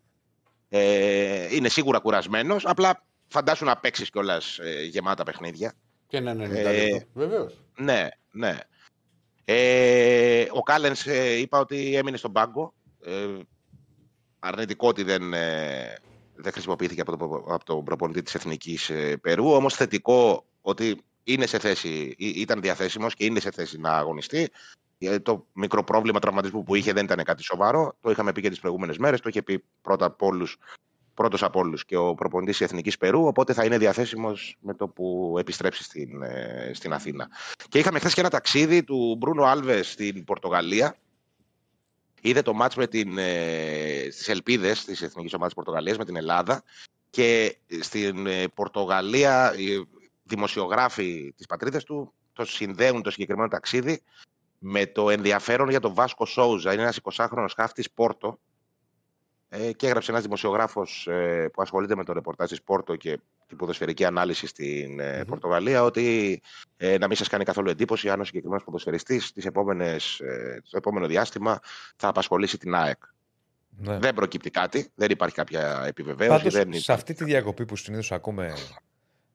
Ε, 0.70 1.56
είναι 1.56 1.70
σίγουρα 1.70 2.00
κουρασμένος, 2.00 2.66
απλά 2.66 3.04
φαντάσου 3.30 3.66
να 3.66 3.78
παίξεις 3.78 4.10
κιόλας 4.10 4.60
ε, 4.60 4.84
γεμάτα 4.84 5.24
παιχνίδια. 5.24 5.74
Και 6.08 6.18
ένα 6.18 6.34
90 6.34 6.52
ε, 6.52 6.98
Βεβαίως. 7.14 7.58
Ναι, 7.78 8.08
ναι. 8.32 8.58
Ε, 9.46 10.46
ο 10.52 10.62
Κάλενς 10.62 11.08
ε, 11.08 11.40
είπα 11.40 11.60
ότι 11.60 11.96
έμεινε 11.96 12.18
στον 12.18 12.32
πάγκο. 12.32 12.74
Ε, 13.06 13.28
αρνητικό 14.40 14.88
ότι 14.88 15.04
δεν, 15.04 15.34
ε, 15.34 15.96
δεν 16.36 16.52
χρησιμοποιήθηκε 16.52 17.02
από, 17.02 17.18
το, 17.18 17.54
από 17.54 17.66
τον 17.66 17.84
προπονητή 17.84 18.22
της 18.22 18.36
Εθνικής 18.36 18.90
ε, 18.90 19.18
Περού. 19.18 19.52
Όμως 19.52 19.76
θετικό 19.76 20.46
ότι 20.62 21.02
είναι 21.24 21.46
σε 21.46 21.60
θέση, 21.60 22.16
ήταν 22.18 22.62
διαθέσιμος 22.62 23.14
και 23.14 23.26
είναι 23.26 23.40
σε 23.40 23.52
θέση 23.52 23.80
να 23.80 23.98
αγωνιστεί. 23.98 24.50
Το 25.22 25.48
μικρό 25.54 25.84
πρόβλημα 25.84 26.20
τραυματισμού 26.20 26.64
που 26.64 26.76
είχε 26.76 26.94
δεν 26.94 27.06
ήταν 27.06 27.24
κάτι 27.24 27.44
σοβαρό. 27.44 27.98
Το 28.02 28.10
είχαμε 28.10 28.32
πει 28.32 28.42
και 28.42 28.50
τις 28.50 28.60
προηγούμενες 28.60 28.98
μέρες. 28.98 29.20
Το 29.22 29.30
είχε 29.30 29.42
πει 29.42 29.64
πρώτα 29.82 30.06
από 30.06 30.26
όλους 30.26 30.58
πρώτος 31.20 31.44
από 31.44 31.60
όλους 31.60 31.86
και 31.86 31.98
ο 31.98 32.16
προπονητής 32.16 32.58
της 32.58 32.66
Εθνικής 32.66 32.98
Περού. 32.98 33.26
Οπότε 33.26 33.54
θα 33.54 33.66
είναι 33.66 33.78
διαθέσιμος 33.78 34.58
με 34.60 34.74
το 34.74 34.88
που 34.88 35.36
επιστρέψει 35.40 35.84
στην, 35.84 36.22
ε, 36.22 36.72
στην 36.74 36.94
Αθήνα. 36.94 37.30
Και 37.70 37.80
είχαμε 37.80 38.00
χθες 38.00 38.14
και 38.14 38.20
ένα 38.20 38.30
ταξίδι 38.30 38.84
του 38.84 39.16
Μπρούνο 39.18 39.44
Άλβες 39.44 39.92
στην 39.92 40.24
Πορτογαλία. 40.24 40.98
Είδε 42.22 42.42
το 42.42 42.54
μάτς 42.54 42.76
με 42.76 42.88
την, 42.88 43.18
ε, 43.18 44.08
στις 44.12 44.28
ελπίδες 44.28 44.86
της 44.86 45.02
Εθνικής 45.02 45.34
Ομάδας 45.34 45.54
Πορτογαλίας 45.54 45.98
με 45.98 46.06
την 46.06 46.16
Ελλάδα 46.16 46.64
και 47.10 47.58
στην 47.80 48.28
ε, 48.28 48.48
Πορτογαλία 48.48 49.56
οι 49.58 49.88
δημοσιογράφοι 50.24 51.34
της 51.38 51.46
πατρίδας 51.46 51.84
του 51.84 52.14
το 52.34 52.46
συνδέουν 52.46 53.02
το 53.02 53.12
συγκεκριμένο 53.12 53.48
ταξίδι 53.48 54.02
με 54.60 54.86
το 54.86 55.10
ενδιαφέρον 55.10 55.70
για 55.70 55.80
τον 55.80 55.94
Βάσκο 55.94 56.26
Σόουζα. 56.26 56.74
Είναι 56.74 56.82
ένας 56.82 57.00
20χρονος 57.04 57.54
χάφτης 57.56 57.92
Πόρτο 57.92 58.40
ε, 59.50 59.72
και 59.72 59.86
έγραψε 59.88 60.12
ένας 60.12 60.24
δημοσιογράφος 60.24 61.08
ε, 61.08 61.50
που 61.54 61.62
ασχολείται 61.62 61.96
με 61.96 62.04
το 62.04 62.14
ρεπορτάζ 62.14 62.50
της 62.50 62.62
Πόρτο 62.62 62.96
και 62.96 63.20
την 63.48 63.58
ποδοσφαιρική 63.58 64.06
ανάλυση 64.06 64.48
στην 64.48 65.00
ε, 65.00 65.24
Πορτογαλία 65.26 65.84
ότι 65.84 66.42
ε, 66.78 66.98
να 66.98 67.08
μην 67.08 67.16
σας 67.16 67.28
κάνει 67.28 67.44
καθόλου 67.44 67.70
εντύπωση 67.70 68.10
αν 68.10 68.20
ο 68.20 68.24
συγκεκριμένος 68.24 68.64
ποδοσφαιριστής 68.64 69.34
ε, 69.36 69.52
το 70.70 70.78
επόμενο 70.78 71.08
διάστημα 71.08 71.60
θα 71.96 72.08
απασχολήσει 72.08 72.58
την 72.58 72.76
ΑΕΚ. 72.76 72.98
Ναι. 73.70 73.98
Δεν 74.00 74.14
προκύπτει 74.14 74.50
κάτι, 74.50 74.92
δεν 74.96 75.10
υπάρχει 75.12 75.36
κάποια 75.36 75.84
επιβεβαίωση. 75.88 76.38
Πάντως, 76.38 76.54
δεν 76.54 76.74
σε 76.74 76.94
αυτή 76.94 77.14
τη 77.14 77.24
διακοπή 77.24 77.66
που 77.66 77.76
συνήθως 77.76 78.12
ακούμε 78.12 78.54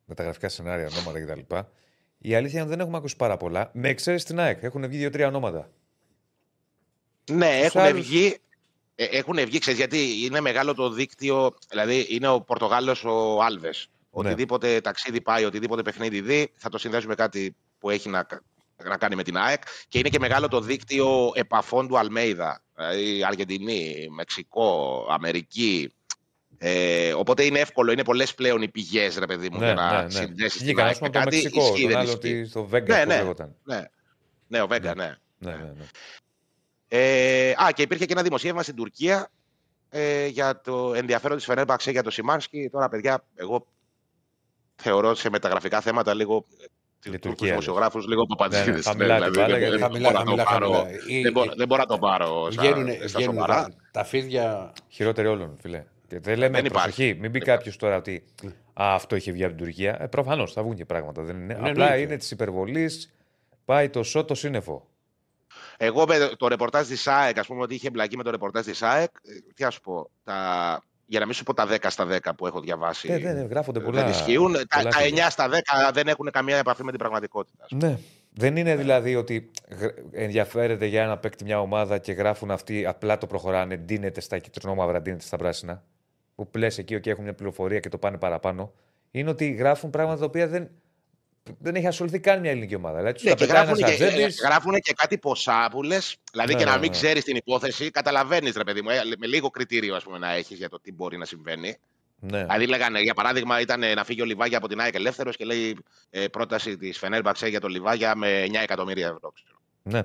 μεταγραφικά 0.05 0.49
σενάρια, 0.49 0.89
ονόματα 0.93 1.21
κτλ. 1.21 1.55
Η 2.19 2.35
αλήθεια 2.35 2.53
είναι 2.53 2.61
ότι 2.61 2.71
δεν 2.71 2.81
έχουμε 2.81 2.97
ακούσει 2.97 3.17
πάρα 3.17 3.37
πολλά. 3.37 3.71
Με 3.73 3.89
εξαίρεση 3.89 4.25
την 4.25 4.41
ΑΕΚ. 4.41 4.63
Έχουν 4.63 4.89
βγει 4.89 4.99
δύο-τρία 4.99 5.27
ονόματα. 5.27 5.71
Ναι, 7.31 7.61
έχουν 7.61 7.81
άλλους... 7.81 8.07
βγει. 8.07 8.39
Ε, 8.95 9.05
έχουν 9.05 9.45
βγει, 9.45 9.59
ξέρεις, 9.59 9.79
γιατί 9.79 10.25
είναι 10.25 10.41
μεγάλο 10.41 10.75
το 10.75 10.91
δίκτυο, 10.91 11.55
δηλαδή 11.69 12.07
είναι 12.09 12.29
ο 12.29 12.41
Πορτογάλος 12.41 13.05
ο 13.05 13.43
Άλβες. 13.43 13.89
Ναι. 13.89 14.21
Οτιδήποτε 14.21 14.81
ταξίδι 14.81 15.21
πάει, 15.21 15.45
οτιδήποτε 15.45 15.83
παιχνίδι 15.83 16.21
δει, 16.21 16.53
θα 16.55 16.69
το 16.69 16.79
συνδέσουμε 16.79 17.15
κάτι 17.15 17.57
που 17.79 17.91
έχει 17.91 18.09
να, 18.09 18.27
να 18.85 18.97
κάνει 18.97 19.15
με 19.15 19.23
την 19.23 19.37
ΑΕΚ. 19.37 19.63
Και 19.89 19.99
είναι 19.99 20.09
και 20.09 20.19
μεγάλο 20.19 20.49
το 20.49 20.61
δίκτυο 20.61 21.31
επαφών 21.35 21.89
του 21.89 21.99
Αλμέιδα. 21.99 22.63
Δηλαδή 22.75 23.25
Αργεντινή, 23.25 24.09
Μεξικό, 24.11 25.07
Αμερική. 25.11 25.93
Ε, 26.59 27.13
οπότε 27.13 27.45
είναι 27.45 27.59
εύκολο, 27.59 27.93
είναι 27.93 28.05
πολλές 28.05 28.35
πλέον 28.35 28.63
οι 28.63 28.69
πηγές, 28.69 29.17
ρε 29.17 29.27
παιδί 29.27 29.51
μου, 29.51 29.59
ναι, 29.59 29.65
για 29.65 29.75
να 29.75 29.97
ναι, 29.97 30.03
ναι. 30.03 30.11
συνδέσεις 30.11 30.63
την 30.63 30.81
ΑΕΚ 30.81 30.99
με 30.99 31.09
κάτι. 31.09 31.37
Μεξικό, 31.37 31.63
ισχύει, 31.63 31.87
δεν 31.87 32.01
ισχύει. 32.01 32.45
Στο 32.45 32.65
Βέγγα 32.65 33.05
ναι, 33.05 33.23
ναι, 33.23 33.33
ναι, 33.65 33.89
ναι, 34.47 34.63
ο 34.63 34.67
Βέγγα, 34.67 34.95
ναι. 34.95 35.17
ναι. 35.39 35.51
ναι, 35.51 35.57
ναι. 35.57 35.85
Ε, 36.97 37.51
α, 37.51 37.71
και 37.75 37.83
υπήρχε 37.83 38.07
και 38.07 38.13
ένα 38.13 38.23
δημοσίευμα 38.23 38.63
στην 38.63 38.75
Τουρκία 38.75 39.31
ε, 39.91 40.27
για 40.27 40.61
το 40.61 40.95
ενδιαφέρον 40.95 41.37
της 41.37 41.47
Φενέρμπαξε 41.47 41.91
για 41.91 42.03
το 42.03 42.11
Σιμάνσκι. 42.11 42.69
Τώρα, 42.73 42.89
παιδιά, 42.89 43.25
εγώ 43.35 43.67
θεωρώ 44.77 45.15
σε 45.15 45.31
μεταγραφικά 45.31 45.81
θέματα 45.81 46.15
λίγο 46.15 46.47
τους 47.21 47.35
δημοσιογράφους 47.41 48.07
λίγο 48.07 48.27
παπαντζίδε. 48.27 48.95
Ναι, 48.97 49.07
ναι, 49.07 49.31
δηλαδή, 49.31 49.69
δεν 51.57 51.67
μπορώ 51.67 51.81
να 51.81 51.87
το 51.87 51.99
πάρω. 51.99 52.49
Βγαίνουν 52.51 52.89
τα 53.91 54.05
φίδια. 54.05 54.73
Χειρότεροι 54.89 55.29
όλων, 55.29 55.57
φιλέ. 55.61 55.85
Και 56.09 56.19
δεν 56.19 56.39
λέμε 56.39 56.63
δεν 56.63 56.73
προσοχή. 56.73 57.17
Μην 57.21 57.31
πει 57.33 57.41
κάποιος 57.41 57.77
τώρα 57.77 57.97
ότι 57.97 58.25
α, 58.81 58.95
αυτό 58.95 59.17
είχε 59.17 59.33
βγει 59.33 59.45
από 59.45 59.55
την 59.55 59.65
Τουρκία. 59.65 59.97
Ε, 60.01 60.07
Προφανώς 60.07 60.53
θα 60.53 60.63
βγουν 60.63 60.75
και 60.75 60.85
πράγματα. 60.85 61.23
Δεν 61.23 61.37
είναι. 61.37 61.55
Ναι, 61.55 61.71
Απλά 61.71 61.97
είναι 61.97 62.17
της 62.17 62.31
υπερβολής. 62.31 63.15
Πάει 63.65 63.89
το 63.89 64.03
σώτο 64.03 64.35
σύννεφο. 64.35 64.89
Εγώ 65.77 66.07
με 66.07 66.31
το 66.37 66.49
ρεπορτάζ 66.49 66.87
της 66.87 67.07
ΑΕΚ, 67.07 67.39
ας 67.39 67.47
πούμε, 67.47 67.63
ότι 67.63 67.75
είχε 67.75 67.87
εμπλακεί 67.87 68.17
με 68.17 68.23
το 68.23 68.31
ρεπορτάζ 68.31 68.65
της 68.65 68.83
ΑΕΚ, 68.83 69.11
ε, 69.23 69.53
τι 69.55 69.63
να 69.63 69.71
σου 69.71 69.81
πω, 69.81 70.11
τα... 70.25 70.83
για 71.07 71.21
να 71.21 71.25
μην 71.25 71.35
σου 71.35 71.45
πω 71.45 71.55
τα 71.55 71.69
10 71.71 71.77
στα 71.89 72.07
10 72.11 72.31
που 72.37 72.47
έχω 72.47 72.61
διαβάσει. 72.61 73.09
Ναι, 73.09 73.33
ναι, 73.33 73.41
γράφονται 73.41 73.81
πολλά. 73.81 74.03
Δεν 74.03 74.11
ισχύουν. 74.11 74.53
Πολλά 74.53 74.65
τα, 74.69 74.83
τα 74.83 74.99
9 75.01 75.27
στα 75.31 75.49
10 75.89 75.93
δεν 75.93 76.09
έχουν 76.09 76.31
καμία 76.31 76.57
επαφή 76.57 76.85
με 76.85 76.91
την 76.91 76.99
πραγματικότητα. 77.01 77.67
Ναι. 77.71 77.99
Δεν 78.37 78.57
είναι 78.57 78.77
δηλαδή 78.77 79.17
ότι 79.17 79.51
ενδιαφέρεται 80.11 80.87
για 80.87 81.03
ένα 81.03 81.19
παίκτη 81.19 81.45
μια 81.45 81.61
ομάδα 81.61 81.99
και 81.99 82.13
γράφουν 82.13 82.51
αυτοί 82.51 82.87
απλά 82.87 83.19
το 83.19 83.27
προχωράνε, 83.27 83.77
ντύνεται 83.77 84.21
στα 84.21 84.39
κυτρινόμαυρα, 84.39 85.03
ντύνεται 85.03 85.25
στα 85.25 85.37
πράσινα. 85.37 85.83
Που 86.35 86.51
πλες 86.51 86.79
εκεί 86.79 87.01
και 87.01 87.11
έχουν 87.11 87.25
μια 87.25 87.35
πληροφορία 87.35 87.81
και 87.81 87.89
το 87.89 87.99
πάνε 87.99 88.19
παραπάνω. 88.19 88.73
Είναι 89.11 89.31
ότι 89.31 89.51
γράφουν 89.51 89.91
πράγματα 89.91 90.19
τα 90.19 90.25
οποία 90.25 90.49
δεν, 90.49 90.71
δεν 91.59 91.75
έχει 91.75 91.87
ασχοληθεί 91.87 92.21
καν 92.21 92.41
μια 92.41 92.51
ελληνική 92.51 92.75
ομάδα. 92.75 92.97
Δηλαδή, 92.99 93.19
ναι, 93.23 93.35
και 93.35 93.45
γράφουν, 93.45 93.75
και, 93.77 93.85
ατζέντης... 93.85 94.41
γράφουν 94.41 94.81
και 94.81 94.93
κάτι 94.97 95.19
ποσά 95.19 95.69
που 95.71 95.83
λε. 95.83 95.99
Δηλαδή 96.33 96.53
ναι, 96.53 96.59
και 96.59 96.65
να 96.65 96.73
μην 96.73 96.81
ναι. 96.81 96.89
ξέρεις 96.89 97.25
την 97.25 97.37
υπόθεση, 97.37 97.91
καταλαβαίνεις, 97.91 98.55
ρε 98.57 98.65
παιδί 98.65 98.83
μου, 98.83 98.91
ε, 98.91 99.01
με 99.19 99.27
λίγο 99.27 99.51
κριτήριο 99.51 99.95
ας 99.97 100.03
πούμε, 100.05 100.19
να 100.19 100.33
έχεις 100.33 100.59
για 100.59 100.69
το 100.69 100.81
τι 100.81 100.93
μπορεί 100.93 101.17
να 101.17 101.25
συμβαίνει. 101.25 101.77
Ναι. 102.21 102.39
Δηλαδή, 102.45 102.67
λέγανε, 102.67 103.01
για 103.01 103.15
παράδειγμα, 103.15 103.61
ήταν 103.61 103.81
να 103.95 104.05
φύγει 104.05 104.23
ο 104.23 104.25
Λιβάγια 104.25 104.59
από 104.59 104.69
την 104.69 104.81
ΑΕΚ 104.81 104.95
ελεύθερος 104.95 105.37
και 105.37 105.45
λέει 105.45 105.77
ε, 106.11 106.27
πρόταση 106.29 106.77
της 106.77 106.99
Φενέρμπαξε 106.99 107.49
για 107.49 107.61
τον 107.61 107.71
Λιβάγια 107.71 108.15
με 108.17 108.45
9 108.47 108.55
εκατομμύρια 108.63 109.07
ευρώ. 109.07 109.33
Ναι. 109.83 109.99
Ε, 109.99 110.03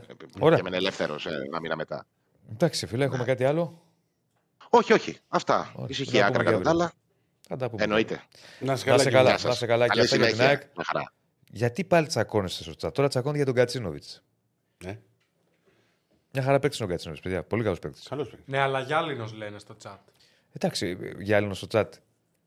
και 0.56 0.62
με 0.70 0.78
ελεύθερος 0.78 1.26
ε, 1.26 1.30
ένα 1.46 1.60
μήνα 1.60 1.76
μετά. 1.76 2.06
Εντάξει, 2.52 2.86
φίλε, 2.88 3.06
έχουμε 3.06 3.24
κάτι 3.24 3.44
άλλο; 3.46 3.82
Όχι, 4.70 4.94
όχι. 4.94 5.18
Αυτά. 5.28 5.60
Όχι, 5.60 5.76
θα 5.76 5.86
Ησυχία, 5.90 6.22
τα 6.22 6.28
άκρα 6.28 6.44
πούμε 6.44 6.52
κατά 6.52 6.64
τα 6.64 6.70
αύριο. 6.70 6.84
άλλα. 6.84 6.94
Θα 7.48 7.56
τα 7.56 7.70
πούμε. 7.70 7.84
Εννοείται. 7.84 8.22
Να 8.60 8.76
σε 8.76 8.90
Να 8.90 8.98
σε 8.98 9.10
καλά. 9.10 9.12
καλά, 9.12 9.22
Γεια 9.24 9.32
να 9.32 9.38
σας. 9.38 9.58
σε 9.58 9.66
καλά 9.66 9.84
και 9.84 9.90
Καλή 9.90 10.02
αυτά 10.02 10.16
για 10.16 10.26
την 10.26 10.36
συνέχεια. 10.36 10.60
ΑΕΚ. 10.60 10.62
Μια 11.52 11.60
χαρά. 11.60 11.68
Γιατί 11.68 11.84
πάλι 11.84 12.08
τσακώνεστε 12.08 12.64
στο 12.64 12.74
chat; 12.88 12.94
Τώρα 12.94 13.08
τσακώνει 13.08 13.36
για 13.36 13.46
τον 13.46 13.56
Κατσίνοβιτς. 13.56 14.24
Ε, 14.86 14.94
Μια 16.34 16.44
χαρά 16.44 16.60
παίξει 16.60 16.84
ο 16.84 16.88
Κατσίνοβιτς, 16.88 17.24
παιδιά. 17.24 17.44
Πολύ 17.44 17.64
καλός 17.64 17.80
παίκτης. 17.80 18.08
καλώς 18.08 18.30
παίζει. 18.30 18.44
Ναι, 18.48 18.58
αλλά 18.58 18.80
γυάλινος 18.80 19.34
λένε 19.34 19.60
στο 19.60 19.76
chat. 19.84 19.98
Εντάξει, 20.54 20.98
για 21.20 21.38
άλλο 21.38 21.54
στο 21.54 21.68
chat. 21.72 21.86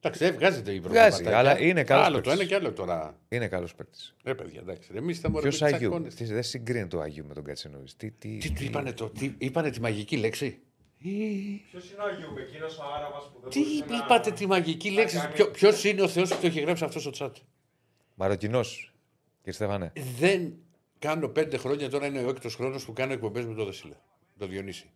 Εντάξει, 0.05 0.25
δεν 0.25 0.35
βγάζετε 0.35 0.73
η 0.73 0.81
Βγάζει, 0.81 1.27
αλλά 1.29 1.61
είναι 1.61 1.85
καλός 1.85 2.07
Άλλο 2.07 2.15
το 2.17 2.23
παίκτης. 2.23 2.41
ένα 2.41 2.49
και 2.49 2.55
άλλο 2.55 2.73
τώρα. 2.73 3.19
Είναι 3.29 3.49
καλός 3.49 3.75
παίκτης. 3.75 4.15
Ρε 4.25 4.35
παιδιά, 4.35 4.61
εντάξει. 4.61 4.91
Εμείς 4.95 5.21
θα 5.21 5.29
μπορούμε 5.29 5.49
Ποιος 5.49 5.61
να 5.61 5.67
Αγίου; 5.67 5.89
τσακώνεστε. 5.89 6.25
Τι- 6.25 6.33
Δεν 6.33 6.43
συγκρίνει 6.43 6.87
το 6.87 7.01
Αγίου 7.01 7.25
με 7.29 7.35
τον 7.35 7.45
Κατσίνοβιτς. 7.45 7.97
Τι, 7.97 8.11
τι, 8.11 8.37
Τι 8.39 8.53
του 8.53 8.63
είπανε 8.65 8.93
το, 8.93 9.11
τι, 9.11 9.35
είπανε 9.39 9.71
τη 9.71 9.81
μαγική 9.81 10.17
λέξη; 10.17 10.59
Ποιος 11.71 11.91
είναι 11.91 12.03
ο 12.03 12.05
Αγίου, 12.05 12.29
εκείνος 12.49 12.79
ο 12.79 12.83
Άραβας 12.97 13.31
που 13.33 13.41
δεν 13.43 13.51
Τι 13.51 13.59
μπορούσε 13.61 13.85
να- 13.89 13.97
είπατε 13.97 14.31
τη 14.31 14.47
μαγική 14.47 14.89
να 14.89 14.95
λέξη; 14.95 15.17
κάνει- 15.19 15.51
Ποιος 15.51 15.85
είναι 15.85 16.03
ο 16.03 16.09
Θεός 16.09 16.35
που 16.35 16.41
το 16.41 16.47
έχει 16.47 16.61
γράψει 16.61 16.85
αυτό 16.85 17.01
στο 17.01 17.11
chat; 17.19 17.31
Μαροκινός. 18.15 18.92
Κύριε 19.43 19.53
Στέφανε. 19.53 19.93
Δεν 20.19 20.55
κάνω 20.99 21.29
πέντε 21.29 21.57
χρόνια 21.57 21.91
τώρα 21.91 22.07
είναι 22.07 22.19
ο 22.19 22.29
έκτος 22.29 22.55
χρόνος 22.55 22.85
που 22.85 22.93
κάνω 22.93 23.13
εκπομπές 23.13 23.47
με 23.47 23.55
τον 23.55 23.65
Δεσίλα. 23.67 24.01
Το 24.39 24.47
Διονύση. 24.47 24.91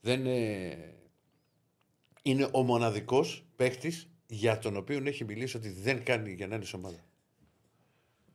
Δεν 0.00 0.26
ε, 0.26 0.94
είναι 2.22 2.48
ο 2.52 2.62
μοναδικός 2.62 3.44
παίχτης 3.56 4.08
για 4.26 4.58
τον 4.58 4.76
οποίο 4.76 5.02
έχει 5.04 5.24
μιλήσει 5.24 5.56
ότι 5.56 5.70
δεν 5.70 6.04
κάνει 6.04 6.32
για 6.32 6.46
να 6.46 6.54
είναι 6.54 6.64
σε 6.64 6.76
ομάδα. 6.76 7.04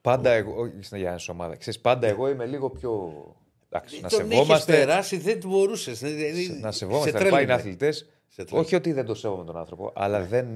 Πάντα 0.02 0.32
εγώ. 0.32 0.62
Όχι 0.62 0.82
στην 0.82 0.98
για 0.98 1.10
ένα 1.10 1.20
ομάδα. 1.28 1.56
Ξέρεις, 1.56 1.80
πάντα 1.80 2.08
εγώ 2.08 2.30
είμαι 2.30 2.46
λίγο 2.46 2.70
πιο. 2.70 3.12
Εντάξει, 3.70 4.02
να 4.02 4.10
τον 4.10 4.20
έχεις 4.20 4.34
σεβόμαστε. 4.36 4.74
περάσει, 4.74 5.18
δεν 5.18 5.38
μπορούσες. 5.46 6.02
Να 6.62 6.72
σεβόμαστε. 6.72 7.24
Να 7.24 7.30
πάει 7.30 7.52
αθλητές. 7.52 8.10
Σε 8.28 8.44
τρέλαινε. 8.44 8.66
Όχι 8.66 8.76
ότι 8.76 8.92
δεν 8.92 9.06
το 9.06 9.16
σέβομαι 9.16 9.44
τον 9.44 9.58
άνθρωπο, 9.58 9.92
αλλά 9.96 10.26
δεν. 10.26 10.48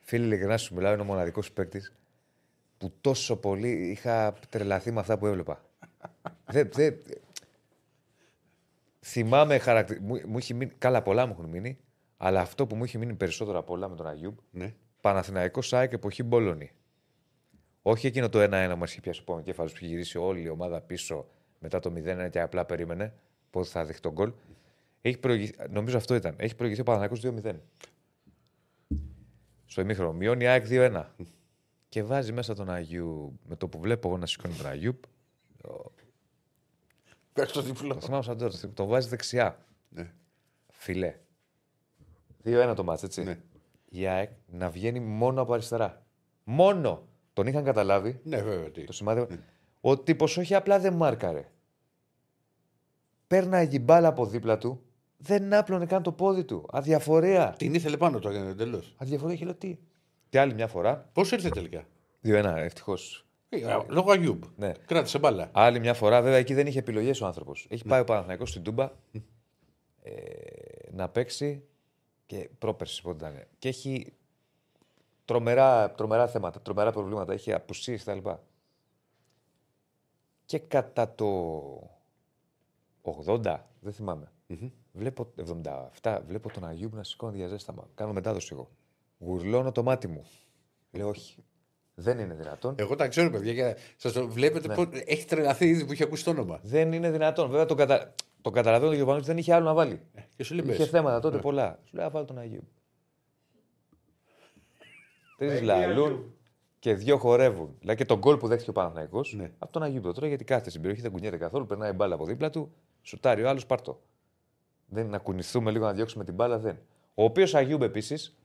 Φίλε, 0.00 0.24
ειλικρινά 0.24 0.56
σου 0.56 0.74
μιλάω, 0.74 0.92
είναι 0.92 1.02
ο 1.02 1.04
μοναδικός 1.04 1.52
παίκτης 1.52 1.92
που 2.82 2.92
τόσο 3.00 3.36
πολύ 3.36 3.90
είχα 3.90 4.34
τρελαθεί 4.48 4.90
με 4.90 5.00
αυτά 5.00 5.18
που 5.18 5.26
έβλεπα. 5.26 5.64
δεν, 6.54 6.68
δεν... 6.72 6.98
Θυμάμαι 9.00 9.58
χαρακτηρι... 9.58 10.00
μου, 10.00 10.20
μου 10.26 10.36
έχει 10.36 10.54
μείνει... 10.54 10.72
Καλά, 10.78 11.02
πολλά 11.02 11.26
μου 11.26 11.32
έχουν 11.32 11.50
μείνει. 11.50 11.78
Αλλά 12.16 12.40
αυτό 12.40 12.66
που 12.66 12.76
μου 12.76 12.84
έχει 12.84 12.98
μείνει 12.98 13.14
περισσότερο 13.14 13.58
από 13.58 13.72
όλα 13.72 13.88
με 13.88 13.96
τον 13.96 14.06
Αγιούμπ, 14.06 14.36
Ναι. 14.50 14.74
Παναθηναϊκός 15.00 15.66
ΣΑΕΚ 15.66 15.92
εποχή 15.92 16.22
Μπόλωνη. 16.22 16.70
Όχι 17.82 18.06
εκείνο 18.06 18.28
το 18.28 18.42
1-1 18.42 18.48
μα 18.50 18.84
είχε 18.84 19.00
πιάσει 19.00 19.20
ο 19.20 19.24
πονοκέφαλο 19.24 19.68
που 19.68 19.74
είχε 19.76 19.86
γυρίσει 19.86 20.18
όλη 20.18 20.42
η 20.42 20.48
ομάδα 20.48 20.80
πίσω 20.80 21.26
μετά 21.58 21.78
το 21.78 21.92
0-1 21.96 22.28
και 22.30 22.40
απλά 22.40 22.64
περίμενε 22.64 23.14
πότε 23.50 23.68
θα 23.68 23.84
δεχτεί 23.84 24.00
τον 24.00 24.12
γκολ. 24.12 24.32
Έχει 25.00 25.18
προηγηθεί, 25.18 25.54
νομίζω 25.70 25.96
αυτό 25.96 26.14
ήταν. 26.14 26.34
Έχει 26.36 26.54
προηγηθεί 26.54 26.80
ο 26.80 26.84
Παναθηναϊκός 26.84 27.42
2-0. 27.44 27.54
Στο 29.64 29.80
ημίχρονο. 29.80 30.12
Μειώνει 30.12 30.44
η 30.44 30.46
ΑΕΚ 30.46 30.66
2-1. 30.68 31.04
Και 31.92 32.02
βάζει 32.02 32.32
μέσα 32.32 32.54
τον 32.54 32.70
Αγίου 32.70 33.38
με 33.44 33.56
το 33.56 33.68
που 33.68 33.80
βλέπω 33.80 34.08
εγώ 34.08 34.16
να 34.16 34.26
σηκώνει 34.26 34.54
τον 34.54 34.66
Αγίου. 34.66 35.00
Πες 37.32 37.52
το 37.52 37.62
διπλό. 37.62 37.94
Το 37.94 38.00
θυμάμαι 38.00 38.22
σαν 38.22 38.38
τώρα. 38.38 38.52
Το 38.74 38.86
βάζει 38.86 39.08
δεξιά. 39.08 39.66
Ναι. 39.88 40.12
Φιλέ. 40.70 41.14
2-1 42.44 42.72
το 42.76 42.84
μάτς, 42.84 43.02
έτσι. 43.02 43.22
Ναι. 43.22 43.40
Η 43.88 44.06
ΑΕΚ 44.06 44.30
να 44.46 44.70
βγαίνει 44.70 45.00
μόνο 45.00 45.40
από 45.40 45.52
αριστερά. 45.52 46.06
Μόνο. 46.44 47.06
Τον 47.32 47.46
είχαν 47.46 47.64
καταλάβει 47.64 48.20
Ναι, 48.24 48.42
βέβαια. 48.42 48.70
Τι. 48.70 48.84
το 48.84 48.92
σημάδι. 48.92 49.26
Ο 49.80 49.98
τύπος 49.98 50.36
όχι 50.36 50.54
απλά 50.54 50.78
δεν 50.78 50.94
μάρκαρε. 50.94 51.50
Πέρναγε 53.26 53.68
την 53.68 53.82
μπάλα 53.82 54.08
από 54.08 54.26
δίπλα 54.26 54.58
του, 54.58 54.82
δεν 55.16 55.54
άπλωνε 55.54 55.86
καν 55.86 56.02
το 56.02 56.12
πόδι 56.12 56.44
του. 56.44 56.66
Αδιαφορία. 56.72 57.54
Την 57.58 57.74
ήθελε 57.74 57.96
πάνω 57.96 58.18
το 58.18 58.28
έκανε 58.28 58.50
εντελώς. 58.50 58.94
Αδιαφορία 58.96 59.36
και 59.36 59.44
λέω 59.44 59.54
τι; 59.54 59.78
Και 60.32 60.40
άλλη 60.40 60.54
μια 60.54 60.66
φορά. 60.68 61.10
Πώς 61.12 61.32
ήρθε 61.32 61.48
τελικά; 61.48 61.84
2-1, 62.24 62.44
ευτυχώς. 62.56 63.26
Ε, 63.48 63.78
Λόγω 63.88 64.10
Αγιούμπ. 64.10 64.42
Ναι. 64.56 64.72
Κράτησε 64.86 65.18
μπάλα. 65.18 65.50
Άλλη 65.52 65.80
μια 65.80 65.94
φορά, 65.94 66.22
βέβαια, 66.22 66.38
εκεί 66.38 66.54
δεν 66.54 66.66
είχε 66.66 66.78
επιλογές 66.78 67.20
ο 67.20 67.26
άνθρωπος. 67.26 67.66
Έχει 67.70 67.84
πάει 67.84 68.00
ο 68.00 68.04
Παναθηναϊκός 68.04 68.50
στην 68.50 68.62
Τούμπα 68.62 68.90
ε, 70.02 70.12
να 70.90 71.08
παίξει 71.08 71.64
και 72.26 72.50
πρόπερση 72.58 73.02
πότε 73.02 73.16
ήταν. 73.16 73.44
Και 73.58 73.68
έχει 73.68 74.12
τρομερά, 75.24 75.90
τρομερά 75.90 76.28
θέματα, 76.28 76.60
τρομερά 76.60 76.92
προβλήματα. 76.92 77.32
Έχει 77.32 77.52
απουσίες 77.52 78.04
κτλ. 78.04 78.28
Και 80.44 80.58
κατά 80.58 81.14
το 81.14 81.90
80, 83.02 83.58
δεν 83.80 83.92
θυμάμαι. 83.92 84.32
Βλέπω 84.92 85.32
77, 86.02 86.20
βλέπω 86.26 86.52
τον 86.52 86.66
Αγίου 86.66 86.90
να 86.92 87.02
σηκώνει 87.02 87.36
διαζέσταμα. 87.36 87.88
Κάνω 87.94 88.12
μετάδοση 88.12 88.48
εγώ. 88.52 88.70
Γουρλώνω 89.24 89.72
το 89.72 89.82
μάτι 89.82 90.08
μου. 90.08 90.26
Λέω 90.90 91.08
όχι. 91.08 91.44
Δεν 91.94 92.18
είναι 92.18 92.34
δυνατόν. 92.34 92.74
Εγώ 92.78 92.96
τα 92.96 93.08
ξέρω, 93.08 93.30
παιδιά. 93.30 93.54
και 93.54 93.76
Σας 93.96 94.12
το 94.12 94.28
βλέπετε 94.28 94.68
Ναι. 94.68 94.74
πώς... 94.74 94.86
Έχει 95.04 95.24
τρελαθεί 95.24 95.68
ήδη 95.68 95.84
που 95.86 95.92
έχει 95.92 96.02
ακούσει 96.02 96.24
το 96.24 96.30
όνομα. 96.30 96.60
Δεν 96.62 96.92
είναι 96.92 97.10
δυνατόν. 97.10 97.50
Βέβαια 97.50 97.66
τον, 97.66 97.76
κατα... 97.76 98.14
τον 98.40 98.52
καταλαβαίνω 98.52 98.86
τον 98.88 98.96
Γιωβάνο 98.96 99.20
δεν 99.22 99.38
είχε 99.38 99.54
άλλο 99.54 99.64
να 99.64 99.74
βάλει. 99.74 100.00
Και 100.36 100.44
σου 100.44 100.54
λέει 100.54 100.64
Είχε 100.68 100.76
πες. 100.76 100.88
θέματα 100.88 101.20
τότε 101.20 101.38
πολλά. 101.38 101.78
Σου 101.84 101.96
λέει, 101.96 102.06
«Α, 102.06 102.10
βάλω 102.10 102.24
τον 102.24 102.38
Αγίου. 102.38 102.68
Τρεις 105.38 105.60
λαλούν 105.62 106.34
και 106.78 106.94
δύο 106.94 107.18
χορεύουν. 107.18 107.74
Δηλαδή 107.80 107.98
και 107.98 108.04
τον 108.04 108.18
γκολ 108.18 108.36
που 108.36 108.48
δέχτηκε 108.48 108.70
ο 108.70 108.72
Παναθναϊκό 108.72 109.20
Ναι. 109.36 109.50
από 109.58 109.72
τον 109.72 109.82
Αγίου 109.82 110.00
το 110.00 110.12
τρώει 110.12 110.28
γιατί 110.28 110.44
κάθεται 110.44 110.70
στην 110.70 110.82
περιοχή, 110.82 111.02
δεν 111.02 111.10
κουνιέται 111.12 111.36
καθόλου. 111.36 111.66
Περνάει 111.66 111.92
μπάλα 111.92 112.14
από 112.14 112.24
δίπλα 112.26 112.50
του, 112.50 112.72
σουτάρει 113.02 113.42
ο 113.42 113.48
άλλος, 113.48 113.66
πάρτο. 113.66 114.00
Δεν 114.86 115.06
να 115.08 115.18
κουνηθούμε 115.18 115.70
λίγο 115.70 115.84
να 115.84 115.92
διώξουμε 115.92 116.24
την 116.24 116.34
μπάλα, 116.34 116.58
δεν. 116.58 116.78
Ο 117.14 117.24
οποίος 117.24 117.54
Αγίου 117.54 117.82
επίσης 117.82 118.36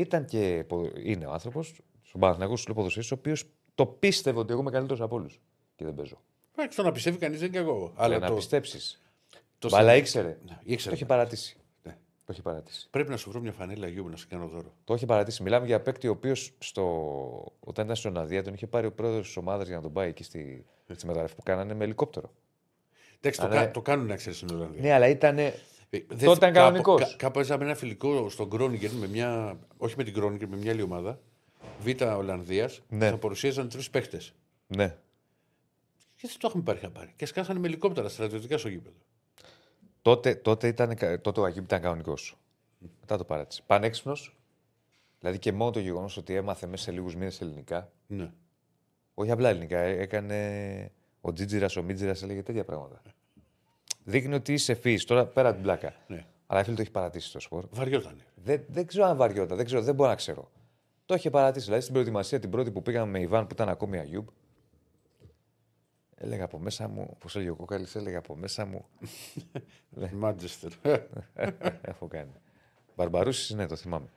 ήταν 0.00 0.24
και. 0.24 0.64
πο- 0.68 0.90
είναι 1.02 1.26
ο 1.26 1.32
άνθρωπος, 1.32 1.74
στον 2.02 2.20
Παναθναϊκό 2.20 2.56
σου 2.56 2.74
ποδοσφαίρι, 2.74 3.06
ο 3.10 3.14
οποίος 3.18 3.44
το 3.74 3.86
πίστευε 3.86 4.38
ότι 4.38 4.52
εγώ 4.52 4.60
είμαι 4.60 4.70
καλύτερος 4.70 5.00
από 5.00 5.16
όλους. 5.16 5.40
Και 5.76 5.84
δεν 5.84 5.94
παίζω. 5.94 6.20
Εντάξει, 6.56 6.76
το 6.76 6.82
να 6.82 6.92
πιστεύει 6.92 7.18
κανείς 7.18 7.38
δεν 7.40 7.48
είναι 7.48 7.56
και 7.56 7.62
εγώ. 7.62 7.92
Αλλά 7.94 8.14
Αλλά 8.14 8.18
να 8.18 8.26
το, 8.28 8.34
πιστέψεις. 8.34 9.02
το 9.58 9.68
Μπαλά 9.68 9.90
σε- 9.90 9.96
ήξερε. 9.98 10.38
Ναι, 10.46 10.58
ήξερε. 10.62 10.90
Το 10.90 10.96
έχει 11.00 11.04
παρατήσει. 11.04 11.56
Ναι. 11.82 11.92
Το 12.24 12.32
έχει 12.32 12.42
παρατήσει. 12.42 12.86
Πρέπει 12.90 13.10
να 13.10 13.16
σου 13.16 13.30
βρω 13.30 13.40
μια 13.40 13.52
φανέλα 13.52 13.86
Αγιούμπ 13.86 14.08
να 14.10 14.16
σου 14.16 14.26
κάνω 14.28 14.46
δώρο. 14.46 14.72
Το 14.84 14.94
έχει 14.94 15.06
παρατήσει. 15.06 15.42
Μιλάμε 15.42 15.66
για 15.66 15.80
παίκτη 15.80 16.08
ο 16.08 16.10
οποίος 16.10 16.52
στο... 16.58 16.82
όταν 17.60 17.84
ήταν 17.84 17.96
στον 17.96 18.16
Αδία 18.18 18.42
τον 18.42 18.54
είχε 18.54 18.66
πάρει 18.66 18.86
ο 18.86 18.92
πρόεδρος 18.92 19.26
της 19.26 19.36
ομάδας 19.36 19.66
για 19.66 19.76
να 19.76 19.82
τον 19.82 19.92
πάει 19.92 20.08
εκεί 20.08 20.22
στη, 20.24 20.64
στη 20.94 21.06
μεταγραφή 21.06 21.34
που 21.34 21.42
κάνανε 21.42 21.74
με 21.74 21.84
ελικόπτερο. 21.84 22.30
Εντάξει, 23.20 23.40
το, 23.40 23.46
Αλλά- 23.46 23.56
κα- 23.64 23.70
το 23.70 23.80
κάνουν 23.82 24.06
να 24.06 24.16
ξέρεις 24.16 24.38
στην 24.38 24.50
Ολλανδία. 24.56 24.80
Ναι, 24.82 24.92
αλλά 24.92 25.08
ήταν. 25.08 25.38
Ε, 25.90 25.98
Τότε 25.98 26.14
δεν- 26.16 26.32
ήταν 26.32 26.52
κανονικός. 26.52 27.00
Κάπου, 27.00 27.10
κα- 27.10 27.16
κάπου 27.16 27.38
έζαμε 27.40 27.64
ένα 27.64 27.74
φιλικό 27.74 28.28
στον 28.30 28.50
Κρόνιγκερ 28.50 28.92
με 28.92 29.06
μια. 29.08 29.58
Όχι 29.76 29.94
με 29.96 30.04
την 30.04 30.14
Κρόνιγκερ, 30.14 30.48
με 30.48 30.56
μια 30.56 30.72
άλλη 30.72 30.82
ομάδα. 30.82 31.18
Β' 31.80 32.02
Ολλανδίας. 32.16 32.80
Ναι. 32.88 33.10
Θα 33.10 33.16
παρουσίαζαν 33.18 33.68
τρεις 33.68 33.90
παίχτε. 33.90 34.20
Ναι. 34.66 34.88
Και 36.16 36.26
δεν 36.28 36.36
το 36.38 36.46
έχουμε 36.46 36.62
πάρει 36.62 36.78
χαμπάρι. 36.78 37.12
Και 37.16 37.26
σκάσανε 37.26 37.58
με 37.58 37.66
ελικόπτερα 37.66 38.08
στρατιωτικά 38.08 38.58
στο 38.58 38.68
γήπεδο. 38.68 38.96
Τότε, 40.02 40.34
τότε, 40.34 40.68
ήταν, 40.68 40.94
κα- 40.94 41.20
τότε 41.20 41.40
ο 41.40 41.44
Αγίου 41.44 41.62
ήταν 41.62 41.80
κανονικός. 41.80 42.36
Μετά 43.00 43.16
το 43.16 43.24
παράτησε. 43.24 43.62
Πανέξυπνος. 43.66 44.36
Δηλαδή 45.20 45.38
και 45.38 45.52
μόνο 45.52 45.70
το 45.70 45.78
γεγονός 45.80 46.16
ότι 46.16 46.34
έμαθε 46.34 46.66
μέσα 46.66 46.82
σε 46.84 46.90
λίγους 46.90 47.14
μήνες 47.16 47.40
ελληνικά. 47.40 47.92
Ναι. 48.06 48.30
Όχι 49.14 49.30
απλά 49.30 49.48
ελληνικά. 49.48 49.78
ε, 49.78 49.98
Έκανε. 50.00 50.90
Ο 51.20 51.32
Τζίτζιρας, 51.32 51.76
ο 51.76 51.82
Μίτζιρας 51.82 52.22
έλεγε 52.22 52.42
τέτοια 52.42 52.64
πράγματα. 52.64 53.02
Δείχνει 54.08 54.34
ότι 54.34 54.52
είσαι 54.52 54.72
ευφύ. 54.72 55.04
Τώρα 55.04 55.26
πέρα 55.26 55.46
από 55.48 55.56
την 55.56 55.64
πλάκα. 55.64 55.94
ναι. 56.06 56.24
Αλλά 56.46 56.64
φίλε 56.64 56.76
το 56.76 56.82
έχει 56.82 56.90
παρατήσει 56.90 57.32
το 57.32 57.40
σπορ. 57.40 57.66
Βαριότανε. 57.70 58.22
Δεν, 58.34 58.64
δεν 58.68 58.86
ξέρω 58.86 59.04
αν 59.04 59.16
βαριόταν, 59.16 59.56
δεν, 59.56 59.66
ξέρω, 59.66 59.82
δεν 59.82 59.94
μπορώ 59.94 60.08
να 60.08 60.14
ξέρω. 60.16 60.50
Το 61.06 61.14
είχε 61.14 61.30
παρατήσει. 61.30 61.64
Δηλαδή 61.64 61.82
στην 61.82 61.94
προετοιμασία 61.94 62.38
την 62.38 62.50
πρώτη 62.50 62.70
που 62.70 62.82
πήγαμε 62.82 63.10
με 63.10 63.20
Ιβάν 63.20 63.46
που 63.46 63.52
ήταν 63.52 63.68
ακόμη 63.68 63.98
Αγιούμπ. 63.98 64.26
Έλεγα 66.14 66.44
από 66.44 66.58
μέσα 66.58 66.88
μου, 66.88 67.16
πώ 67.18 67.28
έλεγε 67.34 67.50
ο 67.50 67.54
Κόκαλης, 67.56 67.94
έλεγα 67.94 68.18
από 68.18 68.36
μέσα 68.36 68.66
μου. 68.66 68.84
Μάντζεστερ. 70.12 70.70
Έχω 71.82 72.06
κάνει. 72.06 72.32
Μπαρμπαρούσης, 72.96 73.54
ναι, 73.54 73.66
το 73.66 73.76
θυμάμαι. 73.76 74.08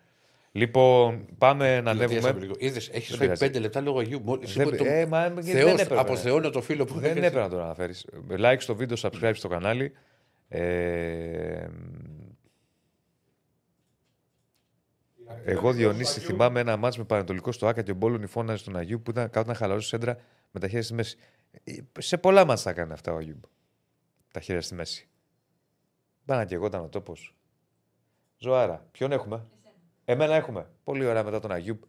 Λοιπόν, 0.51 1.25
πάμε 1.37 1.81
να 1.81 1.91
ανέβουμε. 1.91 2.37
Είδες, 2.57 2.89
έχεις 2.89 3.07
Δεν 3.09 3.17
φάει 3.17 3.19
πειράζει. 3.19 3.45
πέντε 3.45 3.59
λεπτά 3.59 3.81
λόγω 3.81 3.99
Αγίου. 3.99 4.21
Μόλις 4.23 4.53
Δεν, 4.53 4.67
είπα 4.67 4.77
το- 4.77 4.85
ε, 4.85 5.05
μα, 5.05 5.29
δεν 5.29 5.43
Θεός, 5.43 5.71
έπρεπε. 5.81 5.99
από 5.99 6.15
Θεό 6.15 6.49
το 6.49 6.61
φίλο 6.61 6.85
που 6.85 6.93
Δεν 6.93 7.03
έχασε. 7.03 7.25
έπρεπε 7.25 7.39
να 7.43 7.49
το 7.49 7.61
αναφέρεις. 7.61 8.05
Like 8.29 8.55
στο 8.59 8.75
βίντεο, 8.75 8.97
subscribe 9.01 9.31
στο 9.33 9.47
κανάλι. 9.47 9.91
Ε, 10.47 11.67
εγώ 15.45 15.71
Διονύση 15.73 16.19
θυμάμαι 16.19 16.59
ένα 16.59 16.77
μάτς 16.77 16.97
με 16.97 17.03
Πανατολικό 17.03 17.51
στο 17.51 17.67
Άκα 17.67 17.81
και 17.81 17.91
ο 17.91 17.95
Μπόλων 17.95 18.27
φώναζε 18.27 18.57
στον 18.57 18.75
Αγίου 18.77 19.01
που 19.01 19.11
ήταν 19.11 19.29
κάτω 19.29 19.47
να 19.47 19.55
χαλαρώσει 19.55 19.87
σέντρα 19.87 20.17
με 20.51 20.59
τα 20.59 20.67
χέρια 20.67 20.83
στη 20.83 20.93
μέση. 20.93 21.17
Ε, 21.63 21.73
Σε 21.99 22.17
πολλά 22.17 22.45
μάτς 22.45 22.63
τα 22.63 22.69
έκανε 22.69 22.93
αυτά 22.93 23.13
ο 23.13 23.17
Αγίου. 23.17 23.39
Τα 24.31 24.39
χέρια 24.39 24.61
στη 24.61 24.75
μέση. 24.75 25.07
Πάνα 26.25 26.45
και 26.45 26.55
εγώ 26.55 26.65
ήταν 26.65 26.83
ο 26.83 26.87
τόπος. 26.89 27.35
Ζωάρα. 28.37 28.87
Ποιον 28.91 29.11
έχουμε; 29.11 29.45
Εμένα 30.09 30.35
έχουμε. 30.35 30.69
Πολύ 30.83 31.05
ωραία 31.05 31.23
μετά 31.23 31.39
τον 31.39 31.51
Αγίου. 31.51 31.79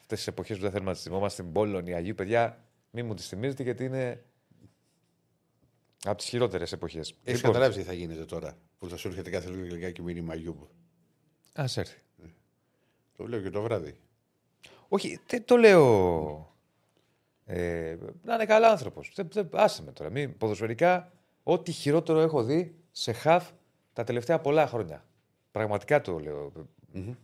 Αυτές 0.00 0.18
τις 0.18 0.26
εποχές 0.26 0.56
που 0.56 0.62
δεν 0.62 0.70
θέλουμε 0.70 0.90
να 0.90 0.96
τις 0.96 1.04
θυμόμαστε. 1.04 1.42
Την 1.42 1.50
Μπόλων, 1.50 1.86
η 1.86 1.94
Αγίου, 1.94 2.14
παιδιά, 2.14 2.64
μη 2.90 3.02
μου 3.02 3.14
τις 3.14 3.28
θυμίζετε 3.28 3.62
γιατί 3.62 3.84
είναι. 3.84 4.24
Από 6.04 6.16
τις 6.16 6.26
χειρότερες 6.26 6.72
εποχές. 6.72 7.14
Έχεις 7.24 7.40
καταλάβει 7.40 7.74
τι 7.74 7.82
θα 7.82 7.92
γίνεται 7.92 8.24
τώρα 8.24 8.56
που 8.78 8.88
θα 8.88 8.96
σου 8.96 9.08
έρχεται 9.08 9.30
κάθε 9.30 9.50
λίγο 9.50 9.62
λιγάκι 9.62 10.02
μήνυμα 10.02 10.34
Γιούμπ. 10.34 10.62
Α 11.52 11.64
έρθει. 11.74 11.98
Το 13.16 13.26
λέω 13.26 13.40
και 13.40 13.50
το 13.50 13.62
βράδυ. 13.62 13.96
Όχι, 14.88 15.20
δεν 15.26 15.44
το 15.44 15.56
λέω. 15.56 16.54
Ε, 17.44 17.96
να 18.22 18.34
είναι 18.34 18.44
καλά 18.44 18.70
άνθρωπος. 18.70 19.12
Άσε 19.52 19.82
με 19.82 19.92
τώρα. 19.92 20.10
Μην, 20.10 20.36
ποδοσφαιρικά, 20.36 21.12
ό,τι 21.42 21.72
χειρότερο 21.72 22.20
έχω 22.20 22.42
δει 22.42 22.74
σε 22.90 23.12
χαφ 23.12 23.50
τα 23.92 24.04
τελευταία 24.04 24.40
πολλά 24.40 24.66
χρόνια. 24.66 25.04
Πραγματικά 25.50 26.00
το 26.00 26.18
λέω. 26.18 26.52
Μμμ. 26.92 27.14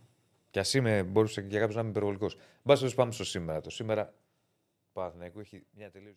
Κι 0.51 0.59
ας 0.59 0.73
είμαι, 0.73 1.03
μπορούσε 1.03 1.41
για 1.41 1.59
κάποιο 1.59 1.75
να 1.75 1.81
είμαι 1.81 1.89
υπερβολικός. 1.89 2.37
Μπα 2.63 2.75
πάμε 2.95 3.11
στο 3.11 3.23
σήμερα. 3.23 3.61
Το 3.61 3.69
σήμερα 3.69 4.13
Παναθηναϊκού 4.93 5.39
έχει 5.39 5.65
μια 5.71 5.91
τελείως 5.91 6.15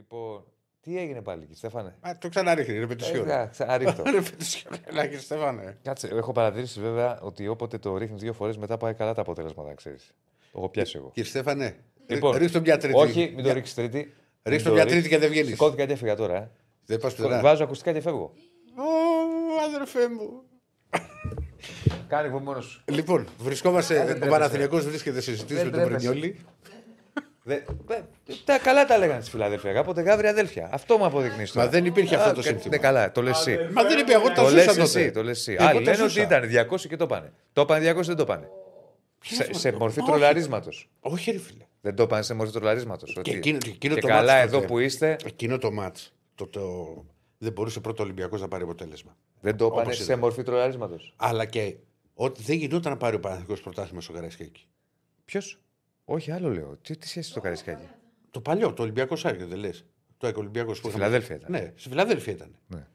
Λοιπόν, 0.00 0.44
τι 0.80 0.98
έγινε 0.98 1.22
πάλι 1.22 1.42
εκεί, 1.42 1.54
Στέφανε; 1.54 1.96
Α, 2.00 2.10
το 2.18 2.28
ξαναρίχνει, 2.28 2.78
ρε 2.78 2.86
πετυσιόν. 2.86 3.28
Ε, 3.30 3.48
Ξαναρίχτω. 3.50 4.02
Ρε 4.14 4.20
πετυσιόν, 4.20 4.72
ελάχιστα, 4.84 5.22
Στέφανε. 5.22 5.78
Κάτσε, 5.82 6.08
έχω 6.08 6.32
παρατηρήσει 6.32 6.80
βέβαια 6.80 7.18
ότι 7.20 7.48
όποτε 7.48 7.78
το 7.78 7.96
ρίχνεις 7.96 8.20
δύο 8.20 8.32
φορές 8.32 8.56
μετά 8.56 8.76
πάει 8.76 8.94
καλά 8.94 9.14
τα 9.14 9.20
αποτελέσματα, 9.20 9.74
ξέρεις. 9.74 10.12
Το 10.52 10.58
έχω 10.58 10.68
πιάσει 10.68 10.96
εγώ. 10.96 11.10
Κύριε 11.14 11.28
Στέφανε, 11.30 11.76
Λοιπόν, 12.06 12.36
ρίξτε 12.36 12.60
μια 12.60 12.78
τρίτη. 12.78 12.98
Όχι, 12.98 13.20
μην 13.20 13.36
το 13.36 13.42
Μια- 13.42 13.52
ρίξεις 13.52 13.74
τρίτη. 13.74 13.98
Ρίξτε 14.42 14.52
Μην 14.52 14.64
το 14.64 14.70
μια 14.72 14.82
ρίξεις. 14.82 15.00
τρίτη 15.00 15.08
και 15.14 15.18
δεν 15.20 15.30
βγαίνεις. 15.30 15.50
Σηκώθηκα 15.50 15.86
και 15.86 15.92
έφυγα 15.92 16.16
τώρα. 16.16 16.36
Ε. 16.36 16.50
Δεν 16.86 16.98
πας 16.98 17.14
πουθενά. 17.14 17.40
Βάζω 17.40 17.64
ακουστικά 17.64 17.92
και 17.92 18.00
φεύγω. 18.00 18.32
Ω, 18.76 18.82
αδερφέ 19.66 20.08
μου. 20.08 20.42
Κάνει 22.08 22.28
εγώ 22.28 22.38
μόνος 22.40 22.64
σου. 22.64 22.82
Λοιπόν, 22.88 23.28
βρισκόμαστε. 23.38 24.00
Ο 24.00 24.04
τρέπεσαι. 24.04 24.30
Παναθηναϊκός 24.30 24.84
βρίσκεται 24.88 25.20
σε 25.20 25.30
συζήτηση 25.30 25.54
Δεν 25.54 25.64
με 25.64 25.70
τον 25.70 25.80
τρέπεσαι. 25.98 26.34
Πρινιόλη. 27.54 27.78
Δε, 27.86 27.94
ε, 27.94 28.34
τα 28.44 28.58
καλά 28.58 28.84
τα 28.84 28.98
λέγανε 28.98 29.20
στη 29.20 29.30
Φιλαδέλφια. 29.30 29.72
Κάποτε 29.72 30.00
γάβρι 30.02 30.26
αδέλφια. 30.26 30.68
Αυτό 30.72 30.96
μου 30.98 31.04
αποδεικνύει. 31.04 31.46
Μα 31.54 31.68
δεν 31.68 31.84
υπήρχε 31.84 32.14
αυτό 32.16 32.30
το 32.30 32.36
Ναι, 32.36 32.42
σύνθημα. 32.42 32.78
καλά, 32.78 33.12
το 33.12 33.22
λες 33.22 33.38
εσύ. 33.38 33.58
Μα 33.72 33.82
δεν 33.82 33.98
είπε, 33.98 34.12
εγώ 34.12 34.28
το 34.28 34.34
Το 34.42 34.48
λες 34.50 34.64
ζούσα 34.64 34.82
εσύ. 34.82 34.92
τότε. 34.98 35.10
Το 35.10 35.22
λες 35.22 35.38
εσύ. 35.38 35.52
Εγώ 35.58 35.64
Άλλοι 35.68 35.74
το 35.84 35.90
λένε 35.90 36.02
ότι 36.02 36.12
ζούσα. 36.12 36.22
ήταν 36.22 36.42
200 36.70 36.80
και 36.88 36.96
το 36.96 37.06
πάνε. 37.06 37.32
Το 37.52 37.64
πάνε 37.64 37.92
200 37.92 38.02
δεν 38.02 38.16
το 38.16 38.24
πάνε. 38.24 38.48
Σε, 39.24 39.52
σε 39.54 39.72
μορφή 39.72 40.02
τρολαρίσματος. 40.02 40.90
Όχι, 41.00 41.30
ρε 41.30 41.38
φίλε. 41.38 41.64
Δεν 41.80 41.94
το 41.94 42.06
πάνε 42.06 42.22
σε 42.22 42.34
μορφή 42.34 42.52
τρολαρίσματος. 42.52 43.18
Και 43.22 43.30
εκείνο, 43.30 43.58
και 43.58 43.68
εκείνο 43.70 43.94
και 43.94 44.00
το 44.00 44.06
καλά 44.06 44.32
μάτς 44.32 44.44
εδώ 44.44 44.54
τότε, 44.54 44.66
που 44.66 44.78
είστε, 44.78 45.16
Εκείνο 45.26 45.58
το 45.58 45.70
μάτς. 45.72 46.12
Το, 46.34 46.46
το, 46.46 46.60
δεν 47.38 47.52
μπορούσε 47.52 47.80
πρώτο 47.80 48.02
Ολυμπιακός 48.02 48.40
να 48.40 48.48
πάρει 48.48 48.62
αποτέλεσμα. 48.62 49.16
δεν 49.40 49.56
το 49.56 49.68
πάνε 49.70 49.82
Όπως 49.82 49.96
σε 49.96 50.02
ήταν. 50.02 50.18
μορφή 50.18 50.42
τρολαρίσματος. 50.42 51.14
Αλλά 51.16 51.44
και 51.44 51.74
ότι 52.14 52.42
δεν 52.42 52.56
γινόταν 52.56 52.92
να 52.92 52.98
πάρει 52.98 53.16
ο 53.16 53.20
Παναθηναϊκός 53.20 53.60
πρωτάθλημα 53.60 54.00
στο 54.00 54.12
Καραϊσκάκι. 54.12 54.66
Ποιος; 55.24 55.60
Όχι, 56.12 56.30
άλλο 56.30 56.48
λέω. 56.48 56.76
Τι, 56.82 56.96
τι 56.96 57.08
σχέση 57.08 57.30
στο 57.30 57.40
Καρισκάκι. 57.40 57.88
Το 58.30 58.40
παλιό, 58.40 58.72
το 58.72 58.82
Ολυμπιακό 58.82 59.16
Σάρκε, 59.16 59.44
δεν 59.44 59.58
λες. 59.58 59.84
Το 60.16 60.32
Ολυμπιακός 60.36 60.76
Στη 60.76 60.90
Φιλαδέλφια 60.90 61.36
ήταν. 61.36 61.50
Ναι, 61.50 61.72
στη 61.74 61.88
Φιλαδέλφια 61.88 62.32
ήταν. 62.32 62.54
Ναι. 62.66 62.86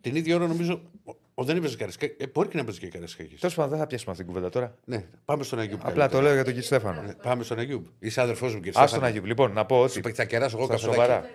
Την 0.00 0.16
ίδια 0.16 0.36
ώρα 0.36 0.46
νομίζω. 0.46 0.82
Ο, 1.04 1.12
ο 1.34 1.44
δεν 1.44 1.56
έπαιζε 1.56 1.76
Καραϊσκάκι. 1.76 2.22
Ε, 2.22 2.26
μπορεί 2.26 2.48
και 2.48 2.56
να 2.56 2.60
έπαιζε 2.62 2.78
και 2.80 2.88
Καραϊσκάκι. 2.88 3.34
Τέλος 3.34 3.54
πάντων, 3.54 3.70
δεν 3.70 3.78
θα 3.78 3.86
πιάσουμε 3.86 4.10
αυτή 4.10 4.24
την 4.24 4.32
κουβέντα 4.32 4.50
τώρα. 4.52 4.74
Ναι, 4.84 5.04
πάμε 5.24 5.42
στον 5.42 5.58
Αγιούμπ. 5.58 5.78
Απλά 5.80 5.88
καλύτερα. 5.92 6.08
το 6.08 6.20
λέω 6.20 6.32
για 6.34 6.44
τον 6.44 6.52
κύριο 6.52 6.66
Στέφανο. 6.66 7.02
Ναι, 7.02 7.14
πάμε 7.14 7.42
στον 7.42 7.58
Αγιούμπ. 7.58 7.86
Είσαι 7.98 8.20
αδερφός 8.20 8.54
μου, 8.54 8.60
κύριε 8.60 8.78
Α 8.78 8.80
τον 8.80 8.88
Στέφανε. 8.88 9.08
Αγίου. 9.10 9.24
Λοιπόν, 9.24 9.52
να 9.52 9.66
πω 9.66 9.88
Σου 9.88 10.00
ότι. 10.04 10.12
θα 10.12 10.24
κεράσω 10.24 10.56
εγώ 10.56 10.66
Στα 10.66 10.74
καφεδάκι. 10.74 11.00
σοβαρά. 11.00 11.30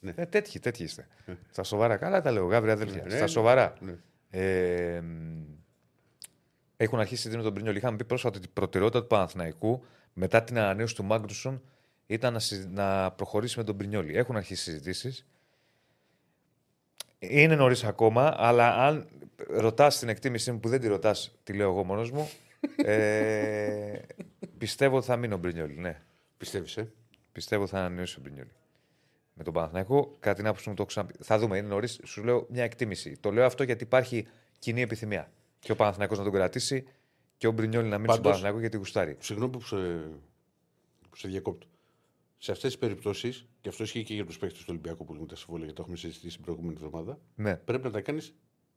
Ναι. 0.00 0.12
Ε, 0.16 0.26
τέτοιοι, 0.26 0.58
τέτοιοι 0.58 0.82
είστε. 0.84 1.08
Στα 1.50 1.62
σοβαρά. 1.62 1.96
Καλά 1.96 2.20
τα 2.20 2.30
λέω, 2.30 2.46
γάβρι 2.46 2.70
αδέλφια. 2.70 3.02
Ναι, 3.02 3.10
Στα 3.10 3.20
ναι. 3.20 3.26
σοβαρά. 3.26 3.74
Ναι. 3.80 3.94
Ε, 4.30 5.00
μ, 5.00 5.42
έχουν 6.76 6.98
αρχίσει 7.00 7.28
να 7.28 7.42
τον 7.42 7.54
Πρινιόλ. 7.54 7.76
Είχαμε 7.76 7.96
πει 7.96 8.04
πρόσφατα 8.04 8.36
ότι 8.38 8.46
η 8.46 8.50
προτεραιότητα 8.52 9.00
του 9.00 9.06
Παναθηναϊκού 9.06 9.84
μετά 10.14 10.42
την 10.44 10.58
ανανέωση 10.58 10.94
του 10.94 11.04
Μάγκρουσον 11.04 11.62
ήταν 12.06 12.32
να, 12.32 12.38
συ- 12.38 12.68
να 12.70 13.10
προχωρήσει 13.10 13.58
με 13.58 13.64
τον 13.64 13.76
Πρινιόλη. 13.76 14.16
Έχουν 14.16 14.36
αρχίσει 14.36 14.62
συζητήσεις. 14.62 15.26
Είναι 17.18 17.54
νωρίς 17.56 17.84
ακόμα, 17.84 18.34
αλλά 18.36 18.76
αν 18.76 19.08
ρωτάς 19.48 19.98
την 19.98 20.08
εκτίμησή 20.08 20.52
μου 20.52 20.60
που 20.60 20.68
δεν 20.68 20.80
τη 20.80 20.88
ρωτάς, 20.88 21.38
τη 21.42 21.52
λέω 21.52 21.70
εγώ 21.70 21.84
μόνος 21.84 22.10
μου. 22.10 22.30
Ε, 22.76 23.98
πιστεύω 24.58 24.96
ότι 24.96 25.06
θα 25.06 25.16
μείνει 25.16 25.34
ο 25.34 25.36
Μπρινιόλη. 25.36 25.78
Ναι. 25.78 26.00
Πιστεύεις, 26.36 26.76
ε; 26.76 26.92
Πιστεύω 27.32 27.62
ότι 27.62 27.70
θα 27.70 27.78
ανανεώσει 27.78 28.18
ο 28.18 28.20
Μπρινιόλη. 28.22 28.50
Με 29.34 29.44
τον 29.44 29.52
Παναθηναϊκό, 29.52 30.16
κατά 30.20 30.36
την 30.36 30.46
άποψή 30.46 30.68
μου 30.68 30.74
το 30.74 30.82
έχω 30.82 30.90
ξαναπεί. 30.90 31.14
Θα 31.22 31.38
δούμε, 31.38 31.58
είναι 31.58 31.66
νωρίς. 31.68 32.00
Σου 32.04 32.24
λέω 32.24 32.46
μια 32.50 32.64
εκτίμηση. 32.64 33.16
Το 33.20 33.30
λέω 33.30 33.44
αυτό 33.44 33.62
γιατί 33.62 33.84
υπάρχει 33.84 34.26
κοινή 34.58 34.80
επιθυμία. 34.82 35.32
Και 35.58 35.72
ο 35.72 35.76
Παναθηναϊκός 35.76 36.18
να 36.18 36.24
τον 36.24 36.32
κρατήσει 36.32 36.84
και 37.36 37.46
ο 37.46 37.52
Μπρινιόλη 37.52 37.88
να 37.88 37.98
μείνει 37.98 38.12
στον 38.12 38.22
Πάντως- 38.22 38.22
Παναθηναϊκό 38.22 38.58
γιατί 38.60 38.76
γουστάρει. 38.76 39.16
Συγγνώμη 39.20 39.52
που 39.52 39.60
σε, 39.60 39.76
που 41.10 41.16
σε 41.16 41.28
διακόπτω. 41.28 41.66
Σε 42.38 42.52
αυτές 42.52 42.70
τις 42.70 42.78
περιπτώσεις, 42.80 43.46
και 43.60 43.68
αυτό 43.68 43.82
ισχύει 43.82 44.02
και 44.02 44.14
για 44.14 44.24
τους 44.24 44.38
παίχτε 44.38 44.58
του 44.58 44.64
Ολυμπιακού 44.68 45.04
που 45.04 45.14
λένε 45.14 45.26
τα 45.26 45.36
συμβόλαια, 45.36 45.64
γιατί 45.66 45.76
το 45.76 45.82
έχουμε 45.82 45.96
συζητήσει 46.08 46.34
την 46.36 46.44
προηγούμενη 46.44 46.74
εβδομάδα, 46.82 47.18
Ναι, 47.34 47.56
πρέπει 47.56 47.84
να 47.84 47.90
τα 47.90 48.00
κάνεις 48.00 48.34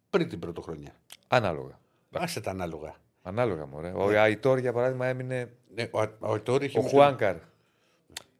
πριν 0.09 0.29
την 0.29 0.39
πρωτοχρονιά. 0.39 0.95
ανάλογα. 1.27 1.79
Άσε 2.11 2.41
τα 2.41 2.49
ανάλογα. 2.51 2.95
Ανάλογα, 3.21 3.65
μωρέ. 3.65 3.91
Ο 3.91 4.07
Αϊτόρ, 4.21 4.57
για 4.59 4.73
παράδειγμα, 4.73 5.05
έμεινε. 5.07 5.51
Ναι, 5.73 5.87
ο, 5.91 6.01
ο, 6.01 6.07
ο, 6.19 6.41
τώρα 6.41 6.63
έχει 6.63 6.77
Ο 6.77 6.81
μισθό- 6.81 6.99
Χουάνκαρ. 6.99 7.35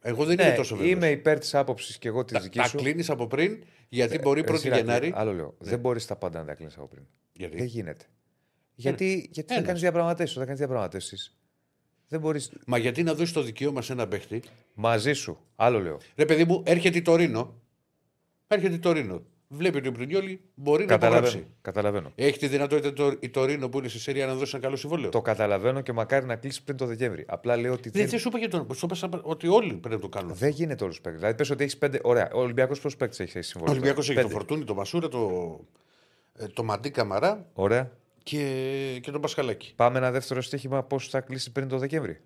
Εγώ 0.01 0.25
δεν 0.25 0.39
είμαι 0.39 0.49
Ναι, 0.49 0.55
τόσο 0.55 0.75
βέβαιος. 0.75 0.95
είμαι 0.95 1.09
υπέρ 1.09 1.39
της 1.39 1.55
άποψης 1.55 1.97
και 1.97 2.07
εγώ 2.07 2.23
της 2.23 2.33
Τα, 2.37 2.39
δικής 2.43 2.61
τα 2.61 2.67
σου. 2.67 2.77
κλείνεις 2.77 3.09
από 3.09 3.27
πριν, 3.27 3.63
γιατί 3.89 4.19
μπορεί 4.19 4.39
Εσύ, 4.47 4.49
1η 4.51 4.65
Ηρακλή, 4.65 4.81
Γενάρη. 4.81 5.11
Άλλο 5.15 5.33
λέω. 5.33 5.55
Δεν 5.59 5.79
μπορείς 5.79 6.05
τα 6.05 6.15
πάντα 6.15 6.39
να 6.39 6.45
τα 6.45 6.53
κλείνεις 6.53 6.77
από 6.77 6.87
πριν. 6.87 7.03
Γιατί; 7.33 7.57
Δεν 7.57 7.65
γίνεται. 7.65 8.05
Γιατί, 8.79 9.29
γιατί 9.31 9.47
θα 9.49 9.53
Ένας. 9.55 9.65
κάνεις 9.67 9.81
διαπραγματεύσεις. 9.81 10.35
Όταν 10.35 10.45
κάνεις 10.45 10.59
διαπραγματεύσεις, 10.61 11.35
δεν 12.07 12.19
μπορεί. 12.19 12.41
Μα 12.65 12.77
γιατί 12.77 13.03
να 13.03 13.13
δώσεις 13.13 13.33
το 13.33 13.41
δικαίωμα 13.41 13.81
σε 13.81 13.93
έναν 13.93 14.07
παίχτη; 14.07 14.41
Μαζί 14.73 15.13
σου. 15.13 15.37
Άλλο 15.55 15.79
λέω. 15.79 15.97
Ρε 16.15 16.25
παιδί 16.25 16.43
μου, 16.43 16.63
έρχεται 16.65 16.97
η 16.97 17.01
Τωρίνο. 17.01 17.61
Έρχεται 18.47 18.73
η 18.75 18.79
Τωρίνο. 18.79 19.21
Βλέπει 19.49 19.77
ότι 19.77 19.87
ο 19.87 19.91
Πρινιόλη 19.91 20.41
μπορεί 20.55 20.81
να 20.85 20.87
Καταλαβαίνω. 20.89 21.27
υπογράψει. 21.27 21.53
καταλαβαίνω. 21.61 22.11
Έχει 22.15 22.37
τη 22.39 22.47
δυνατότητα 22.47 22.93
το, 22.93 23.17
η 23.19 23.29
Τωρίνο 23.29 23.69
που 23.69 23.77
είναι 23.77 23.87
στη 23.87 23.99
Σερία 23.99 24.25
να 24.25 24.33
δώσει 24.35 24.51
ένα 24.55 24.63
καλό 24.63 24.75
συμβόλαιο; 24.75 25.09
Το 25.09 25.21
καταλαβαίνω 25.21 25.81
και 25.81 25.93
μακάρι 25.93 26.25
να 26.25 26.35
κλείσει 26.35 26.63
πριν 26.63 26.77
το 26.77 26.85
Δεκέμβρη. 26.85 27.25
Απλά 27.27 27.57
λέω 27.57 27.73
ότι 27.73 27.89
Δεν, 27.89 28.01
δεν, 28.01 28.09
δεν 28.09 28.19
σου 28.19 28.27
είπα 28.27 28.37
για 28.37 28.49
τον. 28.49 28.67
Σου 28.75 28.85
είπα 28.85 28.95
σαν- 28.95 29.21
ότι 29.23 29.47
όλοι 29.47 29.73
πρέπει 29.73 29.95
να 29.95 30.01
το 30.01 30.09
κάνουν. 30.09 30.33
δεν 30.35 30.49
γίνεται 30.49 30.83
όλου 30.83 30.93
του 30.93 31.01
παίκτε. 31.01 31.17
Δηλαδή, 31.17 31.35
πες 31.37 31.49
ότι 31.49 31.63
έχεις 31.63 31.77
πέντε. 31.77 31.99
Ωραία. 32.03 32.29
Ο 32.33 32.39
Ολυμπιακός 32.39 32.79
πώ 32.79 32.89
παίκτες 32.97 33.19
έχει 33.19 33.37
Ο 33.37 33.41
συμβόλαιο; 33.41 33.75
Ολυμπιακός 33.77 34.07
τώρα; 34.07 34.19
έχει 34.19 34.29
το 34.29 34.35
Πέντε. 34.35 34.45
Φορτούνι, 34.45 34.65
το 34.67 34.73
Μασούρα, 34.75 35.07
το, 35.07 35.59
ε, 36.37 36.47
το 36.47 36.63
Μαντί 36.63 36.89
Καμαρά 36.89 37.49
Ωραία. 37.53 37.91
Και, 38.29 38.99
και 39.01 39.11
τον 39.11 39.21
Πασχαλάκη. 39.21 39.73
Πάμε 39.75 39.97
ένα 39.97 40.11
δεύτερο 40.11 40.41
στοίχημα 40.41 40.83
πώς 40.83 41.09
θα 41.09 41.21
κλείσει 41.21 41.51
πριν 41.51 41.67
το 41.67 41.77
Δεκέμβρη; 41.77 42.21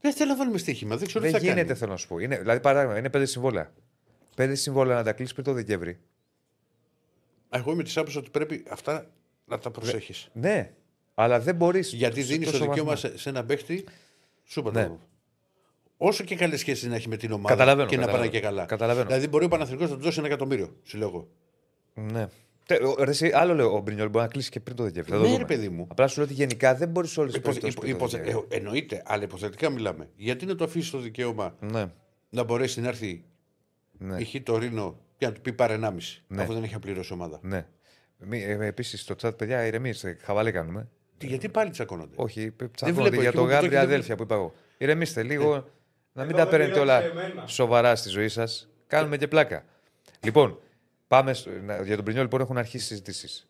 Δεν 0.00 0.12
θέλω 0.12 0.30
να 0.30 0.36
βάλουμε 0.36 0.58
στοίχημα. 0.58 0.96
Δεν 0.96 1.06
ξέρω 1.06 1.24
Δεν 1.24 1.32
τι 1.32 1.38
θα 1.38 1.44
γίνεται, 1.44 1.64
κάνει. 1.66 1.78
θέλω 1.78 1.90
να 1.90 1.96
σου 1.96 2.08
πω. 2.08 2.18
Είναι, 2.18 2.38
δηλαδή, 2.38 2.60
παράδειγμα, 2.60 2.98
είναι 2.98 3.10
πέντε 3.10 3.24
συμβόλαια. 3.24 3.72
Πέντε 4.36 4.54
συμβόλαια 4.54 4.96
να 4.96 5.02
τα 5.02 5.12
κλείσει 5.12 5.32
πριν 5.32 5.44
το 5.44 5.52
Δεκέμβρη. 5.52 5.98
Εγώ 7.50 7.72
είμαι 7.72 7.82
της 7.82 7.96
άποψης 7.96 8.16
ότι 8.18 8.30
πρέπει 8.30 8.64
αυτά 8.70 9.10
να 9.44 9.58
τα 9.58 9.70
προσέχεις. 9.70 10.28
Ναι, 10.32 10.72
αλλά 11.14 11.40
δεν 11.40 11.54
μπορείς. 11.54 11.92
Γιατί 11.92 12.22
δίνεις 12.22 12.50
το 12.50 12.58
δικαίωμα 12.58 12.96
σε, 12.96 13.18
σε 13.18 13.28
έναν 13.28 13.46
παίχτη. 13.46 13.84
Σου 14.44 14.60
είπα 14.60 14.70
Ναι. 14.70 14.86
το. 14.86 15.00
Όσο 15.96 16.24
και 16.24 16.36
καλές 16.36 16.60
σχέσεις 16.60 16.88
να 16.88 16.94
έχει 16.94 17.08
με 17.08 17.16
την 17.16 17.32
ομάδα 17.32 17.48
Καταλαβαίνω, 17.48 17.88
και 17.88 17.96
να 17.96 18.00
καταλαβαίνω. 18.02 18.30
πάνε 18.30 18.40
και 18.40 18.46
καλά. 18.48 18.64
Καταλαβαίνω. 18.66 19.06
Δηλαδή 19.06 19.28
μπορεί 19.28 19.44
ο 19.44 19.48
Παναθηνικός 19.48 19.90
να 19.90 19.96
του 19.96 20.02
δώσει 20.02 20.18
ένα 20.18 20.26
εκατομμύριο, 20.28 20.76
σου 20.82 20.98
λέω 20.98 21.08
εγώ. 21.08 21.28
Ναι. 21.94 22.26
Τε- 22.66 22.82
ο- 22.82 23.04
ρε, 23.04 23.10
εσύ, 23.10 23.30
άλλο 23.34 23.54
λέω, 23.54 23.74
ο 23.76 23.80
Μπρινιόλ 23.80 24.08
μπορεί 24.08 24.24
να 24.24 24.30
κλείσει 24.30 24.50
και 24.50 24.60
πριν 24.60 24.76
το 24.76 24.82
Δεκέμβρη. 24.82 25.10
Θα 25.12 25.16
το 25.16 25.22
Ναι, 25.22 25.28
δούμε. 25.28 25.38
ρε 25.38 25.44
παιδί 25.54 25.68
μου. 25.68 25.86
Απλά 25.90 26.06
σου 26.06 26.16
λέω 26.18 26.24
ότι 26.26 26.34
γενικά 26.34 26.74
δεν 26.74 26.88
μπορεί 26.88 27.08
όλες 27.16 27.32
τις 27.32 27.40
Υπο, 27.40 27.48
περιπτώσεις. 27.48 27.74
υπο, 27.90 28.04
υποθε- 28.04 28.26
ε, 28.50 28.56
εννοείται, 28.56 29.02
αλλά 29.06 29.22
υποθετικά 29.22 29.70
μιλάμε. 29.70 30.08
Γιατί 30.16 30.46
να 30.46 30.54
το 30.54 30.64
αφήσει 30.64 30.90
το 30.90 30.98
δικαίωμα 30.98 31.56
Ναι, 31.60 31.84
να 32.30 32.42
μπορέσει 32.42 32.80
να 32.80 32.88
έρθει 32.88 33.24
ναι. 33.98 34.16
η 34.18 34.24
Χ 34.24 34.34
το 34.42 34.58
Ρήνο 34.58 34.98
και 35.16 35.26
να 35.26 35.32
του 35.32 35.40
πει 35.40 35.52
πάρε 35.52 35.74
1,5 35.74 36.22
Ναι. 36.26 36.42
αφού 36.42 36.52
δεν 36.52 36.62
έχει 36.62 36.74
απληρώσει 36.74 37.12
ομάδα. 37.12 37.38
ναι. 37.42 37.66
Ε, 38.30 38.66
Επίσης, 38.66 39.00
στο 39.00 39.14
chat, 39.22 39.38
παιδιά, 39.38 39.66
ηρεμήστε. 39.66 40.16
Χαβαλέ 40.22 40.50
κάνουμε. 40.50 40.88
Τι, 41.18 41.26
γιατί 41.26 41.48
πάλι 41.48 41.70
τσακώνονται; 41.70 42.14
Όχι, 42.16 42.40
βλέπω 42.56 42.74
τσακώνονται 42.74 43.16
για 43.16 43.26
εκεί 43.28 43.36
το 43.36 43.40
όπου 43.40 43.48
το 43.48 43.54
γάβρι 43.54 43.66
έχετε 43.68 43.80
αδέλφια 43.82 44.16
που 44.16 44.22
είπα 44.22 44.34
εγώ. 44.34 44.54
Ηρεμήστε 44.78 45.22
λίγο, 45.22 45.50
να 46.12 46.24
μην 46.24 46.34
Εδώ 46.34 46.44
τα 46.44 46.50
δεν 46.50 46.58
παίρνετε 46.58 46.80
όλα 46.80 47.00
πειράζει 47.00 47.18
εμένα. 47.26 47.46
σοβαρά 47.46 47.96
στη 47.96 48.08
ζωή 48.08 48.28
σας. 48.28 48.68
Κάνουμε 48.86 49.16
και 49.16 49.28
πλάκα. 49.28 49.64
Λοιπόν, 50.24 50.58
πάμε 51.08 51.32
στο- 51.34 51.50
να- 51.50 51.82
για 51.82 51.94
τον 51.96 52.04
Πρινιόλ 52.04 52.24
λοιπόν 52.24 52.40
έχουν 52.40 52.58
αρχίσει 52.58 52.86
συζητήσεις. 52.86 53.46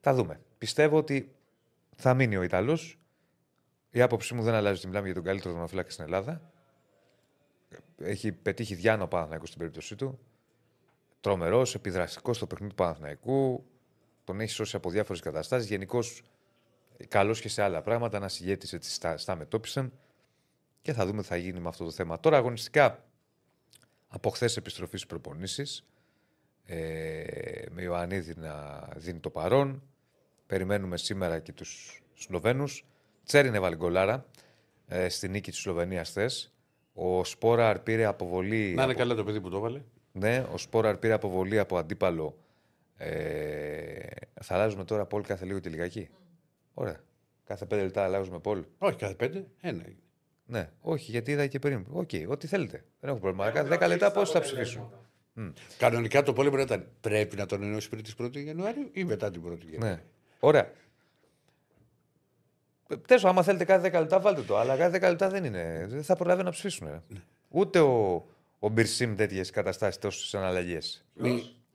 Θα 0.00 0.14
δούμε. 0.14 0.40
Πιστεύω 0.58 0.96
ότι 0.96 1.34
θα 1.96 2.14
μείνει 2.14 2.36
ο 2.36 2.42
Ιταλός. 2.42 2.98
Η 3.90 4.00
άποψή 4.00 4.34
μου 4.34 4.42
δεν 4.42 4.54
αλλάζει 4.54 4.78
ότι 4.78 4.86
μιλάμε 4.86 5.06
για 5.06 5.14
τον 5.14 5.24
καλύτερο 5.24 5.52
δρομοφύλακα 5.52 5.90
στην 5.90 6.04
Ελλάδα. 6.04 6.52
Έχει 7.98 8.32
πετύχει 8.32 8.74
διάνο 8.74 9.06
Παναθηναϊκού 9.06 9.46
στην 9.46 9.58
περίπτωσή 9.58 9.96
του. 9.96 10.18
Τρομερός, 11.20 11.74
επιδραστικός 11.74 12.36
στο 12.36 12.46
παιχνίδι 12.46 12.70
του 12.74 12.82
Παναθηναϊκού. 12.82 13.64
Τον 14.24 14.40
έχει 14.40 14.50
σώσει 14.52 14.76
από 14.76 14.90
διάφορες 14.90 15.20
καταστάσεις. 15.22 15.68
Γενικώς 15.68 16.22
καλός 17.08 17.40
και 17.40 17.48
σε 17.48 17.62
άλλα 17.62 17.82
πράγματα. 17.82 18.16
Ένας 18.16 18.40
ηγέτης 18.40 18.72
έτσι 18.72 18.90
στα, 18.90 19.16
στα 19.16 19.36
μετώπισαν. 19.36 19.92
Και 20.82 20.92
θα 20.92 21.06
δούμε 21.06 21.22
τι 21.22 21.28
θα 21.28 21.36
γίνει 21.36 21.60
με 21.60 21.68
αυτό 21.68 21.84
το 21.84 21.90
θέμα. 21.90 22.20
Τώρα 22.20 22.36
αγωνιστικά 22.36 23.04
από 24.08 24.30
χθες 24.30 24.56
επιστροφή 24.56 24.96
στις 24.96 25.06
προπονήσεις. 25.08 25.84
Ε, 26.66 27.64
με 27.70 27.82
Ιωαννίδη 27.82 28.34
να 28.36 28.80
δίνει 28.96 29.18
το 29.18 29.30
παρόν. 29.30 29.82
Περιμένουμε 30.46 30.96
σήμερα 30.96 31.38
και 31.38 31.52
τους 31.52 32.02
Σλοβαίνους. 32.14 32.84
Τσέριν 33.24 33.54
έβαλε 33.54 33.76
γκολάρα 33.76 34.26
ε, 34.86 35.08
στη 35.08 35.28
νίκη 35.28 35.50
της 35.50 35.60
Σλοβενίας 35.60 36.08
χθε. 36.08 36.30
Ο 36.92 37.24
Σπόρα 37.24 37.78
πήρε 37.80 38.04
αποβολή. 38.04 38.72
Να 38.74 38.82
είναι 38.82 38.82
από- 38.82 38.94
καλά 39.00 39.14
το 39.14 39.24
παιδί 39.24 39.40
που 39.40 39.48
το 39.50 39.56
έβαλε. 39.56 39.82
ναι, 40.12 40.46
ο 40.52 40.58
Σπόραρ 40.58 40.96
πήρε 40.96 41.12
αποβολή 41.12 41.58
από 41.58 41.76
αντίπαλο. 41.78 42.38
Ε, 42.96 44.06
θα 44.42 44.54
αλλάζουμε 44.54 44.84
τώρα 44.84 45.06
πόλ 45.06 45.22
κάθε 45.22 45.44
λίγο 45.44 45.58
και 45.58 45.68
λιγάκι. 45.68 46.08
Ωραία. 46.74 47.00
Κάθε 47.44 47.66
πέντε 47.66 47.82
λεπτά 47.82 48.04
αλλάζουμε 48.04 48.38
πόλ. 48.38 48.64
Όχι, 48.78 48.96
κάθε 48.96 49.14
πέντε. 49.14 49.46
Ένα. 49.60 49.82
είναι. 49.86 49.96
Ναι, 50.46 50.70
όχι, 50.80 51.10
γιατί 51.10 51.30
είδα 51.30 51.46
και 51.46 51.58
πριν. 51.58 51.86
Οκ, 51.90 52.10
ό,τι 52.28 52.46
θέλετε. 52.46 52.84
Δεν 53.00 53.10
έχω 53.10 53.18
πρόβλημα. 53.18 53.50
Κάθε 53.50 53.68
δέκα 53.68 53.86
λεπτά 53.88 54.10
πώς 54.12 54.30
θα 54.30 54.40
ψηφίσουν. 54.40 54.90
Κανονικά 55.78 56.22
το 56.22 56.32
πόλεμο 56.32 56.58
ήταν 56.58 56.86
πρέπει 57.00 57.36
να 57.36 57.46
τον 57.46 57.62
ενώσει 57.62 57.88
πριν 57.88 58.02
τις 58.02 58.14
1η 58.22 58.36
Ιανουαρίου 58.36 58.90
ή 58.92 59.04
μετά 59.04 59.30
την 59.30 59.40
1η 59.40 59.44
Ιανουαρίου. 59.44 59.78
Ναι. 59.78 60.02
Ωραία. 60.40 60.70
Τέλο, 63.06 63.28
άμα 63.28 63.42
θέλετε 63.42 63.64
κάθε 63.64 63.88
10 63.88 63.92
λεπτά, 63.92 64.20
βάλτε 64.20 64.42
το. 64.42 64.58
Αλλά 64.58 64.76
κάθε 64.76 64.96
10 64.96 65.00
λεπτά 65.00 65.28
δεν 65.28 65.44
είναι. 65.44 65.86
Δεν 65.88 66.02
θα 66.02 66.16
προλάβει 66.16 66.42
να 66.42 66.50
ψηφίσουν. 66.50 66.88
ρε. 66.88 67.00
Ούτε 67.48 67.80
ο, 67.80 68.26
ο 68.58 68.68
Μπυρσίμ 68.68 69.14
τέτοιες 69.14 69.50
καταστάσεις, 69.50 70.00
τόσες 70.00 70.34
αναλλαγές. 70.34 71.04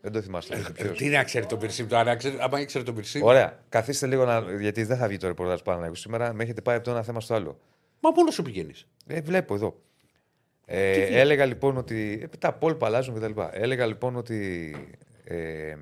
Δεν 0.02 0.12
το 0.12 0.22
θυμάστε. 0.22 0.56
Ε, 0.56 0.72
ποιος. 0.74 0.98
Τι 0.98 1.08
να 1.08 1.24
ξέρει 1.24 1.46
τον 1.46 1.60
Πυρσίμ, 1.60 1.88
το 1.88 1.98
αν 1.98 2.18
ξέρει, 2.18 2.38
άμα 2.40 2.60
ήξερε 2.60 2.84
τον 2.84 2.96
Πυρσίμ. 2.96 3.24
Ωραία. 3.24 3.60
Καθίστε 3.70 4.08
λίγο 4.08 4.26
να. 4.26 4.40
Γιατί 4.60 4.84
δεν 4.84 4.98
θα 4.98 5.08
βγει 5.08 5.18
το 5.18 5.28
ρεπορτάζ 5.28 5.62
πάνω 5.62 5.94
σήμερα. 5.94 6.34
Με 6.34 6.44
έχετε 6.44 6.62
πάει 6.62 6.76
από 6.76 6.86
το 6.86 6.92
ένα 6.92 7.04
θέμα 7.04 7.20
στο 7.20 7.34
άλλο. 7.34 7.60
Μα 8.00 8.12
μόνος 8.16 8.34
σου 8.34 8.42
πηγαίνεις. 8.42 8.88
Ε, 9.08 9.22
βλέπω 9.22 9.54
εδώ. 9.56 9.82
Ε, 10.72 11.20
έλεγα 11.20 11.46
λοιπόν 11.46 11.78
ότι. 11.78 12.20
ε, 12.24 12.38
τα 12.38 12.54
πόλπα 12.54 12.86
αλλάζουν 12.86 13.16
κτλ. 13.16 13.42
Έλεγα 13.52 13.86
λοιπόν 13.86 14.16
ότι. 14.16 14.76
Ε, 15.24 15.76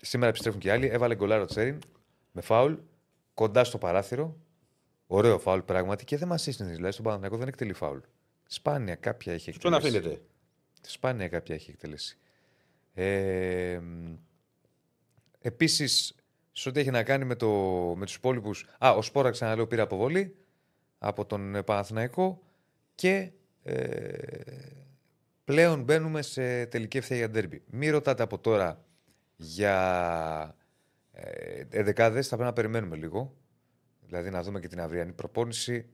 σήμερα 0.00 0.28
επιστρέφουν 0.30 0.60
και 0.60 0.68
οι 0.68 0.70
άλλοι. 0.70 0.86
Έβαλε 0.86 1.14
γκολάρο 1.14 1.44
Τσέριν 1.44 1.78
με 2.32 2.40
φάουλ 2.40 2.74
κοντά 3.34 3.64
στο 3.64 3.78
παράθυρο. 3.78 4.36
Ωραίο 5.06 5.38
φάουλ 5.38 5.60
πράγματι 5.60 6.04
και 6.04 6.16
δεν 6.16 6.28
μας 6.28 6.42
σύστηνε. 6.42 6.70
Δηλαδή 6.72 6.92
στον 6.92 7.04
Παναθηναϊκό 7.04 7.36
δεν 7.36 7.48
εκτελεί 7.48 7.72
φάουλ. 7.72 7.98
Σπάνια 8.46 8.94
κάποια 8.94 9.32
έχει 9.32 9.52
Στον 9.52 9.72
εκτελέσει. 9.74 9.98
αφήνεται. 9.98 10.22
Σπάνια 10.80 11.28
κάποια 11.28 11.54
έχει 11.54 11.70
εκτελέσει. 11.70 12.18
Ε, 12.94 13.80
Επίσης, 15.40 16.14
σε 16.52 16.68
ό,τι 16.68 16.80
έχει 16.80 16.90
να 16.90 17.02
κάνει 17.02 17.24
με, 17.24 17.34
το, 17.34 17.48
με 17.96 18.04
τους 18.04 18.14
υπόλοιπους. 18.14 18.66
Α, 18.78 18.92
ο 18.94 19.02
Σπόρα 19.02 19.30
ξαναλέω 19.30 19.66
πήρε 19.66 19.82
αποβολή 19.82 20.36
από 20.98 21.24
τον 21.26 21.54
ε, 21.54 21.62
Παναθηναϊκό 21.62 22.42
και 22.94 23.32
ε, 23.62 24.16
πλέον 25.44 25.82
μπαίνουμε 25.82 26.22
σε 26.22 26.66
τελική 26.66 26.96
ευθεία 26.96 27.16
για 27.16 27.30
ντέρμπι. 27.30 27.62
Μην 27.66 27.90
ρωτάτε 27.90 28.22
από 28.22 28.38
τώρα 28.38 28.84
για 29.36 30.56
ε, 31.12 31.62
εδεκάδες, 31.70 32.28
θα 32.28 32.36
πρέπει 32.36 32.50
να 32.50 32.54
περιμένουμε 32.56 32.96
λίγο. 32.96 33.36
Δηλαδή 34.00 34.30
να 34.30 34.42
δούμε 34.42 34.60
και 34.60 34.68
την 34.68 34.80
αυριανή 34.80 35.12
προπόνηση, 35.12 35.88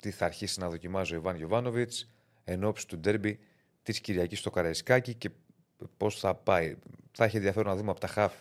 τι 0.00 0.10
θα 0.10 0.24
αρχίσει 0.24 0.60
να 0.60 0.68
δοκιμάζει 0.68 1.14
ο 1.14 1.16
Ιβάν 1.16 1.36
Γιοβάνοβιτ 1.36 1.92
εν 2.44 2.64
ώψη 2.64 2.86
του 2.86 2.98
ντέρμπι 2.98 3.38
της 3.82 4.00
Κυριακής 4.00 4.38
στο 4.38 4.50
Καραϊσκάκι 4.50 5.14
και 5.14 5.30
πώς 5.96 6.18
θα 6.18 6.34
πάει. 6.34 6.76
Θα 7.12 7.24
έχει 7.24 7.36
ενδιαφέρον 7.36 7.68
να 7.70 7.76
δούμε 7.76 7.90
από 7.90 8.00
τα 8.00 8.06
χαφ 8.06 8.34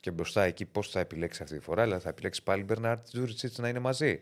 και 0.00 0.10
μπροστά 0.10 0.42
εκεί 0.42 0.64
πώς 0.64 0.90
θα 0.90 1.00
επιλέξει 1.00 1.42
αυτή 1.42 1.56
τη 1.56 1.62
φορά. 1.62 1.82
Δηλαδή 1.82 2.02
θα 2.02 2.08
επιλέξει 2.08 2.42
πάλι 2.42 2.64
Μπερνάρ 2.64 3.04
Τζούριτσιτς 3.04 3.58
να 3.58 3.68
είναι 3.68 3.78
μαζί. 3.78 4.20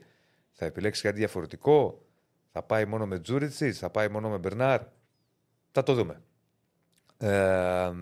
Θα 0.52 0.64
επιλέξει 0.64 1.02
κάτι 1.02 1.16
διαφορετικό. 1.18 2.06
Θα 2.52 2.62
πάει 2.62 2.84
μόνο 2.84 3.06
με 3.06 3.18
Τζούριτσιτς, 3.18 3.74
θα 3.78 3.90
πάει 3.90 4.08
μόνο 4.08 4.28
με 4.28 4.38
Μπερνάρ. 4.38 4.82
Θα 5.70 5.82
το 5.82 5.94
δούμε. 5.94 6.22
Ε, 7.18 7.92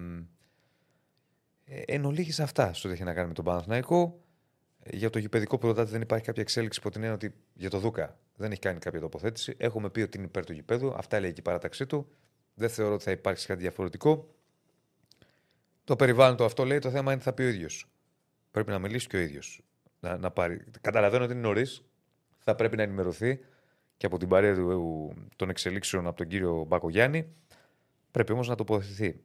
ε, 1.65 1.83
εν 1.87 2.05
ολίγοις 2.05 2.41
αυτά 2.41 2.73
στο 2.73 2.89
τι 2.89 2.95
έχει 2.95 3.05
να 3.05 3.15
κάνει 3.15 3.29
με 3.29 3.35
τον 3.35 3.45
Παναθηναϊκό. 3.45 4.25
Ε, 4.83 4.97
Για 4.97 5.11
το 5.11 5.19
γηπεδικό 5.19 5.59
πρωτάτη 5.59 5.91
δεν 5.91 6.01
υπάρχει 6.01 6.25
κάποια 6.25 6.43
εξέλιξη 6.43 6.79
από 6.83 6.91
την 6.91 7.01
έννοια 7.01 7.15
ότι 7.15 7.35
για 7.55 7.71
το 7.71 7.79
Δούκα 7.79 8.19
δεν 8.37 8.51
έχει 8.51 8.61
κάνει 8.61 8.79
κάποια 8.79 9.01
τοποθέτηση. 9.01 9.55
Έχουμε 9.59 9.91
πει 9.91 10.01
ότι 10.01 10.17
είναι 10.17 10.27
υπέρ 10.27 10.45
του 10.45 10.53
γηπέδου. 10.53 10.95
Αυτά 10.97 11.21
λέει 11.21 11.33
και 11.33 11.41
η 11.41 11.43
παράταξή 11.43 11.87
του. 11.87 12.11
Δεν 12.55 12.69
θεωρώ 12.69 12.95
ότι 12.95 13.05
θα 13.05 13.11
υπάρξει 13.11 13.47
κάτι 13.47 13.61
διαφορετικό. 13.61 14.35
Το 15.85 15.97
περιβάλλον 15.97 16.37
του 16.37 16.45
αυτό 16.45 16.65
λέει. 16.65 16.79
Το 16.79 16.91
θέμα 16.91 17.11
είναι 17.11 17.21
τι 17.21 17.27
θα 17.27 17.33
πει 17.33 17.43
ο 17.43 17.49
ίδιος. 17.49 17.91
Πρέπει 18.51 18.71
να 18.71 18.79
μιλήσει 18.79 19.07
και 19.07 19.17
ο 19.17 19.21
ίδιος. 19.21 19.63
Να, 20.01 20.17
να 20.17 20.31
πάρει. 20.31 20.65
Καταλαβαίνω 20.81 21.25
ότι 21.25 21.33
είναι 21.33 21.43
νωρίς. 21.43 21.83
Θα 22.39 22.55
πρέπει 22.55 22.77
να 22.77 22.83
ενημερωθεί 22.83 23.41
και 24.01 24.07
από 24.07 24.19
την 24.19 24.29
παρέα 24.29 24.55
του, 24.55 25.15
των 25.37 25.51
εξελίξεων 25.51 26.07
από 26.07 26.17
τον 26.17 26.27
κύριο 26.27 26.65
Μπακογιάννη. 26.69 27.27
Πρέπει 28.11 28.33
όμως 28.33 28.49
να 28.49 28.55
τοποθετηθεί. 28.55 29.21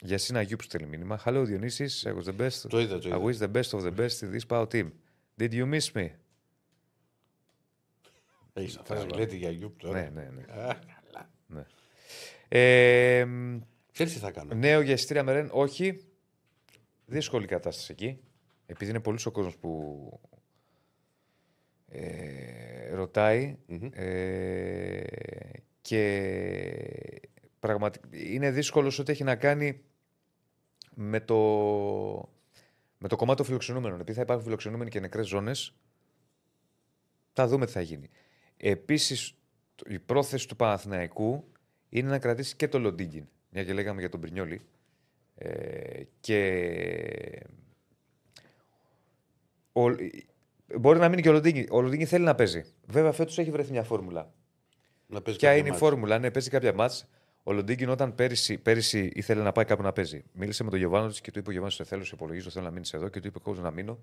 Για 0.00 0.18
Σίνα 0.18 0.38
Αγιούπ 0.38 0.62
στέλνει 0.62 0.86
μήνυμα. 0.88 1.20
Hello 1.24 1.46
Dionysus, 1.46 2.02
I 2.04 2.14
was 2.16 2.24
the 2.24 2.36
best. 2.40 2.68
Το 2.68 2.80
είδα, 2.80 2.98
το 2.98 3.08
I 3.08 3.30
είδα. 3.32 3.50
wish 3.50 3.50
the 3.50 3.60
best 3.60 3.78
of 3.78 3.82
the 3.82 3.96
best 3.96 4.22
in 4.22 4.38
this 4.38 4.46
power 4.48 4.66
team. 4.66 4.90
Did 5.40 5.52
you 5.52 5.72
miss 5.74 5.92
me? 5.94 6.08
Έχει 8.52 8.78
θα 8.84 9.06
λέτε 9.14 9.36
για 9.36 9.50
Γιούπ 9.50 9.78
τώρα. 9.78 10.00
Ναι, 10.00 10.08
ναι, 10.20 10.30
ναι. 10.30 10.42
Α, 10.62 10.78
καλά. 11.12 11.30
Ε, 12.48 13.24
μ, 13.24 13.58
Ξέρεις 13.92 14.12
τι 14.12 14.18
θα 14.18 14.30
κάνω. 14.30 14.54
νέο 14.54 14.80
για 14.80 14.92
εισιτήρια 14.92 15.22
με 15.22 15.32
ρεν, 15.32 15.48
όχι. 15.52 16.04
Δύσκολη 17.06 17.46
κατάσταση 17.46 17.92
εκεί. 17.92 18.20
Επειδή 18.66 18.90
είναι 18.90 19.00
πολλοί 19.00 19.18
ο 19.24 19.30
κόσμος 19.30 19.56
που 19.56 20.20
ε, 21.90 22.94
ρωτάει. 22.94 23.56
Ε, 23.92 25.02
και 25.80 27.20
πραγματικά 27.60 28.08
είναι 28.12 28.50
δύσκολος 28.50 28.98
ό,τι 28.98 29.12
έχει 29.12 29.24
να 29.24 29.36
κάνει 29.36 29.80
με 30.94 31.20
το, 31.20 31.36
με 32.98 33.08
το 33.08 33.16
κομμάτι 33.16 33.36
των 33.36 33.46
φιλοξενούμενων. 33.46 34.00
Επειδή 34.00 34.16
θα 34.16 34.22
υπάρχουν 34.22 34.44
φιλοξενούμενοι 34.44 34.90
και 34.90 35.00
νεκρές 35.00 35.26
ζώνες, 35.28 35.74
θα 37.32 37.46
δούμε 37.46 37.66
τι 37.66 37.72
θα 37.72 37.80
γίνει. 37.80 38.10
Επίσης, 38.56 39.34
η 39.86 39.98
πρόθεση 39.98 40.48
του 40.48 40.56
Παναθηναϊκού 40.56 41.44
είναι 41.88 42.08
να 42.08 42.18
κρατήσει 42.18 42.56
και 42.56 42.68
το 42.68 42.78
Λοντίγκιν. 42.78 43.28
Μια 43.50 43.64
και 43.64 43.72
λέγαμε 43.72 44.00
για 44.00 44.08
τον 44.08 44.20
Πρινιόλη. 44.20 44.60
Ε, 45.34 46.02
και 46.20 47.46
ο, 49.72 49.82
μπορεί 50.78 50.98
να 50.98 51.08
μείνει 51.08 51.22
και 51.22 51.28
ο 51.28 51.32
Λοντίγκιν. 51.32 51.66
Ο 51.70 51.80
Λοντίγκιν 51.80 52.06
θέλει 52.06 52.24
να 52.24 52.34
παίζει. 52.34 52.64
Βέβαια, 52.86 53.12
φέτος 53.12 53.38
έχει 53.38 53.50
βρεθεί 53.50 53.70
μια 53.70 53.82
φόρμουλα. 53.82 54.32
Να 55.06 55.20
παίζει 55.20 55.38
Ποια 55.38 55.48
κάποιο 55.48 55.60
είναι 55.60 55.68
η 55.68 55.70
μάτς. 55.70 55.82
φόρμουλα, 55.84 56.18
ναι, 56.18 56.30
παίζει 56.30 56.50
κάποια 56.50 56.74
μάτς. 56.74 57.06
Ο 57.42 57.52
Λοντίγκιν 57.52 57.88
όταν 57.88 58.14
πέρυσι, 58.14 58.58
πέρυσι 58.58 59.10
ήθελε 59.14 59.42
να 59.42 59.52
πάει 59.52 59.64
κάπου 59.64 59.82
να 59.82 59.92
παίζει. 59.92 60.24
Μίλησε 60.32 60.64
με 60.64 60.70
τον 60.70 60.78
Γιωβάνο 60.78 61.10
και 61.10 61.30
του 61.30 61.38
είπε: 61.38 61.48
Ο 61.48 61.52
Γιωβάνο, 61.52 61.72
σε 61.72 61.84
θέλω, 61.84 62.04
σε 62.04 62.14
υπολογίζω, 62.14 62.50
θέλω 62.50 62.64
να 62.64 62.70
μείνεις 62.70 62.92
εδώ. 62.92 63.08
Και 63.08 63.20
του 63.20 63.26
είπε: 63.26 63.38
Εγώ 63.46 63.60
να 63.60 63.70
μείνω. 63.70 63.98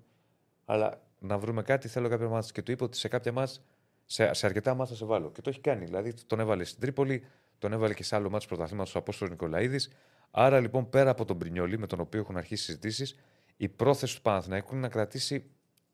Αλλά 0.64 1.00
να 1.18 1.38
βρούμε 1.38 1.62
κάτι, 1.62 1.88
θέλω 1.88 2.08
κάποια 2.08 2.28
μάτς. 2.28 2.52
Και 2.52 2.62
του 2.62 2.72
είπε 2.72 2.84
ότι 2.84 2.96
σε 2.96 3.08
κάποια 3.08 3.32
μάτς, 3.32 3.62
σε, 4.04 4.32
σε 4.34 4.46
αρκετά 4.46 4.74
μάτς 4.74 4.90
θα 4.90 4.96
σε 4.96 5.04
βάλω. 5.04 5.30
Και 5.30 5.40
το 5.40 5.50
έχει 5.50 5.60
κάνει. 5.60 5.84
Δηλαδή 5.84 6.14
τον 6.26 6.40
έβαλε 6.40 6.64
στην 6.64 6.80
Τρίπολη, 6.80 7.24
τον 7.58 7.72
έβαλε 7.72 7.94
και 7.94 8.04
σε 8.04 8.16
άλλο 8.16 8.30
μάτς 8.30 8.46
πρωταθλήματο 8.46 8.90
ο 8.94 8.98
Απόστολο 8.98 9.30
Νικολαίδης. 9.30 9.90
Άρα 10.30 10.60
λοιπόν 10.60 10.90
πέρα 10.90 11.10
από 11.10 11.24
τον 11.24 11.38
Πρινιόλη, 11.38 11.78
με 11.78 11.86
τον 11.86 12.00
οποίο 12.00 12.20
έχουν 12.20 12.36
αρχίσει 12.36 12.64
συζητήσεις, 12.64 13.18
η 13.56 13.68
πρόθεση 13.68 14.16
του 14.16 14.22
Παναθηναϊκού 14.22 14.72
είναι 14.72 14.80
να 14.80 14.88
κρατήσει 14.88 15.44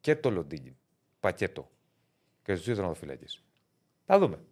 και 0.04 0.16
το 0.16 0.30
Λοντίγκιν. 0.30 0.76
Πακέτο. 1.20 1.70
Και 2.42 2.54
του 2.54 2.60
δύο 2.60 2.74
τερματοφυλάκε. 2.74 3.26
Θα 4.04 4.18
δούμε. 4.18 4.44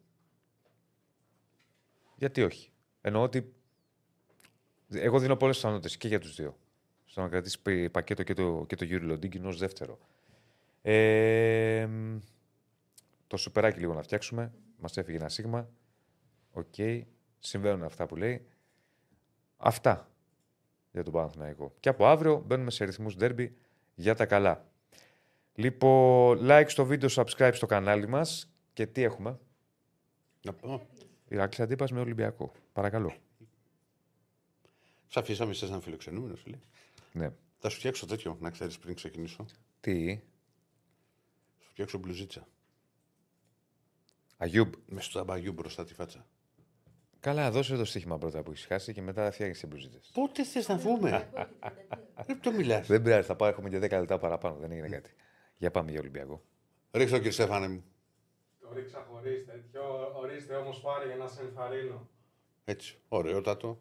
Γιατί 2.16 2.42
όχι. 2.42 2.72
Εννοώ 3.00 3.22
ότι 3.22 3.54
εγώ 4.88 5.18
δίνω 5.18 5.36
πολλές 5.36 5.56
πιθανότητες 5.56 5.96
και 5.96 6.08
για 6.08 6.20
τους 6.20 6.34
δύο. 6.34 6.58
Στο 7.04 7.20
να 7.20 7.28
κρατήσει 7.28 7.62
π- 7.62 7.90
πακέτο 7.90 8.22
και 8.22 8.34
το, 8.34 8.64
και 8.68 8.76
το 8.76 8.84
Γιούρι 8.84 9.04
Λοντίγκιν 9.04 9.46
ως 9.46 9.52
δεύτερο. 9.52 9.98
Ε, 10.82 11.86
μ, 11.86 12.18
το 13.26 13.36
σουπεράκι 13.36 13.78
λίγο 13.78 13.94
να 13.94 14.02
φτιάξουμε. 14.02 14.52
Μας 14.78 14.96
έφυγε 14.96 15.16
ένα 15.16 15.28
σίγμα. 15.28 15.68
Οκ. 16.52 16.74
Συμβαίνουν 17.38 17.82
αυτά 17.82 18.06
που 18.06 18.16
λέει. 18.16 18.46
Αυτά 19.56 20.10
για 20.92 21.02
τον 21.02 21.12
Παναθηναϊκό. 21.12 21.74
Και 21.80 21.88
από 21.88 22.06
αύριο 22.06 22.42
μπαίνουμε 22.46 22.70
σε 22.70 22.84
ρυθμούς 22.84 23.16
derby 23.18 23.50
για 23.94 24.14
τα 24.14 24.26
καλά. 24.26 24.70
Λοιπόν, 25.54 26.38
like 26.42 26.64
στο 26.68 26.84
βίντεο, 26.84 27.08
subscribe 27.12 27.50
στο 27.52 27.66
κανάλι 27.66 28.08
μας. 28.08 28.52
Και 28.72 28.86
τι 28.86 29.02
έχουμε; 29.02 29.38
Να 30.42 30.52
πω. 30.52 30.88
Ηρακλής 31.28 31.60
Αντίπας 31.60 31.90
με 31.90 32.00
Ολυμπιακό. 32.00 32.52
Παρακαλώ. 32.72 33.14
Σ' 35.08 35.16
αφήσαμε 35.16 35.50
εσείς 35.50 35.70
να 35.70 35.80
φιλοξενούμενος, 35.80 36.40
φίλε. 36.40 36.58
Ναι. 37.12 37.30
Θα 37.58 37.68
σου 37.68 37.78
φτιάξω 37.78 38.06
τέτοιο, 38.06 38.36
να 38.40 38.50
ξέρεις 38.50 38.78
πριν 38.78 38.94
ξεκινήσω. 38.94 39.44
Τι, 39.80 40.14
Θα 41.58 41.64
σου 41.64 41.70
φτιάξω 41.70 41.98
μπλουζίτσα. 41.98 42.48
Αγιούμπ. 44.36 44.72
Με 44.86 45.00
στο 45.00 45.18
ταμπαγιού 45.18 45.52
μπροστά 45.52 45.84
τη 45.84 45.94
φάτσα. 45.94 46.26
Καλά, 47.20 47.50
δώσε 47.50 47.76
το 47.76 47.84
στοίχημα 47.84 48.18
πρώτα 48.18 48.42
που 48.42 48.50
έχεις 48.50 48.66
χάσει 48.66 48.92
και 48.92 49.02
μετά 49.02 49.30
φτιάχνεις 49.30 49.60
τις 49.60 49.68
μπλουζίτες. 49.68 50.10
Πότε 50.14 50.44
θες 50.44 50.68
να 50.68 50.76
βγούμε; 50.76 51.30
Δεν 52.26 52.40
το 52.40 52.52
μιλάς. 52.52 52.86
Δεν 52.86 53.02
πειράζει, 53.02 53.26
θα 53.26 53.36
πάω, 53.36 53.48
έχουμε 53.48 53.68
και 53.68 53.78
10 53.78 53.80
λεπτά 53.80 54.18
παραπάνω, 54.18 54.56
δεν 54.56 54.70
έγινε 54.70 54.88
κάτι. 54.88 55.14
Για 55.62 55.70
πάμε 55.70 55.90
για 55.90 56.00
Ολυμπιακό. 56.00 56.42
Ρίξω 56.90 57.16
κύριε 57.16 57.30
Στέφανε 57.30 57.68
μου. 57.68 57.84
Το 58.60 58.72
ρίξα 58.72 59.06
χωρίς 59.10 59.46
τέτοιο. 59.46 59.82
Ορίστε 60.14 60.54
όμως 60.54 60.80
πάρε 60.80 61.06
για 61.06 61.16
να 61.16 61.28
σε 61.28 61.40
ενθαρρύνω. 61.40 62.08
Έτσι. 62.64 62.98
Ωραιότατο. 63.08 63.80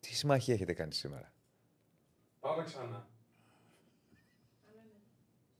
Τι 0.00 0.14
συμμαχία 0.14 0.54
έχετε 0.54 0.72
κάνει 0.72 0.92
σήμερα; 0.92 1.32
Πάμε 2.40 2.64
ξανά. 2.64 3.08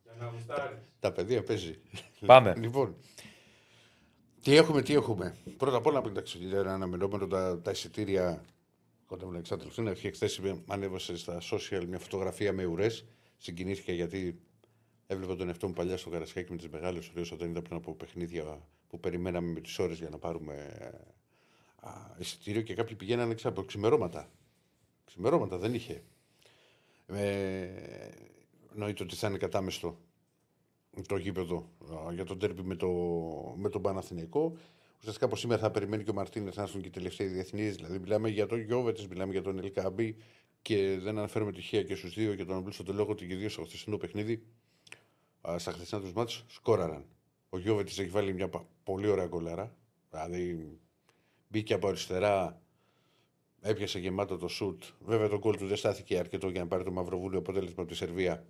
Για 0.03 0.13
να 0.19 0.27
γουστάρεις. 0.27 0.93
Τα 1.01 1.13
παιδεία 1.13 1.43
παίζει. 1.43 1.81
Πάμε. 2.27 2.55
λοιπόν. 2.65 2.97
Τι 4.43 4.57
έχουμε, 4.57 4.83
τι 4.83 4.95
έχουμε. 4.95 5.37
Πρώτα 5.57 5.77
απ' 5.77 5.87
όλα 5.87 6.03
που 6.03 6.09
εντάξει, 6.09 6.39
ήταν 6.39 6.69
αναμενόμενο 6.69 7.27
τα, 7.27 7.61
τα 7.61 7.71
εισιτήρια 7.71 8.45
όταν 9.07 9.29
μου 9.33 9.39
εξατελθούν. 9.39 9.87
Έχει 9.87 10.11
χθες 10.11 10.41
ανέβασε 10.67 11.17
στα 11.17 11.41
social 11.51 11.85
μια 11.89 11.99
φωτογραφία 11.99 12.53
με 12.53 12.65
ουρές. 12.65 13.07
Συγκινήθηκε 13.37 13.93
γιατί 13.93 14.41
έβλεπα 15.07 15.37
τον 15.37 15.49
εαυτό 15.49 15.67
μου 15.67 15.73
παλιά 15.73 15.97
στο 15.97 16.11
Καρασιάκι 16.11 16.51
με 16.51 16.57
τις 16.57 16.69
μεγάλες 16.69 17.11
ουρέ 17.11 17.23
όταν 17.33 17.51
ήταν 17.51 17.63
πριν 17.63 17.77
από 17.77 17.95
παιχνίδια 17.95 18.63
που 18.89 19.01
περιμέναμε 19.01 19.53
με 19.53 19.61
τις 19.61 19.79
ώρες 19.79 19.99
για 19.99 20.09
να 20.09 20.19
πάρουμε 20.19 20.69
α, 21.81 21.91
εισιτήριο 22.19 22.63
και 22.63 22.75
κάποιοι 22.75 22.97
πηγαίνανε 22.97 23.35
ξέρω, 23.35 23.51
από 23.51 23.65
ξημερώματα. 23.65 24.31
Ξημερώματα 25.05 25.59
δεν 25.59 25.75
είχε. 25.75 26.03
Ε, 27.07 27.69
εννοείται 28.73 29.03
ότι 29.03 29.15
θα 29.15 29.29
είναι 29.29 29.39
κατάμεστο 29.39 29.99
το 31.09 31.17
γήπεδο 31.17 31.71
α, 32.09 32.13
για 32.13 32.25
τον 32.25 32.39
τέρπι 32.39 32.63
με, 32.63 32.75
το, 32.75 32.89
με 33.57 33.69
τον 33.69 33.83
Παναθηναϊκό. 33.83 34.57
Ουσιαστικά 34.99 35.27
από 35.27 35.37
σήμερα 35.37 35.61
θα 35.61 35.71
περιμένει 35.71 36.03
και 36.05 36.11
ο 36.11 36.15
Μαρτίνες 36.15 36.57
να 36.57 36.63
έρθουν 36.63 36.81
και 36.81 36.87
οι 36.87 36.91
τελευταίοι 36.91 37.27
διεθνείς. 37.27 37.77
Δηλαδή, 37.77 37.99
μιλάμε 37.99 38.29
για 38.29 38.47
τον 38.47 38.61
Γιώβετ, 38.61 39.01
μιλάμε 39.01 39.33
για 39.33 39.43
τον 39.43 39.59
Ελκαμπή 39.59 40.17
και 40.63 40.99
δεν 41.03 41.19
αναφέρομαι 41.19 41.53
τυχαία 41.53 41.83
και 41.83 41.95
στους 41.95 42.15
δύο 42.15 42.35
και 42.35 42.45
τον 42.45 42.57
Αμπλούσο 42.57 42.83
το 42.83 42.93
λόγο 42.93 43.11
ότι 43.11 43.27
και 43.27 43.35
οι 43.35 43.37
δύο 43.37 43.49
στο 43.49 43.63
χθεσινό 43.63 43.97
παιχνίδι, 43.97 44.33
α, 44.33 44.41
στα 45.57 45.73
χθεσινά 45.73 46.01
τους 46.01 46.13
μάτς, 46.13 46.45
σκόραραν. 46.49 47.05
Ο 47.49 47.59
Γιώβετ 47.59 47.89
έχει 47.89 48.07
βάλει 48.07 48.35
μια 48.35 48.49
πα- 48.49 48.67
πολύ 48.85 49.07
ωραία 49.09 49.27
γκολάρα. 49.27 49.77
Δηλαδή, 50.11 50.79
μπήκε 51.49 51.75
από 51.75 51.89
αριστερά, 51.89 52.61
έπιασε 53.61 53.99
γεμάτο 53.99 54.37
το 54.37 54.49
σουτ. 54.49 54.83
Βέβαια, 55.01 55.29
το 55.29 55.39
γκολ 55.39 55.57
του 55.57 55.67
δεν 55.67 55.77
στάθηκε 55.77 56.19
αρκετό 56.19 56.49
για 56.49 56.61
να 56.61 56.67
πάρει 56.67 56.85
το 56.85 56.91
Μαυροβούλιο 56.93 57.39
αποτέλεσμα 57.39 57.83
από 57.83 57.91
τη 57.91 57.97
Σερβία 57.97 58.47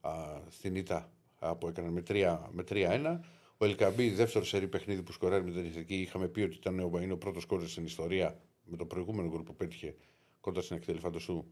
α, 0.00 0.10
στην 0.48 0.74
ήττα 0.74 1.12
α, 1.38 1.56
που 1.56 1.68
έκαναν 1.68 1.92
με 1.92 2.02
3 2.08 2.38
με 2.50 2.64
3-1. 2.68 3.18
Ο 3.58 3.64
Ελκαμπή, 3.64 4.10
δεύτερο 4.10 4.44
σερή 4.44 4.68
παιχνίδι 4.68 5.02
που 5.02 5.12
σκοράρει 5.12 5.44
με 5.44 5.50
την 5.50 5.64
Εθνική, 5.64 5.94
είχαμε 5.94 6.28
πει 6.28 6.40
ότι 6.40 6.56
ήταν 6.56 6.78
ο, 6.78 6.98
είναι 7.00 7.12
ο 7.12 7.18
πρώτος 7.18 7.44
κόρη 7.44 7.68
στην 7.68 7.84
ιστορία 7.84 8.40
με 8.64 8.76
το 8.76 8.86
προηγούμενο 8.86 9.28
γκολ 9.28 9.42
που 9.42 9.54
πέτυχε 9.56 9.94
κοντά 10.40 10.62
στην 10.62 10.76
εκτέλεση 10.76 11.02
φαντασού. 11.02 11.44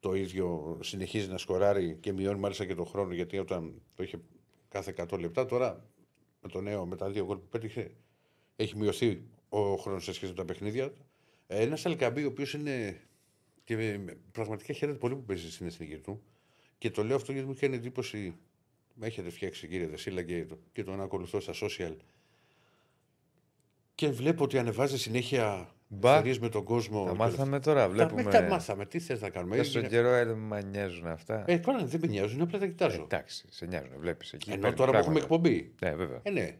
Το 0.00 0.14
ίδιο 0.14 0.78
συνεχίζει 0.82 1.28
να 1.28 1.38
σκοράρει 1.38 1.96
και 2.00 2.12
μειώνει 2.12 2.38
μάλιστα 2.38 2.64
και 2.64 2.74
τον 2.74 2.86
χρόνο 2.86 3.14
γιατί 3.14 3.38
όταν 3.38 3.82
το 3.94 4.02
είχε 4.02 4.20
κάθε 4.68 4.94
100 5.10 5.18
λεπτά, 5.20 5.46
τώρα 5.46 5.84
με 6.42 6.48
το 6.48 6.60
νέο, 6.60 6.86
με 6.86 6.96
τα 6.96 7.10
δύο 7.10 7.24
γκολ 7.24 7.36
που 7.36 7.48
πέτυχε, 7.48 7.90
έχει 8.56 8.76
μειωθεί 8.76 9.22
ο 9.48 9.76
χρόνος 9.76 10.04
σε 10.04 10.12
σχέση 10.12 10.30
με 10.32 10.36
τα 10.38 10.44
παιχνίδια. 10.44 10.92
Ένας 11.46 11.86
Αλκαμπή, 11.86 12.24
ο 12.24 12.28
οποίος 12.28 12.54
είναι. 12.54 13.00
και 13.64 13.76
με- 13.76 13.98
με- 13.98 14.16
πραγματικά 14.32 14.72
χαίρεται 14.72 14.98
πολύ 14.98 15.14
που 15.14 15.24
παίζει 15.24 15.52
στην 15.52 15.66
εθνική 15.66 15.98
του. 15.98 16.22
Και 16.78 16.90
το 16.90 17.04
λέω 17.04 17.16
αυτό 17.16 17.32
γιατί 17.32 17.48
μου 17.48 17.54
κάνει 17.60 17.76
εντύπωση. 17.76 18.34
Με 18.94 19.06
έχετε 19.06 19.30
φτιάξει 19.30 19.68
κύριε 19.68 19.86
Δεσίλα 19.86 20.22
και, 20.22 20.44
το- 20.46 20.58
και 20.72 20.84
τον 20.84 21.00
ακολουθώ 21.00 21.40
στα 21.40 21.52
social. 21.62 21.96
Και 23.94 24.10
βλέπω 24.10 24.44
ότι 24.44 24.58
ανεβάζει 24.58 24.98
συνέχεια 24.98 25.74
Μπα. 25.90 26.08
ιστορίες 26.10 26.38
με 26.38 26.48
τον 26.48 26.64
κόσμο. 26.64 27.04
Τα 27.04 27.10
και- 27.10 27.16
μάθαμε 27.16 27.60
τώρα, 27.60 27.80
Τα, 27.82 27.88
βλέπουμε. 27.88 28.22
με, 28.22 28.30
τα 28.30 28.42
μάθαμε. 28.42 28.86
Τι 28.86 28.98
θες 28.98 29.20
να 29.20 29.30
κάνουμε. 29.30 29.56
Τόσο 29.56 29.78
Είναι- 29.78 29.88
καιρό 29.88 30.08
ε, 30.08 30.24
μα 30.34 30.62
νοιάζουν 30.62 31.06
αυτά. 31.06 31.44
Ε, 31.46 31.58
τώρα 31.58 31.84
δεν 31.84 32.00
με 32.00 32.06
νοιάζουν, 32.06 32.40
απλά 32.40 32.58
τα 32.58 32.66
κοιτάζω. 32.66 33.02
Εντάξει, 33.02 33.46
σε 33.50 33.66
νοιάζουν, 33.66 33.92
βλέπεις 33.98 34.32
εκεί. 34.32 34.50
Ενώ 34.50 34.60
παίρνει 34.60 34.76
τώρα 34.76 34.90
που 34.90 34.96
έχουμε 34.96 35.18
πράγματα. 35.20 35.34
εκπομπή. 35.34 35.74
Ναι, 35.82 35.94
βέβαια. 35.94 36.20
Ε, 36.22 36.30
ναι. 36.30 36.56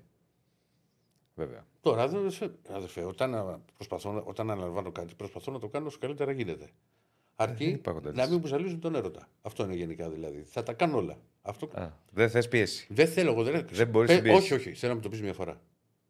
βέβαια. 1.34 1.66
Τώρα, 1.80 2.08
δεν 2.08 2.30
σε- 2.30 2.50
αδερφέ, 2.70 3.04
όταν, 3.04 3.34
α, 3.34 3.60
προσπαθώ, 3.74 4.12
να- 4.12 4.20
όταν 4.24 4.50
αναλαμβάνω 4.50 4.92
κάτι, 4.92 5.14
προσπαθώ 5.14 5.52
να 5.52 5.58
το 5.58 5.68
κάνω 5.68 5.86
όσο 5.86 5.98
καλύτερα 5.98 6.32
γίνεται. 6.32 6.64
δεν 6.64 7.48
Αρκεί 7.48 7.64
υπάρχουν 7.64 8.02
τέτοιες. 8.02 8.24
να 8.24 8.30
μην 8.30 8.40
μου 8.42 8.46
ζαλίζουν 8.46 8.80
τον 8.80 8.94
έρωτα. 8.94 9.28
Αυτό 9.42 9.64
είναι 9.64 9.74
γενικά 9.74 10.08
δηλαδή. 10.10 10.42
Θα 10.46 10.62
τα 10.62 10.72
κάνω 10.72 10.96
όλα. 10.96 11.16
Αυτό... 11.42 11.68
Α, 11.74 11.88
δεν 12.12 12.30
θες 12.30 12.48
πίεση. 12.48 12.86
Δεν 12.90 13.08
θέλω 13.08 13.30
εγώ. 13.30 13.42
Δεν, 13.42 13.66
Δεν 13.70 13.88
μπορείς 13.88 14.08
Πε- 14.10 14.22
την 14.22 14.30
πίεση. 14.32 14.54
Όχι, 14.54 14.54
όχι. 14.68 14.74
Θέλω 14.78 14.92
να 14.92 14.98
μου 14.98 15.02
το 15.04 15.08
πεις 15.08 15.22
μια 15.22 15.32
φορά. 15.32 15.60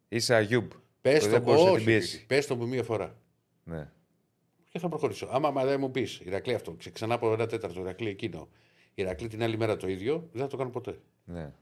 Είσαι 0.09 0.35
Αγιούμπ. 0.35 0.71
Πες 1.01 1.19
που 1.19 1.25
το 1.25 1.31
δεν 1.31 1.43
μπορείς 1.43 1.61
να 1.61 1.67
την 1.67 1.77
όχι, 1.77 1.85
πιέσεις. 1.85 2.27
Πες 2.27 2.47
το 2.47 2.57
μου 2.57 2.69
μια 2.69 2.83
φορά. 2.83 3.19
Ναι. 3.65 3.91
Και 4.71 4.79
θα 4.79 4.89
προχωρήσω. 4.89 5.29
Άμα 5.31 5.51
μα 5.51 5.65
δεν 5.65 5.81
μου 5.81 5.91
πεις 5.91 6.21
Ηρακλή 6.25 6.55
αυτό, 6.55 6.73
ξε- 6.73 6.93
ξανά 6.95 7.15
από 7.15 7.33
ένα 7.33 7.47
τέταρτο 7.47 7.81
Ηρακλή 7.81 8.09
εκείνο. 8.09 8.49
Ηρακλή 8.95 9.29
την 9.29 9.43
άλλη 9.43 9.57
μέρα 9.57 9.77
το 9.77 9.89
ίδιο, 9.89 10.29
δεν 10.33 10.43
θα 10.43 10.49
το 10.49 10.57
κάνω 10.57 10.71
ποτέ. 10.71 10.99
ναι. 11.25 11.53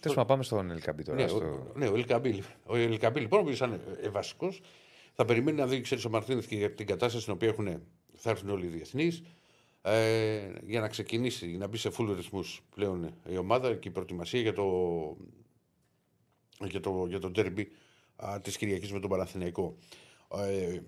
Τέλο 0.00 0.14
να 0.14 0.24
πάμε 0.24 0.42
στον 0.42 0.70
Ελκαμπή 0.70 1.02
τώρα. 1.02 1.22
Ναι, 1.22 1.28
στο... 1.28 1.36
ο, 1.36 1.72
ναι, 1.74 1.86
ο 1.88 1.94
Ελκαμπή. 1.94 2.42
Ο 2.66 2.76
Ελκαμπή 2.76 3.20
λοιπόν, 3.20 3.38
ο 3.38 3.42
οποίος 3.42 3.56
ήταν 3.56 3.80
ε, 4.02 4.08
βασικός, 4.08 4.60
θα 5.12 5.24
περιμένει 5.24 5.56
να 5.56 5.66
δει, 5.66 5.80
ξέρεις, 5.80 6.04
ο 6.04 6.10
Μαρτίνεθ 6.10 6.46
και 6.46 6.56
για 6.56 6.74
την 6.74 6.86
κατάσταση 6.86 7.22
στην 7.22 7.34
οποία 7.34 7.48
έχουν, 7.48 7.82
θα 8.14 8.30
έρθουν 8.30 8.50
όλοι 8.50 8.64
οι 8.64 8.68
διεθνείς. 8.68 9.22
Ε, 9.82 10.50
για 10.66 10.80
να 10.80 10.88
ξεκινήσει, 10.88 11.56
να 11.56 11.66
μπει 11.66 11.76
σε 11.76 11.90
full 11.98 12.12
ρυθμούς 12.16 12.62
πλέον 12.74 13.14
η 13.28 13.36
ομάδα 13.36 13.74
και 13.74 13.88
η 13.88 13.90
προετοιμασία 13.90 14.40
για 14.40 14.52
το, 14.52 14.64
για 16.68 16.80
το, 16.80 17.06
για 17.08 17.18
το 17.18 17.30
derby 17.34 17.64
της 18.42 18.56
Κυριακής 18.56 18.92
με 18.92 19.00
τον 19.00 19.10
Παναθηναϊκό. 19.10 19.76
Ε, 20.34 20.80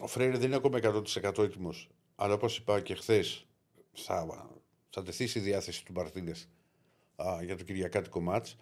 ο 0.00 0.06
Φρέιρε 0.06 0.36
δεν 0.36 0.46
είναι 0.46 0.56
ακόμα 0.56 0.78
100% 1.22 1.38
έτοιμος, 1.38 1.88
αλλά 2.14 2.34
όπως 2.34 2.56
είπα 2.56 2.80
και 2.80 2.94
χθες, 2.94 3.46
θα, 3.92 4.50
θα 4.90 5.02
τεθεί 5.02 5.26
στη 5.26 5.40
διάθεση 5.40 5.84
του 5.84 5.92
Μαρτίνεθ 5.92 6.44
α, 7.16 7.42
για 7.42 7.56
το 7.56 7.64
Κυριακάτικο 7.64 8.20
μάτς 8.20 8.56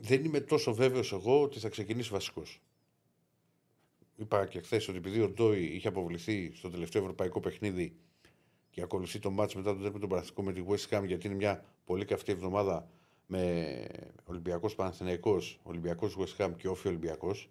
δεν 0.00 0.24
είμαι 0.24 0.40
τόσο 0.40 0.74
βέβαιος 0.74 1.12
εγώ 1.12 1.42
ότι 1.42 1.58
θα 1.58 1.68
ξεκινήσει 1.68 2.10
βασικός. 2.10 2.60
Είπα 4.16 4.46
και 4.46 4.60
χθες 4.60 4.88
ότι 4.88 4.98
επειδή 4.98 5.20
ο 5.20 5.28
Ντόι 5.28 5.64
είχε 5.64 5.88
αποβληθεί 5.88 6.52
στο 6.54 6.70
τελευταίο 6.70 7.02
ευρωπαϊκό 7.02 7.40
παιχνίδι 7.40 7.96
και 8.70 8.82
ακολουθεί 8.82 9.18
το 9.18 9.30
μάτς 9.30 9.54
μετά 9.54 9.72
τον 9.72 9.82
τέρμι 9.82 9.98
τον 9.98 10.08
Παναθηνικό 10.08 10.42
με 10.42 10.52
τη 10.52 10.62
West 10.68 10.98
Ham 10.98 11.06
γιατί 11.06 11.26
είναι 11.26 11.36
μια 11.36 11.64
πολύ 11.84 12.04
καυτή 12.04 12.32
εβδομάδα 12.32 12.90
με 13.30 13.86
Ολυμπιακός 14.24 14.74
Παναθηναϊκός, 14.74 15.60
Ολυμπιακός 15.62 16.16
West 16.18 16.44
Ham 16.44 16.52
και 16.56 16.68
Όφη 16.68 16.88
Ολυμπιακός. 16.88 17.50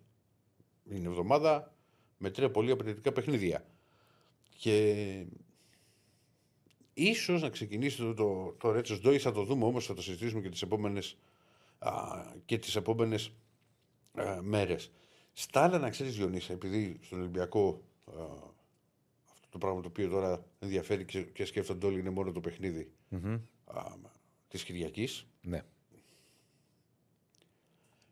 Είναι 0.90 1.08
εβδομάδα 1.08 1.74
με 2.18 2.30
τρία 2.30 2.52
πολύ 2.52 2.72
απαιτητικά 2.72 3.12
παιχνίδια. 3.12 3.66
Και 4.58 5.26
ίσως 6.94 7.42
να 7.42 7.50
ξεκινήσει 7.50 7.98
το, 7.98 8.14
το, 8.14 8.56
το 8.60 8.72
Ρέτσος 8.72 9.02
Ντόι, 9.02 9.20
θα 9.20 9.32
το 9.32 9.44
δούμε 9.44 9.66
όμως, 9.66 9.86
θα 9.86 9.94
το 9.94 10.02
συζητήσουμε 10.02 10.42
και 10.42 10.50
τις 10.50 10.62
επόμενες 10.62 11.18
α, 11.80 11.92
και 12.46 12.58
τις 12.58 12.76
επόμενες 12.76 13.32
α, 14.14 14.42
μέρες. 14.42 14.92
Στα 15.34 15.64
άλλα 15.64 15.78
να 15.78 15.90
ξέρεις 15.90 16.16
Διονύσα, 16.16 16.54
επειδή 16.54 17.00
στον 17.02 17.20
Ολυμπιακό 17.20 17.82
α, 18.06 18.24
αυτό 19.32 19.48
το 19.50 19.58
πράγμα 19.58 19.82
το 19.82 19.88
οποίο 19.88 20.10
τώρα 20.10 20.46
ενδιαφέρει 20.60 21.06
και, 21.06 21.22
και 21.22 21.46
σκέφτονται 21.46 21.86
όλοι 21.86 22.00
είναι 22.00 22.10
μόνο 22.10 22.32
το 22.32 22.40
παιχνίδι 22.40 22.92
Μμμ. 23.10 23.40
α, 23.66 23.96
της 24.48 24.64
Κυριακής. 24.64 25.28
Ναι. 25.48 25.62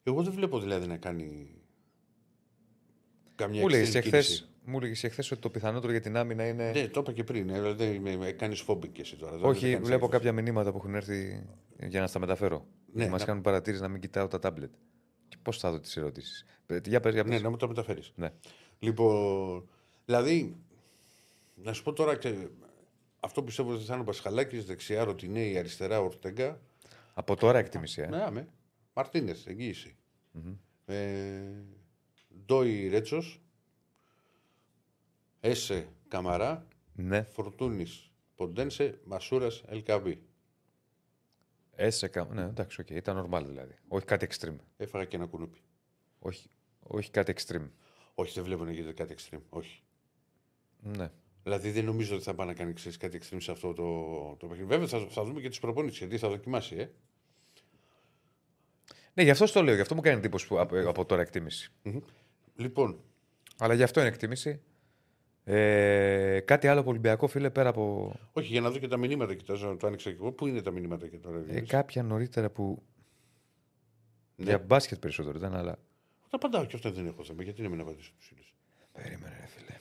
Εγώ 0.03 0.23
δεν 0.23 0.33
βλέπω 0.33 0.59
δηλαδή 0.59 0.87
να 0.87 0.97
κάνει 0.97 1.49
καμιά 3.35 3.61
Μου 3.61 3.67
λέγες 3.67 3.89
extreme 3.89 3.95
εχθέ 3.95 4.09
κίνηση. 4.21 4.45
μου 4.65 4.79
λέγες 4.79 5.03
εχθές 5.03 5.31
ότι 5.31 5.41
το 5.41 5.49
πιθανότερο 5.49 5.91
για 5.91 6.01
την 6.01 6.17
άμυνα 6.17 6.47
είναι. 6.47 6.71
Ναι, 6.71 6.87
το 6.87 6.99
είπα 6.99 7.11
και 7.13 7.23
πριν. 7.23 7.49
ε, 7.49 7.73
Δεν 7.73 8.01
με, 8.01 8.15
με 8.17 8.31
κάνεις 8.31 8.61
φόμπινγκ 8.61 8.93
και 8.93 9.01
εσύ 9.01 9.15
τώρα. 9.15 9.37
δεν 9.37 9.49
Όχι, 9.49 9.61
κάνεις 9.71 9.87
βλέπω 9.87 10.05
έκφραση. 10.05 10.11
κάποια 10.25 10.43
μηνύματα 10.43 10.71
που 10.71 10.77
έχουν 10.77 10.95
έρθει 10.95 11.45
για 11.87 11.99
να 12.01 12.07
στα 12.07 12.19
μεταφέρω. 12.19 12.65
Ναι, 12.93 13.07
Μας 13.07 13.19
να- 13.19 13.25
κάνουν 13.25 13.41
παρατήρηση 13.41 13.81
να 13.81 13.87
μην 13.87 14.01
κοιτάω 14.01 14.27
τα 14.27 14.39
τάμπλετ. 14.39 14.71
Και 15.27 15.37
πώς 15.41 15.57
θα 15.59 15.71
δω 15.71 15.79
τις 15.79 15.97
ερωτήσεις. 15.97 16.45
Για 16.85 16.99
πες, 16.99 17.13
για 17.13 17.23
Ναι, 17.23 17.29
πες. 17.29 17.41
να 17.41 17.49
μου 17.49 17.57
το 17.57 17.67
μεταφέρεις. 17.67 18.11
Ναι. 18.15 18.31
Λοιπόν, 18.79 19.69
δηλαδή, 20.05 20.55
να 21.55 21.73
σου 21.73 21.83
πω 21.83 21.93
τώρα 21.93 22.15
και 22.17 22.35
αυτό 23.19 23.39
που 23.39 23.45
πιστεύω 23.45 23.71
ότι 23.73 23.83
θα 23.83 23.93
είναι 23.93 24.01
ο 24.01 24.05
Πασχαλάκης, 24.05 24.65
δεξιά 24.65 25.03
Ροντινέι, 25.03 25.57
αριστερά 25.57 25.99
Ορτέγκα. 26.01 26.61
Από 27.17 27.35
τώρα 27.35 27.57
εκτίμηση. 27.57 28.01
Ε. 28.01 28.07
Ναι, 28.07 28.23
άμε. 28.23 28.47
Μαρτίνες, 28.93 29.45
εγγύηση. 29.47 29.97
Ε, 30.85 31.41
Ντόι, 32.45 32.87
Ρέτσος. 32.87 33.41
Έσε, 35.39 35.87
Καμαρά. 36.07 36.67
Ναι. 36.93 37.23
Φορτούνης, 37.23 38.11
Ποντένσε. 38.35 38.99
Μασούρας 39.03 39.63
Ελ 39.67 39.80
Κααμπί. 39.80 40.23
Έσεκα. 41.75 42.25
Ναι, 42.25 42.41
εντάξει, 42.41 42.81
οκ. 42.81 42.89
Ήταν 42.89 43.29
normal 43.29 43.43
δηλαδή. 43.45 43.75
Όχι 43.87 44.05
κάτι 44.05 44.27
extreme. 44.29 44.55
Έφαγα 44.77 45.05
και 45.05 45.15
ένα 45.15 45.25
κουνούπι. 45.25 45.59
Όχι, 46.19 46.49
όχι 46.79 47.11
κάτι 47.11 47.33
extreme. 47.37 47.69
Όχι, 48.15 48.33
δεν 48.33 48.43
βλέπω 48.43 48.63
να 48.63 48.71
γίνεται 48.71 48.93
κάτι 48.93 49.15
extreme. 49.17 49.41
Όχι. 49.49 49.83
Ναι. 50.81 51.11
Δηλαδή 51.43 51.71
δεν 51.71 51.85
νομίζω 51.85 52.15
ότι 52.15 52.23
θα 52.23 52.35
πάει 52.35 52.47
να 52.47 52.53
κάνει 52.53 52.73
ξέρεις, 52.73 52.97
κάτι 52.97 53.19
extreme 53.21 53.41
σε 53.41 53.51
αυτό 53.51 53.73
το, 53.73 54.35
το 54.39 54.47
παιχνίδι. 54.47 54.69
Βέβαια 54.69 54.87
θα, 54.87 55.07
θα 55.09 55.23
δούμε 55.23 55.41
και 55.41 55.49
τις 55.49 55.59
προπονήσεις 55.59 55.99
γιατί 55.99 56.17
θα 56.17 56.29
δοκιμάσει. 56.29 56.75
Ε. 56.75 56.91
Ναι, 59.17 59.23
γι' 59.23 59.29
αυτό 59.29 59.51
το 59.51 59.63
λέω. 59.63 59.75
Γι' 59.75 59.81
αυτό 59.81 59.95
μου 59.95 60.01
κάνει 60.01 60.17
εντύπωση 60.17 60.47
που, 60.47 60.59
από, 60.59 60.89
από 60.89 61.05
τώρα 61.05 61.21
εκτίμηση. 61.21 61.71
Λοιπόν, 62.55 62.99
Αλλά 63.57 63.73
γι' 63.73 63.83
αυτό 63.83 63.99
είναι 63.99 64.09
εκτίμηση. 64.09 64.61
Ε, 65.43 66.39
κάτι 66.45 66.67
άλλο 66.67 66.79
από 66.79 66.89
Ολυμπιακό, 66.89 67.27
φίλε, 67.27 67.49
πέρα 67.49 67.69
από 67.69 68.13
όχι 68.33 68.47
για 68.47 68.61
να 68.61 68.69
δω 68.69 68.77
και 68.77 68.87
τα 68.87 68.97
μηνύματα, 68.97 69.33
κοιτάζω 69.35 69.75
το 69.79 69.87
άνοιξα 69.87 70.09
και 70.09 70.15
εγώ. 70.15 70.31
Πού 70.31 70.47
είναι 70.47 70.61
τα 70.61 70.71
μηνύματα 70.71 71.07
και 71.07 71.17
τώρα. 71.17 71.37
ε, 71.37 71.41
Διονύση; 71.41 71.65
κάποια 71.65 72.03
νωρίτερα 72.03 72.49
που. 72.49 72.83
Ναι. 74.35 74.45
Για 74.45 74.59
μπάσκετ 74.59 74.99
περισσότερο 74.99 75.37
ήταν, 75.37 75.55
αλλά. 75.55 75.71
Τα 76.29 76.35
απαντάω 76.35 76.65
και 76.65 76.75
αυτά 76.75 76.91
δεν 76.91 77.05
έχω 77.07 77.23
θέμα. 77.23 77.43
Γιατί 77.43 77.61
να 77.61 77.69
μην 77.69 77.79
απαντήσω 77.79 78.11
τους 78.17 78.27
φίλους; 78.27 78.53
Περίμενε, 78.91 79.35
ρε 79.39 79.47
φίλε. 79.47 79.77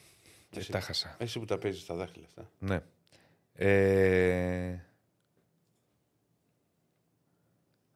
Και 0.49 0.59
Εσύ. 0.59 0.71
τα 0.71 0.79
χάσα. 0.79 1.15
Εσύ 1.19 1.39
που 1.39 1.45
τα 1.45 1.57
παίζεις 1.57 1.81
στα 1.81 1.95
δάχτυλα 1.95 2.25
αυτά. 2.25 2.51
Ναι. 2.59 2.79
Ε... 3.53 4.79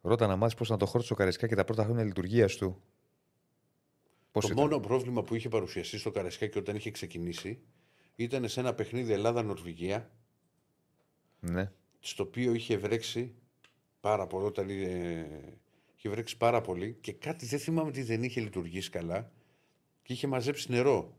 Ρώτα 0.02 0.28
να 0.28 0.36
μάθεις 0.36 0.56
πώς 0.56 0.70
να 0.70 0.78
το 0.78 0.86
χώρισε 0.86 1.14
ο 1.14 1.16
Καρεσκά 1.16 1.48
και 1.48 1.56
τα 1.56 1.64
πρώτα 1.64 1.84
χρόνια 1.84 2.04
λειτουργίας 2.04 2.56
του. 2.56 2.82
Πώς 4.32 4.46
το 4.46 4.52
ήταν; 4.52 4.64
μόνο 4.64 4.80
πρόβλημα 4.80 5.24
που 5.24 5.36
είχε 5.36 5.50
παρουσιαστεί 5.50 5.98
στο 5.98 6.12
Καρασκάκι 6.12 6.58
όταν 6.58 6.76
είχε 6.76 6.92
ξεκινήσει 6.92 7.60
ήταν 8.16 8.50
σε 8.50 8.60
ένα 8.60 8.74
παιχνίδι 8.74 9.12
Ελλάδα-Νορβηγία, 9.14 10.12
Ναι. 11.40 11.72
στο 12.00 12.24
οποίο 12.24 12.54
είχε 12.54 12.78
βρέξει 12.78 13.34
πάρα 14.00 14.28
πολύ. 14.28 14.46
Όταν 14.46 14.70
ε, 14.70 15.56
είχε 15.96 16.10
βρέξει 16.10 16.38
πάρα 16.38 16.62
πολύ 16.62 16.98
και 17.02 17.14
κάτι 17.14 17.46
δεν 17.46 17.60
θυμάμαι 17.60 17.88
ότι 17.90 18.04
δεν 18.04 18.24
είχε 18.24 18.42
λειτουργήσει 18.42 18.90
καλά 18.90 19.32
και 20.02 20.14
είχε 20.14 20.28
μαζέψει 20.28 20.72
νερό. 20.72 21.18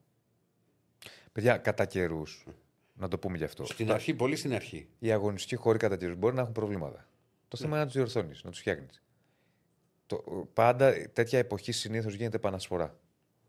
Παιδιά, 1.32 1.57
κατά 1.57 1.85
καιρούς. 1.86 2.47
Να 2.94 3.09
το 3.09 3.19
πούμε 3.19 3.36
γι' 3.36 3.44
αυτό. 3.44 3.65
Στην 3.65 3.93
αρχή, 3.93 4.15
πολύ 4.15 4.36
στην 4.36 4.55
αρχή. 4.55 4.89
Οι 4.98 5.12
αγωνιστικοί 5.12 5.57
χώροι 5.57 5.78
κατά 5.78 5.97
καιρούς 5.97 6.16
μπορεί 6.16 6.35
να 6.35 6.40
έχουν 6.40 6.52
προβλήματα. 6.52 7.09
Το 7.51 7.56
θέμα 7.56 7.68
Ναι. 7.70 7.74
είναι 7.77 7.85
να 7.85 7.86
τους 7.86 7.94
διορθώνεις, 7.94 8.44
να 8.44 8.51
τους 8.51 8.59
φτιάχνεις. 8.60 9.02
Πάντα 10.55 10.93
τέτοια 11.12 11.39
εποχή 11.39 11.72
συνήθως 11.72 12.14
γίνεται 12.14 12.36
επανασπορά. 12.36 12.98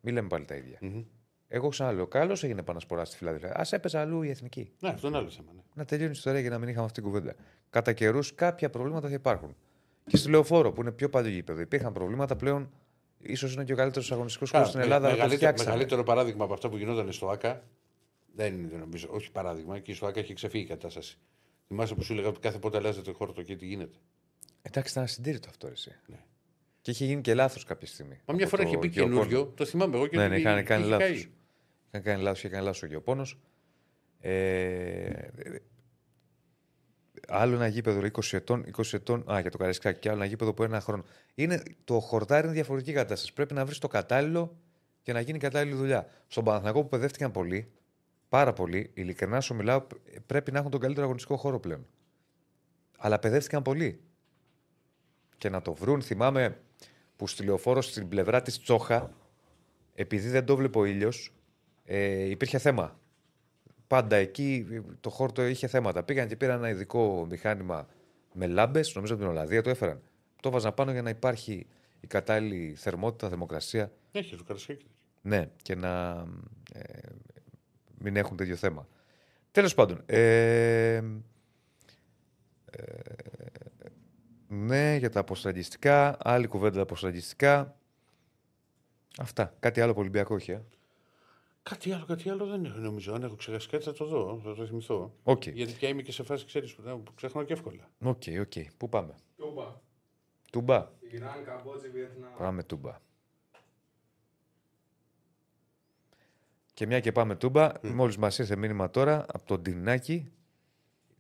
Μην 0.02 0.14
λέμε 0.14 0.28
πάλι 0.28 0.46
τα 0.46 0.56
ίδια. 0.56 0.78
Μμμ. 0.82 1.04
Εγώ 1.48 1.70
ξαναλέω, 1.70 2.08
καλώς 2.08 2.44
έγινε 2.44 2.60
επανασπορά 2.60 3.06
στη 3.06 3.18
Φιλαδέλφια. 3.18 3.50
Α 3.56 3.66
έπαιζε 3.72 3.98
αλλού 3.98 4.22
η 4.22 4.30
εθνική. 4.30 4.72
Ναι, 4.80 4.90
αυτό 4.90 5.08
είναι 5.08 5.18
άλλο 5.18 5.30
θέμα. 5.30 5.52
Ναι. 5.56 5.62
Να 5.74 5.86
τελειώνει 5.86 6.10
η 6.12 6.16
ιστορία 6.16 6.40
για 6.40 6.50
να 6.50 6.60
μην 6.60 6.68
είχαμε 6.70 6.86
αυτή 6.86 7.02
την 7.02 7.10
κουβέντα. 7.12 7.36
Κατά 7.70 7.94
καιρούς 7.94 8.36
κάποια 8.36 8.70
προβλήματα 8.70 9.08
θα 9.08 9.14
υπάρχουν. 9.14 9.56
Και 10.08 10.18
στη 10.18 10.30
λεωφόρο 10.30 10.72
που 10.72 10.82
είναι 10.82 10.92
πιο 10.92 11.10
παλιό 11.10 11.30
γήπεδο 11.32 11.60
υπήρχαν 11.62 11.94
προβλήματα 11.94 12.36
πλέον. 12.36 12.72
ίσως 13.20 13.54
είναι 13.54 13.64
και 13.64 13.74
ο 13.74 13.76
καλύτερος 13.76 14.12
αγωνιστικός 14.12 14.50
χώρο 14.50 14.64
Καλά, 14.64 14.74
στην 14.76 14.80
με- 14.90 14.96
Ελλάδα. 14.96 15.06
αλλά 15.08 15.16
το 15.16 15.22
μεγαλύτερο, 15.22 15.52
φτιάξανε. 15.52 15.70
μεγαλύτερο 15.76 16.04
παράδειγμα 16.04 16.44
από 16.44 16.54
αυτά 16.54 16.70
που 16.70 16.78
γινόταν 16.78 17.12
στο 17.12 17.30
ΑΚΑ 17.30 17.64
δεν 18.36 18.58
είναι 18.60 18.78
νομίζω. 18.78 19.08
Όχι 19.12 19.32
παράδειγμα, 19.32 19.80
και 19.80 19.94
στο 19.94 20.06
ΑΚΑ 20.06 20.20
έχει 20.20 20.34
ξεφύγει 20.34 20.64
η 20.64 20.68
κατάσταση. 20.68 21.18
Θυμάσαι 21.72 21.96
που 21.96 22.04
σου 22.04 22.14
έλεγα 22.14 22.28
ότι 22.28 22.40
κάθε 22.40 22.58
πότε 22.60 22.78
αλλάζεται 22.78 23.12
χώρο 23.12 23.32
το 23.32 23.42
και 23.42 23.56
τι 23.56 23.66
γίνεται. 23.66 23.98
Εντάξει, 24.62 24.92
ήταν 24.92 25.04
ασυντήρητο 25.04 25.50
αυτό. 25.50 25.68
Εσύ. 25.68 25.96
Ναι. 26.08 26.20
Και 26.82 26.92
είχε 26.92 27.06
γίνει 27.06 27.22
και 27.22 27.34
λάθος 27.34 27.64
κάποια 27.64 27.88
στιγμή. 27.88 28.20
Μα 28.26 28.34
μια 28.34 28.46
Από 28.46 28.50
φορά 28.56 28.64
το 28.64 28.70
είχε 28.70 28.78
πει 28.78 28.88
Γεωπόνο. 28.88 29.16
καινούριο, 29.16 29.46
το 29.56 29.66
θυμάμαι 29.66 29.96
εγώ 29.96 30.08
και 30.08 30.18
Ναι, 30.18 30.24
ότι 30.24 30.32
ναι, 30.34 30.40
είχαν 30.40 30.54
είχε 30.58 30.64
κάνει 30.64 30.86
λάθος. 30.86 31.08
καεί. 31.08 31.16
Είχαν 31.88 32.02
κάνει 32.04 32.22
λάθος, 32.24 32.40
είχε 32.40 32.50
κάνει 32.50 32.64
λάθος 32.64 32.84
ο 32.84 32.86
Γεωπόνος. 32.86 33.40
Ε, 34.20 35.12
άλλο 37.28 37.56
ένα 37.56 37.68
γήπεδο 37.68 38.02
20 38.02 38.34
ετών, 38.38 38.66
20 38.78 38.94
ετών, 38.94 39.32
α, 39.32 39.40
για 39.40 39.52
το 39.52 39.58
Καραϊσκάκι, 39.58 40.00
και 40.00 40.10
άλλο 40.10 40.18
ένα 40.18 40.28
γήπεδο 40.28 40.54
που 40.54 40.64
ένα 40.64 40.80
χρόνο. 40.82 41.04
Είναι, 41.36 41.64
το 41.84 42.00
χορτάρι 42.00 42.46
είναι 42.46 42.56
διαφορετική 42.56 42.94
κατάσταση. 42.94 43.34
Πρέπει 43.34 43.54
να 43.54 43.66
βρεις 43.66 43.78
το 43.78 43.88
κατάλληλο 43.88 44.58
και 45.02 45.14
να 45.14 45.20
γίνει 45.20 45.38
κατάλληλη 45.40 45.76
δουλειά. 45.76 46.08
Στον 46.28 46.44
Παναθηνακό 46.44 46.82
που 46.82 46.88
παιδεύτηκαν 46.90 47.32
πολύ, 47.32 47.72
πάρα 48.30 48.54
πολύ, 48.54 48.92
ειλικρινά 48.94 49.42
σου 49.42 49.56
μιλάω, 49.56 49.88
πρέπει 50.32 50.52
να 50.52 50.60
έχουν 50.60 50.72
τον 50.72 50.80
καλύτερο 50.80 51.06
αγωνιστικό 51.06 51.38
χώρο 51.38 51.60
πλέον. 51.60 51.88
Αλλά 52.98 53.20
παιδεύτηκαν 53.20 53.62
πολύ. 53.62 54.02
Και 55.38 55.50
να 55.50 55.62
το 55.62 55.74
βρουν, 55.74 56.02
θυμάμαι 56.02 56.62
που 57.16 57.28
στη 57.28 57.44
λεωφόρο 57.44 57.82
στην 57.82 58.08
πλευρά 58.08 58.42
της 58.42 58.60
Τσόχα, 58.60 59.14
επειδή 59.94 60.30
δεν 60.30 60.46
το 60.46 60.56
βλέπω 60.56 60.80
ο 60.80 60.86
ήλιος, 60.86 61.34
ε, 61.84 62.30
υπήρχε 62.30 62.58
θέμα. 62.58 63.00
Πάντα 63.88 64.16
εκεί 64.16 64.68
το 65.00 65.10
χώρο 65.10 65.32
το 65.32 65.46
είχε 65.46 65.68
θέματα. 65.68 66.04
Πήγαν 66.04 66.28
και 66.28 66.36
πήραν 66.36 66.58
ένα 66.58 66.70
ειδικό 66.70 67.26
μηχάνημα 67.30 67.88
με 68.34 68.48
λάμπες, 68.48 68.96
νομίζω 68.96 69.14
από 69.14 69.24
την 69.24 69.32
Ολλανδία 69.32 69.62
το 69.62 69.70
έφεραν. 69.70 70.02
Το 70.42 70.50
έβαζαν 70.50 70.74
πάνω 70.74 70.92
για 70.92 71.02
να 71.02 71.10
υπάρχει 71.10 71.68
η 72.00 72.08
κατάλληλη 72.08 72.76
θερμότητα, 72.76 73.30
θερμοκρασία. 73.30 73.92
Έχει 74.12 74.36
το 74.36 74.44
Καρασκάκι. 74.44 74.86
Ναι, 75.22 75.50
και 75.62 75.76
να 75.76 76.26
ε, 76.74 77.00
μην 77.98 78.16
έχουν 78.16 78.38
τέτοιο 78.38 78.56
θέμα. 78.56 78.88
Τέλος 79.52 79.74
πάντων. 79.74 80.02
Ε, 80.06 80.96
ε, 80.96 81.04
ναι, 84.48 84.96
για 84.96 85.10
τα 85.10 85.20
αποστραγγιστικά. 85.20 86.18
Άλλη 86.20 86.48
κουβέντα 86.48 86.76
τα 86.76 86.82
αποστραγγιστικά. 86.82 87.78
Αυτά. 89.18 89.56
Κάτι 89.60 89.82
άλλο 89.82 89.92
από 89.92 90.00
Ολυμπιακό 90.00 90.36
έχει. 90.36 90.52
ε; 90.52 90.62
Κάτι 91.64 91.92
άλλο, 91.92 92.06
κάτι 92.06 92.30
άλλο 92.30 92.46
δεν 92.46 92.66
έχω 92.66 92.78
νομίζω. 92.78 93.14
Αν 93.14 93.24
έχω 93.24 93.36
ξεχάσει 93.36 93.70
κάτι 93.70 93.84
θα 93.84 93.94
το 93.94 94.06
δω, 94.06 94.42
θα 94.44 94.54
το 94.54 94.66
θυμηθώ. 94.66 95.14
Οκ. 95.24 95.48
Γιατί 95.48 95.74
πια 95.74 95.90
είμαι 95.90 96.02
και 96.02 96.12
σε 96.12 96.24
φάση, 96.24 96.46
ξέρεις, 96.46 96.76
που 96.76 97.02
που 97.04 97.14
ξεχνάω 97.14 97.44
και 97.44 97.54
εύκολα. 97.54 97.90
Ok, 98.04 98.24
ok. 98.40 98.54
Πού 98.78 98.90
πάμε; 98.90 99.16
Τούμπα. 99.38 99.80
Τούμπα. 100.52 100.90
Ιράν, 101.12 101.44
Καμπότζη, 101.46 101.90
Βιετνάμ. 101.90 102.34
Πάμε 102.38 102.64
τούμπα. 102.64 102.98
Και 106.82 106.88
μια 106.88 107.00
και 107.00 107.12
πάμε 107.12 107.36
τούμπα, 107.36 107.72
μόλις 107.82 108.18
μας 108.18 108.40
ήρθε 108.40 108.56
μήνυμα 108.56 108.90
τώρα 108.90 109.26
από 109.28 109.46
τον 109.46 109.64
Τινάκη. 109.64 110.32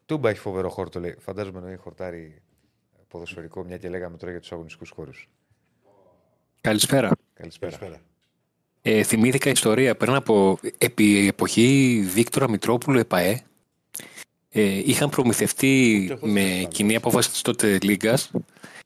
Τούμπα 0.06 0.30
έχει 0.30 0.40
φοβερό 0.40 0.70
χώρο, 0.70 0.90
το 0.90 1.00
λέει. 1.00 1.16
Φαντάζομαι 1.20 1.60
να 1.60 1.70
έχει 1.70 1.82
χορτάρει 1.82 2.42
ποδοσφαιρικό, 3.08 3.64
μια 3.64 3.78
και 3.78 3.90
λέγαμε 3.90 4.18
τώρα 4.18 4.32
για 4.32 4.42
τους 4.42 4.52
αγωνιστικούς 4.52 4.90
χώρους. 4.90 5.30
Καλησπέρα. 6.62 7.10
Καλησπέρα. 7.34 7.78
Καλησπέρα. 7.78 8.02
Ε, 8.82 9.04
θυμήθηκα 9.04 9.50
ιστορία 9.50 9.96
πριν 9.96 10.14
από 10.14 10.60
επί 10.78 11.28
εποχή 11.28 12.02
Βίκτορα 12.14 12.50
Μητρόπουλου 12.50 13.00
ΕΠΑΕ. 13.00 13.42
Ε, 14.50 14.62
είχαν 14.64 15.10
προμηθευτεί 15.10 16.02
Ούτε 16.04 16.14
εγώ 16.14 16.28
με 16.28 16.42
θυμάμαι. 16.42 16.64
κοινή 16.64 16.96
απόφαση 16.96 17.30
της 17.30 17.42
τότε 17.42 17.78
Λίγκας 17.82 18.32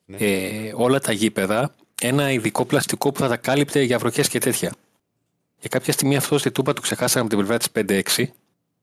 Ναι. 0.05 0.17
ε, 0.17 0.71
όλα 0.75 0.99
τα 0.99 1.11
γήπεδα 1.11 1.75
ένα 2.01 2.31
ειδικό 2.31 2.65
πλαστικό 2.65 3.11
που 3.11 3.19
θα 3.19 3.27
τα 3.27 3.37
κάλυπτε 3.37 3.81
για 3.81 3.97
βροχές 3.97 4.29
και 4.29 4.39
τέτοια. 4.39 4.73
Και 5.65 5.71
κάποια 5.71 5.93
στιγμή 5.93 6.15
αυτό 6.15 6.37
στη 6.37 6.51
Τούπα 6.51 6.73
του 6.73 6.81
ξεχάσανε 6.81 7.25
από 7.25 7.29
την 7.29 7.37
πλευρά 7.37 7.57
της 7.57 7.67
5-6 8.19 8.25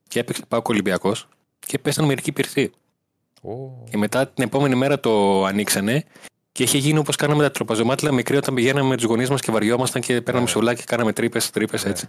και 0.07 0.19
έπαιξε 0.19 0.41
πάω 0.47 0.61
Ολυμπιακός 0.65 1.27
και 1.59 1.79
πέσαν 1.79 2.05
μερικοί 2.05 2.31
πυρθοί. 2.31 2.71
Ω, 3.41 3.83
Και 3.89 3.97
μετά 3.97 4.27
την 4.27 4.43
επόμενη 4.43 4.75
μέρα 4.75 4.99
το 4.99 5.43
ανοίξανε 5.45 6.03
και 6.51 6.63
είχε 6.63 6.77
γίνει 6.77 6.97
όπως 6.97 7.15
κάναμε 7.15 7.43
τα 7.43 7.51
τροπαζομάτιλα 7.51 8.11
μικρή 8.11 8.37
όταν 8.37 8.53
πηγαίναμε 8.55 8.89
με 8.89 8.95
τους 8.95 9.05
γονείς 9.05 9.29
μας 9.29 9.41
και 9.41 9.51
βαριόμασταν 9.51 10.01
και 10.01 10.21
παίρναμε 10.21 10.45
Ναι. 10.45 10.51
σουλάκι 10.51 10.79
και 10.79 10.85
κάναμε 10.87 11.13
τρύπες, 11.13 11.49
τρύπες 11.49 11.83
Ναι. 11.83 11.89
έτσι. 11.89 12.07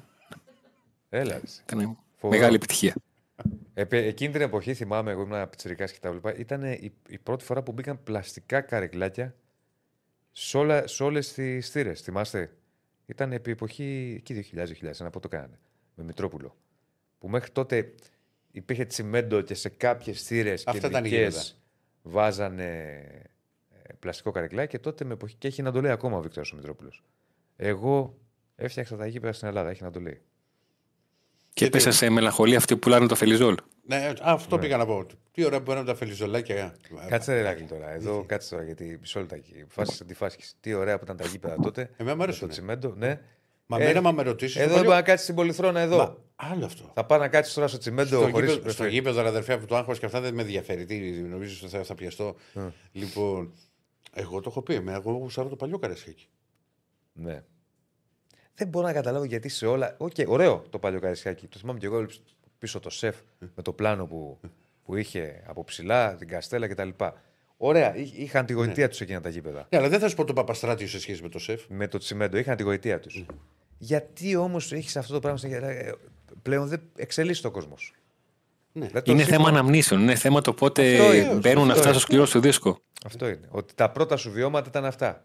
Έλα. 1.09 1.33
ρε. 1.35 1.41
Ήταν 1.67 1.97
Φοβερό. 2.17 2.41
μεγάλη 2.41 2.55
επιτυχία. 2.57 2.95
Επε- 3.75 4.07
εκείνη 4.07 4.33
την 4.33 4.41
εποχή 4.41 4.75
θυμάμαι, 4.75 5.11
εγώ 5.11 5.23
ήμουν 5.23 5.49
πιτσιρικάς 5.49 5.93
και 5.93 5.99
τα 6.01 6.11
βλέπα, 6.11 6.37
ήταν 6.37 6.63
η, 6.65 6.93
η 7.09 7.19
πρώτη 7.19 7.45
φορά 7.45 7.63
που 7.63 7.73
μπήκαν 7.73 8.03
πλαστικά 8.05 8.61
καρεκλάκια 8.61 9.35
σε, 10.33 10.57
όλα, 10.57 10.87
σε 10.87 11.03
όλες 11.03 11.33
τις 11.33 11.69
θύρες. 11.71 12.01
Θυμάστε, 12.01 12.51
ήταν 13.07 13.33
επί 13.33 13.51
εποχή 13.51 14.15
εκεί 14.17 14.51
2000-2001 14.57 15.13
που 15.13 15.21
το 15.21 15.29
κάνανε, 15.29 15.59
με 15.95 16.05
Μητρόπουλο. 16.05 16.57
Που 17.19 17.29
μέχρι 17.29 17.51
τότε 17.51 17.95
υπήρχε 18.51 18.85
τσιμέντο 18.85 19.41
και 19.41 19.55
σε 19.55 19.69
κάποιες 19.69 20.23
θύρες 20.23 20.67
Αυτά 20.67 20.89
ήταν 20.89 21.05
οι 21.05 21.09
κεντρικές 21.09 21.35
γήπεδα. 21.35 21.59
βάζανε 22.03 23.01
ε, 23.83 23.93
πλαστικό 23.99 24.31
καρεκλάκι 24.31 24.71
και 24.71 24.79
τότε 24.79 25.05
με 25.05 25.13
εποχή, 25.13 25.35
και 25.39 25.49
έχει 25.49 25.63
να 25.63 25.73
το 25.73 25.81
λέει 25.81 25.91
ακόμα 25.91 26.17
ο 26.17 26.21
Βίκτορας 26.21 26.53
ο 26.53 26.57
Μητρόπουλος. 26.57 27.03
Εγώ 27.57 28.19
έφτιαξα 28.57 28.97
τα 28.97 29.07
γήπεδα 29.07 29.33
στην 29.33 29.49
Ελλάδα, 29.49 29.71
έχει 29.71 29.83
να 29.83 29.91
το 29.91 30.01
λέει. 30.01 30.21
Και 31.53 31.65
έπεσε 31.65 31.91
σε 31.91 32.11
μελαγχολία 32.11 32.57
αυτοί 32.57 32.75
που 32.75 32.79
πουλάνε 32.79 33.07
το 33.07 33.15
φελιζόλ. 33.15 33.57
Ναι, 33.87 33.97
α, 33.97 34.15
αυτό 34.21 34.59
πήγα 34.59 34.77
να 34.77 34.87
πω. 34.87 35.07
Τι 35.33 35.45
ώρα 35.45 35.59
που 35.59 35.65
παίρνουν 35.65 35.85
τα 35.85 35.95
φελιζολάκια. 35.95 36.75
Κάτσε 37.09 37.33
ρε 37.35 37.39
Ηράκλη 37.41 37.65
τώρα. 37.65 37.91
Εδώ 37.91 38.25
κάτσε 38.27 38.51
τώρα 38.51 38.65
γιατί 38.65 38.99
μισό 39.01 39.21
λεπτάκι. 39.21 39.65
Φάσει 39.69 39.99
αντιφάσκηση. 40.03 40.55
Τι 40.61 40.75
ωραία 40.75 40.99
που 40.99 41.05
ήταν 41.05 41.17
τα 41.17 41.27
γήπεδα 41.27 41.57
τότε. 41.63 41.91
Εμένα 41.97 42.11
μου 42.11 42.17
με 42.17 42.23
αρέσουνε. 42.23 42.47
Το 42.47 42.57
τσιμέντο, 42.57 42.95
ναι. 42.97 43.21
Μα 43.67 43.81
Ε, 43.81 43.85
μένα, 43.85 44.01
μα 44.01 44.13
με 44.13 44.23
ρωτήσεις. 44.23 44.57
Εδώ 44.57 44.75
δεν 44.75 44.83
μπορεί 44.85 44.97
να 44.97 45.03
κάτσει 45.03 45.23
στην 45.23 45.35
Πολυθρόνα 45.35 45.81
εδώ. 45.81 45.97
Μα, 45.97 46.17
άλλο 46.37 46.65
αυτό. 46.65 46.91
Θα 46.95 47.05
πάει 47.05 47.19
να 47.19 47.29
κάτσει 47.29 47.55
τώρα 47.55 47.69
στο 47.69 47.79
τσιμέντο 47.79 48.21
Στο 48.21 48.31
χωρίς. 48.31 48.51
γήπεδο, 48.53 48.71
στο 48.71 48.87
γήπεδο, 48.87 49.23
ρε 49.23 49.29
αδερφέ, 49.29 49.53
από 49.53 49.67
το 49.67 49.77
άγχος 49.77 49.99
και 49.99 50.07
αυτά 50.07 50.21
δεν 50.21 50.35
με 50.35 50.43
ενδιαφέρει. 50.43 50.85
Τι 50.85 50.99
νομίζω 51.01 51.59
ότι 51.63 51.77
θα, 51.77 51.85
θα 51.85 51.95
πιαστώ; 51.95 52.35
Λοιπόν, 52.93 53.53
εγώ 54.13 54.41
το 54.41 54.49
έχω 54.51 54.63
πει. 54.63 54.75
Εμένα, 54.75 54.97
εγώ 54.97 55.13
γουστάρω 55.13 55.49
το 55.49 55.57
παλιό 55.57 55.79
Καραϊσκάκη. 55.79 56.29
Ναι. 57.13 57.43
Δεν 58.55 58.69
μπορώ 58.69 58.87
να 58.87 58.93
καταλάβω 58.93 59.25
γιατί 59.25 59.49
σε 59.49 59.67
όλα. 59.67 59.95
Οκ, 59.99 60.13
ωραίο 60.27 60.65
το 60.71 60.79
παλιό 60.79 61.01
Καραϊσκάκη. 61.01 61.47
Το 61.47 61.59
θυμάμαι 61.59 61.79
και 61.79 61.87
εγώ 61.87 62.07
πίσω 62.65 62.81
το 62.81 62.91
ΣΕΦ 62.91 63.17
με 63.55 63.63
το 63.63 63.73
πλάνο 63.73 64.07
που, 64.07 64.39
που 64.85 64.97
είχε 64.97 65.43
από 65.47 65.65
ψηλά, 65.65 66.15
την 66.15 66.29
Καστέλλα 66.29 66.69
κτλ. 66.69 66.89
Ωραία, 67.57 67.97
εί- 67.97 68.19
είχαν 68.19 68.47
τη 68.47 68.53
γοητεία 68.53 68.89
τους 68.89 69.01
εκείνα 69.01 69.21
τα 69.21 69.29
γήπεδα. 69.29 69.67
Ναι, 69.71 69.79
αλλά 69.79 69.89
δεν 69.89 70.01
θα 70.01 70.09
σου 70.09 70.15
πω 70.17 70.25
το 70.25 70.33
Παπαστράτειο 70.33 70.87
σε 70.89 71.01
σχέση 71.01 71.23
με 71.23 71.29
το 71.29 71.39
ΣΕΦ. 71.39 71.63
Με 71.69 71.89
το 71.89 71.99
τσιμέντο, 71.99 72.37
είχαν 72.37 72.57
τη 72.57 72.63
γοητεία 72.63 73.01
του. 73.01 73.27
Γιατί 73.79 74.37
όμως 74.37 74.73
έχεις 74.73 74.97
αυτό 74.97 75.13
το 75.13 75.21
πράγμα 75.21 75.39
στην. 75.39 75.53
ε, 75.53 75.93
πλέον 76.43 76.69
δεν 76.69 76.83
εξελίσσεται 76.97 77.49
ο 77.49 77.51
κόσμος. 77.51 77.93
Ναι. 78.73 78.89
Είναι 79.05 79.25
θέμα 79.25 79.49
αναμνήσεων. 79.49 80.01
Είναι 80.01 80.15
θέμα 80.15 80.41
το 80.41 80.53
πότε 80.55 80.93
Αυτό 80.99 81.15
είναι, 81.15 81.35
μπαίνουν 81.35 81.63
αυτό 81.63 81.73
αυτά 81.73 81.83
είναι. 81.83 81.91
στο 81.93 81.99
σκληρό 82.01 82.27
σου 82.27 82.41
δίσκο. 82.41 82.81
Αυτό 83.07 83.29
είναι. 83.29 83.49
Ότι 83.51 83.75
τα 83.75 83.91
πρώτα 83.91 84.17
σου 84.17 84.31
βιώματα 84.31 84.69
ήταν 84.69 84.85
αυτά. 84.85 85.25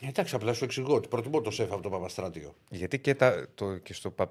Εντάξει, 0.00 0.34
απλά 0.34 0.52
σου 0.52 0.64
εξηγώ 0.64 0.94
ότι 0.94 1.08
προτιμώ 1.08 1.40
το 1.40 1.50
σεφ 1.50 1.72
από 1.72 1.82
το 1.82 1.88
Παπαστράτιο. 1.90 2.54
Γιατί 2.70 2.98
και, 2.98 3.14
τα, 3.14 3.46
το, 3.54 3.76
και 3.76 3.94
στο, 3.94 4.10
πα- 4.10 4.28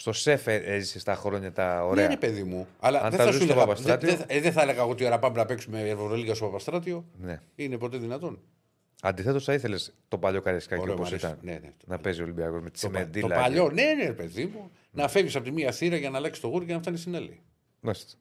στο 0.00 0.12
σεφ 0.12 0.46
ε- 0.46 0.54
έζησε 0.64 1.04
τα 1.04 1.14
χρόνια 1.14 1.52
τα 1.52 1.84
ωραία. 1.84 2.04
Ναι, 2.06 2.10
ρε 2.10 2.16
παιδί 2.18 2.42
μου. 2.42 2.66
Αλλά 2.80 3.02
Αν 3.02 3.10
δεν 3.10 3.18
τα 3.18 3.24
θα, 3.24 3.30
ζεις 3.30 3.40
σου 3.40 3.46
στο 3.46 3.52
έλεγα, 3.52 3.66
Παπαστράτιο- 3.66 4.08
δεν, 4.08 4.18
δεν, 4.18 4.36
ε, 4.36 4.40
δεν 4.40 4.52
θα 4.52 4.62
έλεγα 4.62 4.80
εγώ 4.82 4.90
ότι 4.90 5.04
ώρα 5.04 5.18
πάμε 5.18 5.36
να 5.38 5.44
παίξουμε 5.46 5.80
Ευρωλίγα 5.80 6.34
στο 6.34 6.44
Παπαστράτιο. 6.44 7.04
Ναι. 7.20 7.40
Είναι 7.54 7.78
ποτέ 7.78 7.96
δυνατόν. 7.98 8.38
Αντιθέτως, 9.02 9.44
θα 9.44 9.52
ήθελες 9.52 9.94
το 10.08 10.18
παλιό 10.18 10.40
Καρισκάκι 10.40 10.80
Ωραίο, 10.82 10.94
όπως 10.94 11.04
μ' 11.10 11.12
αρέσει. 11.14 11.26
ήταν. 11.26 11.38
Ναι, 11.42 11.52
ναι. 11.52 11.72
Να 11.86 11.98
παίζει 11.98 12.20
ο 12.20 12.24
Ολυμπιακός 12.24 12.62
με 12.62 12.70
τη 12.70 12.80
Το, 12.80 12.88
πα- 12.88 12.98
Τσιμεντίλα. 12.98 13.28
το 13.34 13.40
παλιό, 13.40 13.70
ναι, 13.70 13.82
ναι, 13.82 14.04
ρε 14.06 14.12
παιδί 14.12 14.44
μου. 14.44 14.70
Να 14.90 15.08
φεύγεις 15.08 15.34
από 15.36 15.44
τη 15.44 15.50
μία 15.50 15.72
θύρα 15.72 15.96
για 15.96 16.10
να 16.10 16.18
αλλάξεις 16.18 16.42
το 16.42 16.48
γούρι 16.48 16.64
και 16.66 16.72
να 16.72 16.78
φτάνεις 16.78 17.00
στην 17.00 17.16
άλλη. 17.16 17.40
Μάλιστα. 17.80 18.12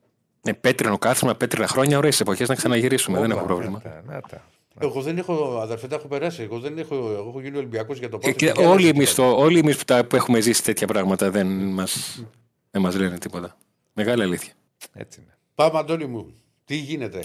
Ναι, 0.41 0.53
πέτρινο 0.53 0.97
κάθισμα, 0.97 1.35
πέτρινα 1.35 1.67
χρόνια, 1.67 1.97
ωραίες 1.97 2.19
εποχές 2.19 2.47
να 2.47 2.55
ξαναγυρίσουμε. 2.55 3.19
δεν 3.19 3.31
Όπα, 3.31 3.39
έχω 3.39 3.47
πρόβλημα. 3.47 3.81
Να 3.83 3.89
τα, 3.91 4.03
να 4.13 4.21
τα. 4.21 4.47
Εγώ 4.77 5.01
δεν 5.01 5.17
έχω, 5.17 5.59
αδερφέ, 5.61 5.87
τα 5.87 5.95
έχω 5.95 6.07
περάσει. 6.07 6.41
Εγώ 6.41 6.59
δεν 6.59 6.77
έχω, 6.77 6.95
εγώ 6.95 7.27
έχω 7.29 7.41
γίνει 7.41 7.57
Ολυμπιακός 7.57 7.97
για 7.99 8.09
το 8.09 8.17
Και, 8.17 8.33
πρώτο. 8.33 8.61
και 8.61 8.65
όλοι 8.67 8.87
εμείς 8.87 9.17
όλοι 9.17 9.59
εμείς 9.59 9.77
που, 9.77 9.83
τα- 9.85 10.05
που 10.05 10.15
έχουμε 10.15 10.39
ζήσει 10.39 10.63
τέτοια 10.63 10.87
πράγματα 10.87 11.31
δεν 11.31 11.47
μας 11.47 12.23
δεν 12.71 12.81
μας 12.81 12.95
λένε 12.95 13.17
τίποτα. 13.17 13.57
Μεγάλη 13.93 14.21
αλήθεια. 14.23 14.53
Έτσι 14.93 15.21
είναι. 15.21 15.37
Πάμε, 15.55 15.79
Αντώνη 15.79 16.05
μου. 16.05 16.33
Τι 16.65 16.75
γίνεται; 16.75 17.23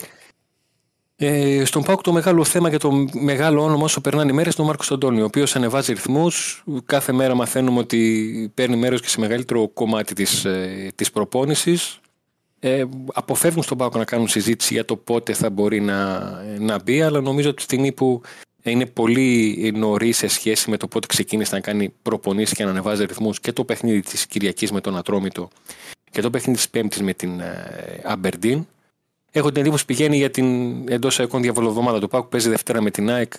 Ε, 1.16 1.64
στον 1.64 1.82
Πάουκ 1.82 2.00
το 2.00 2.12
μεγάλο 2.12 2.44
θέμα 2.44 2.70
και 2.70 2.76
το 2.76 3.06
μεγάλο 3.12 3.62
όνομα 3.62 3.84
όσο 3.84 4.00
περνάνε 4.00 4.30
οι 4.30 4.34
μέρες 4.34 4.54
είναι 4.54 4.64
ο 4.64 4.66
Μάρκος 4.66 4.90
Αντώνιο, 4.90 5.22
ο 5.22 5.26
οποίος 5.26 5.56
ανεβάζει 5.56 5.92
ρυθμούς. 5.92 6.64
Κάθε 6.84 7.12
μέρα 7.12 7.34
μαθαίνουμε 7.34 7.78
ότι 7.78 8.50
παίρνει 8.54 8.76
μέρος 8.76 9.00
και 9.00 9.08
σε 9.08 9.20
μεγαλύτερο 9.20 9.68
κομμάτι 9.68 10.14
της 10.14 10.44
ε, 10.44 10.90
της 10.94 11.10
προπόνησης. 11.10 12.00
Ε, 12.66 12.84
αποφεύγουν 13.12 13.62
στον 13.62 13.78
Πάουκ 13.78 13.94
να 13.94 14.04
κάνουν 14.04 14.28
συζήτηση 14.28 14.74
για 14.74 14.84
το 14.84 14.96
πότε 14.96 15.32
θα 15.32 15.50
μπορεί 15.50 15.80
να, 15.80 16.20
να 16.58 16.82
μπει, 16.82 17.02
αλλά 17.02 17.20
νομίζω 17.20 17.48
ότι 17.48 17.56
τη 17.56 17.62
στιγμή 17.62 17.92
που 17.92 18.20
είναι 18.62 18.86
πολύ 18.86 19.72
νωρίς 19.76 20.16
σε 20.16 20.26
σχέση 20.26 20.70
με 20.70 20.76
το 20.76 20.88
πότε 20.88 21.06
ξεκίνησε 21.06 21.54
να 21.54 21.60
κάνει 21.60 21.94
προπονήσεις 22.02 22.56
και 22.56 22.64
να 22.64 22.70
ανεβάζει 22.70 23.04
ρυθμούς 23.04 23.40
και 23.40 23.52
το 23.52 23.64
παιχνίδι 23.64 24.00
της 24.00 24.26
Κυριακής 24.26 24.72
με 24.72 24.80
τον 24.80 24.96
Ατρόμητο 24.96 25.48
και 26.10 26.20
το 26.20 26.30
παιχνίδι 26.30 26.58
της 26.58 26.68
Πέμπτης 26.68 27.02
με 27.02 27.14
την 27.14 27.42
Αμπερντίν. 28.04 28.66
Έχω 29.30 29.52
την 29.52 29.60
εντύπωση 29.62 29.84
πηγαίνει 29.84 30.16
για 30.16 30.30
την 30.30 30.48
εντός 30.88 31.18
εικόν 31.18 31.42
διαβολοβδομάδα 31.42 32.00
του 32.00 32.08
Πάκου. 32.08 32.28
Παίζει 32.28 32.48
Δευτέρα 32.48 32.82
με 32.82 32.90
την 32.90 33.10
ΑΕΚ 33.10 33.32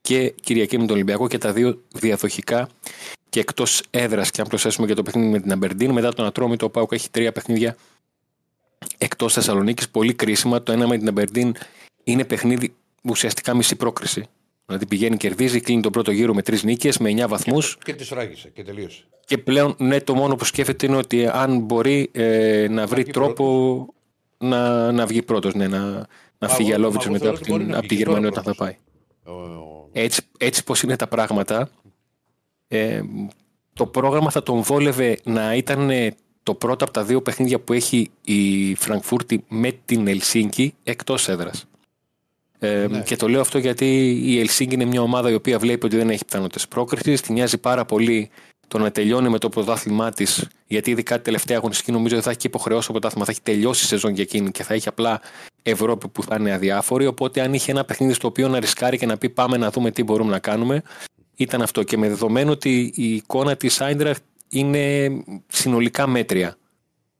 και 0.00 0.34
Κυριακή 0.42 0.78
με 0.78 0.86
τον 0.86 0.94
Ολυμπιακό 0.94 1.28
και 1.28 1.38
τα 1.38 1.52
δύο 1.52 1.82
διαδοχικά 1.92 2.68
και 3.28 3.40
εκτός 3.40 3.82
έδρας. 3.90 4.30
Και 4.30 4.40
αν 4.40 4.46
προσθέσουμε 4.46 4.86
και 4.86 4.94
το 4.94 5.02
παιχνίδι 5.02 5.28
με 5.28 5.40
την 5.40 5.52
Αμπερντίν, 5.52 5.90
μετά 5.90 6.12
τον 6.12 6.26
Ατρόμητο, 6.26 6.66
ο 6.66 6.70
Πάουκ 6.70 6.92
έχει 6.92 7.10
τρία 7.10 7.32
παιχνίδια 7.32 7.76
εκτός 8.98 9.32
Θεσσαλονίκης. 9.32 9.88
Πολύ 9.88 10.14
κρίσιμα. 10.14 10.62
Το 10.62 10.72
ένα 10.72 10.86
με 10.88 10.98
την 10.98 11.08
Αμπερντίν 11.08 11.54
είναι 12.04 12.24
παιχνίδι 12.24 12.74
ουσιαστικά 13.02 13.54
μισή 13.54 13.76
πρόκριση. 13.76 14.24
Δηλαδή 14.66 14.86
πηγαίνει, 14.86 15.16
κερδίζει, 15.16 15.60
κλείνει 15.60 15.82
τον 15.82 15.92
πρώτο 15.92 16.10
γύρο 16.10 16.34
με 16.34 16.42
τρεις 16.42 16.62
νίκες, 16.62 16.98
με 16.98 17.10
9 17.10 17.28
βαθμούς. 17.28 17.78
Και 17.84 17.94
τη 17.94 18.04
φράγισε 18.04 18.48
και 18.48 18.62
τελείωσε. 18.64 19.04
Και 19.24 19.38
πλέον, 19.38 19.74
ναι, 19.78 20.00
το 20.00 20.14
μόνο 20.14 20.34
που 20.36 20.44
σκέφτεται 20.44 20.86
είναι 20.86 20.96
ότι 20.96 21.26
αν 21.26 21.58
μπορεί 21.60 22.08
ε, 22.12 22.66
να 22.70 22.86
βρει 22.86 23.02
βγει 23.02 23.10
τρόπο 23.12 23.86
να, 24.38 24.92
να 24.92 25.06
βγει 25.06 25.22
πρώτος, 25.22 25.54
ναι, 25.54 25.68
να, 25.68 26.06
να 26.38 26.48
φύγει 26.48 26.68
εγώ- 26.70 26.78
Αλόβιτς 26.78 27.06
μα 27.06 27.14
εγώ 27.16 27.24
μετά 27.24 27.24
θεωρώ 27.24 27.36
από 27.36 27.40
ότι 27.44 27.50
μπορεί 27.50 27.62
την, 27.62 27.72
να 27.72 27.78
από 27.78 27.86
τη 27.88 27.94
βγει 27.94 28.02
Γερμανία 28.04 28.28
τώρα 28.30 28.40
όταν 28.40 28.54
θα 28.54 28.64
πρώτος. 28.64 28.78
πάει. 29.24 29.34
Ο- 29.34 29.40
ο- 29.40 29.88
Έτσι, 29.92 30.22
έτσι 30.38 30.64
πως 30.64 30.82
είναι 30.82 30.96
τα 30.96 31.06
πράγματα, 31.06 31.68
ε, 32.68 33.00
το 33.72 33.86
πρόγραμμα 33.86 34.30
θα 34.30 34.42
τον 34.42 34.62
βόλευε 34.62 35.18
να 35.24 35.54
ήταν 35.54 35.90
ε, 35.90 36.14
το 36.46 36.54
πρώτο 36.54 36.84
από 36.84 36.92
τα 36.92 37.04
δύο 37.04 37.22
παιχνίδια 37.22 37.58
που 37.58 37.72
έχει 37.72 38.10
η 38.24 38.74
Φραγκφούρτη 38.74 39.44
με 39.48 39.72
την 39.84 40.08
Ελσίνκη 40.08 40.74
εκτός 40.82 41.28
έδρας. 41.28 41.64
Ε, 42.58 42.86
Ναι. 42.90 43.00
Και 43.00 43.16
το 43.16 43.28
λέω 43.28 43.40
αυτό 43.40 43.58
γιατί 43.58 43.86
η 44.24 44.40
Ελσίνκη 44.40 44.74
είναι 44.74 44.84
μια 44.84 45.00
ομάδα 45.00 45.30
η 45.30 45.34
οποία 45.34 45.58
βλέπει 45.58 45.86
ότι 45.86 45.96
δεν 45.96 46.10
έχει 46.10 46.24
πιθανότητες 46.24 46.68
πρόκρισης. 46.68 47.20
Την 47.20 47.34
νοιάζει 47.34 47.58
πάρα 47.58 47.84
πολύ 47.84 48.30
το 48.68 48.78
να 48.78 48.90
τελειώνει 48.90 49.28
με 49.28 49.38
το 49.38 49.48
πρωτάθλημά 49.48 50.10
της, 50.10 50.48
γιατί 50.66 50.90
ειδικά 50.90 51.16
τη 51.16 51.22
τελευταία 51.22 51.56
αγωνιστική 51.56 51.92
νομίζω 51.92 52.14
ότι 52.14 52.24
θα 52.24 52.30
έχει 52.30 52.38
και 52.38 52.46
υποχρεώσει 52.46 52.86
το 52.86 52.92
πρωτάθλημα, 52.92 53.24
θα 53.24 53.30
έχει 53.30 53.42
τελειώσει 53.42 53.84
η 53.84 53.86
σεζόν 53.86 54.12
για 54.14 54.22
εκείνη 54.22 54.50
και 54.50 54.62
θα 54.62 54.74
έχει 54.74 54.88
απλά 54.88 55.20
Ευρώπη 55.62 56.08
που 56.08 56.22
θα 56.22 56.36
είναι 56.38 56.52
αδιάφορη. 56.52 57.06
Οπότε 57.06 57.40
αν 57.40 57.54
είχε 57.54 57.70
ένα 57.70 57.84
παιχνίδι 57.84 58.12
στο 58.12 58.28
οποίο 58.28 58.48
να 58.48 58.60
ρισκάρει 58.60 58.98
και 58.98 59.06
να 59.06 59.18
πει 59.18 59.28
πάμε 59.28 59.56
να 59.56 59.70
δούμε 59.70 59.90
τι 59.90 60.02
μπορούμε 60.02 60.30
να 60.30 60.38
κάνουμε, 60.38 60.82
ήταν 61.36 61.62
αυτό. 61.62 61.82
Και 61.82 61.96
με 61.96 62.08
δεδομένο 62.08 62.50
ότι 62.50 62.92
η 62.94 63.14
εικόνα 63.14 63.56
της 63.56 63.80
Άιντραχτ 63.80 64.22
είναι 64.48 65.10
συνολικά 65.48 66.06
μέτρια. 66.06 66.56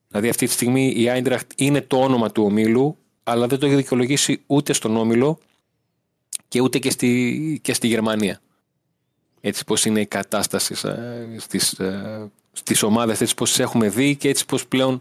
Δηλαδή 0.09 0.29
αυτή 0.29 0.47
τη 0.47 0.53
στιγμή 0.53 0.93
η 0.97 1.09
Άιντραχτ 1.09 1.51
είναι 1.57 1.81
το 1.81 2.01
όνομα 2.01 2.31
του 2.31 2.43
ομίλου, 2.43 2.97
αλλά 3.23 3.47
δεν 3.47 3.59
το 3.59 3.67
έχει 3.67 3.75
δικαιολογήσει 3.75 4.43
ούτε 4.47 4.73
στον 4.73 4.97
όμιλο 4.97 5.39
και 6.49 6.61
ούτε 6.61 6.79
και 6.79 6.91
στη, 6.91 7.61
και 7.63 7.75
στη 7.75 7.87
Γερμανία. 7.87 8.41
Έτσι 9.41 9.65
πως 9.65 9.85
είναι 9.85 10.01
η 10.01 10.07
κατάσταση 10.07 10.75
ε, 10.85 11.39
στις, 11.39 11.73
ε, 11.73 12.31
στις 12.53 12.83
ομάδες, 12.83 13.21
έτσι 13.21 13.35
πως 13.35 13.51
τις 13.51 13.59
έχουμε 13.59 13.89
δει 13.89 14.17
και 14.17 14.29
έτσι 14.29 14.47
πως 14.47 14.67
πλέον 14.67 14.99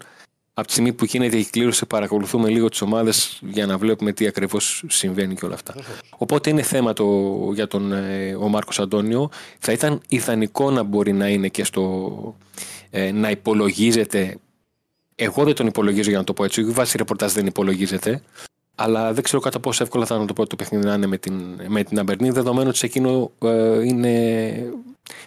από 0.57 0.67
τη 0.67 0.73
στιγμή 0.73 0.93
που 0.93 1.05
γίνεται 1.05 1.37
η 1.37 1.45
κλήρωση 1.45 1.85
παρακολουθούμε 1.85 2.49
λίγο 2.49 2.69
τις 2.69 2.81
ομάδες 2.81 3.39
για 3.41 3.65
να 3.65 3.77
βλέπουμε 3.77 4.11
τι 4.11 4.27
ακριβώς 4.27 4.83
συμβαίνει 4.87 5.35
και 5.35 5.45
όλα 5.45 5.53
αυτά. 5.53 5.75
Οπότε 6.17 6.49
είναι 6.49 6.61
θέμα 6.61 6.93
το, 6.93 7.05
για 7.53 7.67
τον 7.67 7.91
ε, 7.91 8.35
ο 8.35 8.47
Μάρκος 8.47 8.79
Αντώνιο. 8.79 9.29
Θα 9.59 9.71
ήταν 9.71 10.01
ιδανικό 10.07 10.71
να 10.71 10.83
μπορεί 10.83 11.13
να 11.13 11.27
είναι 11.27 11.47
και 11.47 11.63
στο 11.63 12.35
ε, 12.89 13.11
να 13.11 13.29
υπολογίζεται 13.29 14.37
εγώ 15.15 15.43
δεν 15.43 15.55
τον 15.55 15.67
υπολογίζω 15.67 16.09
για 16.09 16.17
να 16.17 16.23
το 16.23 16.33
πω 16.33 16.43
έτσι. 16.43 16.61
Η 16.61 16.63
βάση 16.63 16.97
ρεπορτάζ 16.97 17.31
δεν 17.31 17.45
υπολογίζεται. 17.45 18.21
Αλλά 18.75 19.13
δεν 19.13 19.23
ξέρω 19.23 19.41
κατά 19.41 19.59
πόσο 19.59 19.83
εύκολα 19.83 20.05
θα 20.05 20.15
είναι 20.15 20.25
το 20.25 20.33
πρώτο 20.33 20.55
παιχνίδι 20.55 20.85
να 20.85 20.93
είναι 20.93 21.05
με 21.05 21.17
την, 21.17 21.59
με 21.67 21.83
την 21.83 21.99
Αμπερνή, 21.99 22.29
δεδομένου 22.29 22.67
ότι 22.67 22.77
σε 22.77 22.85
εκείνο 22.85 23.31
ε, 23.41 23.83
είναι 23.85 24.73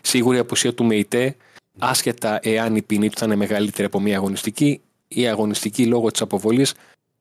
σίγουρη 0.00 0.36
η 0.36 0.40
απουσία 0.40 0.74
του 0.74 0.84
ΜΕΙΤΕ, 0.84 1.36
άσχετα 1.78 2.38
εάν 2.42 2.76
η 2.76 2.82
ποινή 2.82 3.08
του 3.08 3.18
θα 3.18 3.26
είναι 3.26 3.36
μεγαλύτερη 3.36 3.86
από 3.86 4.00
μια 4.00 4.16
αγωνιστική. 4.16 4.80
Η 5.08 5.28
αγωνιστική 5.28 5.86
λόγω 5.86 6.10
της 6.10 6.20
αποβολής 6.20 6.74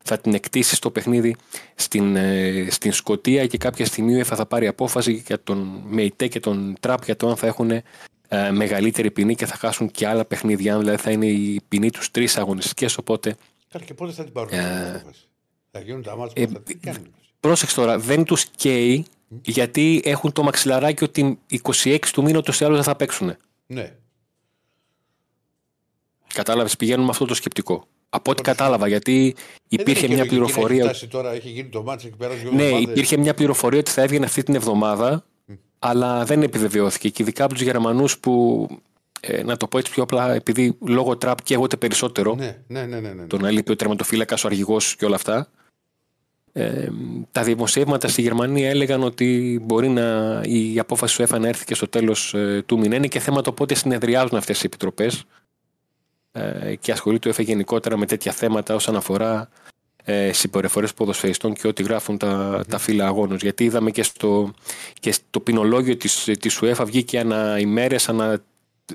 θα 0.03 0.17
την 0.17 0.33
εκτίσει 0.33 0.75
στο 0.75 0.91
παιχνίδι 0.91 1.35
στην, 1.75 2.15
ε, 2.15 2.67
στην 2.69 2.91
Σκωτία 2.91 3.47
και 3.47 3.57
κάποια 3.57 3.85
στιγμή 3.85 4.13
η 4.13 4.19
UEFA 4.21 4.35
θα 4.35 4.45
πάρει 4.45 4.67
απόφαση 4.67 5.23
για 5.27 5.43
τον 5.43 5.81
ΜΕΙΤΕ 5.87 6.27
και 6.27 6.39
τον 6.39 6.75
Τραπ 6.79 7.03
για 7.03 7.15
το 7.15 7.29
αν 7.29 7.35
θα 7.35 7.47
έχουν 7.47 7.71
ε, 7.71 8.51
μεγαλύτερη 8.51 9.11
ποινή 9.11 9.35
και 9.35 9.45
θα 9.45 9.55
χάσουν 9.55 9.91
και 9.91 10.07
άλλα 10.07 10.25
παιχνίδια. 10.25 10.73
Αν 10.73 10.79
δηλαδή 10.79 10.97
θα 11.01 11.11
είναι 11.11 11.25
η 11.25 11.61
ποινή 11.67 11.91
τους 11.91 12.11
τρεις 12.11 12.37
αγωνιστικές. 12.37 12.97
Οπότε 12.97 13.35
Καλά, 13.69 13.85
και 13.85 13.93
πότε 13.93 14.11
θα 14.11 14.23
την 14.23 14.33
πάρουν 14.33 14.49
Ε, 14.53 14.59
αυτή 14.59 14.75
την 14.77 14.95
απόφαση. 14.95 15.25
Θα 15.71 15.79
γίνουν 15.79 16.01
τα 16.01 16.15
μάτια 16.15 16.43
ε, 16.43 16.45
που 16.45 16.53
θα 16.53 16.61
τι 16.61 16.75
κάνουν. 16.75 17.13
πρόσεξε 17.39 17.75
τώρα, 17.75 17.99
δεν 17.99 18.23
τους 18.23 18.45
καίει 18.45 19.05
γιατί 19.41 20.01
έχουν 20.03 20.31
το 20.31 20.43
μαξιλαράκι 20.43 21.03
ότι 21.03 21.39
26 21.83 21.99
του 22.11 22.23
μήνα 22.23 22.37
ούτω 22.37 22.53
ή 22.61 22.65
άλλω 22.65 22.75
δεν 22.75 22.83
θα 22.83 22.95
παίξουν. 22.95 23.35
Ναι. 23.67 23.95
Κατάλαβες, 26.37 26.75
πηγαίνουν 26.75 27.03
με 27.05 27.09
αυτό 27.11 27.25
το 27.25 27.33
σκεπτικό. 27.33 27.87
Από 28.09 28.31
ό,τι 28.31 28.41
Τώρα 28.41 28.55
κατάλαβα, 28.57 28.87
γιατί 28.87 29.35
υπήρχε 29.67 30.05
Ε, 30.05 30.07
δεν 30.07 30.15
μια 30.15 30.23
έχει 30.23 30.35
λογική 30.35 30.35
να 30.35 30.45
πληροφορία. 30.45 30.77
Έχει 30.83 30.87
φτάσει 30.87 31.07
τώρα, 31.07 31.31
έχει 31.33 31.49
γίνει 31.49 31.69
το 31.69 31.83
μάτσο 31.83 32.07
εκεί 32.07 32.17
πέρα. 32.17 32.33
δύο 32.33 32.51
Ναι, 32.51 32.63
εβδομάδες. 32.63 32.89
υπήρχε 32.89 33.17
μια 33.17 33.33
πληροφορία 33.33 33.79
ότι 33.79 33.91
θα 33.91 34.01
έβγαινε 34.01 34.25
αυτή 34.25 34.43
την 34.43 34.55
εβδομάδα, 34.55 35.23
αλλά 35.79 36.25
δεν 36.25 36.41
επιβεβαιώθηκε. 36.41 37.09
Και 37.09 37.21
ειδικά 37.23 37.43
από 37.43 37.53
τους 37.53 37.61
Γερμανούς 37.61 38.19
που, 38.19 38.67
ε, 39.19 39.43
να 39.43 39.57
το 39.57 39.67
πω 39.67 39.77
έτσι 39.77 39.91
πιο 39.91 40.03
απλά, 40.03 40.33
επειδή 40.33 40.77
λόγω 40.85 41.17
τραπ 41.17 41.43
καίγονται 41.43 41.77
περισσότερο, 41.77 42.35
Ναι, 42.35 42.57
ναι, 42.67 42.85
ναι. 42.85 42.99
ναι, 42.99 43.13
ναι. 43.13 43.27
το 43.27 43.37
να 43.37 43.51
λείπει 43.51 43.71
ο 43.71 43.75
τερματοφύλακας, 43.75 44.43
ο 44.43 44.47
αρχηγό 44.47 44.77
και 44.97 45.05
όλα 45.05 45.15
αυτά. 45.15 45.49
Ε, 46.53 46.87
τα 47.31 47.43
δημοσιεύματα 47.43 48.07
στη 48.07 48.21
Γερμανία 48.21 48.69
έλεγαν 48.69 49.03
ότι 49.03 49.59
μπορεί 49.63 49.89
να, 49.89 50.41
η 50.45 50.79
απόφαση 50.79 51.15
του 51.15 51.21
ΕΦΑ 51.21 51.39
να 51.39 51.47
έρθει 51.47 51.65
και 51.65 51.75
στο 51.75 51.87
τέλος 51.87 52.33
ε, 52.33 52.63
του 52.65 52.79
μήνα. 52.79 52.95
Είναι 52.95 53.07
και 53.07 53.19
θέμα 53.19 53.41
το 53.41 53.51
πότε 53.51 53.73
συνεδριάζουν 53.75 54.37
αυτές 54.37 54.63
οι 54.63 54.65
επιτροπές. 54.65 55.25
Ε, 56.37 56.75
και 56.75 56.91
ασχολείται 56.91 57.21
το 57.21 57.29
ΕΦΑ 57.29 57.41
γενικότερα 57.41 57.97
με 57.97 58.05
τέτοια 58.05 58.31
θέματα 58.31 58.75
όσον 58.75 58.95
αφορά 58.95 59.49
ε, 60.03 60.31
συμπεριφορές 60.33 60.93
ποδοσφαιριστών 60.93 61.53
και 61.53 61.67
ό,τι 61.67 61.83
γράφουν 61.83 62.17
τα, 62.17 62.63
τα 62.69 62.77
φύλλα 62.77 63.05
αγώνων. 63.05 63.37
Γιατί 63.37 63.63
είδαμε 63.63 63.91
και 63.91 64.03
στο, 64.03 64.53
και 64.99 65.11
στο 65.11 65.39
ποινολόγιο 65.39 65.97
της 65.97 66.29
της 66.39 66.59
UEFA 66.61 66.83
βγήκε 66.85 67.19
ανά 67.19 67.59
ημέρες, 67.59 68.09
ανά 68.09 68.41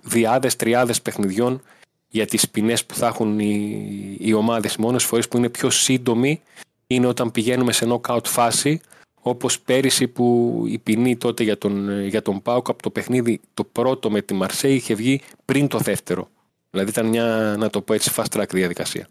διάδες, 0.02 0.56
τριάδες 0.56 1.02
παιχνιδιών 1.02 1.62
για 2.08 2.26
τις 2.26 2.50
ποινές 2.50 2.84
που 2.84 2.94
θα 2.94 3.06
έχουν 3.06 3.38
οι, 3.38 4.16
οι 4.20 4.32
ομάδες. 4.32 4.74
Οι 4.74 4.80
μόνες 4.80 5.04
φορές 5.04 5.28
που 5.28 5.36
είναι 5.36 5.48
πιο 5.48 5.70
σύντομοι 5.70 6.40
είναι 6.86 7.06
όταν 7.06 7.30
πηγαίνουμε 7.30 7.72
σε 7.72 7.86
knockout 7.88 8.24
φάση 8.24 8.80
όπως 9.20 9.60
πέρυσι 9.60 10.08
που 10.08 10.56
η 10.66 10.78
ποινή 10.78 11.16
τότε 11.16 11.42
για 11.42 11.58
τον, 11.58 12.06
για 12.06 12.22
τον 12.22 12.42
Πάουκ 12.42 12.68
από 12.68 12.82
το 12.82 12.90
παιχνίδι 12.90 13.40
το 13.54 13.64
πρώτο 13.64 14.10
με 14.10 14.22
τη 14.22 14.34
Μαρσέη 14.34 14.74
είχε 14.74 14.94
βγει 14.94 15.20
πριν 15.44 15.68
το 15.68 15.78
δεύτερο. 15.78 16.28
Δηλαδή 16.72 16.90
ήταν 16.90 17.06
μια, 17.06 17.56
να 17.58 17.70
το 17.70 17.80
πω 17.80 17.92
έτσι, 17.92 18.12
fast 18.16 18.38
track 18.38 18.48
διαδικασία. 18.48 19.08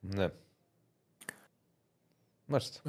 Ναι. 0.00 0.28
Μάλιστα. 2.44 2.80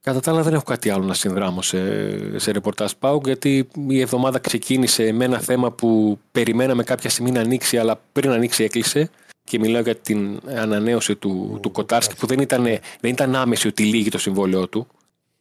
Κατά 0.00 0.20
τα 0.20 0.30
άλλα 0.30 0.42
δεν 0.42 0.54
έχω 0.54 0.62
κάτι 0.62 0.90
άλλο 0.90 1.04
να 1.04 1.14
συνδράμω 1.14 1.62
σε, 1.62 2.38
σε 2.38 2.50
ρεπορτάζ 2.50 2.92
ΠΑΟΚ 2.92 3.26
γιατί 3.26 3.68
η 3.88 4.00
εβδομάδα 4.00 4.38
ξεκίνησε 4.38 5.12
με 5.12 5.24
ένα 5.24 5.38
θέμα 5.38 5.72
που 5.72 6.18
περιμέναμε 6.32 6.82
κάποια 6.82 7.10
στιγμή 7.10 7.30
να 7.30 7.40
ανοίξει 7.40 7.78
αλλά 7.78 8.00
πριν 8.12 8.30
ανοίξει 8.30 8.64
έκλεισε 8.64 9.10
και 9.44 9.58
μιλάω 9.58 9.82
για 9.82 9.96
την 9.96 10.40
ανανέωση 10.46 11.16
του, 11.16 11.58
του 11.62 11.70
Κοτάρσκι 11.70 12.16
που 12.16 12.26
δεν 12.26 12.38
ήταν, 12.38 12.62
δεν 13.00 13.10
ήταν 13.10 13.36
άμεση 13.36 13.66
ότι 13.66 13.84
λύγει 13.84 14.10
το 14.10 14.18
συμβόλαιό 14.18 14.68
του. 14.68 14.86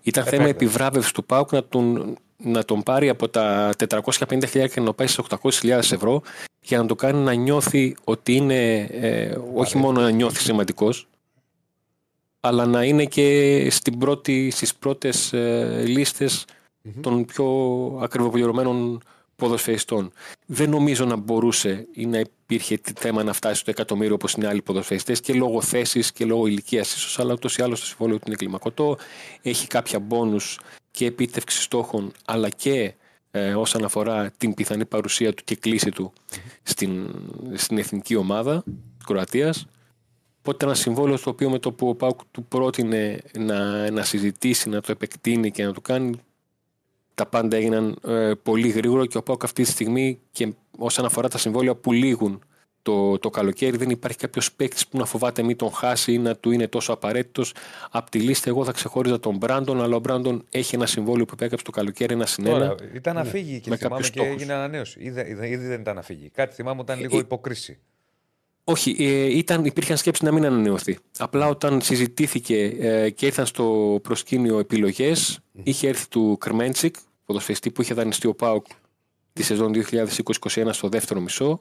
Ήταν 0.03 0.23
θέμα 0.23 0.43
Επέκταση. 0.43 0.65
επιβράβευσης 0.65 1.11
του 1.11 1.25
ΠΑΟΚ 1.25 1.51
να 1.51 1.63
τον, 1.63 2.17
να 2.37 2.65
τον 2.65 2.83
πάρει 2.83 3.09
από 3.09 3.29
τα 3.29 3.73
450.000 3.89 4.47
και 4.51 4.79
να 4.79 4.85
το 4.85 4.93
πάει 4.93 5.07
στις 5.07 5.25
800.000 5.61 5.69
ευρώ 5.69 6.21
για 6.61 6.77
να 6.77 6.85
το 6.85 6.95
κάνει 6.95 7.19
να 7.19 7.33
νιώθει 7.33 7.95
ότι 8.03 8.35
είναι 8.35 8.77
ε, 8.79 9.37
όχι 9.53 9.77
μόνο 9.77 10.01
να 10.01 10.09
νιώθει 10.09 10.39
σημαντικός 10.39 11.07
αλλά 12.39 12.65
να 12.65 12.83
είναι 12.83 13.05
και 13.05 13.67
στην 13.69 13.97
πρώτη, 13.97 14.49
στις 14.49 14.75
πρώτες 14.75 15.33
ε, 15.33 15.83
λίστες 15.87 16.45
των 17.01 17.25
πιο 17.25 17.47
ακριβοπληρωμένων 18.01 19.01
ποδοσφαιριστών. 19.35 20.11
Δεν 20.45 20.69
νομίζω 20.69 21.05
να 21.05 21.15
μπορούσε 21.15 21.87
ή 21.93 22.05
να 22.05 22.19
υπήρχε 22.19 22.79
θέμα 22.99 23.23
να 23.23 23.33
φτάσει 23.33 23.59
στο 23.59 23.69
εκατομμύριο 23.69 24.13
όπως 24.13 24.33
είναι 24.33 24.47
άλλοι 24.47 24.61
ποδοσφαιριστές 24.61 25.21
και 25.21 25.33
λόγω 25.33 25.61
θέσης 25.61 26.11
και 26.11 26.25
λόγω 26.25 26.47
ηλικίας 26.47 26.95
ίσως, 26.95 27.19
αλλά 27.19 27.33
ούτως 27.33 27.57
ή 27.57 27.61
άλλως 27.61 27.79
το 27.79 27.85
συμβόλαιο 27.85 28.17
του 28.17 28.23
είναι 28.27 28.35
κλιμακωτό. 28.35 28.97
Έχει 29.41 29.67
κάποια 29.67 29.99
μπόνους 29.99 30.59
και 30.97 31.05
επίτευξη 31.05 31.61
στόχων, 31.61 32.11
αλλά 32.25 32.49
και 32.49 32.93
ε, 33.31 33.55
όσον 33.55 33.83
αφορά 33.83 34.31
την 34.37 34.53
πιθανή 34.53 34.85
παρουσία 34.85 35.33
του 35.33 35.43
και 35.43 35.55
κλίση 35.55 35.89
του 35.89 36.13
στην, 36.63 37.15
στην 37.53 37.77
εθνική 37.77 38.15
ομάδα 38.15 38.63
της 38.63 39.05
Κροατίας. 39.05 39.67
Οπότε 40.39 40.65
ένα 40.65 40.73
συμβόλαιο 40.73 41.17
στο 41.17 41.29
οποίο 41.29 41.49
με 41.49 41.59
το 41.59 41.71
που 41.71 41.89
ο 41.89 41.95
Πάουκ 41.95 42.19
του 42.31 42.43
πρότεινε 42.43 43.21
να, 43.39 43.91
να 43.91 44.03
συζητήσει, 44.03 44.69
να 44.69 44.81
το 44.81 44.91
επεκτείνει 44.91 45.51
και 45.51 45.65
να 45.65 45.73
το 45.73 45.81
κάνει, 45.81 46.19
τα 47.13 47.25
πάντα 47.25 47.57
έγιναν 47.57 47.97
ε, 48.03 48.31
πολύ 48.43 48.67
γρήγορα 48.67 49.05
και 49.05 49.17
ο 49.17 49.23
Πάουκ 49.23 49.43
αυτή 49.43 49.63
τη 49.63 49.69
στιγμή 49.69 50.19
και 50.31 50.53
όσον 50.77 51.05
αφορά 51.05 51.27
τα 51.27 51.37
συμβόλαια 51.37 51.75
που 51.75 51.91
λήγουν 51.91 52.41
το, 52.91 53.17
το 53.17 53.29
καλοκαίρι 53.29 53.77
δεν 53.77 53.89
υπάρχει 53.89 54.17
κάποιος 54.17 54.51
παίκτης 54.51 54.87
που 54.87 54.97
να 54.97 55.05
φοβάται 55.05 55.43
μη 55.43 55.55
τον 55.55 55.71
χάσει 55.71 56.13
ή 56.13 56.17
να 56.17 56.35
του 56.35 56.51
είναι 56.51 56.67
τόσο 56.67 56.93
απαραίτητος. 56.93 57.53
Από 57.91 58.09
τη 58.11 58.19
λίστα, 58.19 58.49
εγώ 58.49 58.63
θα 58.65 58.71
ξεχώριζα 58.71 59.19
τον 59.19 59.37
Μπράντον, 59.37 59.81
αλλά 59.81 59.95
ο 59.95 59.99
Μπράντον 59.99 60.45
έχει 60.49 60.75
ένα 60.75 60.85
συμβόλαιο 60.85 61.25
που 61.25 61.31
επέκαψε 61.33 61.65
το 61.65 61.71
καλοκαίρι, 61.71 62.13
ένα 62.13 62.25
συνένα. 62.25 62.57
Τώρα, 62.59 62.75
ήταν 62.93 63.15
να 63.15 63.23
φύγει 63.23 63.59
και 63.59 63.69
Με 63.69 63.75
θυμάμαι 63.77 63.95
κάποιους 63.95 64.09
και 64.09 64.19
στόχους. 64.19 64.35
έγινε 64.35 64.53
ανανέωση. 64.53 64.99
Ήδη, 65.01 65.21
ήδη, 65.21 65.47
ήδη 65.47 65.67
δεν 65.67 65.79
ήταν 65.79 65.95
να 65.95 66.01
φύγει. 66.01 66.29
Κάτι 66.29 66.55
θυμάμαι 66.55 66.81
όταν 66.81 66.99
λίγο 66.99 67.17
Ε, 67.17 67.19
υποκρίση. 67.19 67.79
Όχι, 68.63 68.95
ε, 68.99 69.37
ήταν, 69.37 69.65
υπήρχαν 69.65 69.97
σκέψεις 69.97 70.23
να 70.25 70.31
μην 70.31 70.45
ανανεωθεί. 70.45 70.97
Απλά 71.17 71.47
όταν 71.47 71.81
συζητήθηκε 71.81 72.63
ε, 72.79 73.09
και 73.09 73.25
ήρθαν 73.25 73.45
στο 73.45 73.99
προσκήνιο 74.03 74.59
επιλογές, 74.59 75.39
είχε 75.63 75.87
έρθει 75.87 76.07
του 76.07 76.37
Κρμέντσικ, 76.39 76.95
ποδοσφαιριστή 77.25 77.71
που 77.71 77.81
είχε 77.81 77.93
δανειστεί 77.93 78.27
ο 78.27 78.33
ΠΑΟΚ 78.35 78.65
τη 79.33 79.43
σεζόν 79.43 79.71
2020-2021 79.75 80.67
στο 80.71 80.89
δεύτερο 80.89 81.19
μισό 81.19 81.51
α, 81.51 81.59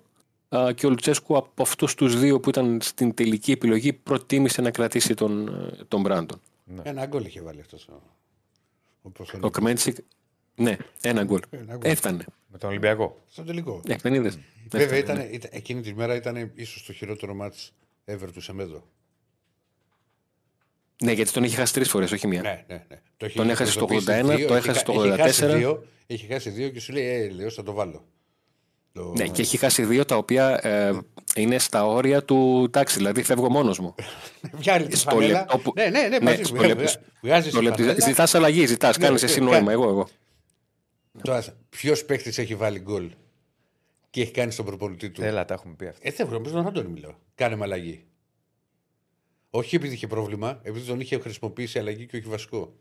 και 0.75 0.87
ο 0.87 0.89
Λουτσέσκου 0.89 1.37
από 1.37 1.63
αυτούς 1.63 1.95
τους 1.95 2.19
δύο 2.19 2.41
που 2.41 2.49
ήταν 2.49 2.79
στην 2.83 3.15
τελική 3.15 3.53
επιλογή 3.53 3.93
προτίμησε 3.93 4.61
να 4.63 4.71
κρατήσει 4.71 5.15
τον, 5.15 5.49
ε, 5.49 5.85
τον 5.89 6.01
Μπράντον. 6.01 6.41
Ένα 6.83 7.07
γκολ 7.07 7.25
είχε 7.25 7.41
βάλει 7.43 7.61
αυτός. 7.61 7.89
Ο, 7.89 8.03
ο, 9.03 9.11
πώς 9.11 9.29
το 9.31 9.37
Ο 9.37 9.41
λέει. 9.41 9.51
Κρμέντσικ, 9.51 9.97
ναι, 10.55 10.77
ένα 11.03 11.25
γκολ. 11.25 11.41
Ένα 11.51 11.77
γκολ. 11.77 11.91
Έφτανε. 11.91 12.25
Με 12.49 12.59
τον 12.59 12.71
Ολυμπιακό. 12.71 13.23
Στο 13.31 13.43
τελικό. 13.43 13.81
Ναι, 13.87 13.97
δεν 13.97 14.15
είδες. 14.15 14.39
Βέβαια, 14.71 14.97
Έφτανε, 14.99 15.21
ήταν, 15.23 15.35
ήταν, 15.35 15.51
εκείνη 15.53 15.81
τη 15.81 15.95
μέρα 15.95 16.15
ήταν 16.15 16.51
ίσως 16.55 16.85
το 16.85 16.93
χειρότερο 16.93 17.35
μάτς 17.35 17.73
ever 18.05 18.29
του 18.33 18.41
Σεμέδο. 18.41 18.87
Ναι, 21.03 21.13
γιατί 21.13 21.33
τον 21.33 21.45
είχε 21.45 21.57
χάσει 21.57 21.73
τρεις 21.73 21.89
φορές, 21.91 22.13
όχι 22.13 22.27
μία. 22.27 22.41
Ναι, 22.43 22.65
ναι, 22.69 22.85
ναι. 22.89 23.01
Το 23.17 23.27
είχε 23.27 23.39
Τον 23.39 23.51
έχασε 23.51 23.71
στο 23.73 23.81
ειδοποιήσει 23.81 24.07
81, 24.23 24.37
δύο, 24.37 24.47
το 24.47 24.57
είχε 24.57 24.69
έχασε 24.71 24.71
χα- 24.73 24.79
στο 24.79 25.05
είχε 25.07 25.17
χάσει 25.23 25.45
84. 25.45 25.57
δύο, 25.57 25.87
Είχε 26.07 26.27
χάσει 26.33 26.51
δύο 26.51 26.69
και 26.69 26.81
σου 26.81 26.93
λέει, 26.93 27.05
Ε, 27.05 27.29
λέω, 27.31 27.51
θα 27.51 27.63
το 27.63 27.73
βάλω. 27.73 28.05
Το... 28.97 29.13
Ναι, 29.17 29.29
και 29.29 29.43
έχει 29.43 29.57
χάσει 29.57 29.85
δύο 29.85 30.05
τα 30.05 30.17
οποία 30.17 30.67
ε, 30.67 30.99
είναι 31.37 31.59
στα 31.59 31.87
όρια 31.87 32.25
του 32.25 32.63
εντάξει, 32.67 32.97
δηλαδή 32.97 33.23
φεύγω 33.23 33.51
μόνος 33.51 33.79
μου. 33.79 33.95
Βγάλει 34.61 34.87
τη 34.87 34.97
στο 34.97 35.11
φανέλα. 35.11 35.39
λεπτό 35.39 35.59
που- 35.59 35.73
Ναι, 35.77 35.85
ναι, 35.85 36.01
ναι, 36.01 36.09
Ναι, 36.09 36.21
μαζί 36.21 36.43
στο 36.43 36.57
σου. 36.57 36.63
λεπτό- 36.63 37.01
Βγάζεις 37.23 37.53
Το 37.53 37.59
τη 37.59 37.65
λεπτό- 37.65 37.83
φανέλα. 37.83 38.07
Ζητάς 38.07 38.35
αλλαγή, 38.35 38.67
ζητάς, 38.67 38.99
Ναι, 38.99 39.05
κάνεις 39.07 39.23
ναι, 39.23 39.29
εσύ 39.29 39.39
κάνει. 39.39 39.51
νόημα, 39.51 39.73
εγώ, 39.73 39.89
εγώ. 39.89 40.09
Τώρα, 41.23 41.45
ποιος 41.69 42.05
παίχτη 42.05 42.43
έχει 42.43 42.55
βάλει 42.55 42.79
γκολ 42.79 43.11
και 44.11 44.21
έχει 44.23 44.31
κάνει 44.31 44.51
στον 44.53 44.65
προπονητή 44.65 45.11
του; 45.11 45.23
Έλα, 45.23 45.45
τα 45.45 45.55
έχουμε 45.55 45.75
πει 45.75 45.87
αυτά. 45.87 46.09
Ε, 46.09 46.11
δεν 46.11 46.27
βρω, 46.27 46.41
τον 46.41 46.67
Αντώνη 46.67 46.89
μιλάω. 46.89 47.15
Κάνε 47.35 47.57
με 47.57 47.65
αλλαγή. 47.65 48.05
Όχι 49.51 49.77
επειδή 49.77 49.95
είχε 49.95 50.07
πρόβλημα, 50.07 50.61
επειδή 50.63 50.87
τον 50.87 51.01
είχε 51.01 51.19
χρησιμοποιήσει 51.19 51.79
αλλαγή 51.79 52.07
και 52.07 52.17
όχι 52.17 52.29
βασικό. 52.29 52.73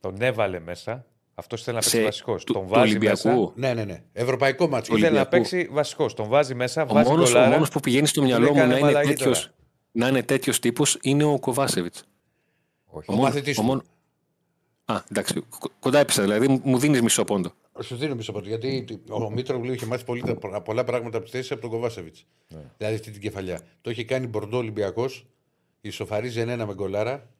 Τον 0.00 0.22
έβαλε 0.22 0.60
μέσα. 0.60 1.06
Αυτός 1.38 1.62
θέλει 1.62 1.76
να 1.76 1.82
Σε- 1.82 1.90
παίξει 1.90 2.04
βασικός. 2.04 2.44
του- 2.44 2.52
Τον 2.52 2.62
του 2.62 2.68
βάζει 2.68 2.88
Ολυμπιακού. 2.90 3.28
μέσα. 3.28 3.52
Ναι, 3.54 3.74
ναι, 3.74 3.84
ναι. 3.84 4.02
Ευρωπαϊκό 4.12 4.68
μάτσο. 4.68 4.96
Ήθελε 4.96 5.10
να 5.14 5.20
Ολυμπιακού. 5.20 5.48
παίξει 5.50 5.68
βασικός. 5.72 6.14
Τον 6.14 6.28
βάζει 6.28 6.54
μέσα, 6.54 6.82
Ο 6.82 6.92
βάζει 6.94 7.08
μόνος, 7.10 7.28
ο 7.28 7.32
γκολάρα. 7.32 7.50
μόνος 7.52 7.68
που 7.70 7.80
πηγαίνει 7.80 8.06
στο 8.06 8.20
του 8.20 8.26
μυαλό 8.26 8.42
λέει, 8.44 8.52
μου 8.52 8.58
«Κάνε 8.58 8.68
να 8.68 8.72
με 8.74 8.78
είναι 8.88 8.98
αλλαγή 8.98 9.08
τέτοιος, 9.14 9.40
τώρα». 9.40 9.54
να 9.92 10.08
είναι 10.08 10.22
τέτοιος 10.22 10.58
τύπος 10.58 10.98
είναι 11.02 11.24
ο 11.24 11.38
Κοβάσεβιτς. 11.38 12.04
Όχι. 12.86 13.10
Ο 13.10 13.14
μόνος- 13.14 13.28
μαθητής 13.34 13.58
ο 13.58 13.62
μου. 13.62 13.68
μόνο- 13.68 13.82
Α, 14.84 15.02
εντάξει, 15.10 15.34
κο- 15.58 15.70
κοντά 15.80 15.98
έπεσα, 15.98 16.22
δηλαδή 16.22 16.60
μου 16.64 16.78
δίνεις 16.78 17.02
μισό 17.02 17.24
πόντο. 17.24 17.52
Σου 17.82 17.96
δίνω 17.96 18.14
μισό 18.14 18.32
πόντο. 18.32 18.48
Γιατί 18.48 18.84
ο 19.10 19.30
Μήτρογλου 19.30 19.72
είχε 19.72 19.86
μάθει 19.86 20.04
πολύ, 20.04 20.22
πολλά 20.64 20.84
πράγματα 20.84 21.16
από 21.16 21.26
τη 21.26 21.32
θέση 21.32 21.52
από 21.52 21.62
τον 21.62 21.70
Κοβάσεβιτς. 21.70 22.26
Ναι. 22.48 22.60
Δηλαδή 22.76 22.94
αυτή 22.94 23.10
την 23.10 23.20
κεφαλιά. 23.20 23.60
Το 23.80 23.90
είχε 23.90 24.04
κάνει 24.04 24.26
Μπορντό 24.26 24.56
Ολυμπιακός, 24.56 25.26
ισοφαρίζει 25.80 26.40
ένα 26.40 26.66
με 26.66 26.74
γκολάρα 26.74 27.30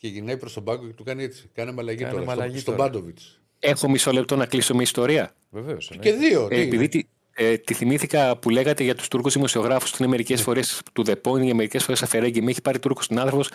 και 0.00 0.08
γυρνάει 0.08 0.36
προς 0.36 0.52
τον 0.52 0.64
πάγκο 0.64 0.86
και 0.86 0.92
του 0.92 1.04
κάνει 1.04 1.22
έτσι. 1.22 1.50
Κάνε 1.54 1.72
με 1.72 1.80
αλλαγή 1.80 1.98
Κάνε 1.98 2.10
τώρα. 2.12 2.24
με 2.24 2.32
στο- 2.32 2.40
αλλαγή 2.42 2.58
στον 2.58 2.76
τώρα. 2.76 2.88
Πάντοβιτ. 2.90 3.18
Έχω 3.58 3.88
μισό 3.90 4.12
λεπτό 4.12 4.36
να 4.36 4.46
κλείσω 4.46 4.72
μια 4.74 4.82
ιστορία. 4.82 5.34
Βεβαίως. 5.50 5.92
Και 6.00 6.12
δύο. 6.12 6.44
Ε, 6.44 6.48
τι 6.48 6.54
είναι. 6.54 6.64
επειδή 6.64 6.88
τη, 6.88 7.02
ε, 7.34 7.56
τη 7.56 7.74
θυμήθηκα 7.74 8.36
που 8.36 8.50
λέγατε 8.50 8.84
για 8.84 8.94
τους 8.94 9.08
Τούρκους 9.08 9.32
δημοσιογράφους, 9.34 9.90
που 9.90 9.96
είναι 10.00 10.08
μερικές 10.08 10.42
φορές 10.42 10.82
του 10.92 11.02
ΔΕΠΟ, 11.04 11.36
είναι 11.36 11.52
μερικές 11.52 11.84
φορές 11.84 12.02
αφαιρέγγι. 12.02 12.40
Με 12.42 12.50
έχει 12.50 12.62
πάρει 12.62 12.78
Τούρκος 12.78 13.04
συνάδελφος 13.04 13.50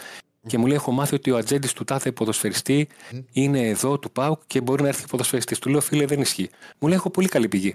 και 0.48 0.57
μου 0.57 0.65
λέει: 0.65 0.76
Έχω 0.76 0.91
μάθει 0.91 1.15
ότι 1.15 1.32
ο 1.32 1.38
ατζέντης 1.38 1.74
του 1.74 1.84
τάδε 1.84 2.11
ποδοσφαιριστή 2.11 2.88
είναι 3.32 3.68
εδώ 3.68 3.99
του 3.99 4.11
ΠΑΟΚ 4.11 4.41
και 4.48 4.61
μπορεί 4.61 4.82
να 4.82 4.88
έρθει 4.88 5.07
ποδοσφαιριστής. 5.07 5.60
Του 5.60 5.70
λέω: 5.70 5.82
Φίλε, 5.82 6.06
δεν 6.06 6.22
ισχύει. 6.22 6.49
Μου 6.80 6.88
λέει: 6.88 6.98
Έχω 6.98 7.10
πολύ 7.10 7.28
καλή 7.28 7.48
πηγή. 7.48 7.74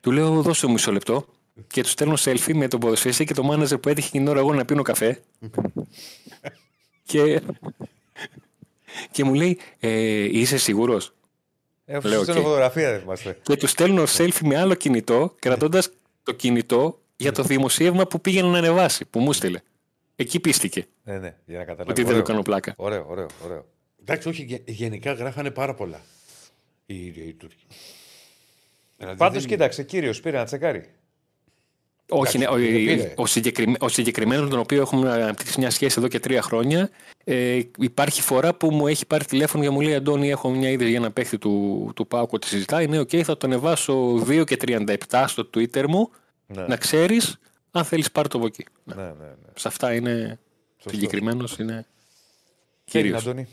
Του 0.00 0.12
λέω: 0.12 0.42
Δώσε 0.42 0.66
μου 0.66 0.72
μισό 0.72 0.92
λεπτό 0.92 1.24
και 1.66 1.82
τους 1.82 1.90
στέλνω 1.90 2.14
selfie 2.18 2.52
με 2.54 2.68
τον 2.68 2.80
ποδοσφαιριστή 2.80 3.24
και 3.24 3.34
τον 3.34 3.44
μάναζερ 3.46 3.78
που 3.78 3.88
έτυχε 3.88 4.08
την 4.10 4.28
ώρα 4.28 4.38
εγώ 4.38 4.54
να 4.54 4.64
πίνω 4.64 4.82
καφέ. 4.82 5.20
Και, 7.10 7.40
και 9.10 9.24
μου 9.24 9.34
λέει: 9.34 9.58
ε, 9.80 9.90
Είσαι 10.38 10.58
σίγουρος; 10.58 11.12
Ε, 11.84 11.96
αφού 11.96 12.08
Λέω, 12.08 12.16
σου 12.18 12.22
στέλνω 12.24 12.40
«Ok». 12.40 12.46
φωτογραφία 12.46 12.90
δεν 12.90 13.00
θυμάστε. 13.00 13.38
Και 13.42 13.56
τους 13.56 13.70
στέλνω 13.70 14.02
selfie 14.16 14.40
με 14.44 14.56
άλλο 14.58 14.74
κινητό, 14.74 15.34
κρατώντας 15.38 15.90
το 16.22 16.32
κινητό 16.32 17.00
για 17.16 17.32
το 17.32 17.42
δημοσίευμα 17.42 18.06
που 18.06 18.20
πήγαινε 18.20 18.48
να 18.48 18.58
ανεβάσει, 18.58 19.04
που 19.04 19.20
μου 19.20 19.32
στείλε. 19.32 19.60
Εκεί 20.16 20.40
πείστηκε 20.40 20.86
Ναι, 21.04 21.18
ναι, 21.18 21.34
για 21.46 21.58
να 21.58 21.64
καταλάβω. 21.64 21.90
ότι 21.90 22.00
δεν 22.02 22.10
Ωραίο. 22.10 22.22
του 22.22 22.28
κάνω 22.30 22.42
πλάκα. 22.42 22.74
Ωραίο, 22.76 23.06
ωραίο, 23.08 23.26
ωραίο. 23.44 23.66
Εντάξει, 24.00 24.28
όχι, 24.28 24.42
γε- 24.42 24.70
γενικά 24.70 25.12
γράφανε 25.12 25.50
πάρα 25.50 25.74
πολλά 25.74 26.00
οι, 26.86 26.94
οι, 27.06 27.14
οι 27.16 27.32
Τούρκοι. 27.38 27.64
Δηλαδή, 28.96 29.16
Πάντως 29.16 29.40
δεν- 29.42 29.50
κοίταξε, 29.50 29.82
κύριος 29.82 30.20
πήρε 30.20 30.36
να 30.38 30.44
τσεκάρει. 30.44 30.88
Όχι, 32.10 32.38
ναι, 32.38 32.46
ο, 32.48 32.56
δεν 32.56 32.68
πήρε. 32.72 33.14
ο, 33.16 33.26
συγκεκριμέ, 33.26 33.76
ο 33.80 33.88
συγκεκριμένος, 33.88 34.50
τον 34.50 34.58
οποίο 34.58 34.80
έχουμε 34.80 35.10
αναπτύξει 35.12 35.60
μια 35.60 35.70
σχέση 35.70 35.94
εδώ 35.98 36.08
και 36.08 36.20
τρία 36.20 36.42
χρόνια, 36.42 36.90
ε, 37.24 37.60
υπάρχει 37.78 38.22
φορά 38.22 38.54
που 38.54 38.70
μου 38.72 38.86
έχει 38.86 39.06
πάρει 39.06 39.24
τηλέφωνο 39.24 39.62
και 39.64 39.70
μου 39.70 39.80
λέει: 39.80 39.94
Αντώνη, 39.94 40.30
έχω 40.30 40.50
μια 40.50 40.70
είδηση 40.70 40.90
για 40.90 40.98
ένα 40.98 41.10
παίχτη 41.10 41.38
του, 41.38 41.90
του 41.96 42.06
ΠΑΟΚ 42.06 42.32
ότι 42.32 42.46
συζητάει. 42.46 42.86
Ναι, 42.86 42.98
οκ, 42.98 43.10
θα 43.24 43.36
τον 43.36 43.50
ανεβάσω 43.52 44.14
2 44.28 44.44
και 44.46 44.56
37 44.66 45.24
στο 45.26 45.50
Twitter 45.54 45.84
μου. 45.88 46.10
Ναι, 46.46 46.62
Να 46.66 46.76
ξέρεις, 46.76 47.38
αν 47.70 47.84
θέλεις, 47.84 48.10
πάρε 48.12 48.28
το 48.28 48.38
από 48.38 48.46
εκεί. 48.46 48.64
ναι, 48.84 48.94
ναι. 48.94 49.02
ναι. 49.12 49.26
Σε 49.54 49.68
αυτά 49.68 49.94
είναι 49.94 50.38
Σωστό. 50.76 50.90
συγκεκριμένος. 50.98 51.58
Είναι 51.58 51.72
Έγινε, 51.72 51.86
κύριο. 52.84 53.16
Αντώνη. 53.16 53.46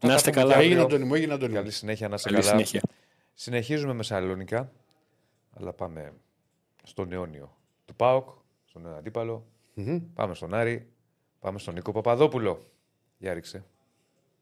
Να 0.00 0.14
είστε 0.14 0.30
τα 0.30 0.40
πούμε 0.40 0.42
καλά. 0.42 0.54
και 0.54 0.66
Έγινε 0.66 0.80
αύριο. 0.80 0.94
Αντώνη 0.96 1.08
μου, 1.08 1.14
έγινε 1.14 1.32
Αντώνη 1.32 1.52
μου. 1.52 1.58
Καλή 1.58 1.70
συνέχεια, 1.70 2.08
να 2.08 2.14
είστε 2.14 2.28
Καλή 2.30 2.40
καλά. 2.40 2.52
συνέχεια. 2.52 2.80
Συνεχίζουμε 3.34 3.92
με 3.94 4.02
Σαλονικά, 4.02 4.72
αλλά 5.60 5.72
πάμε 5.72 6.12
στον 6.82 7.12
αιώνιο 7.12 7.55
του 7.96 8.04
ΠΑΟΚ, 8.04 8.28
στον 8.64 8.82
νέο 8.82 8.94
αντίπαλο. 8.94 9.46
Μμμ. 9.74 10.00
Πάμε 10.14 10.34
στον 10.34 10.54
Άρη, 10.54 10.88
πάμε 11.40 11.58
στον 11.58 11.74
Νίκο 11.74 11.92
Παπαδόπουλο. 11.92 12.58
Για 13.18 13.34
ρίξε. 13.34 13.64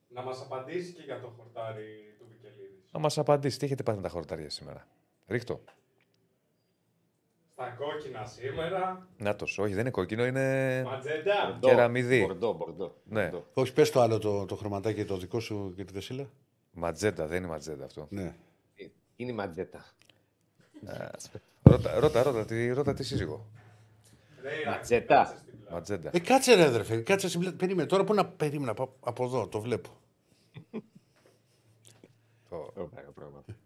Να 0.09 0.23
μας 0.23 0.41
απαντήσει 0.43 0.93
και 0.93 1.03
για 1.03 1.21
το 1.21 1.29
χορτάρι 1.37 2.15
του 2.19 2.27
Βικελίδης. 2.29 2.91
Να 2.93 2.99
μας 3.01 3.19
απαντήσει, 3.19 3.59
τι 3.59 3.65
έχετε 3.65 3.83
πάθει 3.83 3.97
με 3.97 4.03
τα 4.03 4.09
χορτάρια 4.09 4.51
σήμερα; 4.51 4.87
Ρίχτω. 5.27 5.61
Στα 7.53 7.69
κόκκινα 7.71 8.25
σήμερα. 8.25 9.09
Νάτος, 9.17 9.59
όχι 9.59 9.71
δεν 9.73 9.81
είναι 9.81 9.91
κόκκινο, 9.91 10.27
είναι 10.27 10.83
Ματζέντα. 10.85 11.59
κεραμιδί. 11.61 12.21
Μπορντό, 12.21 12.53
μπορντό. 12.53 12.95
Ναι, 13.05 13.31
Όχι, 13.55 13.73
πες 13.73 13.91
το 13.91 14.01
άλλο 14.01 14.19
το, 14.19 14.45
το 14.45 14.57
χρωματάκι 14.57 15.05
το 15.05 15.17
δικό 15.17 15.41
σου 15.41 15.73
και 15.77 15.85
τη 15.85 15.93
Δεσίλα. 15.93 16.31
ματζέντα, 16.73 17.27
δεν 17.27 17.39
είναι 17.39 17.47
ματζέντα 17.47 17.85
αυτό. 17.85 18.07
Ναι. 18.11 18.35
Είναι 19.17 19.31
η 19.31 19.35
ματζέτα. 19.35 19.85
Ρώτα, 21.71 22.01
ρώτα, 22.01 22.23
ρώτα, 22.23 22.45
τη, 22.45 22.73
ρώτα 22.73 22.95
τη 22.95 23.05
σύζυγο. 23.05 23.47
Ματζέτα. 24.67 25.43
Ματζέντα. 25.71 26.11
Ε, 26.13 26.19
κάτσε 26.19 26.55
ρε 26.55 26.63
αδερφέ, 26.65 26.97
κάτσε 26.97 27.29
συμπλέ... 27.29 27.51
Περίμενε 27.51 27.89
τώρα 27.89 28.05
που 28.05 28.15
να 28.15 28.27
περίμενα 28.27 28.71
από, 28.71 28.97
από 29.01 29.25
εδώ, 29.25 29.49
το 29.49 29.61
βλέπω. 29.61 29.91
Πω, 32.49 32.73
Ωραία 32.75 33.11
πράγματα. 33.15 33.57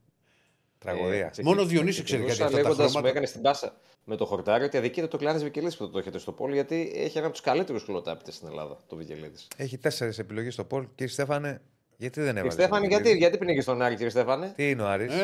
Τραγωδία. 0.79 1.33
Ε, 1.37 1.43
Μόνο 1.43 1.61
ο 1.61 1.65
ξεκι- 1.65 1.69
Διονύσης 1.69 2.03
ξέρει 2.05 2.23
κάτι 2.23 2.33
ξεκινούσα 2.33 2.45
αυτά 2.45 2.57
τα 2.57 2.63
λέγοντας, 2.63 2.77
χρώματα. 2.91 3.01
Μου 3.01 3.07
έκανε 3.07 3.27
στην 3.27 3.43
πάσα 3.43 3.77
με 4.05 4.17
το 4.17 4.25
χορτάρι 4.27 4.65
ότι 4.65 4.77
αδικείται 4.77 5.07
το 5.07 5.17
κλάνης 5.17 5.43
Βικελίδης 5.43 5.77
που 5.77 5.91
το 5.91 5.99
έχετε 5.99 6.19
στο 6.19 6.33
πόλο 6.33 6.55
γιατί 6.55 6.93
έχει 6.95 7.17
ένα 7.19 7.27
από 7.27 7.35
τους 7.37 7.45
καλύτερους 7.45 7.85
κουλοτάπητες 7.85 8.35
στην 8.35 8.49
Ελλάδα, 8.49 8.77
το 8.87 8.97
Βικελίδης. 8.97 9.49
Έχει 9.57 9.79
τέσσερις 9.79 10.19
επιλογές 10.19 10.53
στο 10.53 10.65
Πολ. 10.65 10.87
Κύριε 10.95 11.13
Στέφανε, 11.13 11.61
γιατί 11.97 12.21
δεν 12.21 12.27
Κύριε 12.35 12.41
έβαλε. 12.41 12.51
Στέφανε, 12.63 12.87
γιατί, 12.87 13.17
γιατί 13.17 13.39
πνίγει 13.39 13.63
τον 13.63 13.83
Άρη, 13.83 13.95
κύριε 13.95 14.11
Στέφανε; 14.11 14.53
Τι 14.57 14.71
είναι 14.71 14.83
ο 14.83 14.87
Άρης; 14.89 15.13
Ε, 15.15 15.21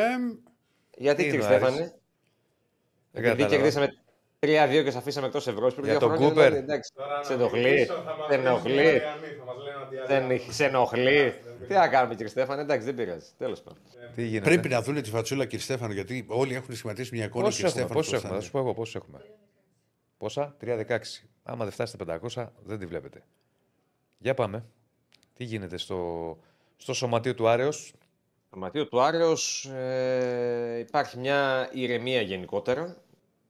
Γιατί, 0.96 1.22
τι 1.22 1.30
κύριε 1.30 1.44
είναι 1.46 1.55
ο 1.55 1.56
Άρης; 1.56 1.68
Στέφανε; 1.68 1.94
Δεν 3.15 3.24
Επειδή 3.24 3.43
κατάλαβα. 3.43 3.57
κερδίσαμε 3.57 3.86
3-2 4.41 4.85
και 4.85 4.91
σα 4.91 4.99
αφήσαμε 4.99 5.27
εκτός 5.27 5.47
Ευρώπη 5.47 5.73
πριν 5.74 5.85
Για 5.85 5.99
δύο 5.99 6.09
τον 6.09 6.11
χρόνια. 6.16 6.28
Κούπερ. 6.28 6.45
δηλαδή, 6.49 6.65
εντάξει, 6.65 6.93
Τώρα 6.95 7.23
σε 7.24 7.35
να 7.36 7.41
ενοχλεί. 7.43 7.62
μιλήσω, 7.62 7.95
θα 7.95 8.03
μας 8.16 8.27
Σε 8.28 8.36
λένε 8.36 8.49
ενοχλεί. 8.49 8.78
αντιαριανοί, 8.81 9.27
θα 9.39 9.45
μας 9.45 9.57
λένε 9.65 9.77
αντιαριανοί. 9.85 10.36
Δεν 10.39 10.53
σε 10.53 10.65
ενοχλεί. 10.65 11.35
Τι 11.69 11.74
να 11.74 11.89
κάνουμε, 11.89 12.15
κύριε 12.15 12.31
Στέφανε, 12.31 12.62
εντάξει, 12.62 12.85
δεν 12.86 12.95
πειράζει. 12.95 13.27
Τέλος 13.39 13.61
πάντων. 13.62 13.78
Τι 14.15 14.23
γίνεται. 14.24 14.45
πρέπει 14.45 14.69
να 14.69 14.82
δουν 14.82 15.03
τη 15.03 15.11
φατσούλα 15.11 15.45
κύριε 15.45 15.65
Στέφανο 15.65 15.93
γιατί 15.93 16.24
όλοι 16.28 16.55
έχουν 16.55 16.74
σχηματίσει 16.74 17.15
μια 17.15 17.24
εικόνα 17.24 17.45
Πόσο 17.45 17.57
κύριε 17.57 17.70
έχουμε, 17.82 17.82
Στέφανο. 17.85 18.01
πόσο 18.01 18.11
πώς 18.11 18.19
έχουμε, 18.24 18.35
θα 18.35 18.41
θα 18.41 18.45
σου 18.47 18.51
πω 18.53 18.59
εγώ 18.59 18.74
πόσο 18.74 18.99
έχουμε. 18.99 19.24
Πόσα, 20.19 20.57
316. 20.61 21.24
Άμα 21.43 21.65
δεν 21.65 21.73
φτάσετε 21.73 22.05
500, 22.35 22.47
δεν 22.65 22.78
τη 22.78 22.86
βλέπετε. 22.86 23.23
Για 24.19 24.35
πάμε. 24.35 24.65
Τι 25.35 25.45
γίνεται 25.45 25.77
στο, 25.77 26.39
στο 26.77 26.93
σωματείο 26.95 27.35
του 27.35 27.49
Άρεος; 27.49 27.93
Στο 28.49 28.59
Ματίο 28.59 28.86
του 28.89 29.01
Άρεος 29.03 29.65
ε, 29.65 30.78
υπάρχει 30.78 31.19
μια 31.19 31.69
ηρεμία 31.73 32.20
γενικότερα. 32.20 32.97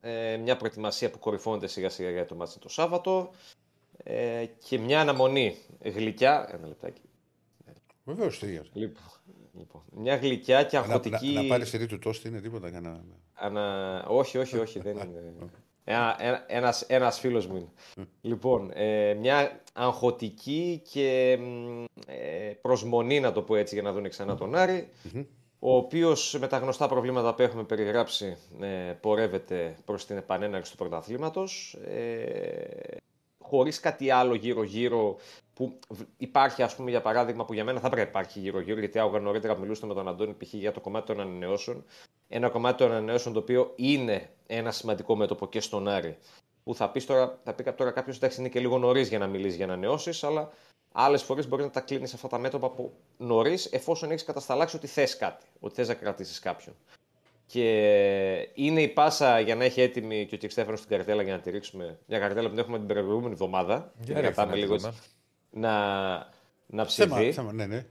Ε, 0.07 0.37
μια 0.37 0.57
προετοιμασία 0.57 1.11
που 1.11 1.19
κορυφώνεται 1.19 1.67
σιγά 1.67 1.89
σιγά 1.89 2.11
για 2.11 2.27
το 2.27 2.35
μάτι 2.35 2.59
το 2.59 2.69
Σάββατο. 2.69 3.31
Ε, 3.97 4.47
και 4.69 4.79
μια 4.79 5.01
αναμονή 5.01 5.57
γλυκιά. 5.83 6.49
Ένα 6.53 6.67
λεπτάκι. 6.67 7.01
Βεβαίως 8.05 8.39
τι 8.39 8.47
γίνεται. 8.47 8.69
Λοιπόν, 8.73 9.03
λοιπόν, 9.59 9.83
μια 9.93 10.17
γλυκιά 10.17 10.63
και 10.65 10.77
Να, 10.79 10.87
να, 10.87 10.95
αγχωτική. 10.95 11.33
να 11.33 11.45
πάρεις 11.45 11.69
σερή 11.69 11.87
του 11.87 11.99
τόστι 11.99 12.29
είναι 12.29 12.41
τίποτα 12.41 12.69
για 12.69 12.81
να. 12.81 13.05
Ανα... 13.35 14.05
Όχι, 14.09 14.39
όχι, 14.39 14.59
όχι, 14.59 14.79
δεν 14.79 14.97
είναι. 14.97 15.35
Ένα, 15.87 16.17
ένα, 16.19 16.45
ένας, 16.47 16.83
ένας 16.83 17.19
φίλος 17.19 17.47
μου 17.47 17.57
είναι. 17.57 18.07
λοιπόν, 18.21 18.71
ε, 18.75 19.15
μια 19.15 19.61
αγχωτική 19.73 20.83
και 20.91 21.39
μ, 21.41 21.85
ε, 22.07 22.53
προσμονή, 22.61 23.21
να 23.21 23.33
το 23.33 23.43
πω 23.43 23.57
έτσι, 23.57 23.75
για 23.75 23.83
να 23.83 23.93
δουν 23.93 24.09
ξανά 24.09 24.37
τον 24.37 24.55
Άρη, 24.55 24.89
ο 25.67 25.77
οποίος 25.77 26.37
με 26.41 26.47
τα 26.47 26.59
γνωστά 26.59 26.89
προβλήματα 26.89 27.35
που 27.35 27.43
έχουμε 27.43 27.63
περιγράψει 27.65 28.37
ε, 28.61 28.93
πορεύεται 29.01 29.77
προς 29.85 30.07
την 30.07 30.17
επανέναρξη 30.17 30.71
του 30.71 30.77
πρωταθλήματος, 30.77 31.79
ε, 31.87 32.97
χωρίς 33.39 33.81
κάτι 33.81 34.11
άλλο 34.11 34.35
γύρω-γύρω 34.35 35.17
που 35.55 35.79
β- 35.89 36.01
υπάρχει, 36.17 36.63
ας 36.63 36.75
πούμε, 36.77 36.91
για 36.91 37.01
παράδειγμα, 37.01 37.45
που 37.45 37.55
για 37.55 37.65
μένα 37.65 37.81
θα 37.81 37.89
πρέπει 37.89 38.03
να 38.05 38.09
υπάρχει 38.09 38.41
γύρω-γύρω, 38.41 38.79
γιατί 38.79 38.99
άκουγα 38.99 39.19
νωρίτερα 39.19 39.57
μιλούσατε 39.57 39.87
με 39.87 39.95
τον 39.95 40.09
Αντώνη 40.09 40.35
π.χ. 40.35 40.53
για 40.53 40.73
το 40.73 40.81
κομμάτι 40.81 41.07
των 41.07 41.21
ανανεώσεων. 41.21 41.85
Ένα 42.29 42.49
κομμάτι 42.49 42.77
των 42.79 42.91
ανανεώσεων 42.91 43.35
το 43.35 43.41
οποίο 43.41 43.73
είναι 43.77 44.31
ένα 44.47 44.71
σημαντικό 44.71 45.17
μέτωπο 45.17 45.49
και 45.49 45.61
στον 45.61 45.89
Άρη. 45.89 46.19
Που 46.65 46.75
θα 46.75 46.91
πεις 46.91 47.07
τώρα, 47.07 47.39
θα 47.45 47.55
πει 47.55 47.73
τώρα 47.73 47.91
κάποιος, 47.91 48.17
εντάξει, 48.17 48.41
είναι 48.41 48.49
και 48.49 48.61
λίγο 48.61 48.79
νωρίς 48.79 49.09
για 49.09 49.19
να 49.19 49.27
μιλήσεις 49.27 49.57
για 49.57 49.65
ανανεώσεις, 49.65 50.25
αλλά 50.25 50.51
άλλες 50.97 51.23
φορές 51.23 51.49
μπορείς 51.49 51.65
να 51.65 51.71
τα 51.71 51.81
κλείνεις 51.81 52.15
αυτά 52.15 52.29
τα 52.29 52.39
μέτωπα 52.39 52.67
από 52.67 52.93
νωρίς, 53.17 53.67
εφόσον 53.73 54.11
έχεις 54.11 54.25
κατασταλάξει 54.25 54.77
ότι 54.77 54.87
θες 54.87 55.17
κάτι, 55.17 55.47
ότι 55.61 55.75
θες 55.75 55.89
να 55.89 55.95
κρατήσεις 55.95 56.39
κάποιον. 56.39 56.75
Και 57.47 58.49
είναι 58.55 58.83
η 58.83 58.89
πάσα 58.89 59.41
για 59.41 59.55
να 59.55 59.65
έχει 59.65 59.81
έτοιμη 59.81 60.27
και 60.27 60.35
ο 60.35 60.39
κ. 60.47 60.51
Στέφανος 60.51 60.79
στην 60.79 60.91
καρτέλα 60.97 61.23
για 61.23 61.33
να 61.35 61.41
τη 61.41 61.51
ρίξουμε. 61.51 61.99
Μια 62.07 62.19
καρτέλα 62.19 62.43
που 62.49 62.51
την 62.55 62.59
έχουμε 62.59 62.79
την 62.79 62.87
προηγούμενη 62.87 63.33
εβδομάδα. 63.33 63.75
Για 63.75 64.15
Την 64.15 64.15
ρίξτε 64.15 64.21
κρατάμε 64.23 64.53
ένα 64.53 64.61
λίγο 64.61 64.79
θέμα. 64.79 64.95
έτσι 64.97 65.09
να, 65.51 65.73
να 66.67 66.85
Θέμα, 66.87 67.17
ψηθεί. 67.17 67.33
θέμα, 67.33 67.53
ναι, 67.53 67.67
ναι. 67.67 67.87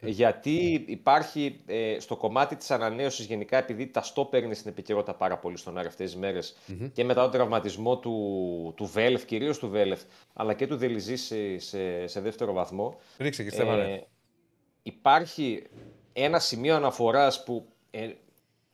Γιατί 0.00 0.84
υπάρχει 0.86 1.60
ε, 1.66 1.96
στο 2.00 2.16
κομμάτι 2.16 2.56
της 2.56 2.70
ανανέωσης 2.70 3.26
γενικά, 3.26 3.56
επειδή 3.56 3.86
τα 3.86 4.02
στόπερ 4.02 4.42
είναι 4.42 4.54
στην 4.54 4.70
επικαιρότητα 4.70 5.14
πάρα 5.14 5.38
πολύ 5.38 5.56
στον 5.56 5.78
Άρη 5.78 5.86
αυτές 5.86 6.10
τις 6.10 6.20
μερες 6.20 6.56
και 6.92 7.04
μετά 7.04 7.22
τον 7.22 7.30
τραυματισμό 7.30 7.98
του, 7.98 8.72
του 8.76 8.86
Βέλεφ, 8.86 9.24
κυρίως 9.24 9.58
του 9.58 9.68
Βέλεφ, 9.68 10.02
αλλά 10.32 10.54
και 10.54 10.66
του 10.66 10.76
Δελιζή 10.76 11.16
σε, 11.16 11.58
σε, 11.58 12.06
σε 12.06 12.20
δεύτερο 12.20 12.52
βαθμό, 12.52 12.98
Ρίξε 13.18 13.42
και 13.42 13.50
Στέφανε. 13.50 13.92
ε, 13.92 14.06
υπάρχει 14.82 15.62
ένα 16.12 16.38
σημείο 16.38 16.74
αναφοράς 16.74 17.44
που 17.44 17.66
ε, 17.90 18.12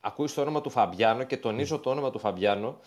ακούεις 0.01 0.35
το 0.35 0.41
όνομα 0.41 0.61
του 0.61 0.71
Φαμπιάνο 0.71 1.25
και 1.25 1.37
τονίζω 1.37 1.79
το 1.79 1.91
όνομα 1.91 2.11
του 2.11 2.19
Φαμπιάνο 2.19 2.81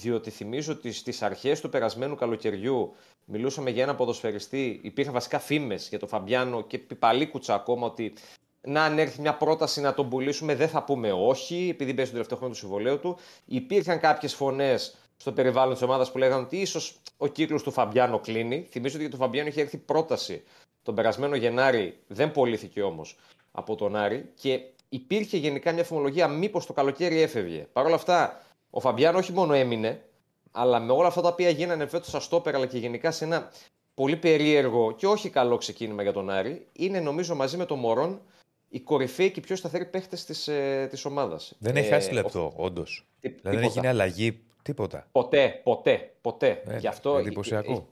διότι 0.00 0.30
θυμίζω 0.30 0.72
ότι 0.72 0.92
στις 0.92 1.22
αρχές 1.22 1.60
του 1.60 1.68
περασμένου 1.68 2.14
καλοκαιριού 2.14 2.94
μιλούσαμε 3.24 3.70
για 3.70 3.82
ένα 3.82 3.94
ποδοσφαιριστή, 3.94 4.80
υπήρχαν 4.82 5.12
βασικά 5.12 5.38
φήμες 5.38 5.88
για 5.88 5.98
τον 5.98 6.08
Φαμπιάνο 6.08 6.62
και 6.62 6.78
πιπαλίκουτσα 6.78 7.54
ακόμα 7.54 7.86
ότι 7.86 8.12
να 8.60 8.84
αν 8.84 8.98
έρθει 8.98 9.20
μια 9.20 9.36
πρόταση 9.36 9.80
να 9.80 9.94
τον 9.94 10.08
πουλήσουμε 10.08 10.54
δεν 10.54 10.68
θα 10.68 10.84
πούμε 10.84 11.12
όχι 11.12 11.68
επειδή 11.70 11.94
παίζει 11.94 12.10
τον 12.10 12.20
τελευταίο 12.20 12.38
χρόνο 12.38 12.52
του 12.52 12.58
συμβολέου 12.58 12.98
του. 12.98 13.16
Υπήρχαν 13.44 14.00
κάποιες 14.00 14.34
φωνές 14.34 14.96
στο 15.16 15.32
περιβάλλον 15.32 15.72
της 15.72 15.82
ομάδας 15.82 16.12
που 16.12 16.18
λέγανε 16.18 16.42
ότι 16.42 16.56
ίσως 16.56 16.96
ο 17.16 17.26
κύκλος 17.26 17.62
του 17.62 17.70
Φαμπιάνο 17.70 18.18
κλείνει. 18.18 18.66
Θυμίζω 18.70 18.94
ότι 18.94 19.02
για 19.02 19.10
τον 19.10 19.20
Φαμπιάνο 19.20 19.48
είχε 19.48 19.60
έρθει 19.60 19.76
πρόταση 19.76 20.42
τον 20.82 20.94
περασμένο 20.94 21.36
Γενάρη, 21.36 21.98
δεν 22.06 22.32
πωλήθηκε 22.32 22.82
όμως 22.82 23.16
από 23.52 23.74
τον 23.74 23.96
Άρη 23.96 24.30
και 24.34 24.60
υπήρχε 24.88 25.36
γενικά 25.36 25.72
μια 25.72 25.84
φημολογία 25.84 26.28
μήπως 26.28 26.66
το 26.66 26.72
καλοκαίρι 26.72 27.20
έφευγε. 27.20 27.66
Παρ' 27.72 27.86
όλα 27.86 27.94
αυτά, 27.94 28.45
ο 28.76 28.80
Φαμπιάνο 28.80 29.18
όχι 29.18 29.32
μόνο 29.32 29.52
έμεινε, 29.52 30.02
αλλά 30.50 30.80
με 30.80 30.92
όλα 30.92 31.06
αυτά 31.06 31.20
τα 31.20 31.28
οποία 31.28 31.50
γίνανε 31.50 31.86
φέτος 31.86 32.08
στα 32.08 32.20
στόπερ, 32.20 32.54
αλλά 32.54 32.66
και 32.66 32.78
γενικά 32.78 33.10
σε 33.10 33.24
ένα 33.24 33.50
πολύ 33.94 34.16
περίεργο 34.16 34.92
και 34.92 35.06
όχι 35.06 35.30
καλό 35.30 35.56
ξεκίνημα 35.56 36.02
για 36.02 36.12
τον 36.12 36.30
Άρη, 36.30 36.66
είναι 36.72 37.00
νομίζω 37.00 37.34
μαζί 37.34 37.56
με 37.56 37.64
τον 37.64 37.78
Μωρόν 37.78 38.20
οι 38.68 38.80
κορυφαίοι 38.80 39.30
και 39.30 39.40
οι 39.40 39.42
πιο 39.42 39.56
σταθεροί 39.56 39.86
παίχτες 39.86 40.24
της 40.24 40.48
ε, 40.48 40.86
της 40.90 41.04
ομάδας. 41.04 41.54
δεν 41.58 41.76
έχει 41.76 41.88
χάσει 41.88 42.12
λεπτό, 42.12 42.52
όντως. 42.56 43.06
Δηλαδή 43.20 43.40
δεν 43.42 43.58
έχει 43.58 43.68
γίνει 43.68 43.86
αλλαγή, 43.86 44.40
τίποτα. 44.62 45.06
Ποτέ, 45.12 45.60
ποτέ, 45.62 46.14
ποτέ. 46.20 46.62
Ε, 46.66 46.78
Γι' 46.78 46.86
αυτό. 46.86 47.18
εντυπωσιακό. 47.18 47.86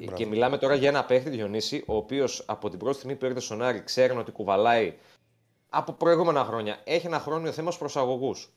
ε, 0.00 0.04
ε, 0.04 0.06
Και 0.14 0.26
μιλάμε 0.26 0.58
τώρα 0.58 0.74
για 0.74 0.88
ένα 0.88 1.04
παίχτη 1.04 1.30
Διονύση, 1.30 1.84
ο 1.86 1.96
οποίος 1.96 2.44
από 2.46 2.68
την 2.68 2.78
πρώτη 2.78 2.96
στιγμή 2.96 3.16
που 3.16 3.24
έρχεται 3.24 3.44
στον 3.44 3.62
Άρη 3.62 3.82
ξέρει 3.82 4.16
ότι 4.16 4.30
κουβαλάει 4.30 4.94
από 5.68 5.92
προηγούμενα 5.92 6.44
χρόνια. 6.44 6.80
Έχει 6.84 7.06
ένα 7.06 7.18
χρόνιο 7.18 7.52
θέμα 7.52 7.70
στους 7.70 7.80
προσαγωγούς. 7.80 8.52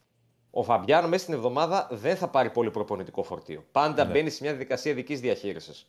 Ο 0.57 0.63
Φαμπιάνο 0.63 1.07
μέσα 1.07 1.23
στην 1.23 1.33
εβδομάδα 1.35 1.87
δεν 1.91 2.15
θα 2.17 2.27
πάρει 2.27 2.49
πολύ 2.49 2.71
προπονητικό 2.71 3.23
φορτίο. 3.23 3.63
Πάντα 3.71 4.05
Ναι. 4.05 4.11
μπαίνει 4.11 4.29
σε 4.29 4.37
μια 4.41 4.51
διαδικασία 4.51 4.93
δικής 4.93 5.19
διαχείρισης. 5.19 5.85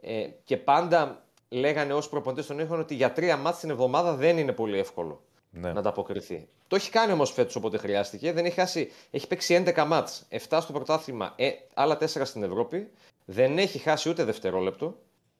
Ε, 0.00 0.26
και 0.44 0.56
πάντα 0.56 1.24
λέγανε 1.48 1.92
όσοι 1.92 2.08
προπονητές 2.08 2.46
τον 2.46 2.58
είχαν 2.58 2.80
ότι 2.80 2.94
για 2.94 3.12
τρία 3.12 3.36
μάτς 3.36 3.58
την 3.58 3.70
εβδομάδα 3.70 4.14
δεν 4.14 4.38
είναι 4.38 4.52
πολύ 4.52 4.78
εύκολο 4.78 5.22
Ναι. 5.50 5.72
να 5.72 5.78
ανταποκριθεί. 5.78 6.48
Το 6.68 6.76
έχει 6.76 6.90
κάνει 6.90 7.12
όμως 7.12 7.30
φέτος 7.32 7.56
όποτε 7.56 7.76
χρειάστηκε. 7.78 8.32
Δεν 8.32 8.44
έχει, 8.44 8.54
χάσει, 8.54 8.90
έχει 9.10 9.26
παίξει 9.26 9.54
11 9.54 9.84
μάτς, 9.86 10.26
7 10.28 10.60
στο 10.60 10.72
πρωτάθλημα, 10.72 11.32
ε, 11.36 11.50
άλλα 11.74 11.96
4 11.96 12.24
στην 12.24 12.42
Ευρώπη. 12.42 12.90
Δεν 13.24 13.58
έχει 13.58 13.78
χάσει 13.78 14.08
ούτε 14.08 14.24
δευτερόλεπτο. 14.24 14.96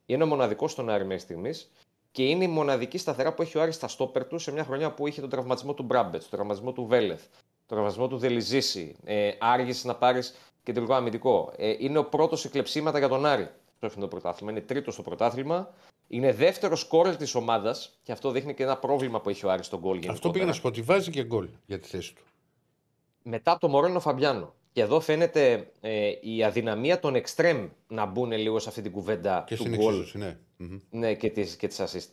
Είναι 0.06 0.22
ο 0.22 0.26
μοναδικός 0.26 0.72
στον 0.72 0.90
Άρη 0.90 1.04
μέχρι 1.04 1.22
στιγμής. 1.22 1.70
Και 2.10 2.24
είναι 2.24 2.44
η 2.44 2.48
μοναδική 2.48 2.98
σταθερά 2.98 3.32
που 3.34 3.42
έχει 3.42 3.58
ο 3.58 3.62
Άρης 3.62 3.74
στα 3.74 3.88
στόπερ 3.88 4.24
του 4.24 4.38
σε 4.38 4.52
μια 4.52 4.64
χρονιά 4.64 4.90
που 4.90 5.06
είχε 5.06 5.20
τον 5.20 5.30
τραυματισμό 5.30 5.74
του 5.74 5.82
Μπράμπετ, 5.82 6.20
τον 6.20 6.30
τραυματισμό 6.30 6.72
του 6.72 6.86
Βέλεθ, 6.86 7.22
τον 7.66 7.76
τραυματισμό 7.76 8.08
του 8.08 8.16
Δελιζήση. 8.16 8.96
Ε, 9.04 9.30
άργησες 9.38 9.84
να 9.84 9.94
πάρεις 9.94 10.34
κεντρικό 10.62 10.94
αμυντικό. 10.94 11.52
Ε, 11.56 11.74
είναι 11.78 11.98
ο 11.98 12.04
πρώτος 12.04 12.40
σε 12.40 12.48
κλεψίματα 12.48 12.98
για 12.98 13.08
τον 13.08 13.26
Άρη 13.26 13.50
στο 13.76 13.88
φινό 13.88 14.06
πρωτάθλημα. 14.06 14.50
Είναι 14.50 14.60
τρίτος 14.60 14.94
στο 14.94 15.02
πρωτάθλημα. 15.02 15.74
Είναι 16.08 16.32
δεύτερος 16.32 16.80
σκόρερ 16.80 17.16
της 17.16 17.34
ομάδας 17.34 17.98
και 18.02 18.12
αυτό 18.12 18.30
δείχνει 18.30 18.54
και 18.54 18.62
ένα 18.62 18.76
πρόβλημα 18.76 19.20
που 19.20 19.28
έχει 19.28 19.46
ο 19.46 19.50
Άρης 19.50 19.66
στον 19.66 19.78
γκολ. 19.78 19.96
Αυτό 19.96 20.06
γενικότερα. 20.06 20.32
πήγα 20.32 20.44
να 20.46 20.52
σου 20.52 20.60
πω 20.60 20.68
ότι 20.68 20.82
βάζει 20.82 21.10
και 21.10 21.24
γκολ 21.24 21.48
για 21.66 21.78
τη 21.78 21.88
θέση 21.88 22.14
του. 22.14 22.22
Μετά 23.22 23.50
από 23.50 23.60
το 23.60 23.68
Μωρένο 23.68 24.00
Φαμπιάνο. 24.00 24.54
Και 24.72 24.80
εδώ 24.80 25.00
φαίνεται 25.00 25.72
ε, 25.80 26.10
η 26.20 26.44
αδυναμία 26.44 27.00
των 27.00 27.14
εξτρέμ 27.14 27.68
να 27.86 28.06
μπουν 28.06 28.32
λίγο 28.32 28.58
σε 28.58 28.68
αυτή 28.68 28.82
την 28.82 28.92
κουβέντα 28.92 29.44
Και 29.46 29.56
του 29.56 29.62
στην 29.62 29.76
γκολ 29.76 29.94
εξίσωση, 29.94 30.18
ναι. 30.18 30.38
Μμμ. 30.56 30.78
ναι, 30.90 31.14
και 31.14 31.30
τις, 31.30 31.56
και 31.56 31.68
τις 31.68 31.80
assist. 31.80 32.08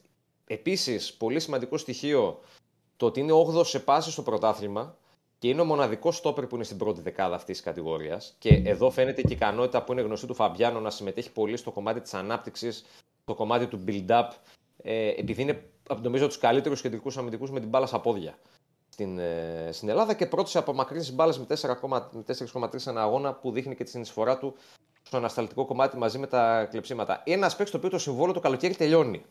Επίσης, 0.48 1.14
πολύ 1.14 1.40
σημαντικό 1.40 1.78
στοιχείο 1.78 2.40
το 2.98 3.06
ότι 3.06 3.20
είναι 3.20 3.34
8ο 3.34 3.66
σε 3.66 3.80
πάση 3.80 4.12
στο 4.12 4.22
πρωτάθλημα 4.22 4.98
και 5.42 5.48
είναι 5.48 5.62
ο 5.62 5.66
μοναδικός 5.66 6.16
στόπερ 6.16 6.48
που 6.48 6.56
είναι 6.56 6.64
στην 6.64 6.78
πρώτη 6.78 7.02
δεκάδα 7.02 7.36
αυτής 7.36 7.56
της 7.56 7.66
κατηγορίας. 7.66 8.36
Και 8.40 8.62
εδώ 8.66 8.90
φαίνεται 8.90 9.22
και 9.22 9.34
η 9.34 9.36
ικανότητα 9.36 9.84
που 9.84 9.92
είναι 9.92 10.02
γνωστή 10.02 10.28
του 10.28 10.34
Φαμπιάνο 10.34 10.80
να 10.80 10.90
συμμετέχει 10.90 11.32
πολύ 11.32 11.58
στο 11.58 11.72
κομμάτι 11.72 12.02
της 12.02 12.14
ανάπτυξης, 12.14 12.86
στο 13.22 13.36
κομμάτι 13.36 13.68
του 13.68 13.84
build-up, 13.88 14.28
ε, 14.84 15.08
επειδή 15.08 15.42
είναι 15.42 15.64
νομίζω 16.02 16.28
τους 16.28 16.38
καλύτερους 16.38 16.82
κεντρικούς 16.82 17.18
αμυντικούς 17.18 17.52
με 17.52 17.60
την 17.60 17.70
μπάλα 17.70 17.86
στα 17.86 18.00
πόδια 18.00 18.38
στην, 18.90 19.20
ε, 19.20 19.70
στην 19.72 19.90
Ελλάδα 19.90 20.14
και 20.14 20.26
πρώτος 20.26 20.52
σε 20.52 20.58
απομακρύνσεις 20.58 21.14
μπάλες 21.14 21.40
με 21.40 21.46
4,3 21.46 22.10
με 22.12 22.24
4,3 22.24 22.88
ένα 22.88 23.02
αγώνα 23.02 23.34
που 23.34 23.52
δείχνει 23.52 23.76
και 23.76 23.84
τη 23.84 23.90
συνεισφορά 23.90 24.38
του 24.38 24.56
στο 25.04 25.18
ανασταλτικό 25.18 25.66
κομμάτι 25.66 25.98
μαζί 25.98 26.18
με 26.18 26.28
τα 26.28 26.66
κλεψίματα. 26.66 27.22
Ένας 27.26 27.52
παίκτης 27.56 27.72
το 27.72 27.78
οποίο 27.78 27.90
το 27.90 27.98
συμβόλαιο 27.98 28.34
το 28.34 28.40
καλοκαίρι 28.40 28.76
τελειώνει. 28.76 29.26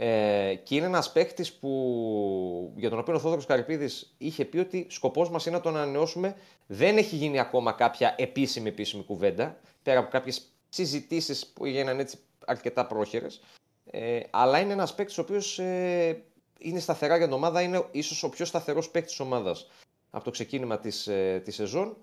Ε, 0.00 0.54
και 0.54 0.74
είναι 0.74 0.86
ένας 0.86 1.12
παίκτης 1.12 1.52
που, 1.52 2.72
για 2.76 2.90
τον 2.90 2.98
οποίο 2.98 3.14
ο 3.14 3.18
Θόδωρος 3.18 3.46
Καρυπίδης 3.46 4.14
είχε 4.18 4.44
πει 4.44 4.58
ότι 4.58 4.86
σκοπός 4.90 5.30
μας 5.30 5.46
είναι 5.46 5.56
να 5.56 5.62
τον 5.62 5.76
ανανεώσουμε. 5.76 6.36
Δεν 6.66 6.96
έχει 6.96 7.16
γίνει 7.16 7.38
ακόμα 7.38 7.72
κάποια 7.72 8.14
επίσημη 8.18 8.68
επίσημη 8.68 9.02
κουβέντα, 9.02 9.60
πέρα 9.82 9.98
από 9.98 10.10
κάποιες 10.10 10.42
συζητήσεις 10.68 11.46
που 11.46 11.64
έγιναν 11.64 11.98
έτσι 11.98 12.18
αρκετά 12.46 12.86
πρόχειρες. 12.86 13.40
Ε, 13.84 14.20
αλλά 14.30 14.58
είναι 14.58 14.72
ένας 14.72 14.94
παίκτης 14.94 15.18
ο 15.18 15.20
οποίος 15.20 15.58
ε, 15.58 16.22
είναι 16.58 16.80
σταθερά 16.80 17.16
για 17.16 17.26
την 17.26 17.34
ομάδα, 17.34 17.62
είναι 17.62 17.84
ίσως 17.90 18.22
ο 18.22 18.28
πιο 18.28 18.44
σταθερός 18.44 18.90
παίκτης 18.90 19.10
της 19.10 19.20
ομάδας 19.20 19.66
από 20.10 20.24
το 20.24 20.30
ξεκίνημα 20.30 20.78
της 20.78 21.06
ε, 21.06 21.40
της 21.44 21.54
σεζόν. 21.54 21.96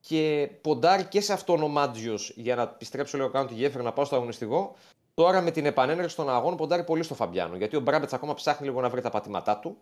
Και 0.00 0.50
ποντάρει 0.60 1.04
και 1.04 1.20
σε 1.20 1.32
αυτόν 1.32 1.62
ο 1.62 1.68
Μάτζιο 1.68 2.18
για 2.34 2.54
να 2.54 2.62
επιστρέψω 2.62 3.16
λίγο 3.16 3.30
κάνω 3.30 3.46
τη 3.46 3.54
γέφυρα 3.54 3.82
να 3.82 3.92
πάω 3.92 4.04
στο 4.04 4.16
αγωνιστικό. 4.16 4.76
Τώρα 5.14 5.40
με 5.40 5.50
την 5.50 5.66
επανέναρξη 5.66 6.16
των 6.16 6.30
αγώνων 6.30 6.56
ποντάρει 6.56 6.84
πολύ 6.84 7.02
στο 7.02 7.14
Φαμπιάνο. 7.14 7.56
Γιατί 7.56 7.76
ο 7.76 7.80
Μπράμπετς 7.80 8.12
ακόμα 8.12 8.34
ψάχνει 8.34 8.66
λίγο 8.66 8.80
να 8.80 8.88
βρει 8.88 9.00
τα 9.00 9.10
πατήματά 9.10 9.58
του. 9.58 9.76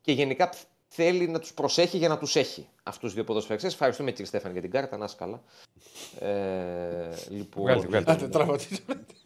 Και 0.00 0.12
γενικά 0.12 0.50
θέλει 0.88 1.28
να 1.28 1.38
τους 1.38 1.52
προσέχει 1.54 1.96
για 1.96 2.08
να 2.08 2.18
τους 2.18 2.36
έχει 2.36 2.68
αυτούς 2.82 3.08
του 3.08 3.14
δύο 3.14 3.24
ποδοσφαιριστές. 3.24 3.72
Ευχαριστούμε 3.72 4.10
κύριε 4.10 4.26
Στέφαν 4.26 4.52
για 4.52 4.60
την 4.60 4.70
κάρτα, 4.70 4.96
να 4.96 5.04
είσαι 5.04 5.16
καλά. 5.18 5.42
Ε, 6.20 7.08
λοιπόν, 7.28 7.64
Βγάλτε, 7.64 7.86
βγάλτε. 7.86 8.12
Άντε, 8.12 8.28
τράβατε. 8.28 8.64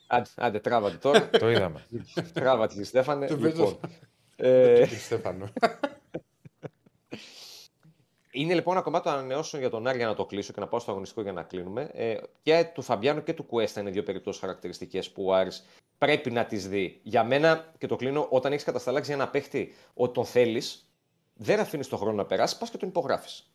άντε, 0.06 0.28
άντε, 0.36 0.60
τράβατε 0.60 0.96
τώρα. 0.96 1.30
Το 1.30 1.50
είδαμε. 1.50 1.86
τράβατε 2.32 2.68
κύριε 2.68 2.84
Στέφανε. 2.84 3.26
Το 3.26 3.36
λοιπόν, 3.36 3.50
παίζω. 3.52 3.78
ε, 4.36 4.82
Κύριε 4.82 4.98
Στέφανο. 4.98 5.48
Είναι 8.40 8.54
λοιπόν 8.54 8.74
ένα 8.74 8.82
κομμάτι 8.82 9.04
των 9.04 9.12
ανανεώσεων 9.12 9.62
για 9.62 9.70
τον 9.70 9.86
Άρη 9.86 9.96
για 9.96 10.06
να 10.06 10.14
το 10.14 10.24
κλείσω 10.24 10.52
και 10.52 10.60
να 10.60 10.66
πάω 10.66 10.80
στο 10.80 10.90
αγωνιστικό 10.90 11.22
για 11.22 11.32
να 11.32 11.42
κλείνουμε. 11.42 11.90
Ε, 11.92 12.16
και 12.42 12.70
του 12.74 12.82
Φαμπιάνου 12.82 13.22
και 13.22 13.32
του 13.32 13.42
Κουέστα 13.42 13.80
είναι 13.80 13.90
δύο 13.90 14.02
περιπτώσει 14.02 14.40
χαρακτηριστικές 14.40 15.10
που 15.10 15.24
ο 15.24 15.34
Άρης 15.34 15.66
πρέπει 15.98 16.30
να 16.30 16.44
τις 16.44 16.68
δει. 16.68 17.00
Για 17.02 17.24
μένα, 17.24 17.72
και 17.78 17.86
το 17.86 17.96
κλείνω, 17.96 18.26
όταν 18.30 18.52
έχεις 18.52 18.64
κατασταλάξει 18.64 19.12
ένα 19.12 19.28
παίχτη 19.28 19.74
ότι 19.94 20.12
τον 20.12 20.24
θέλεις, 20.24 20.90
δεν 21.34 21.60
αφήνεις 21.60 21.88
τον 21.88 21.98
χρόνο 21.98 22.16
να 22.16 22.24
περάσει, 22.24 22.58
πας 22.58 22.70
και 22.70 22.76
τον 22.76 22.88
υπογράφεις. 22.88 23.50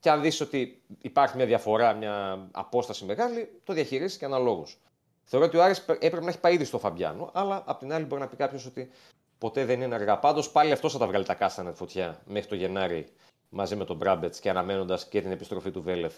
Και 0.00 0.10
αν 0.10 0.20
δεις 0.20 0.40
ότι 0.40 0.82
υπάρχει 0.98 1.36
μια 1.36 1.46
διαφορά, 1.46 1.92
μια 1.92 2.46
απόσταση 2.50 3.04
μεγάλη, 3.04 3.60
το 3.64 3.72
διαχειρίζει 3.72 4.18
και 4.18 4.24
αναλόγως. 4.24 4.78
Θεωρώ 5.24 5.46
ότι 5.46 5.56
ο 5.56 5.62
Άρης 5.62 5.78
έπρεπε 5.78 6.20
να 6.20 6.28
έχει 6.28 6.40
πάει 6.40 6.54
ήδη 6.54 6.64
στο 6.64 6.78
Φαμπιάνο, 6.78 7.30
αλλά 7.32 7.62
απ' 7.66 7.78
την 7.78 7.92
άλλη 7.92 8.04
μπορεί 8.04 8.20
να 8.20 8.28
πει 8.28 8.36
κάποιος 8.36 8.66
ότι 8.66 8.90
ποτέ 9.38 9.64
δεν 9.64 9.80
είναι 9.80 9.94
αργά. 9.94 10.18
Πάντως 10.18 10.50
πάλι 10.50 10.72
αυτός 10.72 10.92
θα 10.92 10.98
τα 10.98 11.06
βγάλει 11.06 11.24
τα 11.24 11.34
κάστανα 11.34 11.70
τη 11.70 11.76
φωτιά 11.76 12.22
μέχρι 12.24 12.48
το 12.48 12.54
Γενάρη 12.54 13.06
μαζί 13.48 13.76
με 13.76 13.84
τον 13.84 13.96
Μπράμπετς 13.96 14.40
και 14.40 14.50
αναμένοντας 14.50 15.06
και 15.08 15.20
την 15.20 15.30
επιστροφή 15.30 15.70
του 15.70 15.82
Βέλεφ 15.82 16.14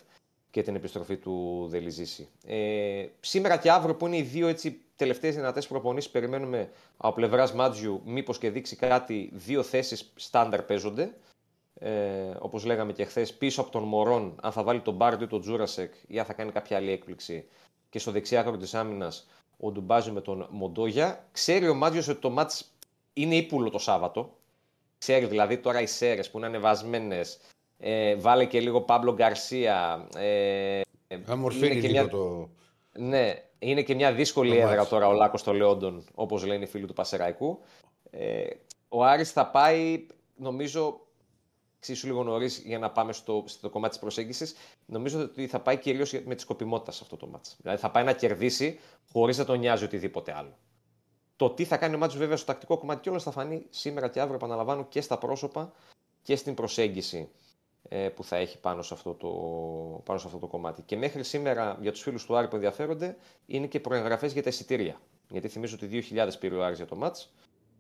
και 0.51 0.63
την 0.63 0.75
επιστροφή 0.75 1.17
του 1.17 1.67
Δελιζήση. 1.71 2.29
Ε, 2.47 3.07
σήμερα 3.21 3.57
και 3.57 3.71
αύριο 3.71 3.95
που 3.95 4.07
είναι 4.07 4.17
οι 4.17 4.23
δύο 4.23 4.49
έτσι 4.49 4.81
τελευταίες 4.97 5.35
δυνατές 5.35 5.67
προπονήσεις 5.67 6.11
περιμένουμε 6.11 6.71
από 6.97 7.15
πλευράς 7.15 7.53
Μάτζιου 7.53 8.03
μήπως 8.05 8.39
και 8.39 8.51
δείξει 8.51 8.77
κάτι 8.77 9.31
δύο 9.33 9.63
θέσεις 9.63 10.13
στάνταρ 10.15 10.63
παίζονται. 10.63 11.15
Ε, 11.79 11.91
όπως 12.39 12.65
λέγαμε 12.65 12.93
και 12.93 13.05
χθες 13.05 13.35
πίσω 13.35 13.61
από 13.61 13.71
τον 13.71 13.83
Μωρόν 13.83 14.35
αν 14.43 14.53
θα 14.53 14.63
βάλει 14.63 14.81
τον 14.81 14.95
Μπάρντ 14.95 15.23
ή 15.23 15.27
τον 15.27 15.41
Τζούρασεκ 15.41 15.95
ή 16.07 16.19
αν 16.19 16.25
θα 16.25 16.33
κάνει 16.33 16.53
κάποια 16.53 16.77
άλλη 16.77 16.91
έκπληξη 16.91 17.49
και 17.91 17.99
στο 17.99 18.11
δεξιάκρο 18.11 18.57
της 18.57 18.75
άμυνας 18.75 19.27
ο 19.57 19.71
Ντουμπάζη 19.71 20.11
με 20.11 20.21
τον 20.21 20.47
Μοντόγια. 20.51 21.27
Ξέρει 21.33 21.69
ο 21.69 21.75
Μάτζιος 21.75 22.09
ότι 22.09 22.21
το 22.21 22.31
μάτς 22.31 22.73
είναι 23.13 23.35
ύπουλο 23.35 23.71
το 23.71 23.79
Σάββατο. 23.79 24.36
Ξέρει 24.99 25.27
δηλαδή 25.27 25.59
τώρα 25.59 25.81
οι 25.81 25.87
Σέρες 25.87 26.31
που 26.31 26.37
είναι 26.39 26.47
ανεβασμένες. 26.47 27.39
Ε, 27.79 28.15
βάλε 28.15 28.45
και 28.45 28.61
λίγο 28.61 28.81
Παύλο 28.81 29.13
Γκαρσία. 29.15 30.09
Ε, 30.17 30.81
Αμορφαίνει 31.27 31.67
είναι 31.73 31.81
και 31.81 31.89
λίγο 31.89 32.03
μια- 32.03 32.09
το. 32.11 32.49
ναι, 32.99 33.35
είναι 33.59 33.83
και 33.83 33.95
μια 33.95 34.13
δύσκολη 34.13 34.51
Το 34.51 34.57
έδρα 34.63 34.77
μάτς. 34.77 34.89
τώρα 34.89 35.07
ο 35.09 35.13
Λάκος 35.13 35.41
στο 35.41 35.53
Λεόντον, 35.53 36.05
όπως 36.15 36.45
λένε 36.45 36.65
οι 36.65 36.67
φίλοι 36.67 36.87
του 36.87 36.93
Πασεραϊκού. 36.93 37.59
Ε, 38.11 38.47
ο 38.89 39.05
Άρης 39.05 39.33
θα 39.33 39.47
πάει, 39.47 40.07
νομίζω, 40.37 41.01
εξίσου 41.79 42.07
λίγο 42.07 42.23
νωρίς 42.23 42.59
για 42.59 42.79
να 42.79 42.91
πάμε 42.91 43.13
στο, 43.13 43.45
στο 43.47 43.71
κομμάτι 43.71 43.93
της 43.93 44.01
προσέγγισης, 44.01 44.55
νομίζω 44.87 45.21
ότι 45.21 45.47
θα 45.47 45.61
πάει 45.61 45.77
κυρίως 45.77 46.13
με 46.25 46.35
τη 46.35 46.41
σκοπιμότητα 46.41 46.93
σε 46.93 47.01
αυτό 47.03 47.17
το 47.17 47.27
μάτς. 47.27 47.57
Δηλαδή 47.61 47.81
θα 47.81 47.91
πάει 47.91 48.05
να 48.05 48.13
κερδίσει 48.13 48.79
χωρίς 49.13 49.39
να 49.39 49.45
τον 49.45 49.59
νοιάζει 49.59 49.85
οτιδήποτε 49.85 50.35
άλλο. 50.37 50.57
Το 51.37 51.51
τι 51.51 51.65
θα 51.65 51.77
κάνει 51.77 51.95
ο 51.95 51.99
Μάτσος 51.99 52.19
βέβαια 52.19 52.37
στο 52.37 52.47
τακτικό 52.47 52.79
κομμάτι 52.79 53.01
και 53.01 53.11
όλα 53.11 53.19
θα 53.19 53.31
φανεί 53.31 53.67
σήμερα 53.71 54.09
και 54.09 54.21
αύριο, 54.21 54.37
επαναλαμβάνω, 54.37 54.85
και 54.85 55.01
στα 55.01 55.19
πρόσωπα 55.19 55.73
και 56.23 56.37
στην 56.37 56.55
προσέγγιση 56.55 57.29
ε, 57.89 58.09
που 58.09 58.25
θα 58.25 58.37
έχει 58.37 58.59
πάνω 58.59 58.83
σε, 58.83 58.95
αυτό 58.95 59.15
το, 59.15 59.29
πάνω 60.05 60.19
σε 60.19 60.27
αυτό 60.27 60.39
το 60.39 60.47
κομμάτι. 60.47 60.83
Και 60.83 60.97
μέχρι 60.97 61.25
σήμερα, 61.25 61.79
για 61.81 61.93
τους 61.93 62.03
φίλους 62.03 62.25
του 62.25 62.37
Άρη 62.37 62.49
που 62.49 62.55
ενδιαφέρονται, 62.55 63.17
είναι 63.47 63.67
και 63.67 63.81
προεγγραφές 63.81 64.33
για 64.33 64.43
τα 64.43 64.49
εισιτήρια. 64.49 65.01
Γιατί 65.31 65.49
θυμίζω 65.49 65.77
ότι 65.83 66.05
2.000 66.11 66.29
πήρε 66.41 66.55
ο 66.55 66.65
Άρης 66.65 66.77
για 66.77 66.87
το 66.87 66.97
μάτς. 66.97 67.33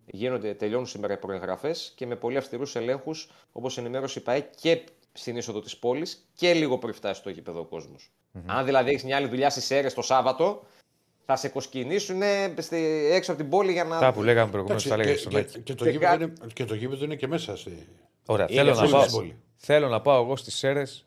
Γίνονται, 0.06 0.54
τελειώνουν 0.54 0.86
σήμερα 0.86 1.12
οι 1.12 1.16
προεγγραφές 1.16 1.92
και 1.96 2.06
με 2.06 2.16
πολύ 2.16 2.36
αυστηρούς 2.36 2.76
ελέγχους, 2.76 3.30
όπως 3.52 3.78
ενημέρωσε 3.78 4.18
η 4.18 4.22
ΠαΕ 4.22 4.40
και 4.60 4.84
στην 5.12 5.36
είσοδο 5.36 5.60
της 5.60 5.76
πόλης 5.76 6.28
και 6.34 6.54
λίγο 6.54 6.78
πριν 6.78 6.94
φτάσει 6.94 7.20
στο 7.20 7.30
γήπεδο 7.30 7.60
ο 7.60 7.64
κόσμος. 7.64 8.10
Αν 8.46 8.64
δηλαδή 8.64 8.90
έχεις 8.90 9.04
μια 9.04 9.16
άλλη 9.16 9.26
δουλειά 9.28 9.50
στις 9.50 9.70
αίρες 9.70 9.94
το 9.94 10.02
Σάββατο, 10.02 10.62
θα 11.26 11.36
σε 11.36 11.48
κοσκινήσουν 11.48 12.22
έξω 13.12 13.32
από 13.32 13.40
την 13.40 13.50
πόλη 13.50 13.72
για 13.72 13.84
να. 13.84 13.98
Τα 13.98 14.12
που 14.12 14.22
λέγαμε 14.22 14.50
προηγουμένως, 14.50 14.86
Εντάξει, 14.86 14.88
τα 14.88 14.96
λέγαμε 14.96 15.14
και, 15.14 15.20
στον 15.20 15.32
και, 15.32 15.38
Άκη. 15.38 15.60
και, 15.60 15.74
το 15.74 15.84
Και 15.84 15.90
γήπεδο 15.90 16.10
κάτι- 16.10 16.22
είναι, 16.24 16.52
και 16.52 16.64
το 16.64 16.74
γήπεδο 16.74 17.04
είναι 17.04 17.16
και 17.16 17.26
μέσα. 17.26 17.56
Στη... 17.56 17.86
Ωραία, 18.26 18.46
Είναι 18.50 18.60
θέλω 18.60 18.74
να, 18.74 18.80
πολύ 18.80 18.90
πάω, 18.92 19.02
δύσκολη. 19.02 19.36
θέλω 19.56 19.88
να 19.88 20.00
πάω 20.00 20.22
εγώ 20.22 20.36
στις 20.36 20.54
Σέρες 20.54 21.04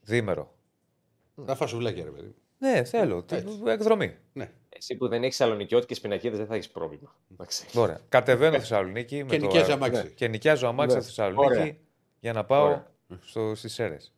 διήμερο. 0.00 0.54
Να 1.34 1.54
φας 1.54 1.70
σουβλάκια, 1.70 2.04
ρε 2.04 2.10
παιδί. 2.10 2.34
Ναι, 2.58 2.84
θέλω. 2.84 3.22
Τι- 3.22 3.34
Έτσι. 3.34 3.60
Εκδρομή. 3.66 4.16
Ναι. 4.32 4.50
Εσύ 4.68 4.96
που 4.96 5.08
δεν 5.08 5.22
έχεις 5.22 5.36
σαλονικιώτικε 5.36 6.00
πινακίδες 6.00 6.38
δεν 6.38 6.46
θα 6.46 6.54
έχεις 6.54 6.68
πρόβλημα. 6.70 7.14
Εντάξει. 7.32 7.64
Ωραία. 7.74 8.00
Κατεβαίνω 8.08 8.58
Θεσσαλονίκη 8.58 9.24
με 9.24 9.30
Και 9.30 9.36
το 9.38 9.44
νοικιάζει 9.46 9.70
αε- 9.70 9.82
αμάξι. 9.82 10.12
και 10.14 10.28
νοικιάζω 10.28 10.66
αμάξι 10.66 10.96
Ναι. 10.96 11.02
στη 11.02 11.10
Θεσσαλονίκη 11.14 11.46
Ωραία. 11.60 11.74
για 12.20 12.32
να 12.32 12.44
πάω 12.44 12.64
Ωραία. 12.64 12.86
στο, 13.20 13.54
στις 13.54 13.72
Σέρες. 13.72 14.14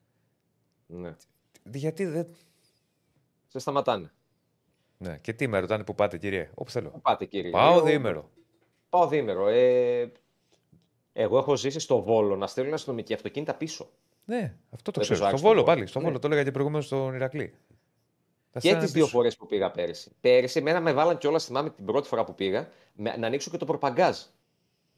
Ναι. 0.87 1.17
Γιατί 1.73 2.05
δεν... 2.07 2.27
Σε 3.47 3.59
σταματάνε. 3.59 4.11
Ναι. 5.03 5.19
Και 5.21 5.33
τι 5.33 5.47
με 5.47 5.59
ρωτάνε 5.59 5.85
που 5.85 5.95
πάτε 5.95 6.19
κύριε. 6.19 6.51
Όπου 6.55 6.71
θέλω. 6.71 6.89
Πού 6.89 7.01
πάτε 7.01 7.25
κύριε; 7.25 7.51
Πάω 7.51 7.75
Λέω, 7.75 7.83
διήμερο. 7.83 8.31
Πάω 8.89 9.07
διήμερο. 9.09 9.49
Ε, 9.49 10.13
εγώ 11.13 11.39
έχω 11.39 11.57
ζήσει 11.57 11.81
στο 11.81 12.03
Βόλο 12.03 12.37
να 12.37 12.47
στέλνουν 12.47 12.75
αστυνομικοί 12.75 13.15
αυτοκίνητα 13.15 13.55
πίσω. 13.55 13.89
Ναι, 14.25 14.55
αυτό 14.71 14.91
το 14.91 15.01
Δεν 15.01 15.03
ξέρω. 15.03 15.19
το 15.19 15.25
Στο 15.25 15.35
άξιο 15.35 15.49
Βόλο 15.49 15.61
το 15.61 15.67
πάλι. 15.67 15.87
Στο 15.87 15.99
Ναι. 15.99 16.05
Βόλο 16.05 16.19
το 16.19 16.27
έλεγα 16.27 16.43
και 16.45 16.51
προηγουμένως 16.51 16.87
στον 16.87 17.15
Ηρακλή. 17.15 17.49
Τα 17.49 17.57
Και 18.53 18.59
στέλνανε 18.59 18.85
τις 18.85 18.93
δύο 18.95 19.05
πίσω. 19.05 19.17
φορές 19.17 19.37
που 19.37 19.47
πήγα 19.47 19.71
πέρυσι. 19.71 20.11
Πέρυσι, 20.21 20.59
εμένα 20.59 20.81
με 20.81 20.93
βάλαν 20.93 21.19
κιόλας, 21.19 21.45
θυμάμαι 21.45 21.71
την 21.71 21.85
πρώτη 21.85 22.09
φορά 22.09 22.25
που 22.25 22.35
πήγα, 22.35 22.69
με- 22.93 23.17
να 23.17 23.27
ανοίξω 23.27 23.51
και 23.51 23.57
το 23.57 23.65
προπαγκάζ. 23.65 24.19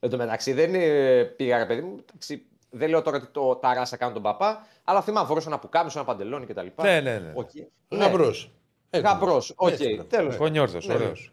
Εν 0.00 0.10
τω 0.10 0.16
μεταξύ 0.16 0.52
δεν 0.52 0.74
ε, 0.74 1.24
πήγα, 1.24 1.58
ρε 1.58 1.66
παιδί 1.66 1.80
μου. 1.80 1.96
εντάξει, 2.10 2.46
δεν 2.70 2.88
λέω 2.88 3.02
τώρα 3.02 3.16
ότι 3.16 3.26
το 3.26 3.56
ταράσα 3.56 3.96
κάνω 3.96 4.12
τον 4.12 4.22
παπά, 4.22 4.66
αλλά 4.84 5.02
θυμάμαι 5.02 5.26
φορούσα 5.26 5.48
ένα 5.48 5.58
πουκάμισο, 5.58 5.98
ένα 5.98 6.06
παντελόνι 6.08 6.46
κτλ. 6.46 6.66
Ναι, 6.82 7.00
ναι, 7.00 7.18
ναι. 7.18 7.32
Οκ. 7.34 7.50
Γαμπρός. 7.88 8.50
Έτσι. 8.94 9.06
Γαμπρός. 9.08 9.52
Οκ, 9.56 9.70
Έτσι, 9.70 9.94
ναι. 9.94 10.04
τέλος. 10.04 10.36
Κονιόρδο, 10.36 10.78
Ναι, 10.78 10.86
ναι. 10.86 10.94
ωραίος. 10.94 11.32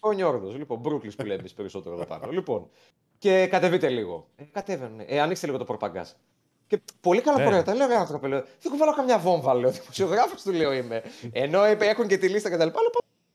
Ο 0.00 0.12
Νιόρδο. 0.12 0.50
Λοιπόν, 0.50 0.78
Μπρούκλι 0.78 1.12
που 1.12 1.22
λέμε 1.22 1.34
εμείς 1.40 1.52
περισσότερο 1.54 1.94
εδώ 1.94 2.04
πάνω. 2.04 2.30
Λοιπόν, 2.30 2.70
και 3.18 3.46
κατεβείτε 3.46 3.88
λίγο. 3.88 4.26
Ε, 4.36 4.44
κατέβαινε. 4.52 5.04
Ε, 5.08 5.20
ανοίξτε 5.20 5.46
λίγο 5.46 5.58
το 5.58 5.64
προπαγκάζ. 5.64 6.08
Και 6.66 6.80
πολύ 7.00 7.20
καλά 7.20 7.38
Ναι. 7.38 7.44
προϊόντα. 7.44 7.74
Λέω 7.74 7.86
ρε 7.86 7.96
άνθρωπε, 7.96 8.28
λέω, 8.28 8.44
δεν 8.60 8.70
κουβαλάω 8.72 8.94
καμιά 8.94 9.18
βόμβα, 9.18 9.54
λέω. 9.54 9.70
Δημοσιογράφος 9.70 10.42
του 10.42 10.52
λέω 10.52 10.72
είμαι. 10.72 11.02
Ενώ 11.32 11.68
είπε, 11.68 11.86
έχουν 11.86 12.06
και 12.06 12.18
τη 12.18 12.28
λίστα 12.28 12.48
κτλ. 12.50 12.62
Λέω, 12.66 12.72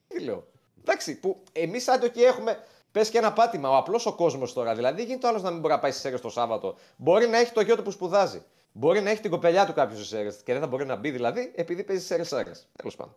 τι 0.07 0.19
λέω. 0.19 0.47
Εντάξει, 0.81 1.19
που 1.19 1.43
εμείς 1.51 1.87
αν 1.87 1.99
το 1.99 2.05
εκεί 2.05 2.21
έχουμε. 2.21 2.57
Πες 2.91 3.09
και 3.09 3.17
ένα 3.17 3.33
πάτημα, 3.33 3.69
ο 3.69 3.75
απλός 3.77 4.05
ο 4.05 4.13
κόσμος 4.15 4.53
τώρα. 4.53 4.75
Δηλαδή, 4.75 4.97
δεν 4.97 5.05
γίνεται 5.05 5.25
ο 5.25 5.29
άλλος 5.29 5.41
να 5.41 5.51
μην 5.51 5.59
μπορεί 5.59 5.73
να 5.73 5.79
πάει 5.79 5.91
στις 5.91 6.05
αίρες 6.05 6.21
το 6.21 6.29
Σάββατο. 6.29 6.75
Μπορεί 6.97 7.27
να 7.27 7.37
έχει 7.37 7.51
το 7.51 7.61
γιο 7.61 7.75
του 7.75 7.81
που 7.83 7.91
σπουδάζει. 7.91 8.41
Μπορεί 8.71 9.01
να 9.01 9.09
έχει 9.09 9.21
την 9.21 9.31
κοπελιά 9.31 9.65
του 9.65 9.73
κάποιος 9.73 9.99
στις 9.99 10.19
αίρες 10.19 10.41
και 10.43 10.51
δεν 10.51 10.61
θα 10.61 10.67
μπορεί 10.67 10.85
να 10.85 10.95
μπει 10.95 11.11
δηλαδή 11.11 11.51
επειδή 11.55 11.83
παίζει 11.83 12.03
στις 12.03 12.15
αίρες 12.15 12.31
αίρες. 12.31 12.67
Τέλος 12.75 12.95
πάντων. 12.95 13.15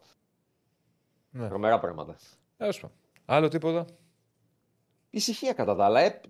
Ναι. 1.39 1.49
Τρομερά 1.49 1.79
πράγματα. 1.79 2.17
Τέλος 2.57 2.81
πάντων. 2.81 2.97
Άλλο 3.25 3.49
τίποτα; 3.49 3.85
Ησυχία 5.11 5.53
κατά 5.53 5.77
τα 5.77 5.85
άλλα. 5.85 6.01
Ε, 6.01 6.21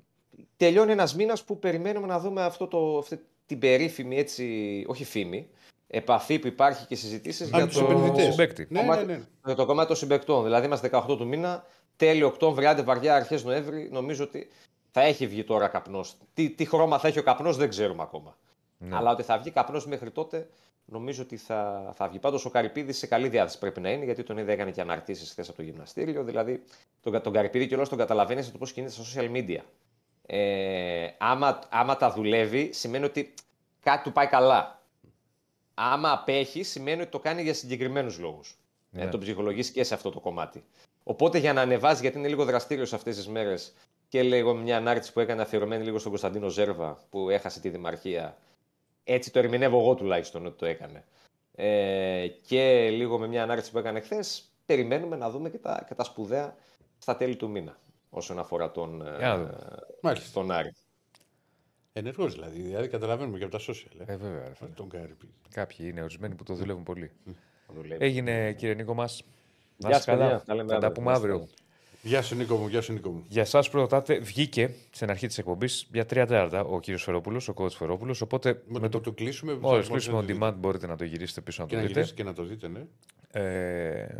τελειώνει 0.56 0.92
ένας 0.92 1.14
μήνας 1.14 1.44
που 1.44 1.58
περιμένουμε 1.58 2.06
να 2.06 2.18
δούμε 2.18 2.42
αυτό 2.42 2.66
το, 2.66 2.98
αυτή 2.98 3.20
την 3.46 3.58
περίφημη 3.58 4.16
έτσι, 4.18 4.84
όχι 4.88 5.04
φήμη, 5.04 5.48
επαφή 5.86 6.38
που 6.38 6.46
υπάρχει 6.46 6.86
και 6.86 6.94
συζητήσεις 6.94 7.52
Αν 7.52 7.58
για 7.58 7.66
τους 7.66 7.76
το, 7.76 7.84
επενδυτές. 7.84 8.24
συμπαίκτη. 8.24 8.66
Ναι, 8.70 8.80
ναι, 8.80 8.86
κομμάτι, 8.86 9.06
ναι. 9.06 9.20
για 9.44 9.54
το 9.54 9.66
κομμάτι 9.66 9.88
των 9.88 9.96
συμπεκτών. 9.96 10.44
Δηλαδή 10.44 10.66
είμαστε 10.66 10.90
18 10.92 11.16
του 11.16 11.26
μήνα, 11.26 11.64
τέλειο 11.96 12.26
Οκτώβρη, 12.26 12.66
άντε 12.66 12.82
βαριά, 12.82 13.14
αρχές 13.14 13.44
Νοέμβρη. 13.44 13.88
Νομίζω 13.92 14.24
ότι 14.24 14.48
θα 14.90 15.00
έχει 15.00 15.26
βγει 15.26 15.44
τώρα 15.44 15.68
καπνός. 15.68 16.16
Τι, 16.34 16.50
τι 16.50 16.64
χρώμα 16.64 16.98
θα 16.98 17.08
έχει 17.08 17.18
ο 17.18 17.22
καπνός 17.22 17.56
δεν 17.56 17.68
ξέρουμε 17.68 18.02
ακόμα. 18.02 18.36
Ναι. 18.78 18.96
Αλλά 18.96 19.10
ότι 19.10 19.22
θα 19.22 19.38
βγει 19.38 19.50
καπνός 19.50 19.86
μέχρι 19.86 20.10
τότε, 20.10 20.48
νομίζω 20.90 21.22
ότι 21.22 21.36
θα, 21.36 21.90
θα 21.94 22.08
βγει. 22.08 22.18
Πάντως 22.18 22.44
ο 22.44 22.50
Καρυπίδης 22.50 22.98
σε 22.98 23.06
καλή 23.06 23.28
διάθεση 23.28 23.58
πρέπει 23.58 23.80
να 23.80 23.90
είναι, 23.90 24.04
γιατί 24.04 24.22
τον 24.22 24.38
είδα 24.38 24.52
έκανε 24.52 24.70
και 24.70 24.80
αναρτήσεις 24.80 25.30
χθες 25.30 25.48
από 25.48 25.56
το 25.56 25.62
γυμναστήριο. 25.62 26.24
Δηλαδή 26.24 26.62
τον, 27.00 27.22
τον 27.22 27.32
Καρυπίδη 27.32 27.66
και 27.66 27.74
όλος 27.74 27.88
τον 27.88 27.98
καταλαβαίνεις 27.98 28.52
το 28.52 28.58
πώς 28.58 28.72
κινείται 28.72 28.92
στα 28.92 29.02
social 29.04 29.30
media. 29.30 29.60
Ε, 30.26 31.08
άμα, 31.18 31.58
άμα 31.68 31.96
τα 31.96 32.12
δουλεύει, 32.12 32.72
σημαίνει 32.72 33.04
ότι 33.04 33.34
κάτι 33.80 34.02
του 34.02 34.12
πάει 34.12 34.26
καλά. 34.26 34.82
Άμα 35.74 36.12
απέχει, 36.12 36.62
σημαίνει 36.62 37.00
ότι 37.00 37.10
το 37.10 37.18
κάνει 37.18 37.42
για 37.42 37.54
συγκεκριμένους 37.54 38.18
λόγους. 38.18 38.58
Ναι. 38.90 39.02
Ε, 39.02 39.06
τον 39.06 39.20
ψυχολογήσει 39.20 39.72
και 39.72 39.84
σε 39.84 39.94
αυτό 39.94 40.10
το 40.10 40.20
κομμάτι. 40.20 40.64
Οπότε 41.02 41.38
για 41.38 41.52
να 41.52 41.60
ανεβάζει, 41.60 42.00
γιατί 42.00 42.18
είναι 42.18 42.28
λίγο 42.28 42.44
δραστήριος 42.44 42.92
αυτές 42.92 43.16
τις 43.16 43.28
μέρες 43.28 43.74
και 44.08 44.22
λίγο 44.22 44.54
μια 44.54 44.76
ανάρτηση 44.76 45.12
που 45.12 45.20
έκανε 45.20 45.42
αφιερωμένη 45.42 45.84
λίγο 45.84 45.98
στον 45.98 46.10
Κωνσταντίνο 46.10 46.48
Ζέρβα 46.48 46.98
που 47.10 47.30
έχασε 47.30 47.60
τη 47.60 47.68
δημαρχία. 47.68 48.36
Έτσι 49.12 49.30
το 49.32 49.38
ερμηνεύω 49.38 49.78
εγώ 49.78 49.94
τουλάχιστον 49.94 50.46
ότι 50.46 50.56
το 50.58 50.66
έκανε. 50.66 51.04
Ε, 51.54 52.26
και 52.46 52.90
λίγο 52.90 53.18
με 53.18 53.26
μια 53.26 53.42
ανάρτηση 53.42 53.70
που 53.70 53.78
έκανε 53.78 54.00
χθες, 54.00 54.52
περιμένουμε 54.66 55.16
να 55.16 55.30
δούμε 55.30 55.50
και 55.50 55.58
τα, 55.58 55.84
και 55.88 55.94
τα 55.94 56.04
σπουδαία 56.04 56.56
στα 56.98 57.16
τέλη 57.16 57.36
του 57.36 57.48
μήνα. 57.50 57.78
όσον 58.10 58.38
αφορά 58.38 58.70
τον, 58.70 59.06
ε, 59.06 59.16
Για 59.18 59.28
να 59.28 59.36
δούμε. 59.36 59.58
Μάλιστα. 60.02 60.40
τον 60.40 60.50
Άρη. 60.50 60.72
Ενεργός 61.92 62.32
δηλαδή. 62.34 62.60
Δηλαδή 62.60 62.88
καταλαβαίνουμε 62.88 63.38
και 63.38 63.44
από 63.44 63.58
τα 63.58 63.64
social. 63.72 64.00
Ε. 64.06 64.12
Ε, 64.12 64.16
βέβαια. 64.16 64.48
ρε 64.48 64.54
φίλε. 64.54 64.70
Τον 64.70 64.88
Κάρι. 64.88 65.14
πει. 65.14 65.28
Κάποιοι 65.50 65.76
είναι 65.90 66.02
ορισμένοι 66.02 66.34
που 66.34 66.44
το 66.44 66.54
δουλεύουν 66.54 66.82
πολύ. 66.82 67.10
Δουλεύει. 67.74 68.04
Έγινε 68.04 68.52
κύριε 68.52 68.74
Νίκο 68.74 68.94
μας. 68.94 69.22
Να 69.76 69.88
Γεια 69.88 69.98
είστε 69.98 70.10
σας, 70.10 70.18
καλά. 70.20 70.28
παιδιά. 70.30 70.44
Τα 70.46 70.54
λέμε 70.54 70.72
Θα 70.72 70.78
τα 70.78 70.86
αύριο. 70.86 70.92
πούμε 71.02 71.10
Να 71.10 71.16
είστε 71.16 71.28
αύριο. 71.28 71.48
Καλά. 72.02 72.14
Γεια 72.14 72.22
σου 72.22 72.34
Νίκο 72.36 72.56
μου, 72.56 72.68
γεια 72.68 72.80
σου 72.80 72.92
Νίκο 72.92 73.10
μου. 73.10 73.24
Για 73.28 73.42
εσάς 73.42 73.70
που 73.70 73.76
ρωτάτε, 73.78 74.18
βγήκε 74.18 74.74
στην 74.90 75.10
αρχή 75.10 75.26
της 75.26 75.38
εκπομπής 75.38 75.88
για 75.92 76.06
τρία 76.06 76.26
τέταρτα 76.26 76.60
ο 76.64 76.80
κύριος 76.80 77.02
Σφαιρόπουλος, 77.02 77.48
ο 77.48 77.54
coach 77.56 77.70
Σφαιρόπουλος. 77.70 78.20
Οπότε 78.20 78.62
Με, 78.66 78.78
με 78.80 78.88
το, 78.88 78.98
το 78.98 79.00
το 79.00 79.12
κλείσουμε. 79.12 79.52
θα 79.52 79.58
Μόλι 79.58 79.70
μπορείτε 79.72 79.90
κλείσουμε 79.92 80.16
να 80.16 80.22
on 80.22 80.26
το 80.26 80.32
δείτε. 80.32 80.46
demand 80.46 80.54
μπορείτε 80.58 80.86
να 80.86 80.96
το 80.96 81.04
γυρίσετε 81.04 81.40
πίσω 81.40 81.62
να 81.62 81.68
Και 81.68 81.74
το 81.74 81.80
να 81.80 81.86
δείτε. 81.86 82.00
γυρίσετε 82.00 82.22
και 82.22 82.28
να 82.28 82.34
το 82.34 82.42
δείτε, 82.44 82.68
ναι. 82.68 82.86
Ε, 83.30 84.16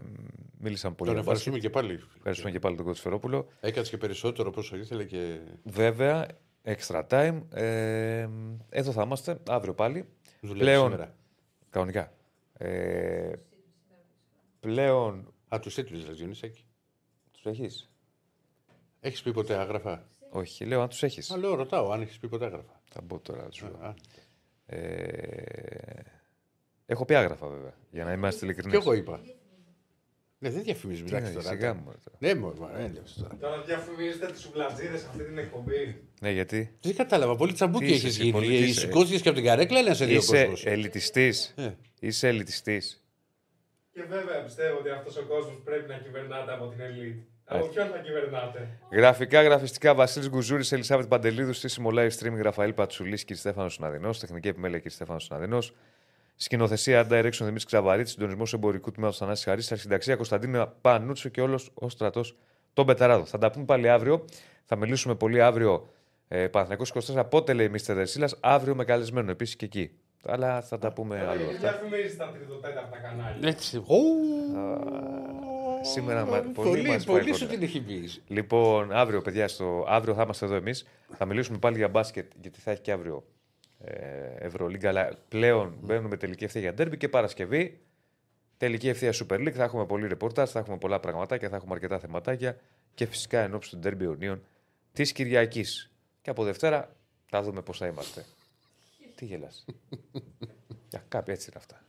μίλησαν 0.59 0.94
πολύ 0.94 1.10
Τον 1.10 1.18
για 1.22 1.32
μπάσκετ. 1.32 1.46
ευχαριστούμε 1.46 1.59
και 1.59 1.70
πάλι. 1.70 2.00
Ευχαριστούμε 2.16 2.50
και 2.50 2.59
πάλι 2.59 2.76
τον 2.76 2.86
coach 2.88 2.94
Σφαιρόπουλο. 2.94 3.48
Έκατσε 3.60 3.90
και 3.90 3.96
περισσότερο 3.96 4.52
όσο 4.56 4.76
ήθελε 4.76 5.05
και 5.05 5.38
Βέβαια, 5.64 6.26
extra 6.64 7.02
time. 7.10 7.40
Ε, 7.52 8.28
εδώ 8.70 8.92
θα 8.92 9.02
είμαστε 9.02 9.38
αύριο 9.48 9.74
πάλι. 9.74 10.05
δουλεύει 10.40 10.60
Πλέον- 10.60 10.90
σήμερα. 10.90 11.14
Κανονικά. 11.70 12.12
Ε, 12.59 13.32
πλέον. 14.60 15.32
Α, 15.48 15.59
του 15.60 15.70
έτοιμε, 15.76 15.98
δηλαδή, 15.98 16.16
Διονυσάκη. 16.16 16.62
Τους 17.43 17.47
έχεις; 17.52 17.90
Έχεις 19.01 19.23
πει 19.23 19.32
ποτέ 19.32 19.55
άγραφα; 19.55 20.09
Όχι, 20.31 20.65
λέω 20.65 20.81
αν 20.82 20.89
τους 20.89 21.02
έχεις. 21.02 21.31
Α, 21.31 21.36
λέω, 21.36 21.55
ρωτάω 21.55 21.90
αν 21.90 22.01
έχεις 22.01 22.19
πει 22.19 22.28
ποτέ 22.28 22.44
άγραφα. 22.44 22.81
Θα 22.90 23.01
μπω 23.01 23.19
τώρα. 23.19 23.43
να 23.44 23.51
σου 23.51 23.66
λέω. 23.66 23.86
Α, 23.86 23.94
Ε, 24.66 26.02
έχω 26.86 27.05
πει 27.05 27.15
άγραφα 27.15 27.47
βέβαια, 27.47 27.74
για 27.90 28.05
να 28.05 28.12
είμαστε 28.12 28.44
ειλικρινείς. 28.44 28.73
Και 28.73 28.78
εγώ 28.82 28.93
είπα. 28.93 29.20
Ναι, 30.39 30.51
δεν 30.51 30.62
διαφημίζεις, 30.62 31.05
Τι 31.05 31.09
εντάξει 31.15 31.32
είναι, 31.32 31.43
τώρα. 31.43 31.55
σιγά 31.56 31.74
μου. 31.74 31.90
ρε, 31.90 31.97
τώρα. 32.05 32.16
Ναι, 32.19 32.35
μου, 32.40 32.55
μα, 32.59 32.78
έλεος 32.78 33.15
τώρα. 33.15 33.36
Τώρα 33.40 33.62
διαφημίζετε 33.62 34.27
τις 34.27 34.40
σουβλατζίδες 34.40 35.05
αυτή 35.05 35.24
την 35.24 35.39
εκπομπή. 35.39 36.02
Ναι, 36.20 36.31
γιατί; 36.31 36.77
Δεν 36.81 36.94
κατάλαβα, 36.97 37.36
πολύ 37.36 37.52
τσαμπούκι 37.52 37.85
Τι 37.85 37.93
είσαι 37.93 38.06
έχεις 38.06 38.15
εσύ, 38.16 38.20
γίνει. 38.20 38.32
πολύ, 38.32 38.47
τι 38.47 38.65
είσαι; 38.65 38.81
Σηκώθηκες 38.81 39.20
και 39.23 39.28
από 39.28 39.36
την 39.39 39.47
καρέκλα, 39.47 39.82
να 39.82 39.94
σε 39.94 40.05
δύο 40.05 40.16
είσαι 40.16 40.40
κόσμος; 40.40 40.66
ελιτιστής. 40.66 41.55
Ε. 41.56 41.77
Είσαι 42.01 42.28
ελιτιστής. 42.28 43.02
Και 43.98 44.04
βέβαια 44.04 44.42
πιστεύω 44.42 44.78
ότι 44.78 44.90
αυτός 44.90 45.16
ο 45.16 45.22
κόσμος 45.22 45.60
πρέπει 45.64 45.88
να 45.88 45.96
κυβερνάται 45.96 46.52
από 46.52 46.66
την 46.66 46.80
ελίτ. 46.80 47.18
Από 47.44 47.58
Έτσι. 47.58 47.70
ποιον 47.70 47.88
θα 47.88 47.98
κυβερνάται; 47.98 48.68
Γραφικά, 48.92 49.42
γραφιστικά 49.42 49.94
Βασίλης 49.94 50.28
Γκουζούρης, 50.28 50.72
Ελισάβετ 50.72 51.06
Παντελίδου, 51.08 51.52
στήσιμο 51.52 51.90
live 51.92 52.10
streaming 52.18 52.42
Ραφαήλ 52.42 52.72
Πατσουλής 52.72 53.24
και 53.24 53.34
Στέφανος 53.34 53.74
Συναδεινός, 53.74 54.18
τεχνική 54.18 54.48
επιμέλεια 54.48 54.78
και 54.78 54.88
Στέφανος 54.88 55.24
Συναδεινός. 55.24 55.74
Σκηνοθεσία 56.36 57.06
Art 57.06 57.12
Direction 57.12 57.38
Δημήτρης 57.38 57.64
Ξαβαρίτης, 57.64 58.12
συντονισμός 58.12 58.52
εμπορικού 58.52 58.90
τμήματος 58.90 59.18
Θανάση 59.18 59.44
Χαρή, 59.44 59.62
αρχινταξία 59.70 60.16
Κωνσταντίνα 60.16 60.66
Πανούτσο 60.68 61.28
και 61.28 61.40
όλος 61.40 61.70
ο 61.74 61.88
στρατός 61.88 62.36
των 62.72 62.86
Πεταράδων. 62.86 63.26
Θα 63.26 63.38
τα 63.38 63.50
πούμε 63.50 63.64
πάλι 63.64 63.88
αύριο. 63.88 64.24
Θα 64.64 64.76
μιλήσουμε 64.76 65.14
πολύ 65.14 65.42
αύριο 65.42 65.90
ε, 66.28 66.48
Παναθηναϊκός 66.48 66.92
24. 67.14 67.24
Πότε 67.30 67.52
λέει 67.52 67.68
Μίστερ 67.68 67.96
Δερσίλας, 67.96 68.36
αύριο 68.40 68.74
με 68.74 68.84
καλεσμένο 68.84 69.30
επίσης 69.30 69.56
και 69.56 69.64
εκεί. 69.64 69.90
Αλλά 70.24 70.62
θα 70.62 70.78
τα 70.78 70.93
πούμε 70.93 71.19
Τώρα 71.19 71.31
άλλο 71.31 71.40
γιατί 71.43 71.55
αυτά. 71.66 71.70
διαφημίζει 71.70 72.16
τα 72.16 72.31
τριτοτέταρτα 72.32 72.97
κανάλια. 72.99 73.49
Έτσι. 73.49 73.77
Ω, 73.77 73.99
Σήμερα 75.82 76.24
μα- 76.24 76.39
πολύ 76.40 76.53
Πολύ, 76.69 76.89
μας 76.89 77.05
πάει 77.05 77.16
πολύ 77.19 77.32
σου 77.35 77.39
κοντά. 77.47 77.51
την 77.53 77.62
έχει 77.62 77.81
πει. 77.81 78.11
Λοιπόν, 78.27 78.93
αύριο, 78.93 79.23
παιδιά, 79.23 79.49
στο... 79.49 79.85
αύριο 79.89 80.15
θα 80.15 80.23
είμαστε 80.23 80.45
εδώ 80.47 80.55
εμείς. 80.55 80.86
Θα 81.16 81.24
μιλήσουμε 81.24 81.59
πάλι 81.59 81.77
για 81.77 81.89
μπάσκετ, 81.89 82.32
γιατί 82.40 82.61
θα 82.61 82.70
έχει 82.70 82.81
και 82.81 82.93
αύριο 82.93 83.24
ε, 83.85 83.95
Ευρωλίγκα. 84.39 84.89
Αλλά 84.89 85.11
πλέον 85.28 85.74
μπαίνουμε 85.81 86.16
τελική 86.16 86.45
ευθεία 86.45 86.61
για 86.61 86.74
ντέρμπι 86.74 86.97
και 86.97 87.09
Παρασκευή. 87.09 87.81
Τελική 88.57 88.89
ευθεία 88.89 89.12
Super 89.12 89.35
League. 89.36 89.53
Θα 89.53 89.65
έχουμε 89.65 89.86
πολύ 89.86 90.07
ρεπορτάζ, 90.07 90.51
θα 90.51 90.59
έχουμε 90.59 90.77
πολλά 90.77 91.01
πραγματάκια, 91.01 91.49
θα 91.49 91.57
έχουμε 91.57 91.74
αρκετά 91.74 91.99
θεματάκια 91.99 92.57
και 92.95 93.07
φυσικά 93.07 93.40
εν 93.40 93.55
ώψη 93.55 93.70
του 93.70 93.78
ντέρμπι 93.78 94.05
Ιωνίων 94.05 94.43
της 94.93 95.12
Κυριακής. 95.12 95.90
Και 96.23 96.31
από 96.31 96.45
Δευτέρα 96.45 96.90
θα 97.31 97.43
δούμε 97.43 97.62
πώς 97.62 97.78
θα 97.78 97.86
είμαστε. 97.86 98.24
Τι 99.19 99.24
γελάς. 99.24 99.65
Για 100.90 101.05
κάποια 101.09 101.32
έτσι 101.35 101.51
είναι 101.53 101.61
αυτά. 101.65 101.81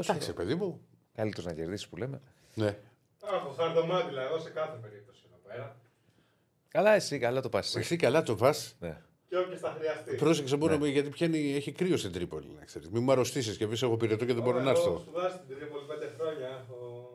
Εντάξει, 0.00 0.32
παιδί 0.32 0.54
μου. 0.54 0.80
Καλύτερος 1.14 1.44
να 1.46 1.52
κερδίσεις 1.52 1.88
που 1.88 1.96
λέμε. 1.96 2.20
Ναι. 2.54 2.76
Αχ, 3.24 3.46
ο 3.46 3.50
Χαρδομάντιλα 3.50 4.22
εδώ 4.22 4.38
σε 4.38 4.50
κάθε 4.50 4.78
περίπτωση 4.82 5.22
εδώ 5.26 5.36
πέρα. 5.48 5.76
Καλά, 6.68 6.94
εσύ, 6.94 7.18
καλά 7.18 7.40
το 7.40 7.48
πας. 7.48 7.76
Εσύ 7.76 7.96
καλά 7.96 8.22
το 8.22 8.34
πας. 8.34 8.76
Ναι. 8.80 9.00
Και 9.28 9.36
όποιος 9.38 9.60
θα 9.60 9.74
χρειαστεί. 9.78 10.14
Πρόσεξε 10.14 10.56
μόνο 10.56 10.78
με- 10.78 10.88
γιατί 10.88 11.08
πιάνει, 11.08 11.54
έχει 11.54 11.72
κρύο 11.72 11.96
στην 11.96 12.12
Τρίπολη. 12.12 12.46
Να 12.58 12.64
ξέρεις. 12.64 12.88
Μην 12.88 13.02
μου 13.02 13.12
αρρωστήσεις 13.12 13.56
και 13.56 13.66
πει: 13.66 13.78
Εγώ 13.84 13.96
πυρετό 13.96 14.24
και 14.24 14.34
δεν 14.34 14.42
μπορώ 14.42 14.60
να 14.60 14.70
Έχω 14.70 14.80
έρθω. 14.80 14.98
σπουδάσει 14.98 15.36
στην 15.44 15.56
Τρίπολη 15.56 15.84
πέντε 15.86 16.12
χρόνια. 16.18 16.46
Έχω, 16.46 17.10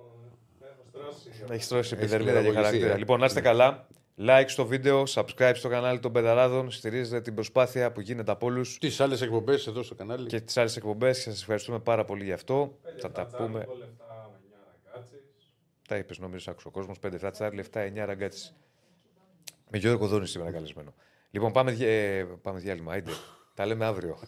έχω 0.61 0.83
στρώσει. 0.89 1.29
Έχεις 1.53 1.67
τρώσει 1.67 1.79
Έχεις 1.79 1.91
επιδερμίδα 1.91 2.31
και 2.31 2.37
κληραγωγηθεί, 2.39 2.55
χαρακτήρα. 2.63 2.93
ε. 2.93 2.97
Λοιπόν, 2.97 3.19
να 3.19 3.25
είστε 3.25 3.41
καλά. 3.41 3.87
Like 4.21 4.45
στο 4.47 4.65
βίντεο, 4.65 5.03
subscribe 5.07 5.51
στο 5.55 5.69
κανάλι 5.69 5.99
των 5.99 6.11
Πενταράδων. 6.11 6.71
Στηρίζετε 6.71 7.21
την 7.21 7.33
προσπάθεια 7.33 7.91
που 7.91 8.01
γίνεται 8.01 8.31
από 8.31 8.45
όλους 8.45 8.77
Τις 8.77 8.99
άλλες 8.99 9.21
εκπομπές 9.21 9.67
εδώ 9.67 9.83
στο 9.83 9.95
κανάλι. 9.95 10.27
και 10.27 10.41
τις 10.41 10.57
άλλες 10.57 10.75
εκπομπές. 10.77 11.21
Σας 11.21 11.39
ευχαριούμε 11.41 11.79
πάρα 11.79 12.05
πολύ 12.05 12.23
γι' 12.23 12.31
αυτό. 12.31 12.77
Πέντε 12.83 12.99
Θα 12.99 13.11
τα 13.11 13.21
φατζάρι, 13.21 13.43
πούμε. 13.43 13.59
εγώ 13.61 13.73
λεφτά 13.75 14.29
με 14.31 14.37
9 14.47 14.91
ραγκάτσις. 14.93 15.19
Τα 15.87 15.95
είπες, 15.97 16.19
νομίζω, 16.19 16.51
άκουσε 16.51 16.67
ο 16.67 16.71
κόσμος. 16.71 16.99
5 16.99 17.17
φράτσαρ, 17.17 17.53
λεφτά 17.53 17.79
9 17.81 18.05
ραγκάτσι. 18.05 18.53
Με 19.69 19.77
Γιώργο 19.77 20.07
Δόνη 20.07 20.27
σήμερα 20.27 20.51
καλεσμένο. 20.51 20.93
Λοιπόν, 21.31 21.51
πάμε, 21.51 21.71
δια- 21.71 21.87
ε, 21.89 22.23
πάμε 22.41 22.59
διάλειμμα. 22.59 22.91
Άιντε. 22.93 23.11
Τα 23.53 23.65
λέμε 23.65 23.85
αύριο. 23.85 24.19